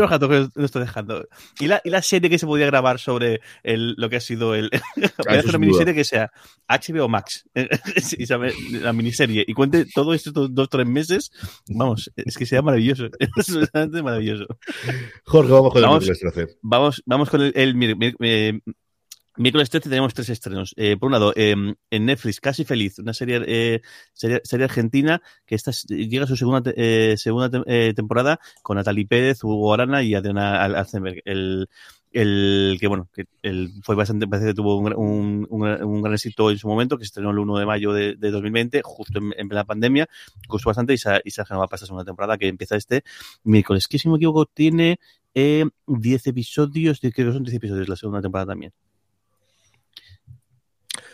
dejando. 1.03 1.27
¿Y 1.59 1.67
la, 1.67 1.81
y 1.83 1.89
la 1.89 2.01
serie 2.01 2.29
que 2.29 2.39
se 2.39 2.45
podía 2.45 2.65
grabar 2.65 2.99
sobre 2.99 3.41
el, 3.63 3.93
lo 3.97 4.09
que 4.09 4.17
ha 4.17 4.21
sido 4.21 4.55
el... 4.55 4.69
Voy 4.95 5.35
a 5.35 5.39
hacer 5.39 5.49
una 5.49 5.57
miniserie 5.57 5.93
que 5.93 6.03
sea 6.03 6.31
HBO 6.67 7.07
Max, 7.09 7.47
la 8.71 8.93
miniserie, 8.93 9.45
y 9.47 9.53
cuente 9.53 9.85
todo 9.85 10.13
esto 10.13 10.31
dos, 10.31 10.53
dos 10.53 10.69
tres 10.69 10.87
meses. 10.87 11.31
Vamos, 11.69 12.11
es 12.15 12.37
que 12.37 12.45
sea 12.45 12.61
maravilloso. 12.61 13.07
Es 13.43 14.03
maravilloso. 14.03 14.45
Jorge, 15.25 15.51
vamos 15.51 15.73
con 15.73 15.83
el 15.83 16.47
vamos, 16.61 17.03
vamos 17.05 17.29
con 17.29 17.41
el, 17.41 17.53
el, 17.55 18.13
el 18.19 18.63
Miércoles 19.35 19.69
13 19.69 19.89
tenemos 19.89 20.13
tres 20.13 20.29
estrenos. 20.29 20.73
Eh, 20.77 20.95
por 20.97 21.07
un 21.07 21.13
lado, 21.13 21.33
eh, 21.35 21.55
en 21.89 22.05
Netflix, 22.05 22.39
Casi 22.39 22.65
Feliz, 22.65 22.99
una 22.99 23.13
serie, 23.13 23.41
eh, 23.47 23.81
serie, 24.13 24.63
argentina 24.63 25.21
que 25.45 25.55
esta, 25.55 25.71
llega 25.87 26.25
a 26.25 26.27
su 26.27 26.37
segunda, 26.37 26.71
eh, 26.75 27.15
segunda 27.17 27.49
eh, 27.65 27.93
temporada 27.95 28.39
con 28.61 28.77
Natalie 28.77 29.07
Pérez, 29.07 29.43
Hugo 29.43 29.73
Arana 29.73 30.03
y 30.03 30.13
Adriana 30.13 30.63
Alzenberg. 30.63 31.21
El, 31.25 31.67
el 32.11 32.77
que 32.79 32.87
bueno, 32.87 33.09
que 33.11 33.25
el, 33.41 33.71
fue 33.81 33.95
bastante, 33.95 34.27
parece 34.27 34.49
que 34.49 34.53
tuvo 34.53 34.77
un, 34.77 34.93
un, 34.93 35.47
un, 35.49 36.01
gran 36.01 36.13
éxito 36.13 36.51
en 36.51 36.59
su 36.59 36.67
momento, 36.67 36.97
que 36.97 37.05
se 37.05 37.07
estrenó 37.07 37.31
el 37.31 37.39
1 37.39 37.57
de 37.57 37.65
mayo 37.65 37.91
de, 37.91 38.15
de 38.15 38.31
2020, 38.31 38.81
justo 38.83 39.19
en, 39.19 39.49
la 39.49 39.63
pandemia, 39.65 40.07
gustó 40.47 40.69
bastante 40.69 40.93
y 40.93 40.99
se, 40.99 41.21
y 41.25 41.31
se 41.31 41.41
ha 41.41 41.45
generado 41.45 41.67
para 41.67 41.77
esta 41.77 41.87
segunda 41.87 42.05
temporada 42.05 42.37
que 42.37 42.47
empieza 42.47 42.75
este 42.75 43.03
miércoles, 43.43 43.87
que 43.87 43.97
si 43.97 44.09
me 44.09 44.17
equivoco 44.17 44.45
tiene 44.45 44.99
eh, 45.33 45.65
10 45.87 46.27
episodios, 46.27 46.99
creo 46.99 47.11
que 47.11 47.33
son 47.33 47.43
10 47.43 47.55
episodios 47.55 47.89
la 47.89 47.95
segunda 47.95 48.21
temporada 48.21 48.51
también. 48.51 48.71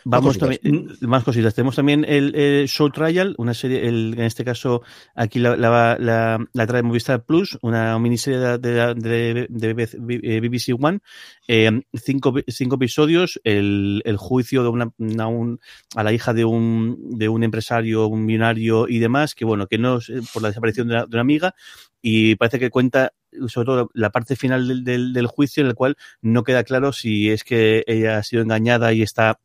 Vamos 0.05 0.37
también, 0.37 0.89
más 1.01 1.23
cositas. 1.23 1.53
Tenemos 1.53 1.75
también 1.75 2.05
el, 2.07 2.35
el, 2.35 2.67
Show 2.67 2.89
Trial, 2.89 3.35
una 3.37 3.53
serie, 3.53 3.87
el, 3.87 4.13
en 4.17 4.25
este 4.25 4.45
caso, 4.45 4.81
aquí 5.15 5.39
la, 5.39 5.55
la, 5.55 5.97
la, 5.99 6.45
la 6.53 6.67
trae 6.67 6.83
Movistar 6.83 7.23
Plus, 7.23 7.57
una 7.61 7.97
miniserie 7.99 8.39
de, 8.39 8.57
de, 8.57 9.47
de, 9.49 9.73
de 9.73 10.39
BBC 10.41 10.75
One, 10.79 10.99
eh, 11.47 11.81
cinco, 11.93 12.33
cinco 12.47 12.75
episodios, 12.75 13.39
el, 13.43 14.01
el 14.05 14.17
juicio 14.17 14.63
de 14.63 14.69
una, 14.69 14.91
una 14.97 15.27
un, 15.27 15.59
a 15.95 16.03
la 16.03 16.13
hija 16.13 16.33
de 16.33 16.45
un, 16.45 16.97
de 17.17 17.29
un 17.29 17.43
empresario, 17.43 18.07
un 18.07 18.25
millonario 18.25 18.87
y 18.87 18.99
demás, 18.99 19.35
que 19.35 19.45
bueno, 19.45 19.67
que 19.67 19.77
no 19.77 19.99
por 20.33 20.41
la 20.41 20.49
desaparición 20.49 20.87
de 20.87 20.95
una, 20.95 21.05
de 21.05 21.15
una 21.15 21.21
amiga, 21.21 21.55
y 22.01 22.35
parece 22.35 22.59
que 22.59 22.69
cuenta 22.69 23.13
sobre 23.47 23.65
todo 23.65 23.89
la 23.93 24.09
parte 24.09 24.35
final 24.35 24.67
del, 24.67 24.83
del, 24.83 25.13
del 25.13 25.27
juicio 25.27 25.61
en 25.61 25.67
el 25.67 25.75
cual 25.75 25.97
no 26.21 26.43
queda 26.43 26.63
claro 26.63 26.93
si 26.93 27.29
es 27.29 27.43
que 27.43 27.83
ella 27.87 28.17
ha 28.17 28.23
sido 28.23 28.41
engañada 28.41 28.93
y 28.93 29.01
está 29.01 29.39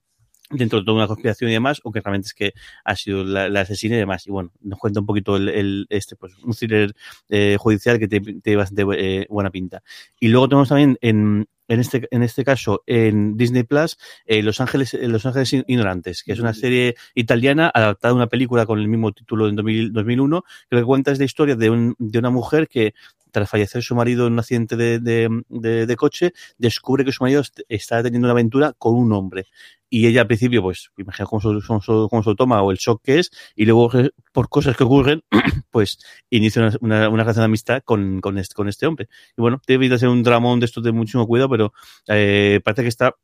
dentro 0.50 0.78
de 0.78 0.84
toda 0.84 0.98
una 0.98 1.06
conspiración 1.06 1.50
y 1.50 1.54
demás, 1.54 1.80
o 1.84 1.92
que 1.92 2.00
realmente 2.00 2.26
es 2.26 2.34
que 2.34 2.52
ha 2.84 2.96
sido 2.96 3.24
la, 3.24 3.60
asesina 3.60 3.96
y 3.96 3.98
demás. 3.98 4.26
Y 4.26 4.30
bueno, 4.30 4.52
nos 4.60 4.78
cuenta 4.78 5.00
un 5.00 5.06
poquito 5.06 5.36
el, 5.36 5.48
el 5.48 5.86
este, 5.88 6.16
pues, 6.16 6.34
un 6.42 6.52
thriller 6.52 6.94
eh, 7.28 7.56
judicial 7.58 7.98
que 7.98 8.08
tiene 8.08 8.40
te 8.40 8.56
bastante 8.56 8.84
eh, 8.96 9.26
buena 9.30 9.50
pinta. 9.50 9.82
Y 10.20 10.28
luego 10.28 10.48
tenemos 10.48 10.68
también 10.68 10.98
en, 11.00 11.46
en 11.68 11.80
este, 11.80 12.08
en 12.10 12.22
este 12.22 12.44
caso, 12.44 12.82
en 12.86 13.36
Disney 13.36 13.62
Plus, 13.62 13.96
eh, 14.26 14.42
Los 14.42 14.60
Ángeles, 14.60 14.94
Los 14.94 15.26
Ángeles 15.26 15.52
Ignorantes, 15.52 16.22
que 16.22 16.32
es 16.32 16.40
una 16.40 16.54
serie 16.54 16.94
italiana 17.14 17.70
adaptada 17.72 18.12
a 18.12 18.16
una 18.16 18.26
película 18.26 18.66
con 18.66 18.78
el 18.78 18.88
mismo 18.88 19.12
título 19.12 19.48
en 19.48 19.56
2000, 19.56 19.92
2001, 19.92 20.42
que 20.42 20.76
lo 20.76 20.78
que 20.78 20.86
cuenta 20.86 21.12
es 21.12 21.18
la 21.18 21.24
historia 21.24 21.56
de, 21.56 21.70
un, 21.70 21.94
de 21.98 22.18
una 22.18 22.30
mujer 22.30 22.68
que 22.68 22.94
tras 23.34 23.50
fallecer 23.50 23.82
su 23.82 23.96
marido 23.96 24.28
en 24.28 24.34
un 24.34 24.38
accidente 24.38 24.76
de, 24.76 25.00
de, 25.00 25.28
de, 25.48 25.86
de, 25.86 25.96
coche, 25.96 26.32
descubre 26.56 27.04
que 27.04 27.10
su 27.10 27.24
marido 27.24 27.42
está 27.68 28.00
teniendo 28.00 28.26
una 28.26 28.32
aventura 28.32 28.74
con 28.78 28.94
un 28.94 29.12
hombre. 29.12 29.46
Y 29.90 30.06
ella 30.06 30.22
al 30.22 30.26
principio, 30.26 30.62
pues, 30.62 30.90
imagina 30.96 31.26
cómo 31.26 31.40
se, 31.40 31.66
cómo, 31.66 32.22
se 32.22 32.34
toma 32.36 32.62
o 32.62 32.70
el 32.70 32.78
shock 32.78 33.02
que 33.02 33.18
es, 33.18 33.30
y 33.54 33.64
luego 33.64 33.90
por 34.32 34.48
cosas 34.48 34.76
que 34.76 34.84
ocurren, 34.84 35.22
pues 35.70 35.98
inicia 36.30 36.62
una, 36.62 36.76
una, 36.80 37.08
una 37.08 37.22
relación 37.22 37.42
de 37.42 37.46
amistad 37.46 37.82
con, 37.84 38.20
con, 38.20 38.38
este, 38.38 38.54
con 38.54 38.68
este 38.68 38.86
hombre. 38.86 39.08
Y 39.36 39.40
bueno, 39.40 39.60
debe 39.66 39.88
de 39.88 39.98
ser 39.98 40.08
un 40.08 40.22
dramón 40.22 40.60
de 40.60 40.66
estos 40.66 40.82
de 40.82 40.92
muchísimo 40.92 41.26
cuidado, 41.26 41.48
pero 41.54 41.72
eh, 42.08 42.60
parece 42.64 42.82
que 42.82 42.88
está 42.88 43.14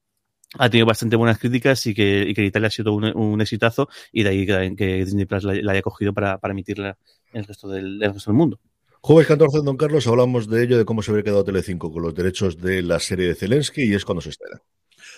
ha 0.58 0.68
tenido 0.68 0.86
bastante 0.86 1.16
buenas 1.16 1.38
críticas 1.38 1.86
y 1.86 1.94
que, 1.94 2.24
y 2.28 2.34
que 2.34 2.44
Italia 2.44 2.68
ha 2.68 2.70
sido 2.70 2.92
un, 2.92 3.04
un 3.04 3.40
exitazo 3.40 3.88
y 4.12 4.22
de 4.22 4.30
ahí 4.30 4.46
que, 4.46 4.74
que 4.76 5.04
Disney 5.04 5.24
Plus 5.24 5.44
la, 5.44 5.54
la, 5.54 5.72
haya 5.72 5.82
cogido 5.82 6.12
para, 6.12 6.38
para 6.38 6.52
emitirla 6.52 6.98
en 7.32 7.40
el 7.40 7.46
resto 7.46 7.68
del, 7.68 8.02
el 8.02 8.12
resto 8.12 8.30
del 8.30 8.38
mundo. 8.38 8.58
Jueves 9.02 9.28
14, 9.28 9.60
don 9.64 9.76
Carlos, 9.76 10.06
hablamos 10.06 10.48
de 10.48 10.64
ello, 10.64 10.76
de 10.76 10.84
cómo 10.84 11.02
se 11.02 11.10
habría 11.10 11.24
quedado 11.24 11.44
Telecinco 11.44 11.90
con 11.92 12.02
los 12.02 12.14
derechos 12.14 12.60
de 12.60 12.82
la 12.82 12.98
serie 12.98 13.28
de 13.28 13.34
Zelensky 13.34 13.84
y 13.84 13.94
es 13.94 14.04
cuando 14.04 14.20
se 14.20 14.30
estrena. 14.30 14.60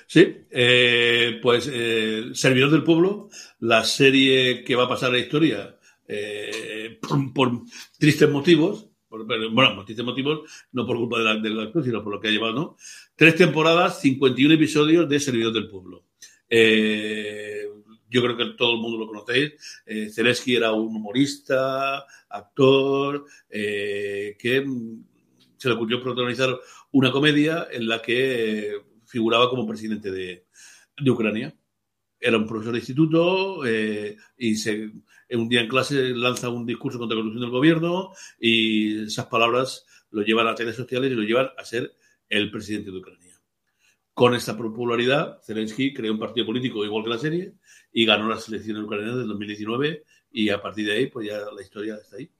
Sí, 0.06 0.46
eh, 0.50 1.38
pues 1.42 1.68
eh, 1.72 2.30
Servidor 2.34 2.70
del 2.70 2.84
Pueblo, 2.84 3.28
la 3.60 3.84
serie 3.84 4.62
que 4.62 4.76
va 4.76 4.84
a 4.84 4.88
pasar 4.88 5.10
a 5.10 5.14
la 5.14 5.18
historia 5.18 5.78
eh, 6.06 6.98
por, 7.00 7.32
por, 7.32 7.62
tristes 7.98 8.28
motivos, 8.28 8.91
por, 9.12 9.26
bueno, 9.26 9.84
tristes 9.84 10.06
motivos, 10.06 10.50
no 10.72 10.86
por 10.86 10.96
culpa 10.96 11.18
de 11.18 11.24
la, 11.24 11.36
de 11.36 11.50
la 11.50 11.64
actor, 11.64 11.84
sino 11.84 12.02
por 12.02 12.14
lo 12.14 12.20
que 12.20 12.28
ha 12.28 12.30
llevado, 12.30 12.54
¿no? 12.54 12.76
Tres 13.14 13.36
temporadas, 13.36 14.00
51 14.00 14.54
episodios 14.54 15.06
de 15.06 15.20
Servidor 15.20 15.52
del 15.52 15.68
Pueblo. 15.68 16.06
Eh, 16.48 17.68
yo 18.08 18.22
creo 18.22 18.36
que 18.38 18.44
todo 18.56 18.74
el 18.74 18.80
mundo 18.80 18.96
lo 18.96 19.06
conocéis. 19.06 19.82
Eh, 19.84 20.08
Zelensky 20.10 20.56
era 20.56 20.72
un 20.72 20.96
humorista, 20.96 22.06
actor, 22.30 23.26
eh, 23.50 24.34
que 24.38 24.64
se 25.58 25.68
le 25.68 25.74
ocurrió 25.74 26.02
protagonizar 26.02 26.58
una 26.92 27.12
comedia 27.12 27.68
en 27.70 27.88
la 27.88 28.00
que 28.00 28.80
figuraba 29.04 29.50
como 29.50 29.66
presidente 29.66 30.10
de, 30.10 30.46
de 30.98 31.10
Ucrania. 31.10 31.54
Era 32.24 32.38
un 32.38 32.46
profesor 32.46 32.72
de 32.72 32.78
instituto 32.78 33.66
eh, 33.66 34.16
y 34.38 34.54
un 35.34 35.48
día 35.48 35.60
en 35.60 35.68
clase 35.68 36.14
lanza 36.14 36.48
un 36.50 36.64
discurso 36.64 36.98
contra 36.98 37.16
la 37.16 37.22
corrupción 37.22 37.42
del 37.42 37.50
gobierno 37.50 38.12
y 38.38 39.02
esas 39.06 39.26
palabras 39.26 39.84
lo 40.10 40.22
llevan 40.22 40.46
a 40.46 40.54
redes 40.54 40.76
sociales 40.76 41.10
y 41.10 41.14
lo 41.16 41.22
llevan 41.22 41.48
a 41.58 41.64
ser 41.64 41.96
el 42.28 42.50
presidente 42.52 42.92
de 42.92 42.98
Ucrania. 42.98 43.40
Con 44.14 44.34
esta 44.34 44.56
popularidad, 44.56 45.40
Zelensky 45.44 45.92
creó 45.92 46.12
un 46.12 46.20
partido 46.20 46.46
político 46.46 46.84
igual 46.84 47.02
que 47.02 47.10
la 47.10 47.18
serie 47.18 47.54
y 47.92 48.04
ganó 48.04 48.28
las 48.28 48.46
elecciones 48.48 48.84
ucranianas 48.84 49.16
del 49.16 49.28
2019 49.28 50.04
y 50.30 50.50
a 50.50 50.62
partir 50.62 50.86
de 50.86 50.92
ahí, 50.92 51.06
pues 51.08 51.26
ya 51.26 51.38
la 51.38 51.62
historia 51.62 51.96
está 51.96 52.18
ahí. 52.18 52.30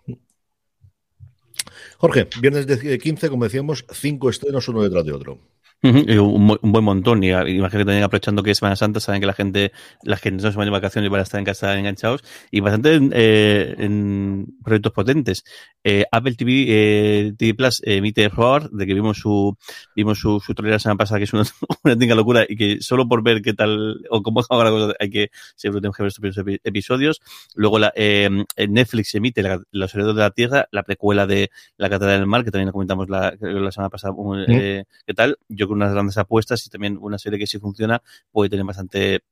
Jorge, 1.99 2.29
viernes 2.41 2.67
de 2.67 2.99
15, 2.99 3.29
como 3.31 3.45
decíamos, 3.45 3.85
cinco 3.93 4.31
estrenos 4.31 4.69
uno 4.69 4.83
detrás 4.83 5.05
de 5.05 5.13
otro. 5.13 5.41
Uh 5.85 5.89
-huh. 5.89 6.21
un, 6.21 6.59
un, 6.63 6.73
buen 6.73 6.85
montón. 6.85 7.25
Y 7.25 7.31
imagino 7.31 7.69
que 7.69 7.79
también 7.79 8.05
aprovechando 8.05 8.45
que 8.45 8.53
es 8.53 8.59
Semana 8.59 8.77
Santa, 8.77 9.01
saben 9.01 9.21
que 9.21 9.27
la 9.27 9.33
gente, 9.33 9.73
la 10.05 10.17
gente 10.17 10.45
no 10.45 10.53
se 10.53 10.57
van 10.57 10.67
de 10.67 10.71
vacaciones 10.71 11.09
y 11.09 11.11
van 11.11 11.21
a 11.21 11.23
estar 11.25 11.41
en 11.41 11.45
casa 11.45 11.77
enganchados. 11.77 12.23
Y 12.53 12.61
bastante 12.61 13.01
eh, 13.13 13.75
en 13.79 14.47
proyectos 14.63 14.93
potentes. 14.93 15.45
Eh, 15.83 16.05
Apple 16.13 16.35
TV, 16.35 16.67
eh, 16.69 17.33
TV 17.37 17.55
Plus 17.55 17.83
emite 17.85 18.29
Roar, 18.29 18.71
de 18.71 18.87
que 18.87 18.95
vimos 18.95 19.19
su, 19.19 19.57
vimos 19.97 20.21
su, 20.21 20.39
su 20.39 20.55
trailer 20.55 20.75
la 20.75 20.79
semana 20.79 20.99
pasada, 20.99 21.19
que 21.19 21.25
es 21.25 21.33
una, 21.33 21.43
una 21.83 21.99
tinga 21.99 22.15
locura 22.15 22.47
y 22.49 22.55
que 22.55 22.81
solo 22.81 23.09
por 23.09 23.25
ver 23.25 23.43
qué 23.43 23.53
tal 23.53 24.03
o 24.09 24.23
cómo 24.23 24.41
haga 24.51 24.65
la 24.65 24.71
cosa 24.71 24.95
hay 25.01 25.11
que, 25.11 25.31
siempre 25.57 25.81
tenemos 25.81 25.97
que 25.97 26.05
ver 26.05 26.13
estos 26.17 26.45
episodios. 26.63 27.21
Luego 27.57 27.81
la, 27.81 27.93
Netflix 27.97 29.17
emite 29.17 29.43
la, 29.43 29.61
Los 29.73 29.93
Herederos 29.95 30.15
de 30.15 30.23
la 30.23 30.31
Tierra, 30.31 30.69
la 30.71 30.85
precuela 30.85 31.27
de 31.27 31.51
La 31.77 31.91
Catedral 31.91 32.21
del 32.21 32.29
Mar, 32.29 32.45
que 32.45 32.53
también 32.53 32.71
comentamos 32.71 33.09
la, 33.09 33.35
la 33.41 33.73
semana 33.73 33.91
pasada, 33.91 34.15
mm. 34.17 34.47
qué 34.47 35.15
tal. 35.17 35.39
Yo 35.49 35.67
unas 35.73 35.93
grandes 35.93 36.19
apuestas 36.19 36.67
y 36.67 36.71
también 36.71 36.99
una 37.01 37.19
serie 37.19 37.39
que 37.39 37.47
si 37.47 37.59
funciona 37.59 38.03
puede 38.31 38.51
tener 38.51 38.65
bastante 38.65 39.23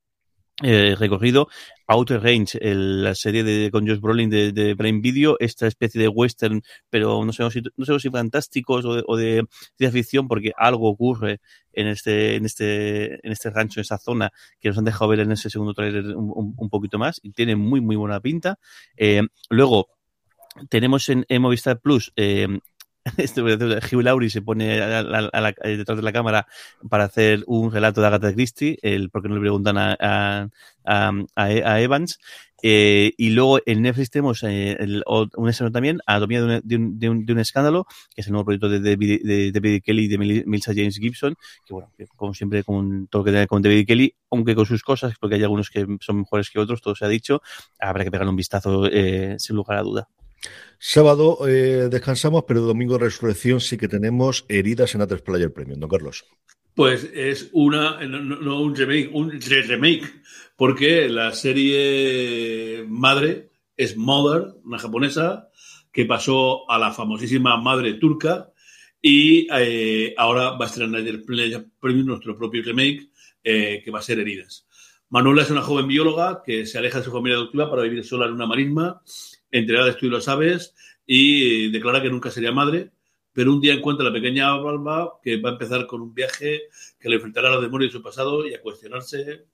eh, 0.63 0.95
recorrido. 0.99 1.49
Outer 1.87 2.23
Range, 2.23 2.59
la 2.63 3.15
serie 3.15 3.43
de, 3.43 3.71
con 3.71 3.87
Josh 3.87 3.99
Brolin 3.99 4.29
de, 4.29 4.77
Prime 4.77 5.01
Video, 5.01 5.37
esta 5.41 5.67
especie 5.67 6.01
de 6.01 6.09
western, 6.09 6.63
pero 6.91 7.25
no 7.25 7.33
sé 7.33 7.51
si, 7.51 7.63
no 7.77 7.85
sé 7.87 7.99
si 7.99 8.11
fantásticos 8.11 8.85
o 8.85 8.95
de, 8.95 9.03
o 9.07 9.17
de 9.17 9.91
ficción, 9.91 10.29
porque 10.29 10.53
algo 10.57 10.91
ocurre 10.91 11.41
en 11.73 11.87
este, 11.87 12.37
en 12.37 12.45
este, 12.45 13.27
en 13.27 13.33
este 13.33 13.49
rancho, 13.49 13.81
en 13.81 13.83
esa 13.83 13.97
zona, 13.97 14.33
que 14.61 14.69
nos 14.69 14.77
han 14.77 14.85
dejado 14.85 15.09
ver 15.09 15.21
en 15.21 15.33
ese 15.33 15.49
segundo 15.49 15.73
trailer 15.73 16.15
un, 16.15 16.69
poquito 16.69 16.99
más, 16.99 17.21
y 17.23 17.33
tiene 17.33 17.57
muy, 17.57 17.81
muy 17.81 17.97
buena 17.97 18.21
pinta. 18.21 18.59
Eh, 18.99 19.23
luego, 19.49 19.89
tenemos 20.69 21.09
en, 21.09 21.25
en 21.29 21.41
Movistar 21.41 21.81
Plus 21.81 22.13
eh, 22.17 22.49
este, 23.17 23.43
Hugh 23.43 24.03
Laurie 24.03 24.31
se 24.31 24.43
pone 24.43 24.81
a, 24.81 25.01
a, 25.01 25.53
detrás 25.63 25.97
de 25.97 26.03
la 26.03 26.13
cámara 26.13 26.47
para 26.89 27.05
hacer 27.05 27.45
un 27.47 27.73
relato 27.73 28.01
de 28.01 28.07
Agatha 28.07 28.33
Christie, 28.33 28.79
el, 28.83 29.11
porque 29.11 29.29
no 29.29 29.35
le 29.35 29.41
preguntan 29.41 29.77
a, 29.79 30.49
a 30.85 31.81
Evans, 31.81 32.19
eh, 32.63 33.13
y 33.17 33.31
luego 33.31 33.59
en 33.65 33.83
Netflix 33.83 34.11
tenemos 34.11 34.43
eh, 34.43 34.77
un 35.07 35.49
estreno 35.49 35.73
también, 35.73 36.01
Anatomía 36.07 36.43
de 36.43 36.45
un, 36.45 36.61
de, 36.63 36.77
un, 36.77 36.99
de, 36.99 37.25
de 37.25 37.33
un, 37.33 37.39
escándalo, 37.39 37.87
que 38.15 38.21
es 38.21 38.27
el 38.27 38.33
nuevo 38.33 38.45
proyecto 38.45 38.69
de 38.69 38.81
David, 38.81 39.23
de 39.25 39.53
David 39.53 39.83
Kelly 39.83 40.05
y 40.05 40.09
de 40.09 40.45
Milsa 40.47 40.73
James 40.75 40.97
Gibson, 40.97 41.37
que 41.65 41.75
bueno, 41.75 41.91
como 42.17 42.35
siempre, 42.35 42.63
con 42.65 43.07
todo 43.09 43.21
lo 43.21 43.25
que 43.25 43.31
tiene 43.31 43.47
con 43.47 43.63
David 43.63 43.87
Kelly, 43.87 44.15
aunque 44.31 44.55
con 44.55 44.67
sus 44.67 44.83
cosas, 44.83 45.15
porque 45.19 45.37
hay 45.37 45.43
algunos 45.43 45.71
que 45.71 45.87
son 46.01 46.19
mejores 46.19 46.51
que 46.51 46.59
otros, 46.59 46.83
todo 46.83 46.95
se 46.95 47.05
ha 47.05 47.09
dicho, 47.09 47.43
habrá 47.79 48.05
que 48.05 48.11
pegarle 48.11 48.31
un 48.31 48.37
vistazo 48.37 48.87
eh, 48.87 49.37
sin 49.39 49.57
lugar 49.57 49.79
a 49.79 49.83
duda. 49.83 50.09
Sábado 50.79 51.47
eh, 51.47 51.89
descansamos, 51.91 52.45
pero 52.49 52.63
domingo 52.63 52.97
resurrección 52.97 53.61
sí 53.61 53.77
que 53.77 53.89
tenemos 53.89 54.47
heridas 54.49 54.95
en 54.95 55.03
A3 55.03 55.23
Player 55.23 55.53
Premium, 55.53 55.79
¿no, 55.79 55.89
Carlos? 55.89 56.25
Pues 56.75 57.11
es 57.13 57.51
una, 57.53 58.01
no, 58.07 58.63
un 58.63 58.75
remake, 58.75 59.11
un 59.13 59.39
remake 59.41 60.05
porque 60.57 61.09
la 61.09 61.33
serie 61.33 62.85
madre 62.89 63.51
es 63.77 63.97
Mother, 63.97 64.55
una 64.65 64.79
japonesa, 64.79 65.49
que 65.93 66.05
pasó 66.05 66.71
a 66.71 66.79
la 66.79 66.93
famosísima 66.93 67.57
madre 67.57 67.95
turca 67.95 68.51
y 69.03 69.49
eh, 69.53 70.15
ahora 70.17 70.51
va 70.51 70.67
a 70.67 70.69
estrenar 70.69 71.01
el 71.01 71.23
Premium 71.25 72.07
nuestro 72.07 72.37
propio 72.37 72.63
remake, 72.63 73.11
eh, 73.43 73.83
que 73.85 73.91
va 73.91 74.01
a 74.01 74.03
ser 74.03 74.19
Heridas. 74.19 74.67
Manuela 75.09 75.43
es 75.43 75.51
una 75.51 75.63
joven 75.63 75.89
bióloga 75.89 76.43
que 76.45 76.67
se 76.67 76.79
aleja 76.79 76.99
de 76.99 77.05
su 77.05 77.11
familia 77.11 77.37
adoptiva 77.37 77.69
para 77.69 77.83
vivir 77.83 78.05
sola 78.05 78.27
en 78.27 78.33
una 78.33 78.47
marisma, 78.47 79.03
entregada 79.51 79.87
de 79.87 79.93
estudio 79.93 80.13
las 80.13 80.29
aves 80.29 80.75
y 81.07 81.71
declara 81.71 82.03
que 82.03 82.11
nunca 82.11 82.31
sería 82.31 82.53
madre, 82.53 82.91
pero 83.33 83.53
un 83.53 83.61
día 83.61 83.75
encuentra 83.75 84.07
a 84.07 84.11
la 84.11 84.15
pequeña 84.15 84.55
Balba 84.57 85.19
que 85.23 85.41
va 85.41 85.51
a 85.51 85.53
empezar 85.53 85.87
con 85.87 86.01
un 86.01 86.15
viaje 86.15 86.63
que 86.99 87.09
le 87.09 87.17
enfrentará 87.17 87.49
a 87.49 87.57
la 87.57 87.61
memoria 87.61 87.89
de 87.89 87.93
su 87.93 88.03
pasado 88.03 88.47
y 88.47 88.55
a 88.55 88.61
cuestionarse 88.61 89.47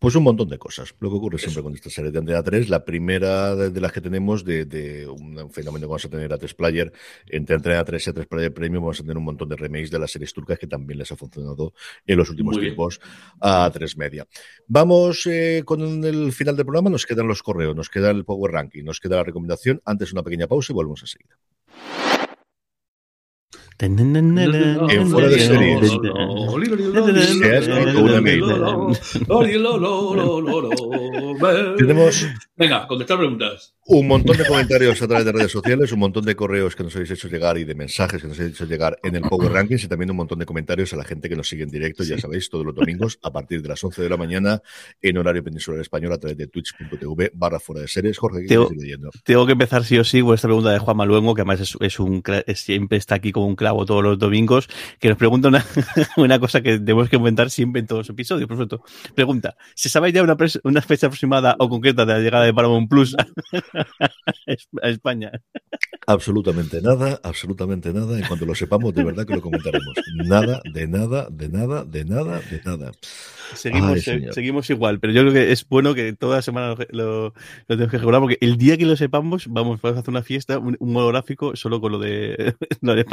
pues 0.00 0.14
un 0.16 0.24
montón 0.24 0.48
de 0.48 0.58
cosas. 0.58 0.94
Lo 0.98 1.10
que 1.10 1.16
ocurre 1.16 1.38
siempre 1.38 1.62
con 1.62 1.74
esta 1.74 1.90
serie 1.90 2.10
de 2.10 2.18
Antena 2.18 2.42
3. 2.42 2.70
La 2.70 2.82
primera 2.86 3.54
de, 3.54 3.80
las 3.80 3.92
que 3.92 4.00
tenemos 4.00 4.42
de, 4.46 5.06
un 5.06 5.50
fenómeno 5.52 5.84
que 5.84 5.88
vamos 5.88 6.04
a 6.06 6.08
tener 6.08 6.32
a 6.32 6.38
3 6.38 6.54
Player. 6.54 6.90
Entre 7.26 7.54
Antena 7.54 7.84
3 7.84 8.06
y 8.06 8.10
a 8.10 8.12
3 8.14 8.26
Player 8.26 8.52
Premium 8.52 8.82
vamos 8.82 8.98
a 8.98 9.02
tener 9.02 9.18
un 9.18 9.24
montón 9.24 9.50
de 9.50 9.56
remakes 9.56 9.90
de 9.90 9.98
las 9.98 10.10
series 10.10 10.32
turcas 10.32 10.58
que 10.58 10.66
también 10.66 10.98
les 10.98 11.12
ha 11.12 11.16
funcionado 11.16 11.74
en 12.06 12.16
los 12.16 12.30
últimos 12.30 12.58
tiempos 12.58 12.98
a 13.40 13.70
3 13.70 13.96
Media. 13.98 14.26
Vamos 14.66 15.26
eh, 15.26 15.62
con 15.66 16.02
el 16.02 16.32
final 16.32 16.56
del 16.56 16.64
programa. 16.64 16.88
Nos 16.88 17.04
quedan 17.04 17.28
los 17.28 17.42
correos, 17.42 17.76
nos 17.76 17.90
queda 17.90 18.10
el 18.10 18.24
Power 18.24 18.52
Ranking, 18.52 18.84
nos 18.84 19.00
queda 19.00 19.16
la 19.16 19.24
recomendación. 19.24 19.82
Antes 19.84 20.14
una 20.14 20.22
pequeña 20.22 20.46
pausa 20.46 20.72
y 20.72 20.76
volvemos 20.76 21.02
a 21.02 21.06
seguir. 21.06 21.28
En 23.80 25.08
fuera 25.08 25.28
de 25.28 25.38
series. 25.38 25.92
Tenemos. 31.78 32.26
Venga, 32.56 32.86
contestar 32.86 33.18
preguntas. 33.18 33.74
Un 33.86 34.06
montón 34.06 34.36
de 34.36 34.46
comentarios 34.46 35.00
a 35.02 35.08
través 35.08 35.24
de 35.24 35.32
redes 35.32 35.50
sociales, 35.50 35.90
un 35.92 35.98
montón 35.98 36.24
de 36.24 36.36
correos 36.36 36.76
que 36.76 36.84
nos 36.84 36.94
habéis 36.94 37.10
hecho 37.10 37.28
llegar 37.28 37.58
y 37.58 37.64
de 37.64 37.74
mensajes 37.74 38.20
que 38.22 38.28
nos 38.28 38.38
habéis 38.38 38.54
hecho 38.54 38.66
llegar 38.66 38.98
en 39.02 39.16
el 39.16 39.22
Power 39.22 39.50
Rankings 39.50 39.82
y 39.82 39.88
también 39.88 40.10
un 40.10 40.18
montón 40.18 40.38
de 40.38 40.46
comentarios 40.46 40.92
a 40.92 40.96
la 40.96 41.04
gente 41.04 41.28
que 41.28 41.34
nos 41.34 41.48
sigue 41.48 41.64
en 41.64 41.70
directo, 41.70 42.04
ya 42.04 42.18
sabéis, 42.18 42.50
todos 42.50 42.64
los 42.64 42.74
domingos 42.74 43.18
a 43.22 43.32
partir 43.32 43.62
de 43.62 43.68
las 43.68 43.82
11 43.82 44.02
de 44.02 44.08
la 44.08 44.16
mañana 44.16 44.62
en 45.00 45.18
horario 45.18 45.42
peninsular 45.42 45.80
español 45.80 46.12
a 46.12 46.18
través 46.18 46.36
de 46.36 46.46
twitch.tv 46.46 47.32
barra 47.34 47.58
fuera 47.58 47.80
de 47.80 47.88
series. 47.88 48.18
Jorge, 48.18 48.42
¿qué 48.42 48.48
tengo, 48.48 48.70
leyendo? 48.76 49.10
Tengo 49.24 49.46
que 49.46 49.52
empezar 49.52 49.84
sí 49.84 49.98
o 49.98 50.04
sí 50.04 50.20
con 50.20 50.34
esta 50.34 50.46
pregunta 50.46 50.70
de 50.70 50.78
Juan 50.78 50.96
Maluengo, 50.96 51.34
que 51.34 51.40
además 51.40 51.74
es, 51.80 51.98
un, 51.98 52.22
siempre 52.54 52.98
está 52.98 53.16
aquí 53.16 53.32
como 53.32 53.46
un 53.46 53.56
clavo 53.70 53.86
todos 53.86 54.02
los 54.02 54.18
domingos, 54.18 54.68
que 54.98 55.08
nos 55.08 55.16
pregunta 55.16 55.48
una, 55.48 55.64
una 56.16 56.38
cosa 56.40 56.60
que 56.60 56.78
tenemos 56.78 57.08
que 57.08 57.16
comentar 57.16 57.50
siempre 57.50 57.80
en 57.80 57.86
todos 57.86 58.00
los 58.00 58.10
episodios. 58.10 58.48
Por 58.48 58.56
supuesto, 58.56 58.84
pregunta, 59.14 59.56
¿se 59.74 59.88
sabe 59.88 60.12
ya 60.12 60.22
una, 60.22 60.36
una 60.64 60.82
fecha 60.82 61.06
aproximada 61.06 61.54
o 61.58 61.68
concreta 61.68 62.04
de 62.04 62.14
la 62.14 62.18
llegada 62.18 62.44
de 62.44 62.54
Paramount 62.54 62.88
Plus 62.88 63.16
a 64.82 64.88
España. 64.88 65.30
Absolutamente 66.06 66.80
nada, 66.82 67.20
absolutamente 67.22 67.92
nada. 67.92 68.18
En 68.18 68.26
cuanto 68.26 68.44
lo 68.44 68.54
sepamos, 68.54 68.92
de 68.94 69.04
verdad 69.04 69.26
que 69.26 69.34
lo 69.34 69.42
comentaremos. 69.42 69.94
Nada, 70.16 70.60
de 70.72 70.88
nada, 70.88 71.28
de 71.30 71.48
nada, 71.48 71.84
de 71.84 72.04
nada, 72.04 72.40
de 72.40 72.60
nada. 72.64 72.92
Seguimos, 73.54 74.02
seguimos 74.02 74.70
igual, 74.70 75.00
pero 75.00 75.12
yo 75.12 75.22
creo 75.22 75.32
que 75.32 75.52
es 75.52 75.68
bueno 75.68 75.94
que 75.94 76.12
toda 76.12 76.36
la 76.36 76.42
semana 76.42 76.68
lo, 76.68 76.84
lo, 76.90 77.34
tenemos 77.66 77.90
que 77.90 77.98
recordar 77.98 78.20
porque 78.20 78.38
el 78.40 78.56
día 78.56 78.76
que 78.76 78.86
lo 78.86 78.96
sepamos, 78.96 79.46
vamos, 79.48 79.84
a 79.84 79.88
hacer 79.88 80.08
una 80.08 80.22
fiesta, 80.22 80.58
un, 80.58 80.76
monográfico 80.80 81.54
solo 81.56 81.80
con 81.80 81.92
lo 81.92 81.98
de, 81.98 82.54
lo 82.80 82.94
de 82.94 83.04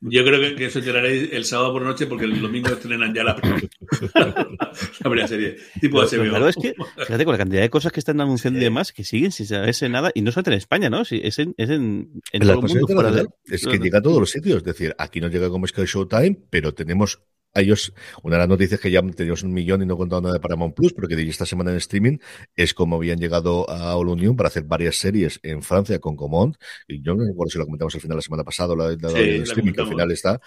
Yo 0.00 0.24
creo 0.24 0.40
que, 0.40 0.54
que 0.56 0.66
eso 0.66 0.80
llegaréis 0.80 1.32
el 1.32 1.44
sábado 1.44 1.72
por 1.72 1.82
noche 1.82 2.06
porque 2.06 2.24
el 2.24 2.40
domingo 2.40 2.70
estrenan 2.70 3.14
ya 3.14 3.24
la, 3.24 3.36
primera 5.00 5.28
serie. 5.28 5.56
Tipo 5.80 6.04
de 6.04 6.28
Claro, 6.28 6.48
es 6.48 6.56
que, 6.56 6.74
fíjate, 6.98 7.24
con 7.24 7.32
la 7.32 7.38
cantidad 7.38 7.62
de 7.62 7.70
cosas 7.70 7.92
que 7.92 8.00
están 8.00 8.20
anunciando 8.20 8.58
y 8.60 8.62
demás, 8.62 8.92
que 8.92 9.04
siguen 9.04 9.32
sin 9.32 9.46
saberse 9.46 9.88
nada, 9.88 10.10
y 10.14 10.22
no 10.22 10.30
solamente 10.32 10.50
en 10.52 10.58
España, 10.58 10.90
¿no? 10.90 11.04
Sí, 11.04 11.20
es 11.22 11.38
en, 11.38 11.54
es 11.56 11.70
en, 11.70 12.22
en 12.32 12.42
todo 12.42 12.52
el 12.52 12.58
mundo. 12.58 13.28
Es 13.44 13.66
que 13.66 13.78
llega 13.78 13.98
a 13.98 14.02
todos 14.02 14.20
los 14.20 14.30
sitios, 14.30 14.58
es 14.58 14.64
decir, 14.64 14.94
aquí 14.98 15.20
no 15.20 15.28
llega 15.28 15.48
como 15.50 15.66
Sky 15.66 15.84
Showtime, 15.84 16.38
pero 16.50 16.74
tenemos 16.74 17.22
ellos, 17.60 17.92
una 18.22 18.36
de 18.36 18.40
las 18.40 18.48
noticias 18.48 18.80
que 18.80 18.90
ya 18.90 19.02
teníamos 19.02 19.42
un 19.42 19.52
millón 19.52 19.82
y 19.82 19.86
no 19.86 19.96
contado 19.96 20.22
nada 20.22 20.34
de 20.34 20.40
Paramount 20.40 20.74
Plus, 20.74 20.92
pero 20.92 21.08
que 21.08 21.20
esta 21.22 21.46
semana 21.46 21.70
en 21.70 21.76
streaming 21.76 22.18
es 22.56 22.74
como 22.74 22.96
habían 22.96 23.18
llegado 23.18 23.68
a 23.68 23.96
All 23.96 24.08
Union 24.08 24.36
para 24.36 24.48
hacer 24.48 24.64
varias 24.64 24.96
series 24.96 25.38
en 25.42 25.62
Francia 25.62 25.98
con 25.98 26.16
Comont. 26.16 26.56
Y 26.88 27.02
yo 27.02 27.14
no 27.14 27.24
recuerdo 27.24 27.50
si 27.50 27.58
lo 27.58 27.64
comentamos 27.64 27.94
al 27.94 28.00
final 28.00 28.16
la 28.16 28.22
semana 28.22 28.44
pasada, 28.44 28.74
la, 28.74 28.88
de 28.88 29.36
streaming, 29.42 29.72
que 29.72 29.82
al 29.82 29.88
final 29.88 30.10
está. 30.10 30.40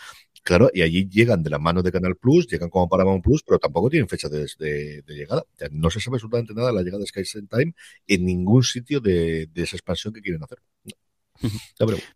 Claro, 0.44 0.70
y 0.74 0.82
allí 0.82 1.08
llegan 1.10 1.42
de 1.44 1.50
la 1.50 1.60
mano 1.60 1.82
de 1.82 1.92
Canal 1.92 2.16
Plus, 2.18 2.48
llegan 2.48 2.70
como 2.70 2.88
Paramount 2.88 3.24
Plus, 3.24 3.44
pero 3.44 3.58
tampoco 3.58 3.90
tienen 3.90 4.08
fecha 4.08 4.30
de, 4.30 4.46
de, 4.60 5.04
llegada. 5.08 5.44
no 5.72 5.90
se 5.90 6.00
sabe 6.00 6.18
absolutamente 6.18 6.54
nada 6.54 6.68
de 6.70 6.76
la 6.76 6.82
llegada 6.82 7.02
de 7.02 7.08
Sky 7.08 7.24
Time 7.48 7.74
en 8.08 8.26
ningún 8.26 8.64
sitio 8.64 9.00
de, 9.00 9.48
de 9.48 9.64
esa 9.64 9.76
expansión 9.76 10.14
que 10.14 10.22
quieren 10.22 10.44
hacer. 10.44 10.60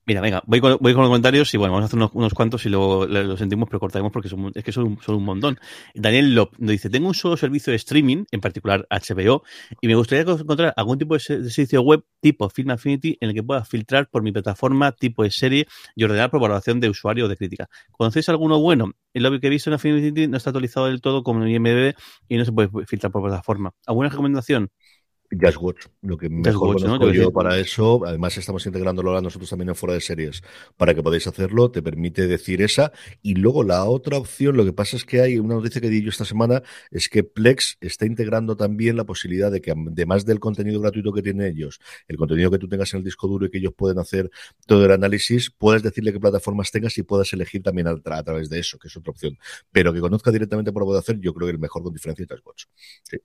Mira, 0.06 0.22
venga, 0.22 0.42
voy 0.46 0.62
con, 0.62 0.78
voy 0.80 0.94
con, 0.94 1.02
los 1.02 1.10
comentarios 1.10 1.54
y 1.54 1.58
bueno, 1.58 1.74
vamos 1.74 1.84
a 1.84 1.86
hacer 1.88 1.98
unos, 1.98 2.12
unos 2.14 2.34
cuantos 2.34 2.66
y 2.66 2.70
luego 2.70 3.06
lo 3.06 3.38
sentimos, 3.38 3.68
pero 3.70 3.80
cortaremos 3.80 4.12
porque 4.12 4.30
son, 4.30 4.52
es 4.56 4.64
que 4.64 4.72
son, 4.72 4.98
son, 5.02 5.16
un 5.16 5.24
montón. 5.24 5.60
Daniel 5.94 6.34
Lop 6.34 6.54
nos 6.58 6.72
dice, 6.72 6.90
tengo 6.90 7.08
un 7.08 7.14
solo 7.14 7.38
servicio 7.38 7.72
de 7.72 7.78
streaming, 7.78 8.26
en 8.32 8.42
particular 8.42 8.88
HBO, 8.90 9.44
y 9.82 9.88
me 9.88 9.96
gustaría 9.96 10.22
encontrar 10.22 10.74
algún 10.78 10.98
tipo 10.98 11.14
de 11.16 11.20
servicio 11.20 11.82
web 11.82 12.04
tipo 12.22 12.50
Film 12.50 12.72
Affinity 12.72 13.18
en 13.20 13.30
el 13.30 13.36
que 13.36 13.44
pueda 13.44 13.66
filtrar 13.66 14.10
por 14.10 14.24
mi 14.24 14.32
plataforma, 14.32 14.92
tipo 14.94 15.24
de 15.24 15.32
serie 15.32 15.68
y 15.96 16.04
ordenar 16.04 16.32
por 16.32 16.42
valoración 16.42 16.80
de 16.80 16.90
usuario 16.90 17.26
o 17.26 17.28
de 17.28 17.38
crítica. 17.38 17.70
¿Conocéis 17.92 18.30
alguno 18.30 18.60
bueno? 18.60 18.94
El 19.14 19.24
lobby 19.24 19.40
que 19.40 19.48
he 19.48 19.50
visto 19.50 19.70
en 19.70 19.76
Affinity 19.76 20.28
no 20.28 20.38
está 20.38 20.52
actualizado 20.52 20.88
del 20.88 21.02
todo 21.02 21.24
como 21.24 21.44
en 21.44 21.50
IMDb 21.50 21.96
y 22.28 22.38
no 22.38 22.46
se 22.46 22.52
puede 22.52 22.70
filtrar 22.86 23.12
por 23.12 23.24
plataforma. 23.24 23.72
¿Alguna 23.86 24.10
recomendación? 24.10 24.72
Just 25.32 25.58
Watch, 25.62 25.86
lo 26.02 26.18
que 26.18 26.30
mejor 26.30 26.76
Watch, 26.76 27.14
yo 27.14 27.32
para 27.32 27.58
eso. 27.58 28.02
Además, 28.06 28.38
estamos 28.38 28.66
integrándolo 28.66 29.10
ahora 29.10 29.22
nosotros 29.22 29.50
también 29.50 29.70
en 29.70 29.76
fuera 29.76 29.94
de 29.94 30.02
series 30.02 30.42
para 30.76 30.96
que 30.96 31.04
podáis 31.04 31.28
hacerlo. 31.28 31.70
Te 31.70 31.82
permite 31.82 32.28
decir 32.28 32.62
esa. 32.62 32.92
Y 33.22 33.36
luego 33.36 33.64
la 33.64 33.84
otra 33.86 34.18
opción, 34.18 34.58
lo 34.58 34.66
que 34.66 34.74
pasa 34.74 34.98
es 34.98 35.06
que 35.06 35.22
hay 35.22 35.38
una 35.38 35.56
noticia 35.56 35.82
que 35.82 35.90
di 35.90 36.02
yo 36.02 36.10
esta 36.10 36.26
semana, 36.26 36.64
es 36.90 37.10
que 37.10 37.24
Plex 37.24 37.78
está 37.82 38.06
integrando 38.06 38.56
también 38.56 38.98
la 38.98 39.04
posibilidad 39.04 39.52
de 39.52 39.62
que, 39.62 39.72
además 39.72 40.26
del 40.26 40.40
contenido 40.40 40.82
gratuito 40.82 41.14
que 41.14 41.22
tienen 41.22 41.48
ellos, 41.48 41.80
el 42.08 42.18
contenido 42.18 42.50
que 42.50 42.58
tú 42.58 42.68
tengas 42.68 42.94
en 42.94 43.00
el 43.00 43.04
disco 43.04 43.28
duro 43.28 43.46
y 43.46 43.52
que 43.52 43.60
ellos 43.60 43.74
pueden 43.76 44.00
hacer 44.00 44.32
todo 44.66 44.86
el 44.86 44.92
análisis, 44.92 45.52
puedes 45.52 45.84
decirle 45.84 46.12
qué 46.12 46.20
plataformas 46.20 46.72
tengas 46.72 46.98
y 46.98 47.04
puedas 47.04 47.32
elegir 47.34 47.62
también 47.62 47.88
a, 47.88 48.00
través 48.02 48.50
de 48.50 48.60
eso, 48.60 48.80
que 48.80 48.88
es 48.88 48.98
otra 48.98 49.12
opción. 49.12 49.38
Pero 49.72 49.94
que 49.94 50.00
conozca 50.00 50.32
directamente 50.32 50.72
por 50.72 50.82
lo 50.82 50.88
puede 50.88 51.00
hacer, 51.00 51.20
yo 51.20 51.34
creo 51.34 51.48
que 51.48 51.52
el 51.52 51.60
mejor 51.60 51.84
con 51.84 51.94
diferencia 51.94 52.24
es 52.24 52.30
Just 52.30 52.46
Watch. 52.46 52.66
Sí, 53.04 53.18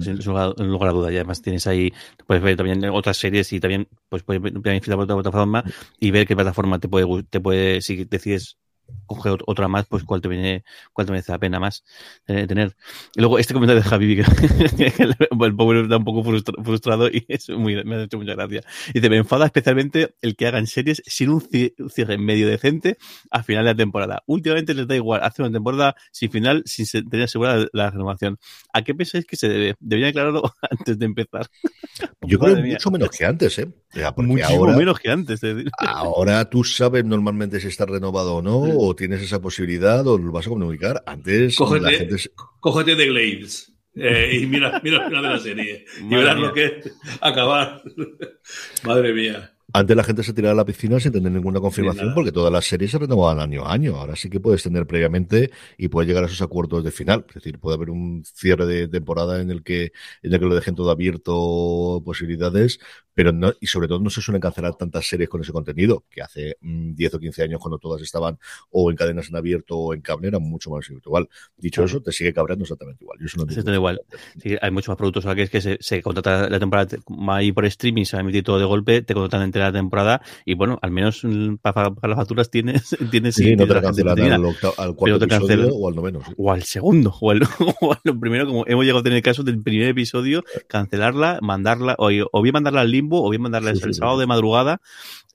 sin 0.00 0.24
lugar 0.24 0.88
a 0.88 0.92
duda. 0.92 1.12
Y 1.12 1.16
además 1.16 1.39
tienes 1.42 1.66
ahí, 1.66 1.92
puedes 2.26 2.42
ver 2.42 2.56
también 2.56 2.84
otras 2.90 3.16
series 3.16 3.52
y 3.52 3.60
también 3.60 3.88
pues 4.08 4.22
puedes 4.22 4.40
planificar 4.42 4.96
por 4.96 5.04
otra 5.04 5.16
plataforma 5.16 5.64
y 5.98 6.10
ver 6.10 6.26
qué 6.26 6.34
plataforma 6.34 6.78
te 6.78 6.88
puede, 6.88 7.22
te 7.24 7.40
puede, 7.40 7.80
si 7.80 8.04
decides 8.04 8.58
coge 9.06 9.30
otra 9.46 9.68
más, 9.68 9.86
pues 9.86 10.04
cuál 10.04 10.20
te 10.20 10.28
viene, 10.28 10.64
cuál 10.92 11.06
te 11.06 11.12
merece 11.12 11.32
la 11.32 11.38
pena 11.38 11.60
más 11.60 11.84
eh, 12.26 12.46
tener. 12.46 12.76
Y 13.14 13.20
luego 13.20 13.38
este 13.38 13.54
comentario 13.54 13.82
de 13.82 13.88
Javi, 13.88 14.16
que, 14.16 14.24
el 15.40 15.56
pobre 15.56 15.82
está 15.82 15.96
un 15.96 16.04
poco 16.04 16.22
frustrado 16.22 17.08
y 17.08 17.24
es 17.28 17.48
muy, 17.50 17.82
me 17.84 17.96
ha 17.96 18.02
hecho 18.04 18.18
mucha 18.18 18.34
gracia. 18.34 18.62
Y 18.94 19.00
te 19.00 19.10
me 19.10 19.16
enfada 19.16 19.46
especialmente 19.46 20.14
el 20.22 20.36
que 20.36 20.46
hagan 20.46 20.66
series 20.66 21.02
sin 21.06 21.30
un 21.30 21.40
cierre 21.90 22.18
medio 22.18 22.48
decente 22.48 22.98
a 23.30 23.42
final 23.42 23.64
de 23.64 23.70
la 23.72 23.76
temporada. 23.76 24.22
Últimamente 24.26 24.74
les 24.74 24.86
da 24.86 24.96
igual 24.96 25.22
hacer 25.22 25.44
una 25.44 25.52
temporada 25.52 25.94
sin 26.12 26.30
final, 26.30 26.62
sin 26.66 26.86
tener 27.08 27.24
asegurada 27.24 27.66
la 27.72 27.90
renovación. 27.90 28.38
¿A 28.72 28.82
qué 28.82 28.94
pensáis 28.94 29.24
que 29.26 29.36
se 29.36 29.48
debe? 29.48 29.74
Deberían 29.80 30.10
aclararlo 30.10 30.42
antes 30.70 30.98
de 30.98 31.06
empezar. 31.06 31.46
Yo 32.22 32.38
creo 32.38 32.56
mucho 32.56 32.90
menos 32.90 33.10
que 33.10 33.24
antes, 33.24 33.58
¿eh? 33.58 33.68
Muchísimo 34.16 34.66
menos 34.66 34.98
que 34.98 35.10
antes. 35.10 35.40
Ahora 35.78 36.48
tú 36.48 36.64
sabes 36.64 37.04
normalmente 37.04 37.60
si 37.60 37.68
está 37.68 37.86
renovado 37.86 38.36
o 38.36 38.42
no, 38.42 38.60
o 38.80 38.94
tienes 38.96 39.22
esa 39.22 39.40
posibilidad, 39.40 40.06
o 40.06 40.18
lo 40.18 40.32
vas 40.32 40.46
a 40.46 40.50
comunicar. 40.50 41.02
Antes 41.06 41.56
cógete, 41.56 41.84
la 41.84 41.90
gente... 41.90 42.16
cógete 42.60 42.96
de 42.96 43.06
Glades. 43.06 43.72
Eh, 43.94 44.40
y 44.40 44.46
mira, 44.46 44.80
mira 44.82 44.98
el 44.98 45.04
final 45.08 45.22
de 45.22 45.28
la 45.28 45.38
serie. 45.38 45.84
y 46.00 46.14
verás 46.14 46.38
lo 46.38 46.52
que 46.52 46.64
es 46.64 46.92
acabar. 47.20 47.82
Madre 48.84 49.12
mía. 49.12 49.52
Antes 49.72 49.96
la 49.96 50.04
gente 50.04 50.22
se 50.22 50.32
tiraba 50.32 50.52
a 50.52 50.56
la 50.56 50.64
piscina 50.64 50.98
sin 51.00 51.12
tener 51.12 51.30
ninguna 51.32 51.60
confirmación 51.60 52.14
porque 52.14 52.32
todas 52.32 52.52
las 52.52 52.66
series 52.66 52.90
se 52.90 52.98
renovaban 52.98 53.40
año 53.40 53.64
a 53.64 53.72
año. 53.72 53.96
Ahora 53.96 54.16
sí 54.16 54.28
que 54.28 54.40
puedes 54.40 54.62
tener 54.62 54.86
previamente 54.86 55.50
y 55.78 55.88
puedes 55.88 56.08
llegar 56.08 56.24
a 56.24 56.26
esos 56.26 56.42
acuerdos 56.42 56.84
de 56.84 56.90
final. 56.90 57.24
Es 57.28 57.34
decir, 57.34 57.58
puede 57.58 57.76
haber 57.76 57.90
un 57.90 58.22
cierre 58.24 58.66
de 58.66 58.88
temporada 58.88 59.40
en 59.40 59.50
el 59.50 59.62
que, 59.62 59.92
en 60.22 60.32
el 60.32 60.38
que 60.38 60.46
lo 60.46 60.54
dejen 60.54 60.74
todo 60.74 60.90
abierto, 60.90 62.02
posibilidades, 62.04 62.80
pero 63.14 63.32
no, 63.32 63.52
y 63.60 63.66
sobre 63.66 63.88
todo 63.88 64.00
no 64.00 64.08
se 64.08 64.20
suelen 64.20 64.40
cancelar 64.40 64.76
tantas 64.76 65.06
series 65.06 65.28
con 65.28 65.42
ese 65.42 65.52
contenido, 65.52 66.04
que 66.10 66.22
hace 66.22 66.56
10 66.60 67.12
mm, 67.12 67.16
o 67.16 67.18
15 67.18 67.42
años 67.42 67.60
cuando 67.60 67.78
todas 67.78 68.00
estaban 68.02 68.38
o 68.70 68.90
en 68.90 68.96
cadenas 68.96 69.28
en 69.28 69.36
abierto 69.36 69.76
o 69.76 69.94
en 69.94 70.00
cable 70.00 70.28
era 70.28 70.38
mucho 70.38 70.70
más 70.70 70.88
habitual. 70.88 71.28
Dicho 71.56 71.84
eso, 71.84 72.00
te 72.00 72.12
sigue 72.12 72.32
cabreando 72.32 72.64
exactamente 72.64 73.04
igual. 73.04 73.18
Yo 73.20 73.26
eso 73.26 73.62
no 73.62 73.74
igual. 73.74 74.00
hay 74.60 74.70
muchos 74.70 74.88
más 74.88 74.96
productos 74.96 75.26
ahora 75.26 75.36
que 75.36 75.42
es 75.42 75.50
que 75.50 75.60
se, 75.60 75.78
se 75.80 76.02
contrata 76.02 76.48
la 76.48 76.58
temporada 76.58 76.96
ahí 77.28 77.52
por 77.52 77.64
streaming, 77.66 78.04
se 78.04 78.16
va 78.16 78.20
a 78.20 78.22
emitir 78.22 78.42
todo 78.44 78.58
de 78.58 78.64
golpe, 78.64 79.02
te 79.02 79.14
contratan 79.14 79.48
la 79.64 79.72
temporada 79.72 80.22
y 80.44 80.54
bueno, 80.54 80.78
al 80.82 80.90
menos 80.90 81.20
mm, 81.24 81.56
para 81.56 81.92
las 82.02 82.16
facturas 82.16 82.50
tienes, 82.50 82.96
tienes 83.10 83.34
sí, 83.34 83.56
no 83.56 83.66
te 83.66 83.80
cancelan 83.80 84.20
al, 84.20 84.44
al, 84.78 84.94
cuarto 84.94 85.24
episodio 85.24 85.74
o 85.74 85.88
al 85.88 85.94
noveno. 85.94 86.20
O 86.36 86.52
al 86.52 86.62
segundo, 86.62 87.14
o 87.20 87.30
al, 87.30 87.42
o 87.80 87.96
primero, 88.20 88.46
como 88.46 88.64
hemos 88.66 88.84
llegado 88.84 89.00
a 89.00 89.02
tener 89.02 89.16
el 89.16 89.22
caso 89.22 89.42
del 89.42 89.62
primer 89.62 89.88
episodio, 89.88 90.44
cancelarla, 90.68 91.38
mandarla, 91.42 91.94
o, 91.98 92.10
o 92.32 92.42
bien 92.42 92.52
mandarla 92.52 92.82
al 92.82 92.90
limbo, 92.90 93.24
o 93.24 93.30
bien 93.30 93.42
mandarla 93.42 93.70
el 93.70 93.94
sábado 93.94 94.18
de 94.18 94.26
madrugada 94.26 94.80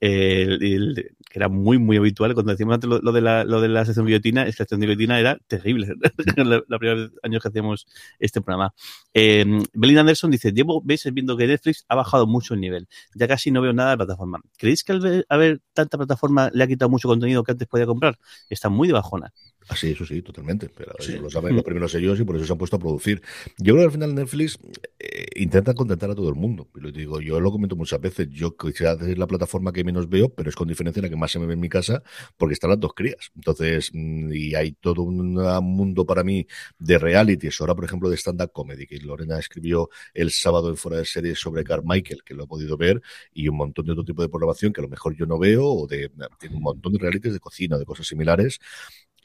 el, 0.00 1.15
que 1.36 1.40
era 1.40 1.50
muy, 1.50 1.76
muy 1.76 1.98
habitual. 1.98 2.32
Cuando 2.32 2.52
decíamos 2.52 2.76
antes 2.76 2.88
lo, 2.88 3.12
de, 3.12 3.20
la, 3.20 3.44
lo 3.44 3.60
de 3.60 3.68
la 3.68 3.84
sección 3.84 4.06
guillotina, 4.06 4.46
es 4.46 4.56
que 4.56 4.62
la 4.62 4.64
sección 4.64 4.80
guillotina 4.80 5.20
era 5.20 5.38
terrible. 5.46 5.94
la, 6.36 6.62
la 6.66 6.78
primera 6.78 7.10
años 7.22 7.42
que 7.42 7.48
hacíamos 7.48 7.86
este 8.18 8.40
programa. 8.40 8.72
Eh, 9.12 9.44
Belinda 9.74 10.00
Anderson 10.00 10.30
dice: 10.30 10.52
Llevo 10.52 10.80
meses 10.80 11.12
viendo 11.12 11.36
que 11.36 11.46
Netflix 11.46 11.84
ha 11.88 11.94
bajado 11.94 12.26
mucho 12.26 12.54
el 12.54 12.60
nivel. 12.60 12.88
Ya 13.14 13.28
casi 13.28 13.50
no 13.50 13.60
veo 13.60 13.74
nada 13.74 13.90
de 13.90 13.96
plataforma. 13.98 14.40
¿Creéis 14.56 14.82
que 14.82 14.92
al 14.92 15.26
haber 15.28 15.60
tanta 15.74 15.98
plataforma 15.98 16.50
le 16.54 16.64
ha 16.64 16.66
quitado 16.66 16.88
mucho 16.88 17.06
contenido 17.06 17.44
que 17.44 17.52
antes 17.52 17.68
podía 17.68 17.84
comprar? 17.84 18.18
Está 18.48 18.70
muy 18.70 18.88
de 18.88 18.94
bajona. 18.94 19.34
Así, 19.68 19.90
eso 19.90 20.06
sí, 20.06 20.22
totalmente. 20.22 20.68
Pero 20.68 20.92
lo 21.20 21.30
saben 21.30 21.56
los 21.56 21.64
primeros 21.64 21.94
ellos 21.94 22.20
y 22.20 22.24
por 22.24 22.36
eso 22.36 22.46
se 22.46 22.52
han 22.52 22.58
puesto 22.58 22.76
a 22.76 22.78
producir. 22.78 23.20
Yo 23.58 23.74
creo 23.74 23.78
que 23.78 23.84
al 23.84 23.92
final 23.92 24.14
Netflix 24.14 24.58
eh, 24.98 25.26
intenta 25.36 25.74
contentar 25.74 26.10
a 26.10 26.14
todo 26.14 26.28
el 26.28 26.36
mundo. 26.36 26.68
Y 26.76 26.80
lo 26.80 26.92
digo, 26.92 27.20
yo 27.20 27.40
lo 27.40 27.50
comento 27.50 27.74
muchas 27.74 28.00
veces. 28.00 28.28
Yo 28.30 28.56
quisiera 28.56 28.92
es 28.92 29.18
la 29.18 29.26
plataforma 29.26 29.72
que 29.72 29.82
menos 29.82 30.08
veo, 30.08 30.28
pero 30.28 30.50
es 30.50 30.56
con 30.56 30.68
diferencia 30.68 31.02
la 31.02 31.08
que 31.08 31.16
más 31.16 31.32
se 31.32 31.40
me 31.40 31.46
ve 31.46 31.54
en 31.54 31.60
mi 31.60 31.68
casa 31.68 32.02
porque 32.36 32.54
están 32.54 32.70
las 32.70 32.80
dos 32.80 32.92
crías. 32.94 33.32
Entonces, 33.34 33.90
mm, 33.92 34.32
y 34.32 34.54
hay 34.54 34.72
todo 34.72 35.02
un 35.02 35.34
mundo 35.64 36.06
para 36.06 36.22
mí 36.22 36.46
de 36.78 36.98
realities. 36.98 37.60
Ahora, 37.60 37.74
por 37.74 37.84
ejemplo, 37.84 38.08
de 38.08 38.16
stand-up 38.16 38.52
comedy, 38.52 38.86
que 38.86 38.98
Lorena 38.98 39.38
escribió 39.38 39.90
el 40.14 40.30
sábado 40.30 40.68
en 40.68 40.76
Fuera 40.76 40.98
de 40.98 41.04
Series 41.04 41.38
sobre 41.40 41.64
Carmichael, 41.64 42.22
que 42.24 42.34
lo 42.34 42.44
he 42.44 42.46
podido 42.46 42.76
ver, 42.76 43.02
y 43.32 43.48
un 43.48 43.56
montón 43.56 43.86
de 43.86 43.92
otro 43.92 44.04
tipo 44.04 44.22
de 44.22 44.28
programación 44.28 44.72
que 44.72 44.80
a 44.80 44.84
lo 44.84 44.88
mejor 44.88 45.16
yo 45.16 45.26
no 45.26 45.38
veo, 45.38 45.64
o 45.66 45.86
de, 45.86 46.10
tiene 46.38 46.56
un 46.56 46.62
montón 46.62 46.92
de 46.92 46.98
realities 47.00 47.32
de 47.32 47.40
cocina, 47.40 47.78
de 47.78 47.84
cosas 47.84 48.06
similares 48.06 48.60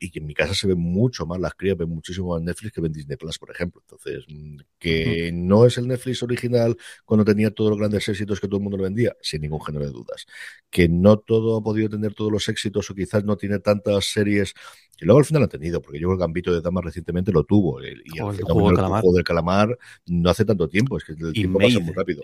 y 0.03 0.10
que 0.10 0.18
en 0.18 0.26
mi 0.26 0.34
casa 0.34 0.56
se 0.56 0.65
ven 0.65 0.80
mucho 0.80 1.28
más 1.28 1.40
las 1.40 1.53
crías, 1.53 1.78
ven 1.78 1.88
muchísimo 1.88 2.34
más 2.34 2.41
Netflix 2.41 2.73
que 2.73 2.82
ven 2.82 2.91
Disney 2.91 3.18
Plus, 3.18 3.38
por 3.38 3.52
ejemplo. 3.52 3.84
Entonces, 3.86 4.26
mm, 4.28 4.57
que 4.80 5.32
no 5.32 5.64
es 5.68 5.78
el 5.78 5.88
Netflix 5.88 6.23
original 6.23 6.76
cuando 7.06 7.23
tenía 7.23 7.52
todos 7.52 7.69
los 7.69 7.78
grandes 7.78 8.10
éxitos 8.10 8.40
que 8.40 8.48
todo 8.48 8.57
el 8.57 8.64
mundo 8.64 8.78
lo 8.78 8.84
vendía, 8.84 9.15
sin 9.22 9.41
ningún 9.41 9.61
género 9.64 9.86
de 9.86 9.91
dudas. 9.91 10.26
Que 10.72 10.90
no 10.90 11.19
todo 11.19 11.56
ha 11.56 11.64
podido 11.64 11.88
tener 11.88 12.15
todos 12.15 12.32
los 12.32 12.49
éxitos 12.49 12.90
o 12.90 12.95
quizás 12.95 13.23
no 13.23 13.38
tiene 13.38 13.60
tantas 13.60 14.06
series 14.06 14.56
que 14.98 15.06
luego 15.06 15.19
al 15.19 15.26
final 15.26 15.44
ha 15.44 15.48
tenido, 15.48 15.84
porque 15.84 15.99
yo 15.99 16.07
creo 16.07 16.18
que 16.18 16.23
el 16.23 16.28
Gambito 16.28 16.52
de 16.52 16.61
Damas 16.61 16.84
recientemente 16.84 17.32
lo 17.32 17.44
tuvo. 17.44 17.80
y 17.84 17.90
el, 17.90 18.02
juego, 18.11 18.69
del 18.69 18.76
calamar. 18.76 19.03
del 19.03 19.23
calamar 19.23 19.78
no 20.07 20.32
hace 20.32 20.45
tanto 20.45 20.68
tiempo, 20.68 20.98
es 20.98 21.03
que 21.03 21.11
el 21.11 21.32
tiempo 21.32 21.60
pasa 21.60 21.80
muy 21.80 21.94
rápido. 21.94 22.23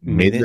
Made, 0.00 0.44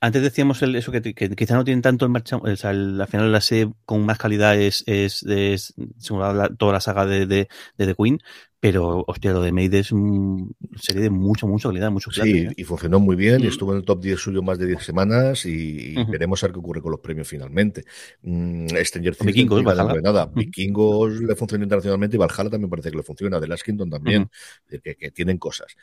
antes 0.00 0.22
decíamos 0.22 0.62
el, 0.62 0.74
eso 0.76 0.90
que, 0.92 1.02
quizá 1.12 1.54
no 1.54 1.64
tienen 1.64 1.82
tanto 1.82 2.06
en 2.06 2.12
marcha, 2.12 2.36
o 2.36 2.56
sea, 2.56 2.70
al 2.70 3.06
final 3.06 3.30
la 3.30 3.40
serie 3.40 3.70
con 3.84 4.04
más 4.06 4.18
calidad 4.18 4.58
es, 4.58 4.82
es, 4.86 5.22
es, 5.24 5.74
toda 6.08 6.72
la 6.72 6.80
saga 6.80 7.04
de, 7.04 7.26
de, 7.26 7.48
The 7.76 7.94
Queen, 7.94 8.18
pero 8.58 9.04
hostia, 9.06 9.32
lo 9.32 9.42
de 9.42 9.52
Made 9.52 9.78
es 9.78 9.92
una 9.92 10.46
serie 10.76 11.02
de 11.02 11.10
mucha, 11.10 11.46
mucha 11.46 11.68
calidad, 11.68 11.90
mucho 11.90 12.10
Sí, 12.10 12.30
¿eh? 12.30 12.52
y 12.56 12.64
funcionó 12.64 12.98
muy 12.98 13.14
bien, 13.14 13.40
y 13.40 13.44
mm. 13.44 13.48
estuvo 13.48 13.72
en 13.72 13.78
el 13.78 13.84
top 13.84 14.02
10 14.02 14.18
suyo 14.18 14.42
más 14.42 14.58
de 14.58 14.66
10 14.68 14.82
semanas, 14.82 15.44
y, 15.44 15.94
veremos 16.04 16.42
a 16.42 16.46
ver 16.46 16.54
qué 16.54 16.60
ocurre 16.60 16.80
con 16.80 16.92
los 16.92 17.00
premios 17.00 17.28
finalmente. 17.28 17.84
Mm, 18.22 18.68
Stranger 18.68 19.16
Things 19.16 19.34
Vikingos, 19.34 19.62
nada. 19.62 20.26
Vikingos 20.34 21.20
le 21.20 21.36
funciona 21.36 21.64
internacionalmente, 21.64 22.16
y 22.16 22.18
Valhalla 22.18 22.50
también 22.50 22.70
parece 22.70 22.90
que 22.90 22.96
le 22.96 23.02
funciona, 23.02 23.38
The 23.38 23.48
Last 23.48 23.64
Kingdom 23.64 23.90
también, 23.90 24.30
que, 24.66 24.94
que, 24.96 25.10
tienen 25.10 25.36
cosas 25.36 25.76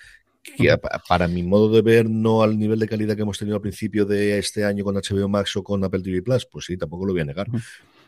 que 0.56 0.78
para 1.08 1.28
mi 1.28 1.44
modo 1.44 1.70
de 1.70 1.82
ver, 1.82 2.10
no 2.10 2.42
al 2.42 2.58
nivel 2.58 2.80
de 2.80 2.88
calidad 2.88 3.16
que 3.16 3.22
hemos 3.22 3.38
tenido 3.38 3.56
al 3.56 3.62
principio 3.62 4.06
de 4.06 4.38
este 4.38 4.64
año 4.66 4.84
con 4.84 4.96
HBO 4.96 5.28
Max 5.28 5.56
o 5.56 5.64
con 5.64 5.84
Apple 5.84 6.02
TV 6.02 6.22
Plus, 6.22 6.46
pues 6.46 6.66
sí, 6.66 6.78
tampoco 6.78 7.06
lo 7.06 7.14
voy 7.14 7.22
a 7.22 7.26
negar. 7.26 7.48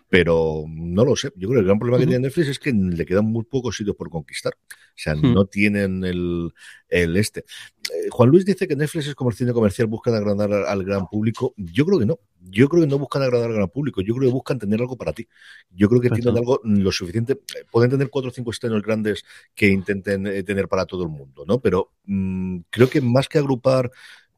Pero 0.08 0.66
no 0.68 1.06
lo 1.06 1.16
sé. 1.16 1.32
Yo 1.36 1.48
creo 1.48 1.58
que 1.58 1.60
el 1.60 1.66
gran 1.66 1.78
problema 1.78 2.00
que 2.00 2.08
tiene 2.08 2.24
Netflix 2.24 2.48
es 2.48 2.60
que 2.60 2.74
le 2.74 3.06
quedan 3.06 3.26
muy 3.26 3.44
pocos 3.44 3.78
sitios 3.78 3.96
por 3.96 4.10
conquistar. 4.10 4.54
O 4.56 4.94
sea, 4.96 5.14
no 5.14 5.46
tienen 5.46 6.04
el, 6.04 6.52
el 6.88 7.16
este. 7.16 7.42
Eh, 7.42 8.10
Juan 8.10 8.30
Luis 8.30 8.44
dice 8.44 8.68
que 8.68 8.76
Netflix 8.76 9.08
es 9.08 9.16
como 9.16 9.30
el 9.30 9.36
cine 9.36 9.54
comercial, 9.54 9.88
buscan 9.88 10.16
agradar 10.16 10.52
al 10.52 10.84
gran 10.84 11.08
público. 11.08 11.54
Yo 11.58 11.86
creo 11.86 12.00
que 12.00 12.08
no. 12.08 12.20
Yo 12.42 12.70
creo 12.70 12.84
que 12.84 12.90
no 12.90 12.98
buscan 12.98 13.22
agradar 13.22 13.50
al 13.50 13.56
gran 13.56 13.70
público. 13.70 14.02
Yo 14.02 14.16
creo 14.16 14.30
que 14.30 14.34
buscan 14.34 14.60
tener 14.60 14.80
algo 14.80 14.98
para 14.98 15.14
ti. 15.14 15.28
Yo 15.70 15.90
creo 15.90 16.02
que 16.02 16.10
tienen 16.10 16.38
algo 16.38 16.60
lo 16.64 16.92
suficiente. 16.92 17.34
Eh, 17.34 17.66
pueden 17.72 17.90
tener 17.90 18.10
cuatro 18.10 18.32
o 18.32 18.34
cinco 18.34 18.52
estrenos 18.52 18.82
grandes 18.82 19.24
que 19.54 19.68
intenten 19.68 20.26
eh, 20.28 20.44
tener 20.44 20.68
para 20.68 20.86
todo 20.86 21.04
el 21.04 21.10
mundo, 21.10 21.44
¿no? 21.46 21.60
Pero 21.60 21.92
mm, 22.06 22.60
creo 22.70 22.90
que 22.90 23.02
más 23.02 23.28
que 23.28 23.38
agrupar 23.38 23.92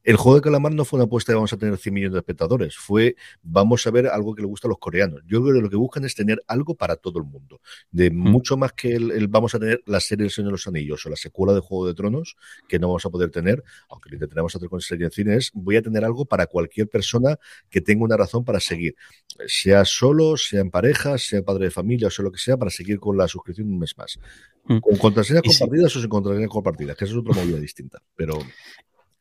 el 0.03 0.15
juego 0.15 0.38
de 0.38 0.41
calamar 0.41 0.73
no 0.73 0.86
fue 0.86 0.98
una 0.98 1.06
apuesta 1.06 1.32
de 1.32 1.36
vamos 1.36 1.53
a 1.53 1.57
tener 1.57 1.78
100 1.78 1.94
millones 1.94 2.14
de 2.14 2.19
espectadores, 2.19 2.76
fue 2.76 3.15
vamos 3.44 3.86
a 3.86 3.91
ver 3.91 4.07
algo 4.07 4.34
que 4.34 4.41
le 4.41 4.48
gusta 4.48 4.68
a 4.68 4.69
los 4.69 4.80
coreanos. 4.80 5.22
Yo 5.28 5.41
creo 5.41 5.56
que 5.56 5.61
lo 5.61 5.69
que 5.69 5.76
buscan 5.76 6.06
es 6.06 6.15
tener 6.15 6.41
algo 6.48 6.76
para 6.76 6.95
todo 6.95 7.19
el 7.19 7.26
mundo, 7.26 7.61
de 7.91 8.10
mm. 8.10 8.15
mucho 8.15 8.57
más 8.57 8.73
que 8.73 8.95
el, 8.95 9.28
vamos 9.28 9.53
a 9.56 9.60
tener 9.60 9.82
la 9.86 9.99
serie 9.99 10.26
El 10.26 10.32
Señor 10.32 10.49
de 10.49 10.52
los 10.53 10.68
Anillos 10.68 11.06
o 11.06 11.10
la 11.10 11.15
secuela 11.15 11.53
de 11.53 11.60
Juego 11.60 11.88
de 11.88 11.94
Tronos, 11.94 12.36
que 12.68 12.80
no 12.80 12.88
vamos 12.88 13.06
a 13.06 13.10
poder 13.10 13.30
tener, 13.30 13.64
aunque 13.90 14.10
lo 14.10 14.15
intentaremos 14.15 14.56
hacer 14.56 14.69
con 14.69 14.82
serie 14.82 15.06
en 15.06 15.11
cine, 15.11 15.36
es 15.36 15.52
voy 15.53 15.76
a 15.76 15.82
tener 15.82 16.03
algo 16.03 16.26
para 16.26 16.48
cualquier 16.48 16.88
persona 16.88 17.38
que 17.69 17.82
tenga 17.82 18.03
una 18.03 18.18
razón 18.18 18.44
para 18.44 18.60
seguir, 18.60 18.95
sea 19.45 19.86
solo, 19.86 20.38
sea 20.38 20.61
en 20.61 20.72
pareja, 20.72 21.18
sea 21.18 21.44
padre 21.44 21.65
de 21.65 21.72
familia 21.72 22.07
o 22.07 22.11
sea 22.11 22.23
lo 22.23 22.32
que 22.32 22.40
sea, 22.40 22.57
para 22.57 22.72
seguir 22.72 22.99
con 22.99 23.18
la 23.18 23.28
suscripción 23.28 23.68
un 23.68 23.80
mes 23.80 23.98
más. 23.98 24.19
Mm. 24.65 24.80
Con 24.80 24.98
contraseñas 24.98 25.44
compartidas 25.44 25.95
o 25.95 25.99
sin 25.99 26.10
contraseñas 26.10 26.49
compartidas, 26.49 26.98
que 26.98 27.06
eso 27.06 27.15
es 27.15 27.19
otra 27.19 27.34
movida 27.34 27.60
distinta. 27.60 28.02
Pero 28.15 28.38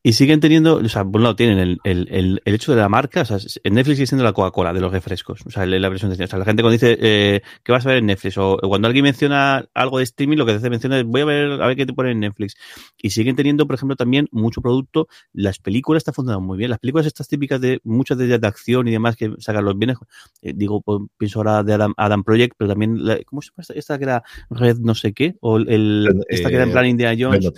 y 0.03 0.13
siguen 0.13 0.39
teniendo, 0.39 0.77
o 0.77 0.89
sea, 0.89 1.03
por 1.03 1.17
un 1.17 1.23
lado 1.23 1.35
tienen 1.35 1.59
el, 1.59 1.77
el, 1.83 2.07
el, 2.11 2.41
el 2.43 2.55
hecho 2.55 2.73
de 2.73 2.81
la 2.81 2.89
marca, 2.89 3.21
o 3.21 3.25
sea, 3.25 3.37
en 3.63 3.73
Netflix 3.75 3.97
sigue 3.97 4.07
siendo 4.07 4.23
la 4.23 4.33
Coca-Cola 4.33 4.73
de 4.73 4.81
los 4.81 4.91
refrescos, 4.91 5.41
o 5.45 5.51
sea, 5.51 5.65
la 5.65 5.89
versión 5.89 6.09
de 6.11 6.23
o 6.23 6.27
sea, 6.27 6.39
la 6.39 6.45
gente 6.45 6.63
cuando 6.63 6.73
dice 6.73 6.97
eh, 6.99 7.41
que 7.63 7.71
vas 7.71 7.85
a 7.85 7.89
ver 7.89 7.99
en 7.99 8.07
Netflix, 8.07 8.37
o 8.39 8.57
cuando 8.57 8.87
alguien 8.87 9.03
menciona 9.03 9.65
algo 9.75 9.99
de 9.99 10.03
streaming, 10.05 10.37
lo 10.37 10.45
que 10.45 10.53
hace 10.53 10.69
menciona 10.71 10.99
es 10.99 11.05
voy 11.05 11.21
a 11.21 11.25
ver, 11.25 11.61
a 11.61 11.67
ver 11.67 11.75
qué 11.75 11.85
te 11.85 11.93
pone 11.93 12.11
en 12.11 12.19
Netflix. 12.19 12.55
Y 12.99 13.11
siguen 13.11 13.35
teniendo, 13.35 13.67
por 13.67 13.75
ejemplo, 13.75 13.95
también 13.95 14.27
mucho 14.31 14.61
producto, 14.61 15.07
las 15.33 15.59
películas 15.59 16.01
están 16.01 16.15
funcionando 16.15 16.45
muy 16.45 16.57
bien, 16.57 16.71
las 16.71 16.79
películas 16.79 17.05
estas 17.05 17.27
típicas 17.27 17.61
de 17.61 17.79
muchas 17.83 18.17
de 18.17 18.25
ellas 18.25 18.41
de 18.41 18.47
acción 18.47 18.87
y 18.87 18.91
demás 18.91 19.15
que 19.15 19.31
sacan 19.37 19.65
los 19.65 19.77
bienes, 19.77 19.97
eh, 20.41 20.53
digo, 20.55 20.81
pues, 20.81 20.99
pienso 21.17 21.39
ahora 21.39 21.63
de 21.63 21.73
Adam, 21.73 21.93
Adam 21.97 22.23
Project, 22.23 22.55
pero 22.57 22.71
también, 22.71 22.97
¿cómo 23.25 23.43
se 23.43 23.51
llama 23.51 23.65
esta, 23.75 23.97
que 23.99 24.03
era 24.05 24.23
Red 24.49 24.77
no 24.79 24.95
sé 24.95 25.13
qué? 25.13 25.35
O 25.41 25.57
el, 25.57 26.23
esta 26.27 26.49
que 26.49 26.55
era 26.55 26.63
en 26.63 26.71
plan 26.71 26.87
Indiana 26.87 27.15
Jones. 27.19 27.51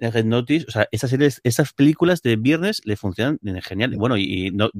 Red 0.00 0.24
Notice, 0.24 0.66
o 0.68 0.70
sea, 0.70 0.88
estas 0.90 1.10
series, 1.10 1.40
estas 1.44 1.72
películas 1.72 2.22
de 2.22 2.36
viernes 2.36 2.80
le 2.84 2.96
funcionan 2.96 3.38
genial. 3.62 3.94
Bueno, 3.96 4.16
y 4.16 4.50
no, 4.50 4.70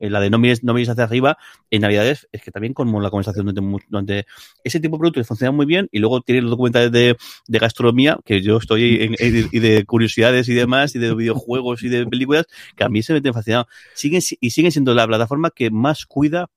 la 0.00 0.20
de 0.20 0.30
no 0.30 0.38
mires, 0.38 0.62
no 0.62 0.74
mires 0.74 0.90
hacia 0.90 1.04
arriba 1.04 1.38
en 1.70 1.82
Navidades 1.82 2.28
es 2.32 2.42
que 2.42 2.50
también 2.50 2.74
como 2.74 3.00
la 3.00 3.10
conversación 3.10 3.46
donde, 3.88 4.26
ese 4.64 4.80
tipo 4.80 4.96
de 4.96 5.00
productos 5.00 5.26
funcionan 5.26 5.56
muy 5.56 5.66
bien 5.66 5.88
y 5.92 5.98
luego 5.98 6.20
tienen 6.20 6.44
los 6.44 6.50
documentales 6.50 6.92
de, 6.92 7.16
gastronomía, 7.48 8.18
que 8.24 8.42
yo 8.42 8.58
estoy 8.58 8.98
en, 9.00 9.14
y 9.18 9.58
de 9.58 9.84
curiosidades 9.86 10.48
y 10.48 10.54
demás, 10.54 10.94
y 10.94 10.98
de 10.98 11.14
videojuegos 11.14 11.82
y 11.82 11.88
de 11.88 12.06
películas, 12.06 12.46
que 12.76 12.84
a 12.84 12.88
mí 12.88 13.02
se 13.02 13.12
me 13.12 13.20
meten 13.20 13.34
fascinado. 13.34 13.66
Siguen, 13.94 14.20
y 14.40 14.50
siguen 14.50 14.72
siendo 14.72 14.94
la 14.94 15.06
plataforma 15.06 15.50
que 15.50 15.70
más 15.70 16.06
cuida 16.06 16.50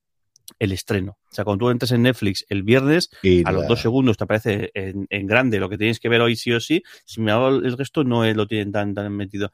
el 0.58 0.72
estreno. 0.72 1.18
O 1.30 1.32
sea, 1.32 1.44
cuando 1.44 1.66
tú 1.66 1.70
entras 1.70 1.92
en 1.92 2.02
Netflix 2.02 2.44
el 2.48 2.62
viernes, 2.62 3.10
a 3.44 3.52
los 3.52 3.68
dos 3.68 3.80
segundos 3.80 4.16
te 4.16 4.24
aparece 4.24 4.70
en, 4.74 5.26
grande 5.26 5.60
lo 5.60 5.68
que 5.68 5.78
tienes 5.78 6.00
que 6.00 6.08
ver 6.08 6.20
hoy 6.20 6.34
sí 6.34 6.52
o 6.52 6.60
sí. 6.60 6.82
Si 7.04 7.20
me 7.20 7.30
hago 7.30 7.48
el 7.48 7.76
resto, 7.76 8.02
no 8.02 8.24
lo 8.32 8.46
tienen 8.46 8.72
tan, 8.72 8.94
tan 8.94 9.14
metido. 9.14 9.52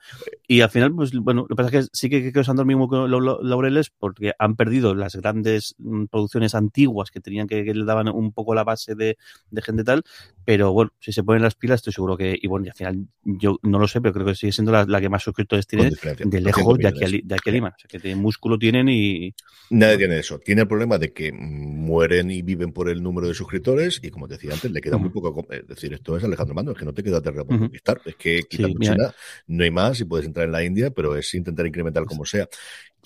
Y 0.49 0.63
al 0.63 0.71
final, 0.71 0.95
pues 0.95 1.13
bueno, 1.13 1.43
lo 1.43 1.49
que 1.49 1.63
pasa 1.63 1.79
es 1.79 1.87
que 1.87 1.91
sí 1.93 2.09
que, 2.09 2.33
que 2.33 2.45
se 2.45 2.51
han 2.51 2.57
dormido 2.57 2.89
con 2.89 3.11
los 3.11 3.39
laureles 3.43 3.91
porque 3.91 4.33
han 4.39 4.57
perdido 4.57 4.95
las 4.95 5.17
grandes 5.17 5.75
mm, 5.79 6.07
producciones 6.07 6.55
antiguas 6.55 7.11
que 7.11 7.21
tenían 7.21 7.47
que, 7.47 7.65
que 7.65 7.75
le 7.75 7.85
daban 7.85 8.09
un 8.09 8.33
poco 8.33 8.55
la 8.55 8.65
base 8.65 8.95
de, 8.95 9.19
de, 9.51 9.63
gente 9.63 9.85
tal. 9.85 10.03
Pero 10.47 10.73
bueno, 10.73 10.93
si 11.01 11.11
se 11.11 11.25
ponen 11.25 11.43
las 11.43 11.57
pilas, 11.57 11.81
estoy 11.81 11.93
seguro 11.93 12.17
que, 12.17 12.39
y 12.41 12.47
bueno, 12.47 12.67
y 12.67 12.69
al 12.69 12.77
final 12.77 13.09
yo 13.25 13.59
no 13.65 13.81
lo 13.81 13.89
sé, 13.89 14.01
pero 14.01 14.15
creo 14.15 14.27
que 14.27 14.37
sigue 14.37 14.53
siendo 14.53 14.71
la, 14.71 15.01
que 15.01 15.09
más 15.09 15.25
suscriptores 15.25 15.67
tiene 15.67 15.91
de 15.91 16.41
lejos 16.41 16.79
de 16.79 16.87
aquí, 16.87 17.05
a, 17.05 17.09
de 17.09 17.35
aquí 17.35 17.51
a 17.51 17.53
Lima. 17.53 17.75
O 17.77 17.79
sea, 17.81 17.89
que 17.89 17.99
tiene 17.99 18.15
músculo 18.15 18.57
tienen 18.57 18.89
y. 18.89 19.35
Nadie 19.71 19.99
tiene 19.99 20.21
eso. 20.21 20.39
Tiene 20.39 20.63
el 20.63 20.69
problema 20.69 20.99
de 20.99 21.13
que 21.13 21.33
mueren 21.33 22.31
y 22.31 22.43
viven 22.43 22.73
por 22.73 22.89
el 22.89 23.03
número 23.03 23.27
de 23.27 23.35
suscriptores 23.35 23.99
y 24.01 24.09
como 24.13 24.29
te 24.29 24.35
decía 24.35 24.53
antes, 24.53 24.71
le 24.71 24.81
queda 24.81 24.99
muy 24.99 25.11
poco. 25.11 25.45
Es 25.51 25.67
decir, 25.67 25.93
esto 25.95 26.17
es 26.17 26.23
Alejandro 26.23 26.55
Mando, 26.55 26.71
es 26.71 26.79
que 26.79 26.85
no 26.85 26.95
te 26.95 27.03
queda 27.03 27.21
terreno 27.21 27.45
por 27.45 27.59
conquistar, 27.59 28.01
es 28.05 28.15
que 28.15 28.45
quitando 28.49 28.79
China 28.79 29.15
no 29.49 29.65
hay 29.65 29.73
más 29.73 29.99
y 29.99 30.05
puedes 30.05 30.27
entrar 30.27 30.47
en 30.47 30.53
la 30.53 30.63
India, 30.63 30.91
pero 30.93 31.17
es 31.17 31.35
intentar 31.35 31.67
incrementar 31.67 32.05
como 32.05 32.25
sea. 32.25 32.47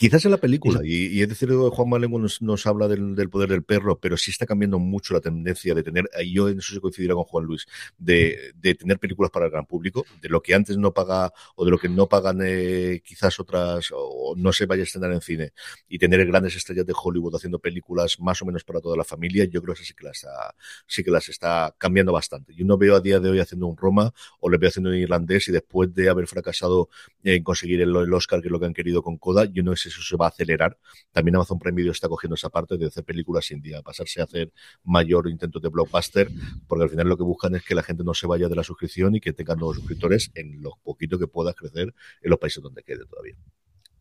Quizás 0.01 0.25
en 0.25 0.31
la 0.31 0.39
película, 0.39 0.81
y, 0.83 1.09
y 1.09 1.21
es 1.21 1.29
decir, 1.29 1.51
Juan 1.53 1.91
Malengo 1.91 2.19
nos, 2.19 2.41
nos 2.41 2.67
habla 2.67 2.89
del, 2.89 3.15
del, 3.15 3.29
poder 3.29 3.51
del 3.51 3.63
perro, 3.63 4.01
pero 4.01 4.17
sí 4.17 4.31
está 4.31 4.47
cambiando 4.47 4.79
mucho 4.79 5.13
la 5.13 5.21
tendencia 5.21 5.75
de 5.75 5.83
tener, 5.83 6.09
yo 6.27 6.49
en 6.49 6.59
eso 6.59 6.73
se 6.73 6.81
coincidirá 6.81 7.13
con 7.13 7.25
Juan 7.25 7.45
Luis, 7.45 7.67
de, 7.99 8.55
de, 8.55 8.75
tener 8.77 8.99
películas 8.99 9.31
para 9.31 9.45
el 9.45 9.51
gran 9.51 9.67
público, 9.67 10.07
de 10.23 10.31
lo 10.31 10.41
que 10.41 10.55
antes 10.55 10.79
no 10.79 10.95
paga 10.95 11.31
o 11.55 11.67
de 11.67 11.71
lo 11.71 11.77
que 11.77 11.91
no 11.91 12.09
pagan 12.09 12.41
eh, 12.43 13.03
quizás 13.05 13.39
otras, 13.41 13.91
o 13.95 14.33
no 14.39 14.55
se 14.55 14.65
vaya 14.65 14.81
a 14.81 14.85
estrenar 14.85 15.13
en 15.13 15.21
cine, 15.21 15.53
y 15.87 15.99
tener 15.99 16.25
grandes 16.25 16.57
estrellas 16.57 16.87
de 16.87 16.95
Hollywood 16.97 17.37
haciendo 17.37 17.59
películas 17.59 18.19
más 18.21 18.41
o 18.41 18.47
menos 18.47 18.65
para 18.65 18.81
toda 18.81 18.97
la 18.97 19.05
familia, 19.05 19.45
yo 19.45 19.61
creo 19.61 19.75
que 19.75 19.85
sí 19.85 19.93
que 19.93 20.07
las, 20.07 20.25
ha, 20.25 20.55
sí 20.87 21.05
que 21.05 21.11
las 21.11 21.29
está 21.29 21.75
cambiando 21.77 22.11
bastante. 22.11 22.55
Yo 22.55 22.65
no 22.65 22.79
veo 22.79 22.97
a 22.97 23.01
día 23.03 23.21
de 23.21 23.29
hoy 23.29 23.39
haciendo 23.39 23.67
un 23.67 23.77
Roma 23.77 24.15
o 24.39 24.49
le 24.49 24.57
veo 24.57 24.71
haciendo 24.71 24.89
un 24.89 24.97
irlandés 24.97 25.47
y 25.49 25.53
después 25.53 25.95
de 25.95 26.09
haber 26.09 26.27
fracasado 26.27 26.89
en 27.23 27.43
conseguir 27.43 27.83
el, 27.83 27.95
el 27.95 28.15
Oscar, 28.15 28.41
que 28.41 28.49
es 28.49 28.53
lo 28.53 28.59
que 28.59 28.65
han 28.65 28.73
querido 28.73 29.03
con 29.03 29.19
Coda, 29.19 29.45
yo 29.45 29.63
no 29.63 29.77
sé 29.77 29.90
eso 29.91 30.03
se 30.03 30.17
va 30.17 30.27
a 30.27 30.29
acelerar. 30.29 30.79
También 31.12 31.37
Amazon 31.37 31.59
Prime 31.59 31.77
Video 31.77 31.93
está 31.93 32.09
cogiendo 32.09 32.35
esa 32.35 32.49
parte 32.49 32.77
de 32.77 32.87
hacer 32.87 33.05
películas 33.05 33.47
sin 33.47 33.61
día, 33.61 33.83
pasarse 33.83 34.21
a 34.21 34.25
hacer 34.25 34.53
mayor 34.85 35.29
intento 35.29 35.61
de 35.61 35.69
blockbuster, 35.69 36.31
porque 36.67 36.85
al 36.85 36.91
final 36.91 37.09
lo 37.09 37.17
que 37.17 37.23
buscan 37.23 37.55
es 37.55 37.65
que 37.65 37.75
la 37.75 37.83
gente 37.83 38.05
no 38.05 38.15
se 38.15 38.27
vaya 38.27 38.49
de 38.49 38.57
la 38.57 38.65
suscripción 38.65 39.15
y 39.15 39.21
que 39.21 39.33
tengan 39.33 39.59
nuevos 39.59 39.77
suscriptores 39.77 40.31
en 40.35 40.62
lo 40.62 40.79
poquito 40.83 41.19
que 41.19 41.27
pueda 41.27 41.53
crecer 41.53 41.95
en 42.23 42.31
los 42.31 42.39
países 42.39 42.62
donde 42.62 42.83
quede 42.83 43.05
todavía. 43.07 43.37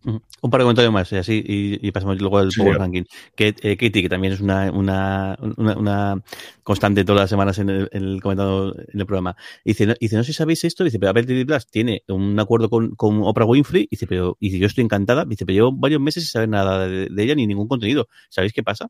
Un 0.04 0.50
par 0.50 0.62
de 0.62 0.64
comentarios 0.64 0.94
más, 0.94 1.12
y 1.12 1.18
así, 1.18 1.44
y, 1.46 1.86
y 1.86 1.92
pasamos 1.92 2.20
luego 2.22 2.38
al 2.38 2.52
sí, 2.52 2.62
Power 2.62 2.78
Ranking. 2.78 3.04
Que, 3.36 3.50
eh, 3.62 3.76
Katie, 3.76 4.02
que 4.02 4.10
también 4.10 4.34
es 4.34 4.40
una, 4.40 4.72
una, 4.72 5.38
una, 5.58 5.78
una, 5.78 6.24
constante 6.64 7.04
todas 7.04 7.22
las 7.24 7.30
semanas 7.30 7.60
en 7.60 7.70
el, 7.70 7.90
en 7.92 8.04
el 8.04 8.22
comentado 8.22 8.74
en 8.78 9.00
el 9.00 9.06
programa. 9.06 9.36
Dice, 9.66 9.86
no, 9.86 9.96
dice, 10.00 10.16
no 10.16 10.24
sé 10.24 10.32
si 10.32 10.38
sabéis 10.38 10.64
esto, 10.64 10.86
dice, 10.86 11.00
pero 11.00 11.12
Apple 11.12 11.26
TV 11.26 11.46
Plus 11.46 11.68
tiene 11.68 12.04
un 12.08 12.40
acuerdo 12.40 12.70
con, 12.70 12.92
con 12.96 13.22
Oprah 13.24 13.46
Winfrey, 13.46 13.88
dice, 13.92 14.08
pero, 14.08 14.38
y 14.40 14.48
dice, 14.48 14.60
yo 14.60 14.68
estoy 14.68 14.86
encantada, 14.86 15.26
dice, 15.26 15.46
pero 15.46 15.56
llevo 15.56 15.72
varios 15.74 16.00
meses 16.02 16.24
sin 16.24 16.32
saber 16.32 16.50
nada 16.50 16.88
de, 16.88 17.10
de 17.10 17.24
ella 17.24 17.36
ni 17.36 17.46
ningún 17.46 17.68
contenido. 17.68 18.08
¿Sabéis 18.30 18.54
qué 18.54 18.64
pasa? 18.64 18.90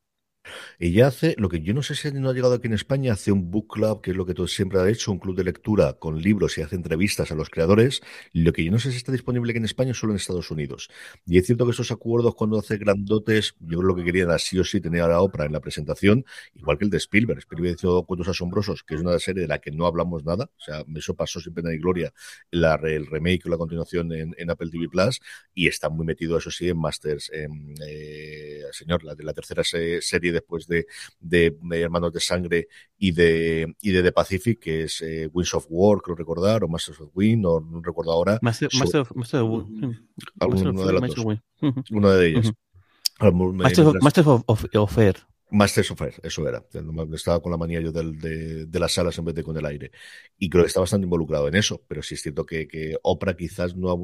Ella 0.80 1.08
hace 1.08 1.36
lo 1.38 1.50
que 1.50 1.62
yo 1.62 1.74
no 1.74 1.84
sé 1.84 1.96
si 1.96 2.12
no 2.12 2.30
ha 2.30 2.34
llegado 2.34 2.54
aquí 2.54 2.68
en 2.68 2.74
España, 2.74 3.14
hace 3.14 3.32
un 3.32 3.52
book 3.52 3.74
club, 3.74 4.02
que 4.02 4.12
es 4.12 4.18
lo 4.18 4.26
que 4.26 4.34
todo 4.34 4.48
siempre 4.48 4.80
ha 4.80 4.90
hecho, 4.90 5.12
un 5.12 5.20
club 5.20 5.36
de 5.36 5.44
lectura 5.44 5.94
con 5.94 6.22
libros 6.22 6.58
y 6.58 6.62
hace 6.62 6.76
entrevistas 6.76 7.32
a 7.32 7.36
los 7.36 7.50
creadores. 7.50 8.02
Lo 8.34 8.54
que 8.54 8.64
yo 8.64 8.72
no 8.72 8.80
sé 8.80 8.92
si 8.92 8.98
está 8.98 9.12
disponible 9.12 9.52
aquí 9.52 9.58
en 9.58 9.66
España, 9.66 9.94
solo 9.94 10.14
en 10.14 10.18
Estados 10.18 10.52
Unidos. 10.52 10.90
Y 11.26 11.38
es 11.38 11.46
cierto 11.46 11.66
que 11.66 11.72
esos 11.72 11.92
acuerdos, 11.92 12.36
cuando 12.36 12.58
hace 12.58 12.78
grandotes, 12.78 13.56
yo 13.60 13.80
creo 13.80 13.82
lo 13.84 13.96
que 13.96 14.04
querían 14.04 14.30
era 14.30 14.40
sí 14.40 14.58
o 14.60 14.64
sí 14.64 14.80
tener 14.82 15.02
a 15.02 15.08
la 15.08 15.22
Oprah 15.22 15.46
en 15.46 15.54
la 15.54 15.60
presentación, 15.60 16.26
igual 16.56 16.78
que 16.78 16.86
el 16.86 16.92
de 16.92 16.98
Spielberg. 16.98 17.40
Spielberg 17.40 17.76
hizo 17.76 18.06
Cuentos 18.06 18.30
Asombrosos, 18.30 18.84
que 18.84 18.96
es 18.96 19.02
una 19.02 19.18
serie 19.20 19.42
de 19.42 19.48
la 19.48 19.60
que 19.60 19.72
no 19.72 19.86
hablamos 19.86 20.24
nada. 20.24 20.50
O 20.58 20.62
sea, 20.62 20.84
eso 20.96 21.16
pasó 21.16 21.40
sin 21.40 21.54
pena 21.54 21.70
ni 21.70 21.78
gloria, 21.78 22.14
la, 22.52 22.76
el 22.84 23.08
remake 23.08 23.46
o 23.46 23.50
la 23.50 23.58
continuación 23.58 24.12
en, 24.14 24.36
en, 24.38 24.50
Apple 24.50 24.70
TV 24.72 24.88
Plus, 24.90 25.20
y 25.54 25.68
está 25.68 25.90
muy 25.90 26.06
metido, 26.06 26.38
eso 26.38 26.50
sí, 26.50 26.70
en 26.70 26.80
Masters, 26.80 27.30
eh, 27.34 28.64
señor, 28.72 29.04
la 29.04 29.16
de 29.16 29.24
la 29.24 29.34
tercera 29.34 29.64
serie 29.64 30.29
después 30.32 30.68
de, 30.68 30.86
de, 31.20 31.58
de, 31.62 31.82
Hermanos 31.82 32.14
de 32.14 32.20
Sangre 32.20 32.68
y 32.98 33.12
de, 33.12 33.76
y 33.82 33.92
de 33.92 34.04
The 34.04 34.12
Pacific, 34.12 34.60
que 34.60 34.84
es 34.84 35.02
eh, 35.02 35.30
Winds 35.32 35.54
of 35.54 35.68
War, 35.70 36.02
creo 36.02 36.16
recordar, 36.16 36.64
o 36.64 36.68
Masters 36.68 37.02
of 37.02 37.10
Wind, 37.14 37.46
o 37.46 37.60
no 37.60 37.82
recuerdo 37.82 38.12
ahora. 38.12 38.40
Master, 38.42 38.70
Master, 38.78 39.02
of, 39.02 39.16
Master 39.16 39.42
of, 39.42 39.66
Alguno 40.40 40.86
de 40.86 40.94
las 40.94 41.16
dos. 41.16 41.38
Una 41.92 42.14
de 42.16 42.28
ellas. 42.28 42.52
Uh 43.22 43.26
-huh. 43.26 43.54
Masters, 43.54 43.88
of, 43.88 43.96
Masters 44.02 44.28
of, 44.28 44.44
of, 44.48 44.66
of 44.74 44.98
Air. 44.98 45.16
Masters 45.52 45.92
of 45.92 46.02
eso 46.24 46.48
era. 46.48 46.64
Estaba 47.14 47.42
con 47.42 47.52
la 47.52 47.58
manía 47.58 47.82
yo 47.82 47.92
del, 47.92 48.20
de, 48.20 48.66
de, 48.66 48.80
las 48.80 48.94
salas 48.94 49.18
en 49.18 49.26
vez 49.26 49.36
de 49.36 49.44
con 49.44 49.58
el 49.58 49.66
aire. 49.66 49.92
Y 50.38 50.50
creo 50.50 50.64
que 50.64 50.68
está 50.68 50.80
bastante 50.80 51.06
involucrado 51.06 51.48
en 51.48 51.56
eso, 51.56 51.84
pero 51.88 52.04
sí 52.04 52.16
es 52.16 52.22
cierto 52.22 52.46
que, 52.46 52.68
que 52.68 52.98
Oprah 53.02 53.36
quizás 53.36 53.76
no 53.76 53.92
ha, 53.92 53.98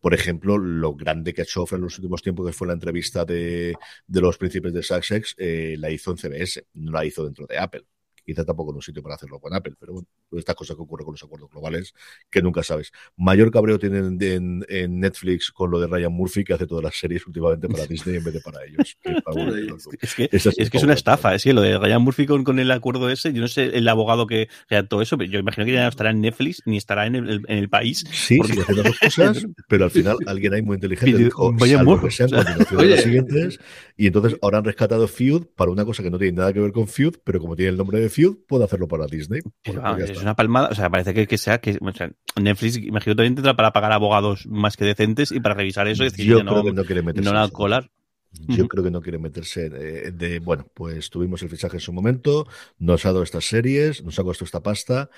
por 0.00 0.14
ejemplo, 0.14 0.58
lo 0.58 0.94
grande 0.94 1.32
que 1.32 1.42
ha 1.42 1.44
hecho 1.44 1.62
Oprah 1.62 1.76
en 1.76 1.84
los 1.84 1.98
últimos 1.98 2.22
tiempos, 2.22 2.46
que 2.46 2.52
fue 2.52 2.66
la 2.66 2.74
entrevista 2.74 3.24
de, 3.24 3.74
de 4.06 4.20
los 4.20 4.38
príncipes 4.38 4.72
de 4.72 4.82
Sussex, 4.82 5.34
eh, 5.38 5.76
la 5.78 5.90
hizo 5.90 6.10
en 6.10 6.18
CBS, 6.18 6.66
no 6.74 6.92
la 6.92 7.04
hizo 7.04 7.24
dentro 7.24 7.46
de 7.46 7.58
Apple. 7.58 7.84
Quizá 8.30 8.44
tampoco 8.44 8.70
en 8.70 8.76
un 8.76 8.82
sitio 8.82 9.02
para 9.02 9.16
hacerlo 9.16 9.40
con 9.40 9.52
Apple, 9.52 9.74
pero 9.76 9.92
bueno, 9.92 10.08
estas 10.30 10.54
cosas 10.54 10.76
que 10.76 10.82
ocurren 10.82 11.04
con 11.04 11.14
los 11.14 11.22
acuerdos 11.24 11.50
globales 11.50 11.94
que 12.30 12.40
nunca 12.40 12.62
sabes. 12.62 12.92
Mayor 13.16 13.50
cabreo 13.50 13.76
tienen 13.76 14.16
en, 14.20 14.64
en, 14.68 15.00
Netflix 15.00 15.50
con 15.50 15.68
lo 15.68 15.80
de 15.80 15.88
Ryan 15.88 16.12
Murphy 16.12 16.44
que 16.44 16.52
hace 16.52 16.68
todas 16.68 16.84
las 16.84 16.96
series 16.96 17.26
últimamente 17.26 17.68
para 17.68 17.86
Disney 17.88 18.18
en 18.18 18.22
vez 18.22 18.34
de 18.34 18.40
para 18.40 18.64
ellos. 18.64 18.96
es 20.00 20.14
que 20.14 20.28
es, 20.30 20.46
es, 20.46 20.70
que 20.70 20.76
es 20.76 20.84
una 20.84 20.94
estafa, 20.94 21.36
sí, 21.40 21.52
lo 21.52 21.60
de 21.60 21.76
Ryan 21.76 22.02
Murphy 22.02 22.26
con, 22.26 22.44
con, 22.44 22.60
el 22.60 22.70
acuerdo 22.70 23.10
ese, 23.10 23.32
yo 23.32 23.40
no 23.40 23.48
sé 23.48 23.76
el 23.76 23.88
abogado 23.88 24.28
que 24.28 24.48
todo 24.88 25.02
eso, 25.02 25.18
pero 25.18 25.28
yo 25.28 25.40
imagino 25.40 25.66
que 25.66 25.72
ya 25.72 25.82
no 25.82 25.88
estará 25.88 26.10
en 26.10 26.20
Netflix 26.20 26.62
ni 26.66 26.76
estará 26.76 27.06
en 27.06 27.16
el, 27.16 27.42
en 27.48 27.58
el 27.58 27.68
país. 27.68 28.04
Sí, 28.12 28.36
porque... 28.36 28.62
sí, 28.62 28.74
dos 28.74 28.98
cosas, 29.00 29.44
pero 29.66 29.86
al 29.86 29.90
final 29.90 30.18
alguien 30.26 30.54
ahí 30.54 30.62
muy 30.62 30.76
inteligente 30.76 31.18
dijo, 31.18 31.52
Ryan 31.58 31.84
Murphy, 31.84 32.06
que 32.06 32.12
sean 32.12 32.30
de 32.30 32.86
las 32.86 33.02
siguientes, 33.02 33.58
y 33.96 34.06
entonces 34.06 34.38
ahora 34.40 34.58
han 34.58 34.64
rescatado 34.64 35.08
Feud 35.08 35.46
para 35.56 35.72
una 35.72 35.84
cosa 35.84 36.04
que 36.04 36.10
no 36.10 36.18
tiene 36.18 36.38
nada 36.38 36.52
que 36.52 36.60
ver 36.60 36.70
con 36.70 36.86
Feud, 36.86 37.16
pero 37.24 37.40
como 37.40 37.56
tiene 37.56 37.70
el 37.70 37.76
nombre 37.76 37.98
de 37.98 38.08
Feud, 38.08 38.19
puede 38.28 38.64
hacerlo 38.64 38.88
para 38.88 39.06
Disney. 39.06 39.40
Pero, 39.62 39.82
vamos, 39.82 40.08
es 40.08 40.22
una 40.22 40.34
palmada, 40.34 40.68
o 40.68 40.74
sea, 40.74 40.90
parece 40.90 41.14
que, 41.14 41.26
que 41.26 41.38
sea 41.38 41.60
que 41.60 41.78
o 41.80 41.92
sea, 41.92 42.10
Netflix, 42.40 42.76
imagino 42.76 43.16
también 43.16 43.34
tendrá 43.34 43.54
para 43.54 43.72
pagar 43.72 43.92
abogados 43.92 44.46
más 44.46 44.76
que 44.76 44.84
decentes 44.84 45.32
y 45.32 45.40
para 45.40 45.54
revisar 45.54 45.88
eso 45.88 46.02
y 46.02 46.10
decir 46.10 46.26
Yo 46.26 46.42
no, 46.42 46.52
creo 46.52 46.64
que 46.64 46.72
no 46.72 46.84
quiere 46.84 47.02
meterse 47.02 47.28
no 47.28 47.34
la 47.34 47.48
colar. 47.48 47.90
Yo 48.46 48.68
creo 48.68 48.84
que 48.84 48.92
no 48.92 49.00
quiere 49.02 49.18
meterse 49.18 49.68
de, 49.68 50.12
de, 50.12 50.38
bueno, 50.38 50.64
pues 50.72 51.10
tuvimos 51.10 51.42
el 51.42 51.48
fichaje 51.48 51.78
en 51.78 51.80
su 51.80 51.92
momento, 51.92 52.46
nos 52.78 53.04
ha 53.04 53.08
dado 53.08 53.24
estas 53.24 53.44
series, 53.44 54.04
nos 54.04 54.18
ha 54.20 54.22
costado 54.22 54.44
esta 54.44 54.62
pasta, 54.62 55.10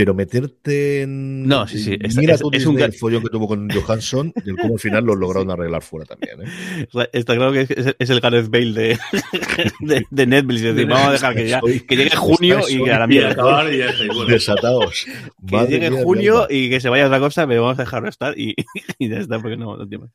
pero 0.00 0.14
meterte 0.14 1.02
en. 1.02 1.46
No, 1.46 1.68
sí, 1.68 1.78
sí. 1.78 1.94
Es, 2.00 2.16
Mira 2.16 2.32
es, 2.32 2.40
tú 2.40 2.48
es 2.54 2.64
un 2.64 2.80
el 2.80 2.94
follón 2.94 3.22
que 3.22 3.28
tuvo 3.28 3.46
con 3.46 3.68
Johansson 3.68 4.32
y 4.46 4.48
el 4.48 4.56
cómo 4.56 4.72
al 4.72 4.80
final 4.80 5.04
lo 5.04 5.14
lograron 5.14 5.50
arreglar 5.50 5.82
fuera 5.82 6.06
también. 6.06 6.40
¿eh? 6.40 7.08
Está 7.12 7.36
claro 7.36 7.52
que 7.52 7.60
es, 7.60 7.94
es 7.98 8.08
el 8.08 8.18
Gareth 8.20 8.48
Bale 8.48 8.72
de, 8.72 8.98
de, 9.80 10.06
de 10.10 10.26
Netflix. 10.26 10.62
Es 10.62 10.74
decir, 10.74 10.88
vamos 10.88 11.08
a 11.08 11.12
dejar 11.12 11.34
que, 11.34 11.48
ya, 11.48 11.60
que 11.60 11.96
llegue 11.96 12.16
junio 12.16 12.60
y 12.66 12.82
que 12.82 12.90
a 12.90 12.98
la 12.98 13.06
mierda. 13.06 13.70
Y 13.70 13.76
ya 13.76 13.90
está, 13.90 14.06
bueno. 14.06 14.24
Desatados. 14.24 15.04
Que 15.46 15.56
Madre 15.56 15.70
llegue 15.70 15.90
mía, 15.90 16.02
junio 16.02 16.46
y 16.48 16.70
que 16.70 16.80
se 16.80 16.88
vaya 16.88 17.04
a 17.04 17.06
otra 17.06 17.18
cosa, 17.18 17.46
pero 17.46 17.62
vamos 17.62 17.78
a 17.78 17.82
dejarlo 17.82 18.08
estar 18.08 18.38
y, 18.38 18.54
y 18.98 19.08
ya 19.08 19.18
está, 19.18 19.38
porque 19.38 19.56
no, 19.56 19.76
no 19.76 19.86
tiene 19.86 20.04
más. 20.04 20.12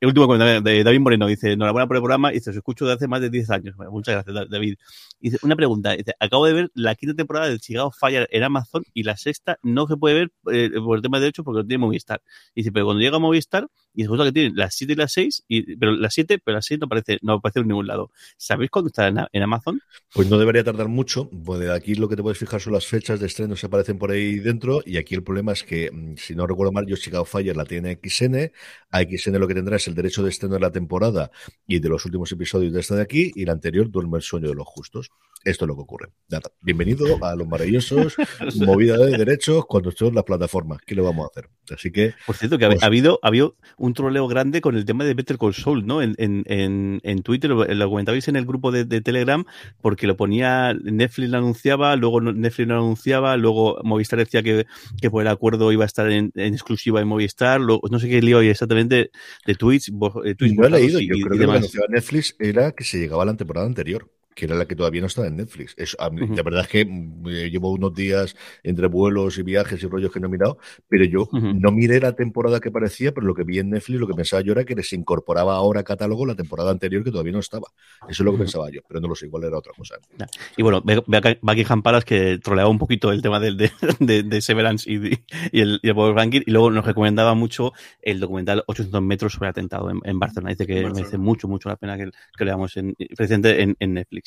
El 0.00 0.08
último 0.08 0.26
comentario 0.26 0.60
de 0.60 0.84
David 0.84 1.00
Moreno 1.00 1.26
dice: 1.26 1.52
Enhorabuena 1.52 1.86
por 1.86 1.96
el 1.96 2.02
programa. 2.02 2.30
Dice: 2.30 2.50
Os 2.50 2.56
escucho 2.56 2.86
de 2.86 2.94
hace 2.94 3.06
más 3.06 3.20
de 3.20 3.30
10 3.30 3.50
años. 3.50 3.76
Bueno, 3.76 3.92
muchas 3.92 4.14
gracias, 4.14 4.48
David. 4.50 4.76
Dice: 5.20 5.38
Una 5.42 5.54
pregunta. 5.54 5.92
Dice: 5.92 6.14
Acabo 6.18 6.46
de 6.46 6.52
ver 6.52 6.70
la 6.74 6.94
quinta 6.94 7.14
temporada 7.14 7.48
del 7.48 7.60
Chicago 7.60 7.92
Fire 7.92 8.28
en 8.30 8.42
Amazon 8.42 8.84
y 8.94 9.02
la 9.02 9.16
sexta 9.20 9.58
no 9.62 9.86
se 9.86 9.96
puede 9.96 10.14
ver 10.14 10.32
eh, 10.52 10.70
por 10.80 10.96
el 10.96 11.02
tema 11.02 11.18
de 11.18 11.22
derechos 11.24 11.44
porque 11.44 11.62
no 11.62 11.66
tiene 11.66 11.84
Movistar. 11.84 12.22
Y 12.54 12.60
dice, 12.62 12.72
pero 12.72 12.86
cuando 12.86 13.00
llega 13.00 13.16
a 13.16 13.20
Movistar, 13.20 13.68
y 13.94 14.02
resulta 14.02 14.24
que 14.24 14.32
tiene 14.32 14.52
las 14.54 14.74
7 14.74 14.92
y 14.92 14.96
las 14.96 15.12
6, 15.12 15.44
y, 15.48 15.76
pero 15.76 15.92
las 15.92 16.14
7, 16.14 16.38
pero 16.44 16.56
las 16.56 16.66
6 16.66 16.80
no 16.80 16.86
aparece, 16.86 17.18
no 17.22 17.32
aparece 17.34 17.60
en 17.60 17.68
ningún 17.68 17.86
lado. 17.86 18.10
¿Sabéis 18.36 18.70
cuándo 18.70 18.88
está 18.88 19.08
en, 19.08 19.18
en, 19.32 19.42
Amazon? 19.42 19.80
Pues 20.14 20.28
no 20.28 20.38
debería 20.38 20.64
tardar 20.64 20.88
mucho. 20.88 21.28
Bueno, 21.32 21.72
aquí 21.72 21.94
lo 21.94 22.08
que 22.08 22.16
te 22.16 22.22
puedes 22.22 22.38
fijar 22.38 22.60
son 22.60 22.72
las 22.72 22.86
fechas 22.86 23.20
de 23.20 23.26
estreno 23.26 23.56
se 23.56 23.66
aparecen 23.66 23.98
por 23.98 24.10
ahí 24.10 24.38
dentro, 24.38 24.80
y 24.84 24.96
aquí 24.96 25.14
el 25.14 25.22
problema 25.22 25.52
es 25.52 25.62
que, 25.62 25.90
mm, 25.90 26.16
si 26.16 26.34
no 26.34 26.46
recuerdo 26.46 26.72
mal, 26.72 26.86
yo 26.86 26.96
Chicago 26.96 27.24
Fire 27.24 27.56
la 27.56 27.64
tiene 27.64 27.98
XN, 28.02 28.52
a 28.90 29.00
XN 29.02 29.38
lo 29.38 29.48
que 29.48 29.54
tendrá 29.54 29.76
es 29.76 29.88
el 29.88 29.94
derecho 29.94 30.22
de 30.22 30.30
estreno 30.30 30.54
de 30.54 30.60
la 30.60 30.70
temporada 30.70 31.30
y 31.66 31.80
de 31.80 31.88
los 31.88 32.04
últimos 32.04 32.30
episodios 32.32 32.72
de 32.72 32.80
esta 32.80 32.94
de 32.94 33.02
aquí, 33.02 33.32
y 33.34 33.44
la 33.44 33.52
anterior 33.52 33.90
duerme 33.90 34.18
el 34.18 34.22
sueño 34.22 34.48
de 34.48 34.54
los 34.54 34.66
justos. 34.66 35.10
Esto 35.42 35.64
es 35.64 35.68
lo 35.68 35.74
que 35.74 35.80
ocurre. 35.80 36.08
Nada. 36.28 36.52
Bienvenido 36.60 37.06
a 37.24 37.34
los 37.34 37.48
maravillosos, 37.48 38.14
movida 38.56 38.98
de 38.98 39.16
derechos 39.16 39.64
cuando 39.64 39.90
son 39.90 40.14
las 40.14 40.24
plataformas. 40.24 40.80
¿Qué 40.84 40.94
le 40.94 41.00
vamos 41.00 41.24
a 41.24 41.28
hacer? 41.28 41.48
Así 41.74 41.90
que. 41.90 42.12
Por 42.26 42.36
cierto, 42.36 42.58
que 42.58 42.66
pues, 42.66 42.82
ha, 42.82 42.86
habido, 42.86 43.18
ha 43.22 43.28
habido 43.28 43.56
un 43.80 43.94
troleo 43.94 44.28
grande 44.28 44.60
con 44.60 44.76
el 44.76 44.84
tema 44.84 45.04
de 45.04 45.14
Better 45.14 45.38
Call 45.38 45.54
Saul, 45.54 45.86
¿no? 45.86 46.02
En, 46.02 46.14
en, 46.18 46.44
en, 46.46 47.00
en 47.02 47.22
Twitter, 47.22 47.48
lo, 47.48 47.64
lo, 47.64 47.88
comentabais 47.88 48.28
en 48.28 48.36
el 48.36 48.44
grupo 48.44 48.70
de, 48.70 48.84
de, 48.84 49.00
Telegram, 49.00 49.44
porque 49.80 50.06
lo 50.06 50.16
ponía, 50.16 50.74
Netflix 50.74 51.30
lo 51.30 51.38
anunciaba, 51.38 51.96
luego 51.96 52.20
Netflix 52.20 52.68
lo 52.68 52.74
anunciaba, 52.74 53.36
luego 53.38 53.80
Movistar 53.82 54.18
decía 54.18 54.42
que, 54.42 54.66
que 55.00 55.10
por 55.10 55.22
el 55.22 55.28
acuerdo 55.28 55.72
iba 55.72 55.84
a 55.84 55.86
estar 55.86 56.10
en, 56.10 56.30
exclusiva 56.34 57.00
en 57.00 57.08
Movistar, 57.08 57.58
luego, 57.60 57.80
no 57.90 57.98
sé 57.98 58.10
qué 58.10 58.20
lío 58.20 58.40
exactamente 58.42 59.10
de 59.46 59.54
tweets. 59.54 59.88
Eh, 60.24 60.34
tweets 60.34 60.56
no 60.56 60.66
he 60.66 60.70
leído, 60.70 61.00
y, 61.00 61.08
yo 61.08 61.26
creo 61.26 61.38
que 61.38 61.46
lo 61.46 61.52
que 61.52 61.58
anunciaba 61.58 61.86
Netflix 61.88 62.36
era 62.38 62.72
que 62.72 62.84
se 62.84 62.98
llegaba 62.98 63.22
a 63.22 63.26
la 63.26 63.36
temporada 63.36 63.66
anterior 63.66 64.10
que 64.34 64.44
era 64.46 64.54
la 64.54 64.66
que 64.66 64.76
todavía 64.76 65.00
no 65.00 65.06
está 65.08 65.26
en 65.26 65.36
Netflix. 65.36 65.74
Es, 65.76 65.96
a 65.98 66.08
mí, 66.10 66.22
uh 66.22 66.26
-huh. 66.26 66.36
La 66.36 66.42
verdad 66.42 66.62
es 66.62 66.68
que 66.68 66.80
eh, 66.80 67.50
llevo 67.50 67.72
unos 67.72 67.94
días 67.94 68.36
entre 68.62 68.86
vuelos 68.86 69.38
y 69.38 69.42
viajes 69.42 69.82
y 69.82 69.86
rollos 69.86 70.12
que 70.12 70.20
no 70.20 70.28
he 70.28 70.30
mirado, 70.30 70.58
pero 70.88 71.04
yo 71.04 71.22
uh 71.22 71.26
-huh. 71.26 71.60
no 71.60 71.72
miré 71.72 72.00
la 72.00 72.12
temporada 72.14 72.60
que 72.60 72.70
parecía, 72.70 73.12
pero 73.12 73.26
lo 73.26 73.34
que 73.34 73.44
vi 73.44 73.58
en 73.58 73.70
Netflix, 73.70 74.00
lo 74.00 74.06
que 74.06 74.14
pensaba 74.14 74.42
yo 74.42 74.52
era 74.52 74.64
que 74.64 74.74
les 74.74 74.92
incorporaba 74.92 75.54
ahora 75.54 75.80
a 75.80 75.84
catálogo 75.84 76.24
la 76.26 76.34
temporada 76.34 76.70
anterior 76.70 77.02
que 77.04 77.10
todavía 77.10 77.32
no 77.32 77.40
estaba. 77.40 77.66
Eso 78.08 78.22
es 78.22 78.24
lo 78.24 78.30
que 78.32 78.36
uh 78.36 78.38
-huh. 78.38 78.42
pensaba 78.44 78.70
yo, 78.70 78.80
pero 78.88 79.00
no 79.00 79.08
lo 79.08 79.14
sé, 79.14 79.26
igual 79.26 79.44
era 79.44 79.58
otra 79.58 79.72
cosa. 79.76 79.96
Y 80.56 80.62
bueno, 80.62 80.82
Buckingham 81.42 81.82
Palace 81.82 82.06
que 82.06 82.38
troleaba 82.38 82.70
un 82.70 82.78
poquito 82.78 83.12
el 83.12 83.22
tema 83.22 83.40
del, 83.40 83.56
de, 83.56 83.70
de, 84.00 84.22
de 84.22 84.40
Severance 84.40 84.90
y, 84.90 85.20
y, 85.52 85.60
el, 85.60 85.80
y 85.82 85.88
el 85.88 85.94
Power 85.94 86.14
Ranking, 86.14 86.42
y 86.46 86.50
luego 86.50 86.70
nos 86.70 86.84
recomendaba 86.86 87.34
mucho 87.34 87.72
el 88.02 88.20
documental 88.20 88.62
800 88.66 89.02
metros 89.02 89.32
sobre 89.32 89.48
atentado 89.50 89.90
en, 89.90 90.00
en 90.04 90.18
Barcelona. 90.18 90.50
Dice 90.50 90.66
que 90.66 90.82
merece 90.88 91.18
mucho, 91.18 91.48
mucho 91.48 91.68
la 91.68 91.76
pena 91.76 91.96
que, 91.96 92.10
que 92.36 92.44
leamos 92.44 92.76
en, 92.76 92.94
presente 93.16 93.62
en, 93.62 93.76
en 93.80 93.94
Netflix. 93.94 94.19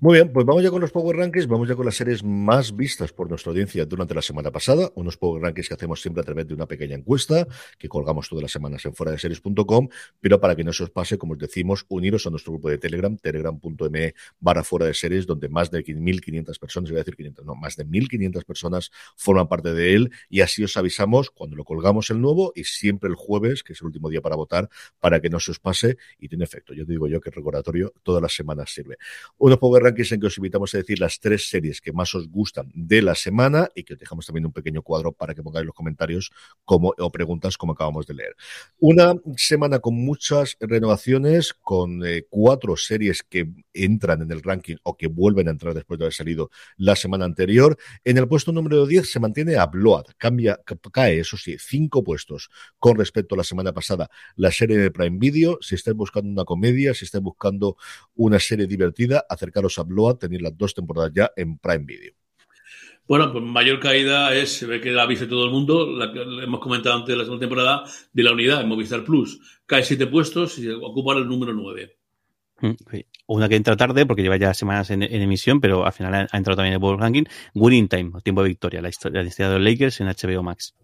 Muy 0.00 0.14
bien, 0.14 0.32
pues 0.32 0.46
vamos 0.46 0.62
ya 0.62 0.70
con 0.70 0.80
los 0.80 0.92
Power 0.92 1.16
Rankings, 1.16 1.46
vamos 1.46 1.68
ya 1.68 1.74
con 1.74 1.86
las 1.86 1.96
series 1.96 2.22
más 2.22 2.76
vistas 2.76 3.12
por 3.12 3.28
nuestra 3.28 3.50
audiencia 3.50 3.84
durante 3.86 4.14
la 4.14 4.22
semana 4.22 4.50
pasada, 4.50 4.90
unos 4.94 5.16
Power 5.16 5.42
Rankings 5.42 5.68
que 5.68 5.74
hacemos 5.74 6.00
siempre 6.00 6.20
a 6.20 6.24
través 6.24 6.46
de 6.46 6.54
una 6.54 6.66
pequeña 6.66 6.94
encuesta 6.94 7.46
que 7.78 7.88
colgamos 7.88 8.28
todas 8.28 8.42
las 8.42 8.52
semanas 8.52 8.84
en 8.84 8.94
fuera 8.94 9.12
de 9.12 9.18
series.com, 9.18 9.88
pero 10.20 10.40
para 10.40 10.56
que 10.56 10.64
no 10.64 10.72
se 10.72 10.84
os 10.84 10.90
pase, 10.90 11.18
como 11.18 11.34
os 11.34 11.38
decimos, 11.38 11.86
uniros 11.88 12.26
a 12.26 12.30
nuestro 12.30 12.52
grupo 12.52 12.70
de 12.70 12.78
Telegram, 12.78 13.16
telegram.me 13.16 14.14
barra 14.40 14.64
fuera 14.64 14.86
de 14.86 14.94
series, 14.94 15.26
donde 15.26 15.48
más 15.48 15.70
de 15.70 15.84
1.500 15.84 16.58
personas, 16.58 16.90
voy 16.90 16.98
a 16.98 17.00
decir 17.00 17.16
500, 17.16 17.44
no, 17.44 17.54
más 17.54 17.76
de 17.76 17.86
1.500 17.86 18.44
personas 18.44 18.90
forman 19.16 19.48
parte 19.48 19.72
de 19.72 19.94
él 19.94 20.10
y 20.28 20.40
así 20.40 20.64
os 20.64 20.76
avisamos 20.76 21.30
cuando 21.30 21.56
lo 21.56 21.64
colgamos 21.64 22.10
el 22.10 22.20
nuevo 22.20 22.52
y 22.54 22.64
siempre 22.64 23.08
el 23.08 23.14
jueves, 23.14 23.62
que 23.62 23.72
es 23.72 23.80
el 23.80 23.86
último 23.86 24.10
día 24.10 24.20
para 24.20 24.36
votar, 24.36 24.68
para 25.00 25.20
que 25.20 25.30
no 25.30 25.40
se 25.40 25.50
os 25.50 25.58
pase 25.58 25.96
y 26.18 26.28
tiene 26.28 26.44
efecto. 26.44 26.74
Yo 26.74 26.84
te 26.84 26.92
digo 26.92 27.08
yo 27.08 27.20
que 27.20 27.30
el 27.30 27.34
recordatorio 27.34 27.92
todas 28.02 28.22
las 28.22 28.34
semanas 28.34 28.72
sirve. 28.84 28.96
Unos 29.38 29.58
Power 29.58 29.82
Rankings 29.82 30.12
en 30.12 30.20
que 30.20 30.26
os 30.26 30.38
invitamos 30.38 30.74
a 30.74 30.78
decir 30.78 30.98
las 31.00 31.18
tres 31.18 31.48
series 31.48 31.80
que 31.80 31.92
más 31.92 32.14
os 32.14 32.28
gustan 32.28 32.70
de 32.74 33.02
la 33.02 33.14
semana 33.14 33.68
y 33.74 33.82
que 33.84 33.94
os 33.94 33.98
dejamos 33.98 34.26
también 34.26 34.46
un 34.46 34.52
pequeño 34.52 34.82
cuadro 34.82 35.12
para 35.12 35.34
que 35.34 35.42
pongáis 35.42 35.66
los 35.66 35.74
comentarios 35.74 36.30
como, 36.64 36.94
o 36.98 37.10
preguntas 37.10 37.56
como 37.56 37.72
acabamos 37.72 38.06
de 38.06 38.14
leer. 38.14 38.36
Una 38.78 39.14
semana 39.36 39.78
con 39.78 39.94
muchas 39.94 40.56
renovaciones, 40.60 41.54
con 41.54 42.04
eh, 42.04 42.26
cuatro 42.28 42.76
series 42.76 43.22
que 43.22 43.48
entran 43.72 44.22
en 44.22 44.30
el 44.30 44.42
ranking 44.42 44.76
o 44.82 44.96
que 44.96 45.08
vuelven 45.08 45.48
a 45.48 45.50
entrar 45.50 45.74
después 45.74 45.98
de 45.98 46.04
haber 46.04 46.14
salido 46.14 46.50
la 46.76 46.96
semana 46.96 47.24
anterior. 47.24 47.76
En 48.04 48.18
el 48.18 48.28
puesto 48.28 48.52
número 48.52 48.86
10 48.86 49.10
se 49.10 49.20
mantiene 49.20 49.56
a 49.56 49.66
Blood, 49.66 50.06
cambia, 50.18 50.60
cae, 50.92 51.20
eso 51.20 51.36
sí, 51.36 51.56
cinco 51.58 52.04
puestos 52.04 52.50
con 52.78 52.96
respecto 52.96 53.34
a 53.34 53.38
la 53.38 53.44
semana 53.44 53.72
pasada. 53.72 54.10
La 54.36 54.50
serie 54.50 54.76
de 54.76 54.90
Prime 54.90 55.18
Video, 55.18 55.58
si 55.60 55.74
estáis 55.74 55.96
buscando 55.96 56.30
una 56.30 56.44
comedia, 56.44 56.94
si 56.94 57.04
estáis 57.04 57.22
buscando 57.22 57.76
una 58.14 58.38
serie 58.38 58.66
divertida, 58.76 59.24
acercaros 59.28 59.78
a 59.78 59.82
Blood, 59.82 60.16
tenéis 60.16 60.42
las 60.42 60.56
dos 60.56 60.74
temporadas 60.74 61.12
ya 61.14 61.30
en 61.36 61.58
Prime 61.58 61.84
Video. 61.84 62.14
Bueno, 63.06 63.30
pues 63.32 63.44
mayor 63.44 63.80
caída 63.80 64.34
es, 64.34 64.56
se 64.56 64.66
ve 64.66 64.80
que 64.80 64.90
la 64.90 65.04
visto 65.04 65.28
todo 65.28 65.44
el 65.44 65.50
mundo, 65.50 65.86
la 65.86 66.10
que 66.10 66.22
hemos 66.22 66.60
comentado 66.60 66.96
antes 66.96 67.08
de 67.12 67.16
la 67.18 67.24
segunda 67.24 67.40
temporada, 67.40 67.84
de 68.12 68.22
la 68.22 68.32
unidad 68.32 68.62
en 68.62 68.68
Movistar 68.68 69.04
Plus. 69.04 69.60
Cae 69.66 69.82
siete 69.82 70.06
puestos 70.06 70.58
y 70.58 70.70
ocupa 70.70 71.12
el 71.14 71.28
número 71.28 71.52
nueve. 71.52 71.98
Mm, 72.60 72.72
una 73.26 73.48
que 73.48 73.56
entra 73.56 73.76
tarde 73.76 74.06
porque 74.06 74.22
lleva 74.22 74.38
ya 74.38 74.54
semanas 74.54 74.90
en, 74.90 75.02
emisión, 75.02 75.60
pero 75.60 75.84
al 75.84 75.92
final 75.92 76.14
ha, 76.14 76.36
entrado 76.36 76.56
también 76.56 76.74
en 76.74 76.80
el 76.80 76.82
World 76.82 77.00
Ranking. 77.00 77.24
Winning 77.54 77.88
Time, 77.88 78.12
tiempo 78.22 78.42
de 78.42 78.48
victoria, 78.48 78.80
la 78.80 78.88
historia, 78.88 79.22
la 79.22 79.28
historia 79.28 79.50
de 79.50 79.58
los 79.58 79.70
Lakers 79.70 80.00
en 80.00 80.06
HBO 80.06 80.42
Max. 80.42 80.74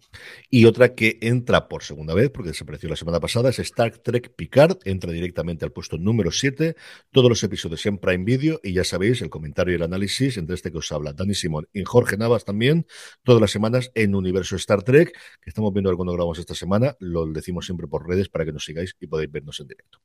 Y 0.48 0.64
otra 0.64 0.94
que 0.94 1.18
entra 1.20 1.68
por 1.68 1.82
segunda 1.82 2.14
vez, 2.14 2.30
porque 2.30 2.50
desapareció 2.50 2.88
la 2.88 2.96
semana 2.96 3.20
pasada, 3.20 3.50
es 3.50 3.58
Star 3.60 3.98
Trek 3.98 4.34
Picard. 4.34 4.78
Entra 4.84 5.12
directamente 5.12 5.64
al 5.64 5.72
puesto 5.72 5.98
número 5.98 6.30
7. 6.30 6.74
Todos 7.12 7.28
los 7.28 7.42
episodios 7.44 7.84
en 7.86 7.98
Prime 7.98 8.24
Video. 8.24 8.60
Y 8.62 8.72
ya 8.72 8.84
sabéis, 8.84 9.22
el 9.22 9.30
comentario 9.30 9.72
y 9.72 9.76
el 9.76 9.82
análisis 9.82 10.36
entre 10.36 10.54
este 10.54 10.72
que 10.72 10.78
os 10.78 10.90
habla 10.92 11.12
Dani 11.12 11.34
Simón 11.34 11.68
y 11.72 11.84
Jorge 11.84 12.16
Navas 12.16 12.44
también. 12.44 12.86
Todas 13.22 13.40
las 13.40 13.50
semanas 13.50 13.92
en 13.94 14.14
Universo 14.14 14.56
Star 14.56 14.82
Trek, 14.82 15.12
que 15.40 15.50
estamos 15.50 15.72
viendo 15.72 15.90
algunos 15.90 16.14
grabamos 16.14 16.38
esta 16.38 16.54
semana. 16.54 16.96
Lo 16.98 17.26
decimos 17.26 17.66
siempre 17.66 17.86
por 17.86 18.08
redes 18.08 18.28
para 18.28 18.44
que 18.44 18.52
nos 18.52 18.64
sigáis 18.64 18.96
y 19.00 19.06
podáis 19.06 19.30
vernos 19.30 19.60
en 19.60 19.68
directo. 19.68 20.00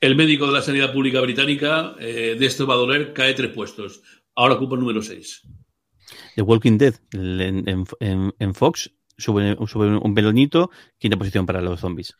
El 0.00 0.14
médico 0.14 0.46
de 0.46 0.52
la 0.52 0.62
sanidad 0.62 0.92
pública 0.92 1.20
británica, 1.20 1.96
eh, 1.98 2.36
de 2.38 2.46
esto 2.46 2.66
va 2.66 2.74
a 2.74 2.76
doler, 2.76 3.12
cae 3.14 3.34
tres 3.34 3.52
puestos. 3.52 4.02
Ahora 4.34 4.54
ocupa 4.54 4.74
el 4.74 4.80
número 4.80 5.02
seis. 5.02 5.42
The 6.36 6.42
Walking 6.42 6.78
Dead 6.78 6.94
en 7.12 8.54
Fox 8.54 8.92
sube, 9.18 9.56
un 9.56 10.14
pelonito, 10.14 10.70
quinta 10.96 11.16
posición 11.16 11.44
para 11.44 11.60
los 11.60 11.80
zombies. 11.80 12.14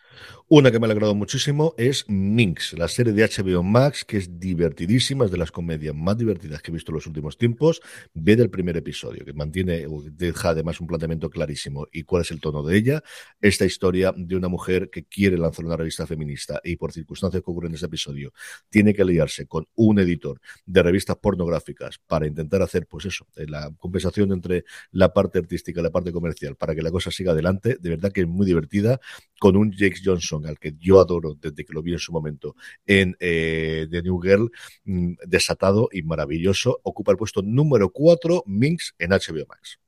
Una 0.49 0.71
que 0.71 0.79
me 0.79 0.87
ha 0.87 0.89
alegrado 0.89 1.15
muchísimo 1.15 1.75
es 1.79 2.05
Minx, 2.09 2.73
la 2.73 2.89
serie 2.89 3.13
de 3.13 3.25
HBO 3.25 3.63
Max, 3.63 4.05
que 4.05 4.17
es 4.17 4.41
divertidísima, 4.41 5.25
es 5.25 5.31
de 5.31 5.39
las 5.39 5.53
comedias 5.53 5.95
más 5.95 6.19
divertidas 6.19 6.61
que 6.61 6.71
he 6.71 6.75
visto 6.75 6.91
en 6.91 6.97
los 6.97 7.07
últimos 7.07 7.39
tiempos. 7.39 7.81
Ve 8.15 8.35
del 8.35 8.51
primer 8.51 8.77
episodio, 8.77 9.25
que 9.25 9.33
mantiene, 9.33 9.87
deja 10.13 10.51
además 10.51 10.81
un 10.81 10.87
planteamiento 10.87 11.31
clarísimo 11.31 11.87
y 11.93 12.03
cuál 12.03 12.23
es 12.23 12.31
el 12.31 12.41
tono 12.41 12.63
de 12.63 12.77
ella. 12.77 13.03
Esta 13.41 13.65
historia 13.65 14.13
de 14.17 14.37
una 14.37 14.49
mujer 14.49 14.91
que 14.91 15.05
quiere 15.05 15.39
lanzar 15.39 15.65
una 15.65 15.77
revista 15.77 16.07
feminista 16.07 16.61
y 16.65 16.77
por 16.77 16.93
circunstancias 16.93 17.43
que 17.43 17.51
ocurren 17.51 17.71
en 17.71 17.77
ese 17.77 17.87
episodio, 17.87 18.33
tiene 18.71 18.95
que 18.95 19.03
aliarse 19.03 19.47
con 19.47 19.67
un 19.75 19.99
editor 19.99 20.41
de 20.67 20.83
revistas 20.83 21.17
pornográficas 21.17 21.99
para 22.07 22.27
intentar 22.27 22.63
hacer, 22.63 22.87
pues 22.87 23.05
eso, 23.05 23.27
la 23.37 23.71
compensación 23.79 24.33
entre 24.33 24.65
la 24.91 25.13
parte 25.13 25.39
artística 25.39 25.81
y 25.81 25.85
la 25.85 25.91
parte 25.91 26.13
comercial, 26.13 26.57
para 26.57 26.75
que 26.75 26.83
la 26.83 26.88
cosa 26.91 27.11
siga 27.11 27.33
adelante. 27.33 27.77
De 27.81 27.91
verdad 27.91 28.13
que 28.13 28.23
es 28.23 28.27
muy 28.27 28.47
divertida, 28.47 29.01
con 29.39 29.57
un 29.57 29.73
Jake 29.73 30.01
Johnson, 30.05 30.47
al 30.47 30.59
que 30.59 30.75
yo 30.79 31.01
adoro 31.01 31.35
desde 31.41 31.65
que 31.65 31.73
lo 31.73 31.83
vi 31.83 31.93
en 31.93 31.99
su 31.99 32.13
momento 32.13 32.55
en 32.87 33.17
eh, 33.21 33.87
The 33.91 34.03
New 34.03 34.21
Girl, 34.21 34.51
mm, 34.85 35.15
desatado 35.27 35.89
y 35.93 36.03
maravilloso. 36.03 36.81
Ocupa 36.83 37.13
el 37.13 37.19
puesto 37.19 37.43
número 37.43 37.91
4, 37.91 38.45
Minx, 38.47 38.95
en 38.99 39.11
HBO 39.11 39.47
Max. 39.49 39.79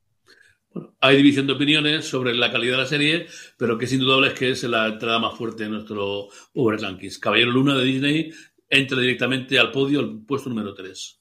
hay 1.00 1.16
división 1.16 1.46
de 1.46 1.54
opiniones 1.54 2.04
sobre 2.04 2.34
la 2.34 2.52
calidad 2.52 2.76
de 2.76 2.82
la 2.82 2.88
serie, 2.88 3.26
pero 3.56 3.76
que 3.76 3.86
es 3.86 3.92
indudable 3.92 4.28
es 4.28 4.34
que 4.34 4.50
es 4.50 4.62
la 4.64 4.86
entrada 4.86 5.18
más 5.18 5.36
fuerte 5.36 5.64
de 5.64 5.70
nuestro 5.70 6.28
Power 6.52 6.80
Rankings. 6.80 7.18
Caballero 7.18 7.50
Luna 7.50 7.76
de 7.76 7.84
Disney 7.84 8.32
entra 8.68 9.00
directamente 9.00 9.58
al 9.58 9.72
podio, 9.72 10.00
al 10.00 10.22
puesto 10.24 10.48
número 10.48 10.74
3 10.74 11.19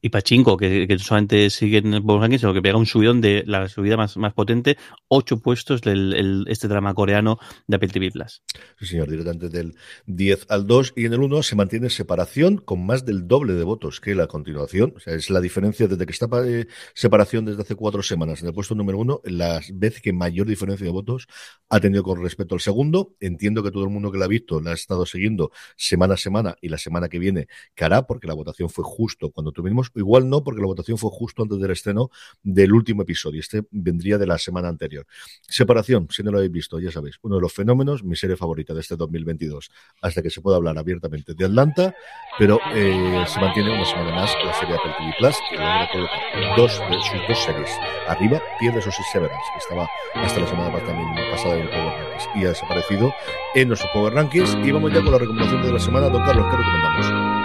y 0.00 0.10
Pachinko, 0.10 0.56
que, 0.56 0.86
que 0.86 0.98
solamente 0.98 1.50
sigue 1.50 1.78
en 1.78 1.94
el 1.94 2.02
Power 2.02 2.22
Rankings, 2.22 2.40
sino 2.40 2.54
que 2.54 2.62
pega 2.62 2.76
un 2.76 2.86
subidón 2.86 3.20
de 3.20 3.42
la 3.46 3.68
subida 3.68 3.96
más, 3.96 4.16
más 4.16 4.32
potente, 4.32 4.76
ocho 5.08 5.40
puestos 5.40 5.80
del 5.80 6.44
este 6.48 6.68
drama 6.68 6.94
coreano 6.94 7.38
de 7.66 7.76
Apple 7.76 7.88
TV 7.88 8.10
Plus. 8.10 8.42
Sí, 8.78 8.86
señor, 8.86 9.10
directamente 9.10 9.48
del 9.48 9.74
10 10.06 10.46
al 10.50 10.66
2 10.66 10.92
y 10.96 11.06
en 11.06 11.14
el 11.14 11.20
1 11.20 11.42
se 11.42 11.56
mantiene 11.56 11.90
separación 11.90 12.58
con 12.58 12.86
más 12.86 13.04
del 13.04 13.26
doble 13.26 13.54
de 13.54 13.64
votos 13.64 14.00
que 14.00 14.14
la 14.14 14.26
continuación. 14.26 14.94
O 14.96 15.00
sea, 15.00 15.14
es 15.14 15.30
la 15.30 15.40
diferencia 15.40 15.88
desde 15.88 16.06
que 16.06 16.12
está 16.12 16.28
eh, 16.46 16.66
separación 16.94 17.44
desde 17.44 17.62
hace 17.62 17.74
cuatro 17.74 18.02
semanas 18.02 18.42
en 18.42 18.48
el 18.48 18.54
puesto 18.54 18.74
número 18.74 18.98
1, 18.98 19.22
la 19.24 19.60
vez 19.72 20.00
que 20.00 20.12
mayor 20.12 20.46
diferencia 20.46 20.84
de 20.84 20.92
votos 20.92 21.26
ha 21.68 21.80
tenido 21.80 22.02
con 22.02 22.22
respecto 22.22 22.54
al 22.54 22.60
segundo. 22.60 23.16
Entiendo 23.20 23.62
que 23.62 23.70
todo 23.70 23.84
el 23.84 23.90
mundo 23.90 24.12
que 24.12 24.18
la 24.18 24.26
ha 24.26 24.28
visto 24.28 24.60
la 24.60 24.70
ha 24.70 24.74
estado 24.74 25.06
siguiendo 25.06 25.50
semana 25.76 26.14
a 26.14 26.16
semana 26.16 26.56
y 26.60 26.68
la 26.68 26.78
semana 26.78 27.08
que 27.08 27.18
viene 27.18 27.48
que 27.74 27.84
hará, 27.84 28.06
porque 28.06 28.26
la 28.26 28.34
votación 28.34 28.70
fue 28.70 28.84
justo 28.84 29.30
cuando 29.30 29.52
tuvimos 29.52 29.87
igual 29.94 30.28
no, 30.28 30.42
porque 30.42 30.60
la 30.60 30.66
votación 30.66 30.98
fue 30.98 31.10
justo 31.10 31.42
antes 31.42 31.58
del 31.58 31.70
estreno 31.70 32.10
del 32.42 32.72
último 32.72 33.02
episodio. 33.02 33.40
Este 33.40 33.62
vendría 33.70 34.18
de 34.18 34.26
la 34.26 34.38
semana 34.38 34.68
anterior. 34.68 35.06
Separación, 35.42 36.08
si 36.10 36.22
no 36.22 36.30
lo 36.30 36.38
habéis 36.38 36.52
visto, 36.52 36.78
ya 36.78 36.90
sabéis, 36.90 37.18
uno 37.22 37.36
de 37.36 37.40
los 37.40 37.52
fenómenos, 37.52 38.04
mi 38.04 38.16
serie 38.16 38.36
favorita 38.36 38.74
de 38.74 38.80
este 38.80 38.96
2022, 38.96 39.70
hasta 40.02 40.22
que 40.22 40.30
se 40.30 40.40
pueda 40.40 40.56
hablar 40.56 40.78
abiertamente 40.78 41.34
de 41.34 41.44
Atlanta, 41.44 41.94
pero 42.38 42.60
eh, 42.74 43.24
se 43.26 43.40
mantiene 43.40 43.74
una 43.74 43.84
semana 43.84 44.14
más 44.14 44.30
la 44.44 44.52
serie 44.54 44.76
Apple 44.76 44.92
TV 44.98 45.14
Plus, 45.18 45.36
que 45.50 45.56
logra 45.56 45.88
colocar 45.90 46.56
dos 46.56 46.80
de 46.90 46.98
sus 47.02 47.28
dos 47.28 47.38
series 47.44 47.70
arriba, 48.08 48.40
pierde 48.58 48.78
esos 48.78 48.94
Severance, 49.12 49.50
que 49.52 49.58
estaba 49.58 49.88
hasta 50.14 50.40
la 50.40 50.46
semana 50.46 50.72
pasada 50.72 51.54
en 51.54 51.62
el 51.62 51.70
Power 51.70 51.92
Rankings, 51.92 52.28
y 52.34 52.44
ha 52.44 52.48
desaparecido 52.48 53.12
en 53.54 53.68
nuestro 53.68 53.88
Power 53.92 54.12
Rankings. 54.12 54.56
Y 54.64 54.70
vamos 54.70 54.92
ya 54.92 55.02
con 55.02 55.12
la 55.12 55.18
recomendación 55.18 55.62
de 55.62 55.72
la 55.72 55.78
semana. 55.78 56.08
Don 56.08 56.22
Carlos, 56.24 56.46
¿qué 56.50 56.56
recomendamos? 56.56 57.37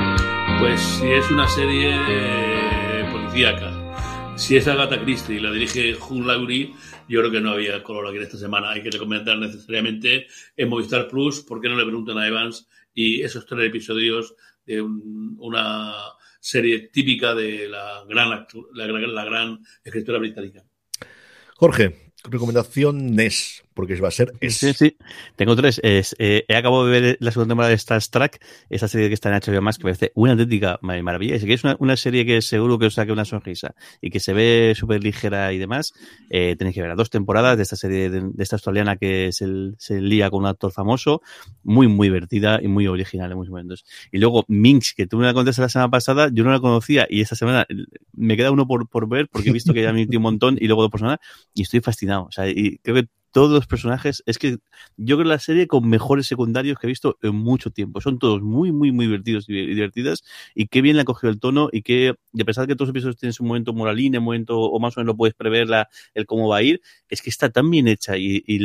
Pues 0.63 0.79
si 0.79 1.11
es 1.11 1.29
una 1.29 1.45
serie 1.45 1.91
policíaca, 3.11 4.37
si 4.37 4.55
es 4.55 4.65
Agatha 4.65 4.97
Christie 5.03 5.35
y 5.35 5.39
la 5.41 5.51
dirige 5.51 5.93
Hugh 5.93 6.25
Laurie, 6.25 6.73
yo 7.09 7.19
creo 7.19 7.31
que 7.31 7.41
no 7.41 7.51
había 7.51 7.83
color 7.83 8.07
aquí 8.07 8.19
esta 8.19 8.37
semana. 8.37 8.71
Hay 8.71 8.81
que 8.81 8.89
recomendar 8.89 9.37
necesariamente 9.37 10.25
en 10.55 10.69
Movistar 10.69 11.09
Plus, 11.09 11.41
porque 11.41 11.67
no 11.67 11.75
le 11.75 11.83
preguntan 11.83 12.17
a 12.17 12.25
Evans? 12.25 12.69
Y 12.93 13.23
esos 13.23 13.45
tres 13.45 13.67
episodios 13.67 14.35
de 14.65 14.81
una 14.81 15.95
serie 16.39 16.87
típica 16.87 17.35
de 17.35 17.67
la 17.67 18.05
gran, 18.07 18.29
la, 18.73 18.87
la 18.87 19.25
gran 19.25 19.59
escritora 19.83 20.17
británica. 20.17 20.63
Jorge, 21.57 22.13
recomendación 22.23 23.13
NES 23.13 23.62
porque 23.73 23.95
va 23.95 24.09
a 24.09 24.11
ser 24.11 24.33
Sí, 24.41 24.73
sí. 24.73 24.97
Tengo 25.35 25.55
tres. 25.55 25.79
Es, 25.83 26.15
eh, 26.19 26.45
he 26.47 26.55
acabado 26.55 26.85
de 26.85 27.01
ver 27.01 27.17
la 27.19 27.31
segunda 27.31 27.51
temporada 27.51 27.69
de 27.69 27.75
Star 27.75 28.01
Trek, 28.03 28.39
esa 28.69 28.87
serie 28.87 29.07
que 29.07 29.13
está 29.13 29.29
en 29.29 29.41
HBO 29.41 29.61
más 29.61 29.77
que 29.77 29.83
parece 29.83 30.11
una 30.15 30.33
auténtica 30.33 30.79
maravilla. 30.81 31.35
Es 31.35 31.43
que 31.43 31.53
es 31.53 31.63
una, 31.63 31.97
serie 31.97 32.25
que 32.25 32.41
seguro 32.41 32.79
que 32.79 32.87
os 32.87 32.93
saque 32.93 33.11
una 33.11 33.25
sonrisa 33.25 33.75
y 34.01 34.09
que 34.09 34.19
se 34.19 34.33
ve 34.33 34.73
súper 34.75 35.03
ligera 35.03 35.53
y 35.53 35.57
demás. 35.57 35.93
Eh, 36.29 36.55
tenéis 36.57 36.75
que 36.75 36.81
ver 36.81 36.91
a 36.91 36.95
dos 36.95 37.09
temporadas 37.09 37.57
de 37.57 37.63
esta 37.63 37.75
serie 37.75 38.09
de, 38.09 38.31
esta 38.39 38.55
australiana 38.55 38.97
que 38.97 39.31
se, 39.31 39.45
se 39.77 40.01
lía 40.01 40.29
con 40.29 40.41
un 40.41 40.47
actor 40.47 40.71
famoso, 40.71 41.21
muy, 41.63 41.87
muy 41.87 42.07
divertida 42.07 42.59
y 42.61 42.67
muy 42.67 42.87
original 42.87 43.31
en 43.31 43.37
muchos 43.37 43.51
momentos. 43.51 43.85
Y 44.11 44.19
luego 44.19 44.45
Minx, 44.47 44.93
que 44.93 45.07
tú 45.07 45.17
me 45.17 45.25
la 45.25 45.33
contaste 45.33 45.61
la 45.61 45.69
semana 45.69 45.89
pasada, 45.89 46.29
yo 46.31 46.43
no 46.43 46.51
la 46.51 46.59
conocía 46.59 47.07
y 47.09 47.21
esta 47.21 47.35
semana 47.35 47.65
me 48.13 48.37
queda 48.37 48.51
uno 48.51 48.67
por, 48.67 48.87
por 48.87 49.07
ver 49.07 49.27
porque 49.29 49.49
he 49.49 49.53
visto 49.53 49.73
que 49.73 49.81
ya 49.81 49.93
me 49.93 50.03
un 50.17 50.21
montón 50.21 50.57
y 50.59 50.67
luego 50.67 50.83
dos 50.83 50.91
personas 50.91 51.19
y 51.53 51.63
estoy 51.63 51.81
fascinado. 51.81 52.25
O 52.25 52.31
sea, 52.31 52.47
y 52.47 52.77
creo 52.79 52.95
que 52.95 53.07
todos 53.33 53.51
los 53.51 53.67
personajes. 53.67 54.23
Es 54.25 54.37
que 54.37 54.59
yo 54.95 55.17
creo 55.17 55.27
la 55.27 55.39
serie 55.39 55.67
con 55.67 55.89
mejores 55.89 56.27
secundarios 56.27 56.77
que 56.79 56.87
he 56.87 56.89
visto 56.89 57.17
en 57.21 57.35
mucho 57.35 57.71
tiempo. 57.71 57.99
Son 57.99 58.19
todos 58.19 58.41
muy, 58.41 58.71
muy, 58.71 58.91
muy 58.93 59.07
divertidos 59.07 59.49
y 59.49 59.53
divertidas. 59.53 60.23
Y 60.55 60.67
qué 60.67 60.81
bien 60.81 60.95
le 60.95 61.01
ha 61.01 61.05
cogido 61.05 61.31
el 61.31 61.39
tono. 61.39 61.67
Y 61.71 61.81
que, 61.81 62.09
a 62.09 62.43
pesar 62.45 62.65
de 62.65 62.73
que 62.73 62.75
todos 62.77 62.89
los 62.89 62.93
episodios 62.95 63.17
tienen 63.17 63.33
su 63.33 63.43
momento 63.43 63.73
moralín, 63.73 64.15
un 64.17 64.23
momento, 64.23 64.59
o 64.59 64.79
más 64.79 64.95
o 64.95 65.01
menos 65.01 65.13
lo 65.13 65.17
puedes 65.17 65.35
prever 65.35 65.67
la, 65.67 65.89
el 66.13 66.25
cómo 66.27 66.47
va 66.47 66.57
a 66.57 66.61
ir, 66.63 66.81
es 67.09 67.21
que 67.21 67.31
está 67.31 67.49
tan 67.49 67.69
bien 67.69 67.87
hecha 67.87 68.17
y, 68.17 68.43
y, 68.45 68.59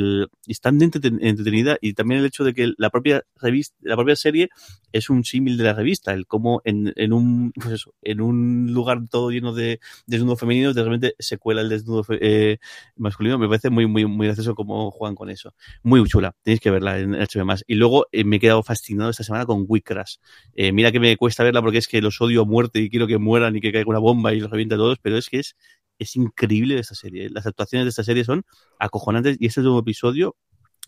y 0.47 0.55
tan 0.55 0.81
entretenida. 0.83 1.79
Y 1.81 1.95
también 1.95 2.21
el 2.21 2.27
hecho 2.27 2.45
de 2.45 2.55
que 2.55 2.73
la 2.77 2.91
propia 2.91 3.25
revista, 3.41 3.75
la 3.81 3.97
propia 3.97 4.17
serie 4.17 4.51
es 4.93 5.11
un 5.11 5.25
símil 5.25 5.57
de 5.57 5.65
la 5.65 5.73
revista. 5.73 6.13
El 6.13 6.27
cómo 6.27 6.61
en, 6.65 6.93
en 6.97 7.15
un, 7.15 7.53
pues 7.53 7.73
eso, 7.73 7.95
en 8.03 8.21
un 8.21 8.73
lugar 8.73 9.01
todo 9.11 9.31
lleno 9.31 9.55
de 9.55 9.81
desnudos 10.07 10.41
femeninos, 10.41 10.75
de 10.75 10.85
repente 10.85 11.15
se 11.19 11.39
cuela 11.39 11.63
el 11.63 11.71
desnudo 11.71 12.05
eh, 12.21 12.59
masculino. 12.97 13.39
Me 13.39 13.49
parece 13.49 13.71
muy, 13.71 13.87
muy, 13.87 14.05
muy 14.05 14.27
gracioso 14.27 14.55
cómo 14.59 14.91
juegan 14.91 15.15
con 15.15 15.31
eso. 15.31 15.55
Muy 15.85 16.03
chula. 16.09 16.35
Tenéis 16.43 16.61
que 16.61 16.71
verla 16.73 16.99
en 16.99 17.13
HBO 17.13 17.45
más. 17.45 17.63
Y 17.69 17.77
luego 17.77 18.07
eh, 18.11 18.25
me 18.25 18.37
he 18.37 18.41
quedado 18.41 18.65
fascinado 18.65 19.11
esta 19.11 19.23
semana 19.23 19.47
con 19.47 19.65
Wickrash. 19.69 20.17
Eh, 20.55 20.73
mira 20.73 20.91
que 20.91 20.99
me 20.99 21.17
cuesta 21.17 21.45
verla 21.45 21.63
porque 21.63 21.79
es 21.79 21.87
que 21.87 22.03
los 22.03 22.21
odio 22.21 22.43
a 22.43 22.45
muerte 22.45 22.81
y 22.81 22.91
quiero 22.91 23.07
que 23.07 23.19
mueran 23.19 23.55
y 23.55 23.61
que 23.61 23.71
caiga 23.71 23.89
una 23.89 24.01
bomba 24.01 24.35
y 24.35 24.41
los 24.41 24.51
reviente 24.51 24.75
a 24.75 24.79
todos, 24.79 24.99
pero 25.01 25.17
es 25.17 25.29
que 25.29 25.39
es, 25.39 25.57
es 26.01 26.17
increíble 26.17 26.77
esta 26.77 26.97
serie. 26.97 27.31
Las 27.31 27.47
actuaciones 27.47 27.85
de 27.85 27.91
esta 27.91 28.03
serie 28.03 28.25
son 28.25 28.45
acojonantes 28.81 29.37
y 29.39 29.47
este 29.47 29.61
último 29.61 29.79
episodio 29.79 30.37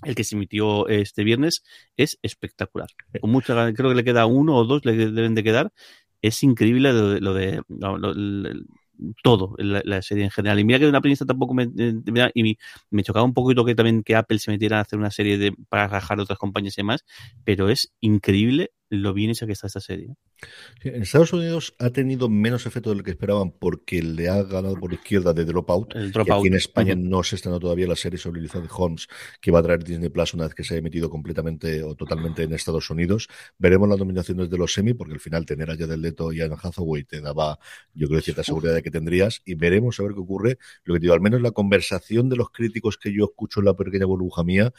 el 0.02 0.14
que 0.14 0.24
se 0.24 0.34
emitió 0.34 0.88
este 0.88 1.24
viernes, 1.24 1.62
es 1.98 2.18
espectacular. 2.22 2.88
Con 3.20 3.30
mucha, 3.30 3.55
creo 3.74 3.90
que 3.90 3.97
le 3.97 4.05
queda 4.05 4.24
uno 4.24 4.56
o 4.56 4.64
dos, 4.64 4.82
le 4.86 4.94
deben 4.94 5.34
de 5.34 5.44
quedar. 5.44 5.72
Es 6.22 6.42
increíble 6.42 6.92
lo 6.94 7.10
de, 7.10 7.20
lo 7.20 7.34
de 7.34 7.62
lo, 7.68 7.98
lo, 7.98 8.14
todo, 9.22 9.55
la, 9.59 9.82
la, 9.85 10.02
serie 10.02 10.24
en 10.24 10.31
general. 10.31 10.59
Y 10.59 10.64
mira 10.64 10.78
que 10.78 10.85
de 10.85 10.90
una 10.90 11.01
premisa 11.01 11.27
tampoco 11.27 11.55
me, 11.55 11.66
me, 11.66 12.31
y 12.35 12.56
me 12.90 13.02
chocaba 13.02 13.24
un 13.24 13.35
poquito 13.35 13.64
que 13.64 13.74
también 13.74 14.02
que 14.02 14.16
Apple 14.16 14.39
se 14.39 14.51
metiera 14.51 14.78
a 14.78 14.82
hacer 14.82 14.98
una 14.98 15.10
serie 15.10 15.39
de, 15.39 15.52
para 15.68 15.89
rajar 15.89 16.20
otras 16.20 16.39
compañías 16.39 16.77
y 16.78 16.82
demás, 16.82 17.05
pero 17.44 17.68
es 17.68 17.93
increíble 18.01 18.72
lo 18.90 19.14
bien 19.14 19.30
hecha 19.30 19.46
que 19.46 19.52
está 19.52 19.68
esta 19.68 19.80
serie. 19.80 20.16
En 20.82 21.02
Estados 21.02 21.32
Unidos 21.32 21.74
ha 21.78 21.90
tenido 21.90 22.28
menos 22.28 22.66
efecto 22.66 22.90
de 22.90 22.96
lo 22.96 23.02
que 23.04 23.12
esperaban 23.12 23.52
porque 23.52 24.02
le 24.02 24.28
ha 24.28 24.42
ganado 24.42 24.74
por 24.74 24.92
izquierda 24.92 25.32
de 25.32 25.44
Dropout. 25.44 25.94
El 25.94 26.10
drop 26.10 26.28
y 26.28 26.32
aquí 26.32 26.46
en 26.48 26.54
España 26.54 26.94
no 26.96 27.22
se 27.22 27.36
estrenó 27.36 27.60
todavía 27.60 27.86
la 27.86 27.94
serie 27.94 28.18
sobre 28.18 28.40
Elizabeth 28.40 28.70
Holmes 28.74 29.06
que 29.40 29.52
va 29.52 29.60
a 29.60 29.62
traer 29.62 29.84
Disney 29.84 30.08
Plus 30.08 30.34
una 30.34 30.44
vez 30.44 30.54
que 30.54 30.64
se 30.64 30.74
haya 30.74 30.80
emitido 30.80 31.08
completamente 31.08 31.84
o 31.84 31.94
totalmente 31.94 32.42
en 32.42 32.52
Estados 32.52 32.90
Unidos. 32.90 33.28
Veremos 33.58 33.88
las 33.88 33.98
nominaciones 33.98 34.50
de 34.50 34.58
los 34.58 34.72
semi 34.72 34.92
porque 34.92 35.12
al 35.12 35.20
final 35.20 35.46
tener 35.46 35.70
a 35.70 35.76
Jared 35.76 35.96
Leto 35.96 36.32
y 36.32 36.40
a 36.40 36.46
Anne 36.46 36.56
Hathaway 36.60 37.04
te 37.04 37.20
daba, 37.20 37.60
yo 37.94 38.08
creo, 38.08 38.20
cierta 38.20 38.42
seguridad 38.42 38.74
de 38.74 38.82
que 38.82 38.90
tendrías 38.90 39.40
y 39.44 39.54
veremos 39.54 40.00
a 40.00 40.02
ver 40.02 40.14
qué 40.14 40.20
ocurre. 40.20 40.58
Lo 40.82 40.94
que 40.94 41.00
digo, 41.00 41.14
al 41.14 41.20
menos 41.20 41.40
la 41.42 41.52
conversación 41.52 42.28
de 42.28 42.36
los 42.36 42.50
críticos 42.50 42.98
que 42.98 43.12
yo 43.12 43.26
escucho 43.26 43.60
en 43.60 43.66
la 43.66 43.74
pequeña 43.74 44.06
burbuja 44.06 44.42
mía, 44.42 44.72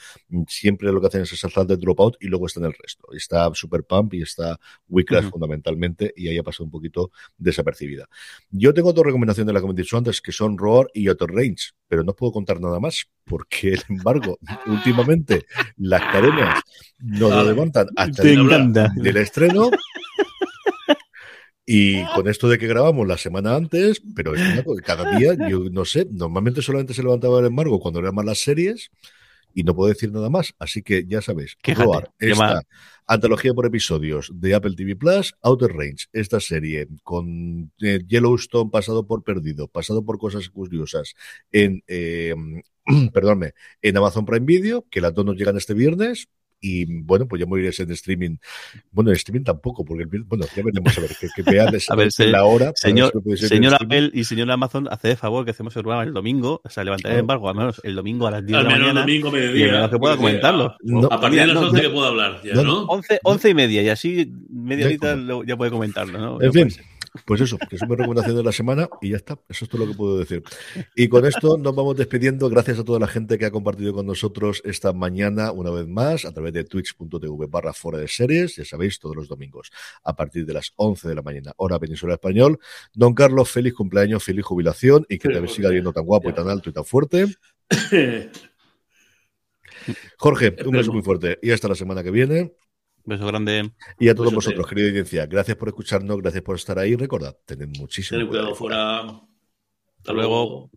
siempre 0.47 0.91
lo 0.91 0.99
que 0.99 1.07
hacen 1.07 1.21
es 1.21 1.31
exaltar 1.31 1.65
de 1.65 1.77
Dropout 1.77 2.17
y 2.19 2.27
luego 2.27 2.47
está 2.47 2.59
en 2.59 2.65
el 2.65 2.73
resto. 2.73 3.07
Está 3.13 3.49
Super 3.53 3.83
Y 4.11 4.21
está 4.21 4.59
Wickraft 4.87 5.25
uh 5.25 5.27
-huh. 5.27 5.31
fundamentalmente 5.31 6.13
y 6.15 6.27
ahí 6.27 6.37
ha 6.37 6.43
pasado 6.43 6.65
un 6.65 6.71
poquito 6.71 7.11
desapercibida. 7.37 8.07
Yo 8.49 8.73
tengo 8.73 8.93
dos 8.93 9.05
recomendaciones 9.05 9.47
de 9.47 9.53
la 9.53 9.61
que 9.61 9.97
antes 9.97 10.21
que 10.21 10.31
son 10.31 10.57
Roar 10.57 10.87
y 10.93 11.07
Outer 11.07 11.29
Range, 11.29 11.71
pero 11.87 12.03
no 12.03 12.13
puedo 12.13 12.31
contar 12.31 12.59
nada 12.59 12.79
más 12.79 13.05
porque, 13.25 13.77
sin 13.87 13.97
embargo, 13.97 14.39
últimamente 14.67 15.45
las 15.77 16.01
cadenas 16.01 16.61
no 16.99 17.29
lo 17.29 17.43
levantan 17.43 17.87
hasta 17.95 18.23
el 18.23 18.73
del 18.95 19.17
estreno. 19.17 19.69
Y 21.65 22.03
con 22.15 22.27
esto 22.27 22.49
de 22.49 22.57
que 22.57 22.67
grabamos 22.67 23.07
la 23.07 23.17
semana 23.17 23.55
antes, 23.55 24.01
pero 24.15 24.35
es 24.35 24.41
una, 24.41 24.63
cada 24.83 25.17
día, 25.17 25.35
yo 25.47 25.69
no 25.71 25.85
sé, 25.85 26.05
normalmente 26.11 26.61
solamente 26.61 26.93
se 26.93 27.03
levantaba 27.03 27.39
el 27.39 27.45
embargo 27.45 27.79
cuando 27.79 27.99
eran 27.99 28.15
más 28.15 28.25
las 28.25 28.39
series 28.39 28.91
y 29.53 29.63
no 29.63 29.75
puedo 29.75 29.89
decir 29.89 30.11
nada 30.11 30.29
más. 30.29 30.53
Así 30.59 30.81
que 30.81 31.05
ya 31.05 31.21
sabéis, 31.21 31.57
Roar, 31.63 32.11
esta 32.19 32.61
antología 33.07 33.53
por 33.53 33.65
episodios 33.65 34.31
de 34.33 34.55
Apple 34.55 34.75
TV 34.75 34.95
Plus, 34.95 35.35
Outer 35.41 35.71
Range, 35.71 36.05
esta 36.13 36.39
serie 36.39 36.87
con 37.03 37.71
eh, 37.81 37.99
Yellowstone 38.07 38.69
pasado 38.69 39.05
por 39.05 39.23
perdido, 39.23 39.67
pasado 39.67 40.03
por 40.03 40.17
cosas 40.17 40.49
curiosas 40.49 41.13
en, 41.51 41.83
eh, 41.87 42.33
en 43.81 43.97
Amazon 43.97 44.25
Prime 44.25 44.45
Video, 44.45 44.85
que 44.89 45.01
las 45.01 45.13
dos 45.13 45.25
nos 45.25 45.35
llegan 45.35 45.57
este 45.57 45.73
viernes. 45.73 46.27
Y 46.63 46.85
bueno, 46.85 47.27
pues 47.27 47.39
ya 47.39 47.47
me 47.47 47.59
iré 47.59 47.71
en 47.75 47.91
streaming. 47.91 48.37
Bueno, 48.91 49.09
en 49.09 49.15
streaming 49.15 49.43
tampoco, 49.43 49.83
porque 49.83 50.05
bueno, 50.25 50.45
ya 50.55 50.63
veremos 50.63 50.95
a 50.95 51.01
ver 51.01 51.15
que, 51.19 51.27
que 51.35 51.41
vean 51.41 51.67
a 51.89 51.95
ver, 51.95 52.11
se, 52.11 52.27
la 52.27 52.45
hora. 52.45 52.71
Señor, 52.75 53.11
señor 53.35 53.73
Apple 53.73 54.11
y 54.13 54.23
señor 54.25 54.51
Amazon, 54.51 54.87
haced 54.91 55.09
de 55.09 55.15
favor 55.15 55.43
que 55.43 55.51
hacemos 55.51 55.75
el 55.75 55.81
programa 55.81 56.03
el 56.03 56.13
domingo, 56.13 56.61
o 56.63 56.69
sea, 56.69 56.83
levantaré 56.83 57.15
el 57.15 57.21
embargo 57.21 57.49
al 57.49 57.55
menos 57.55 57.81
el 57.83 57.95
domingo 57.95 58.27
a 58.27 58.31
las 58.31 58.45
10 58.45 58.57
al 58.57 58.63
de 58.63 58.69
la 58.69 58.77
mañana. 58.77 58.99
domingo, 59.01 59.31
mediodía, 59.31 59.85
y 59.85 59.89
que 59.89 59.97
pueda 59.97 60.15
comentarlo. 60.17 60.75
No, 60.81 61.07
a 61.07 61.19
partir 61.19 61.39
de 61.39 61.47
las 61.47 61.57
11 61.57 61.81
que 61.81 61.89
puedo 61.89 62.05
hablar, 62.05 62.41
ya, 62.43 62.53
¿no? 62.61 62.83
11, 62.83 63.19
11 63.23 63.49
y 63.49 63.53
media, 63.55 63.81
y 63.81 63.89
así 63.89 64.31
media 64.49 64.85
horita 64.85 65.17
ya 65.47 65.57
puede 65.57 65.71
comentarlo, 65.71 66.19
¿no? 66.19 66.41
En 66.41 66.53
fin. 66.53 66.69
Pues 67.25 67.41
eso, 67.41 67.57
que 67.57 67.75
es 67.75 67.81
una 67.81 67.95
recomendación 67.95 68.37
de 68.37 68.43
la 68.43 68.53
semana 68.53 68.89
y 69.01 69.09
ya 69.09 69.17
está. 69.17 69.37
Eso 69.49 69.65
es 69.65 69.69
todo 69.69 69.85
lo 69.85 69.91
que 69.91 69.97
puedo 69.97 70.17
decir. 70.17 70.43
Y 70.95 71.09
con 71.09 71.25
esto 71.25 71.57
nos 71.57 71.75
vamos 71.75 71.97
despidiendo. 71.97 72.49
Gracias 72.49 72.79
a 72.79 72.85
toda 72.85 72.99
la 72.99 73.07
gente 73.07 73.37
que 73.37 73.45
ha 73.45 73.51
compartido 73.51 73.93
con 73.93 74.05
nosotros 74.05 74.61
esta 74.63 74.93
mañana, 74.93 75.51
una 75.51 75.71
vez 75.71 75.87
más, 75.87 76.23
a 76.23 76.31
través 76.31 76.53
de 76.53 76.63
twitch.tv 76.63 77.47
barra 77.47 77.73
fuera 77.73 77.97
de 77.99 78.07
series. 78.07 78.55
Ya 78.55 78.63
sabéis, 78.63 78.97
todos 78.99 79.15
los 79.15 79.27
domingos, 79.27 79.71
a 80.03 80.15
partir 80.15 80.45
de 80.45 80.53
las 80.53 80.71
11 80.77 81.09
de 81.09 81.15
la 81.15 81.21
mañana, 81.21 81.51
hora 81.57 81.77
península 81.79 82.13
español. 82.13 82.59
Don 82.93 83.13
Carlos, 83.13 83.49
feliz 83.49 83.73
cumpleaños, 83.73 84.23
feliz 84.23 84.45
jubilación 84.45 85.05
y 85.09 85.17
que 85.17 85.27
te 85.29 85.47
siga 85.49 85.69
viendo 85.69 85.91
tan 85.91 86.05
guapo 86.05 86.29
y 86.29 86.33
tan 86.33 86.49
alto 86.49 86.69
y 86.69 86.73
tan 86.73 86.85
fuerte. 86.85 87.25
Jorge, 90.17 90.55
un 90.65 90.71
beso 90.71 90.93
muy 90.93 91.01
fuerte 91.01 91.39
y 91.41 91.51
hasta 91.51 91.67
la 91.67 91.75
semana 91.75 92.03
que 92.03 92.11
viene. 92.11 92.53
Beso 93.05 93.25
grande. 93.25 93.71
Y 93.99 94.09
a 94.09 94.15
todos 94.15 94.31
Beso 94.31 94.35
vosotros, 94.35 94.67
querida 94.67 94.87
audiencia, 94.89 95.25
gracias 95.25 95.57
por 95.57 95.67
escucharnos, 95.69 96.17
gracias 96.17 96.43
por 96.43 96.55
estar 96.55 96.77
ahí. 96.79 96.95
Recordad, 96.95 97.35
tened 97.45 97.77
muchísimo 97.77 98.19
Ten 98.19 98.27
cuidado 98.27 98.55
fuera. 98.55 99.21
Hasta 99.97 100.13
luego. 100.13 100.69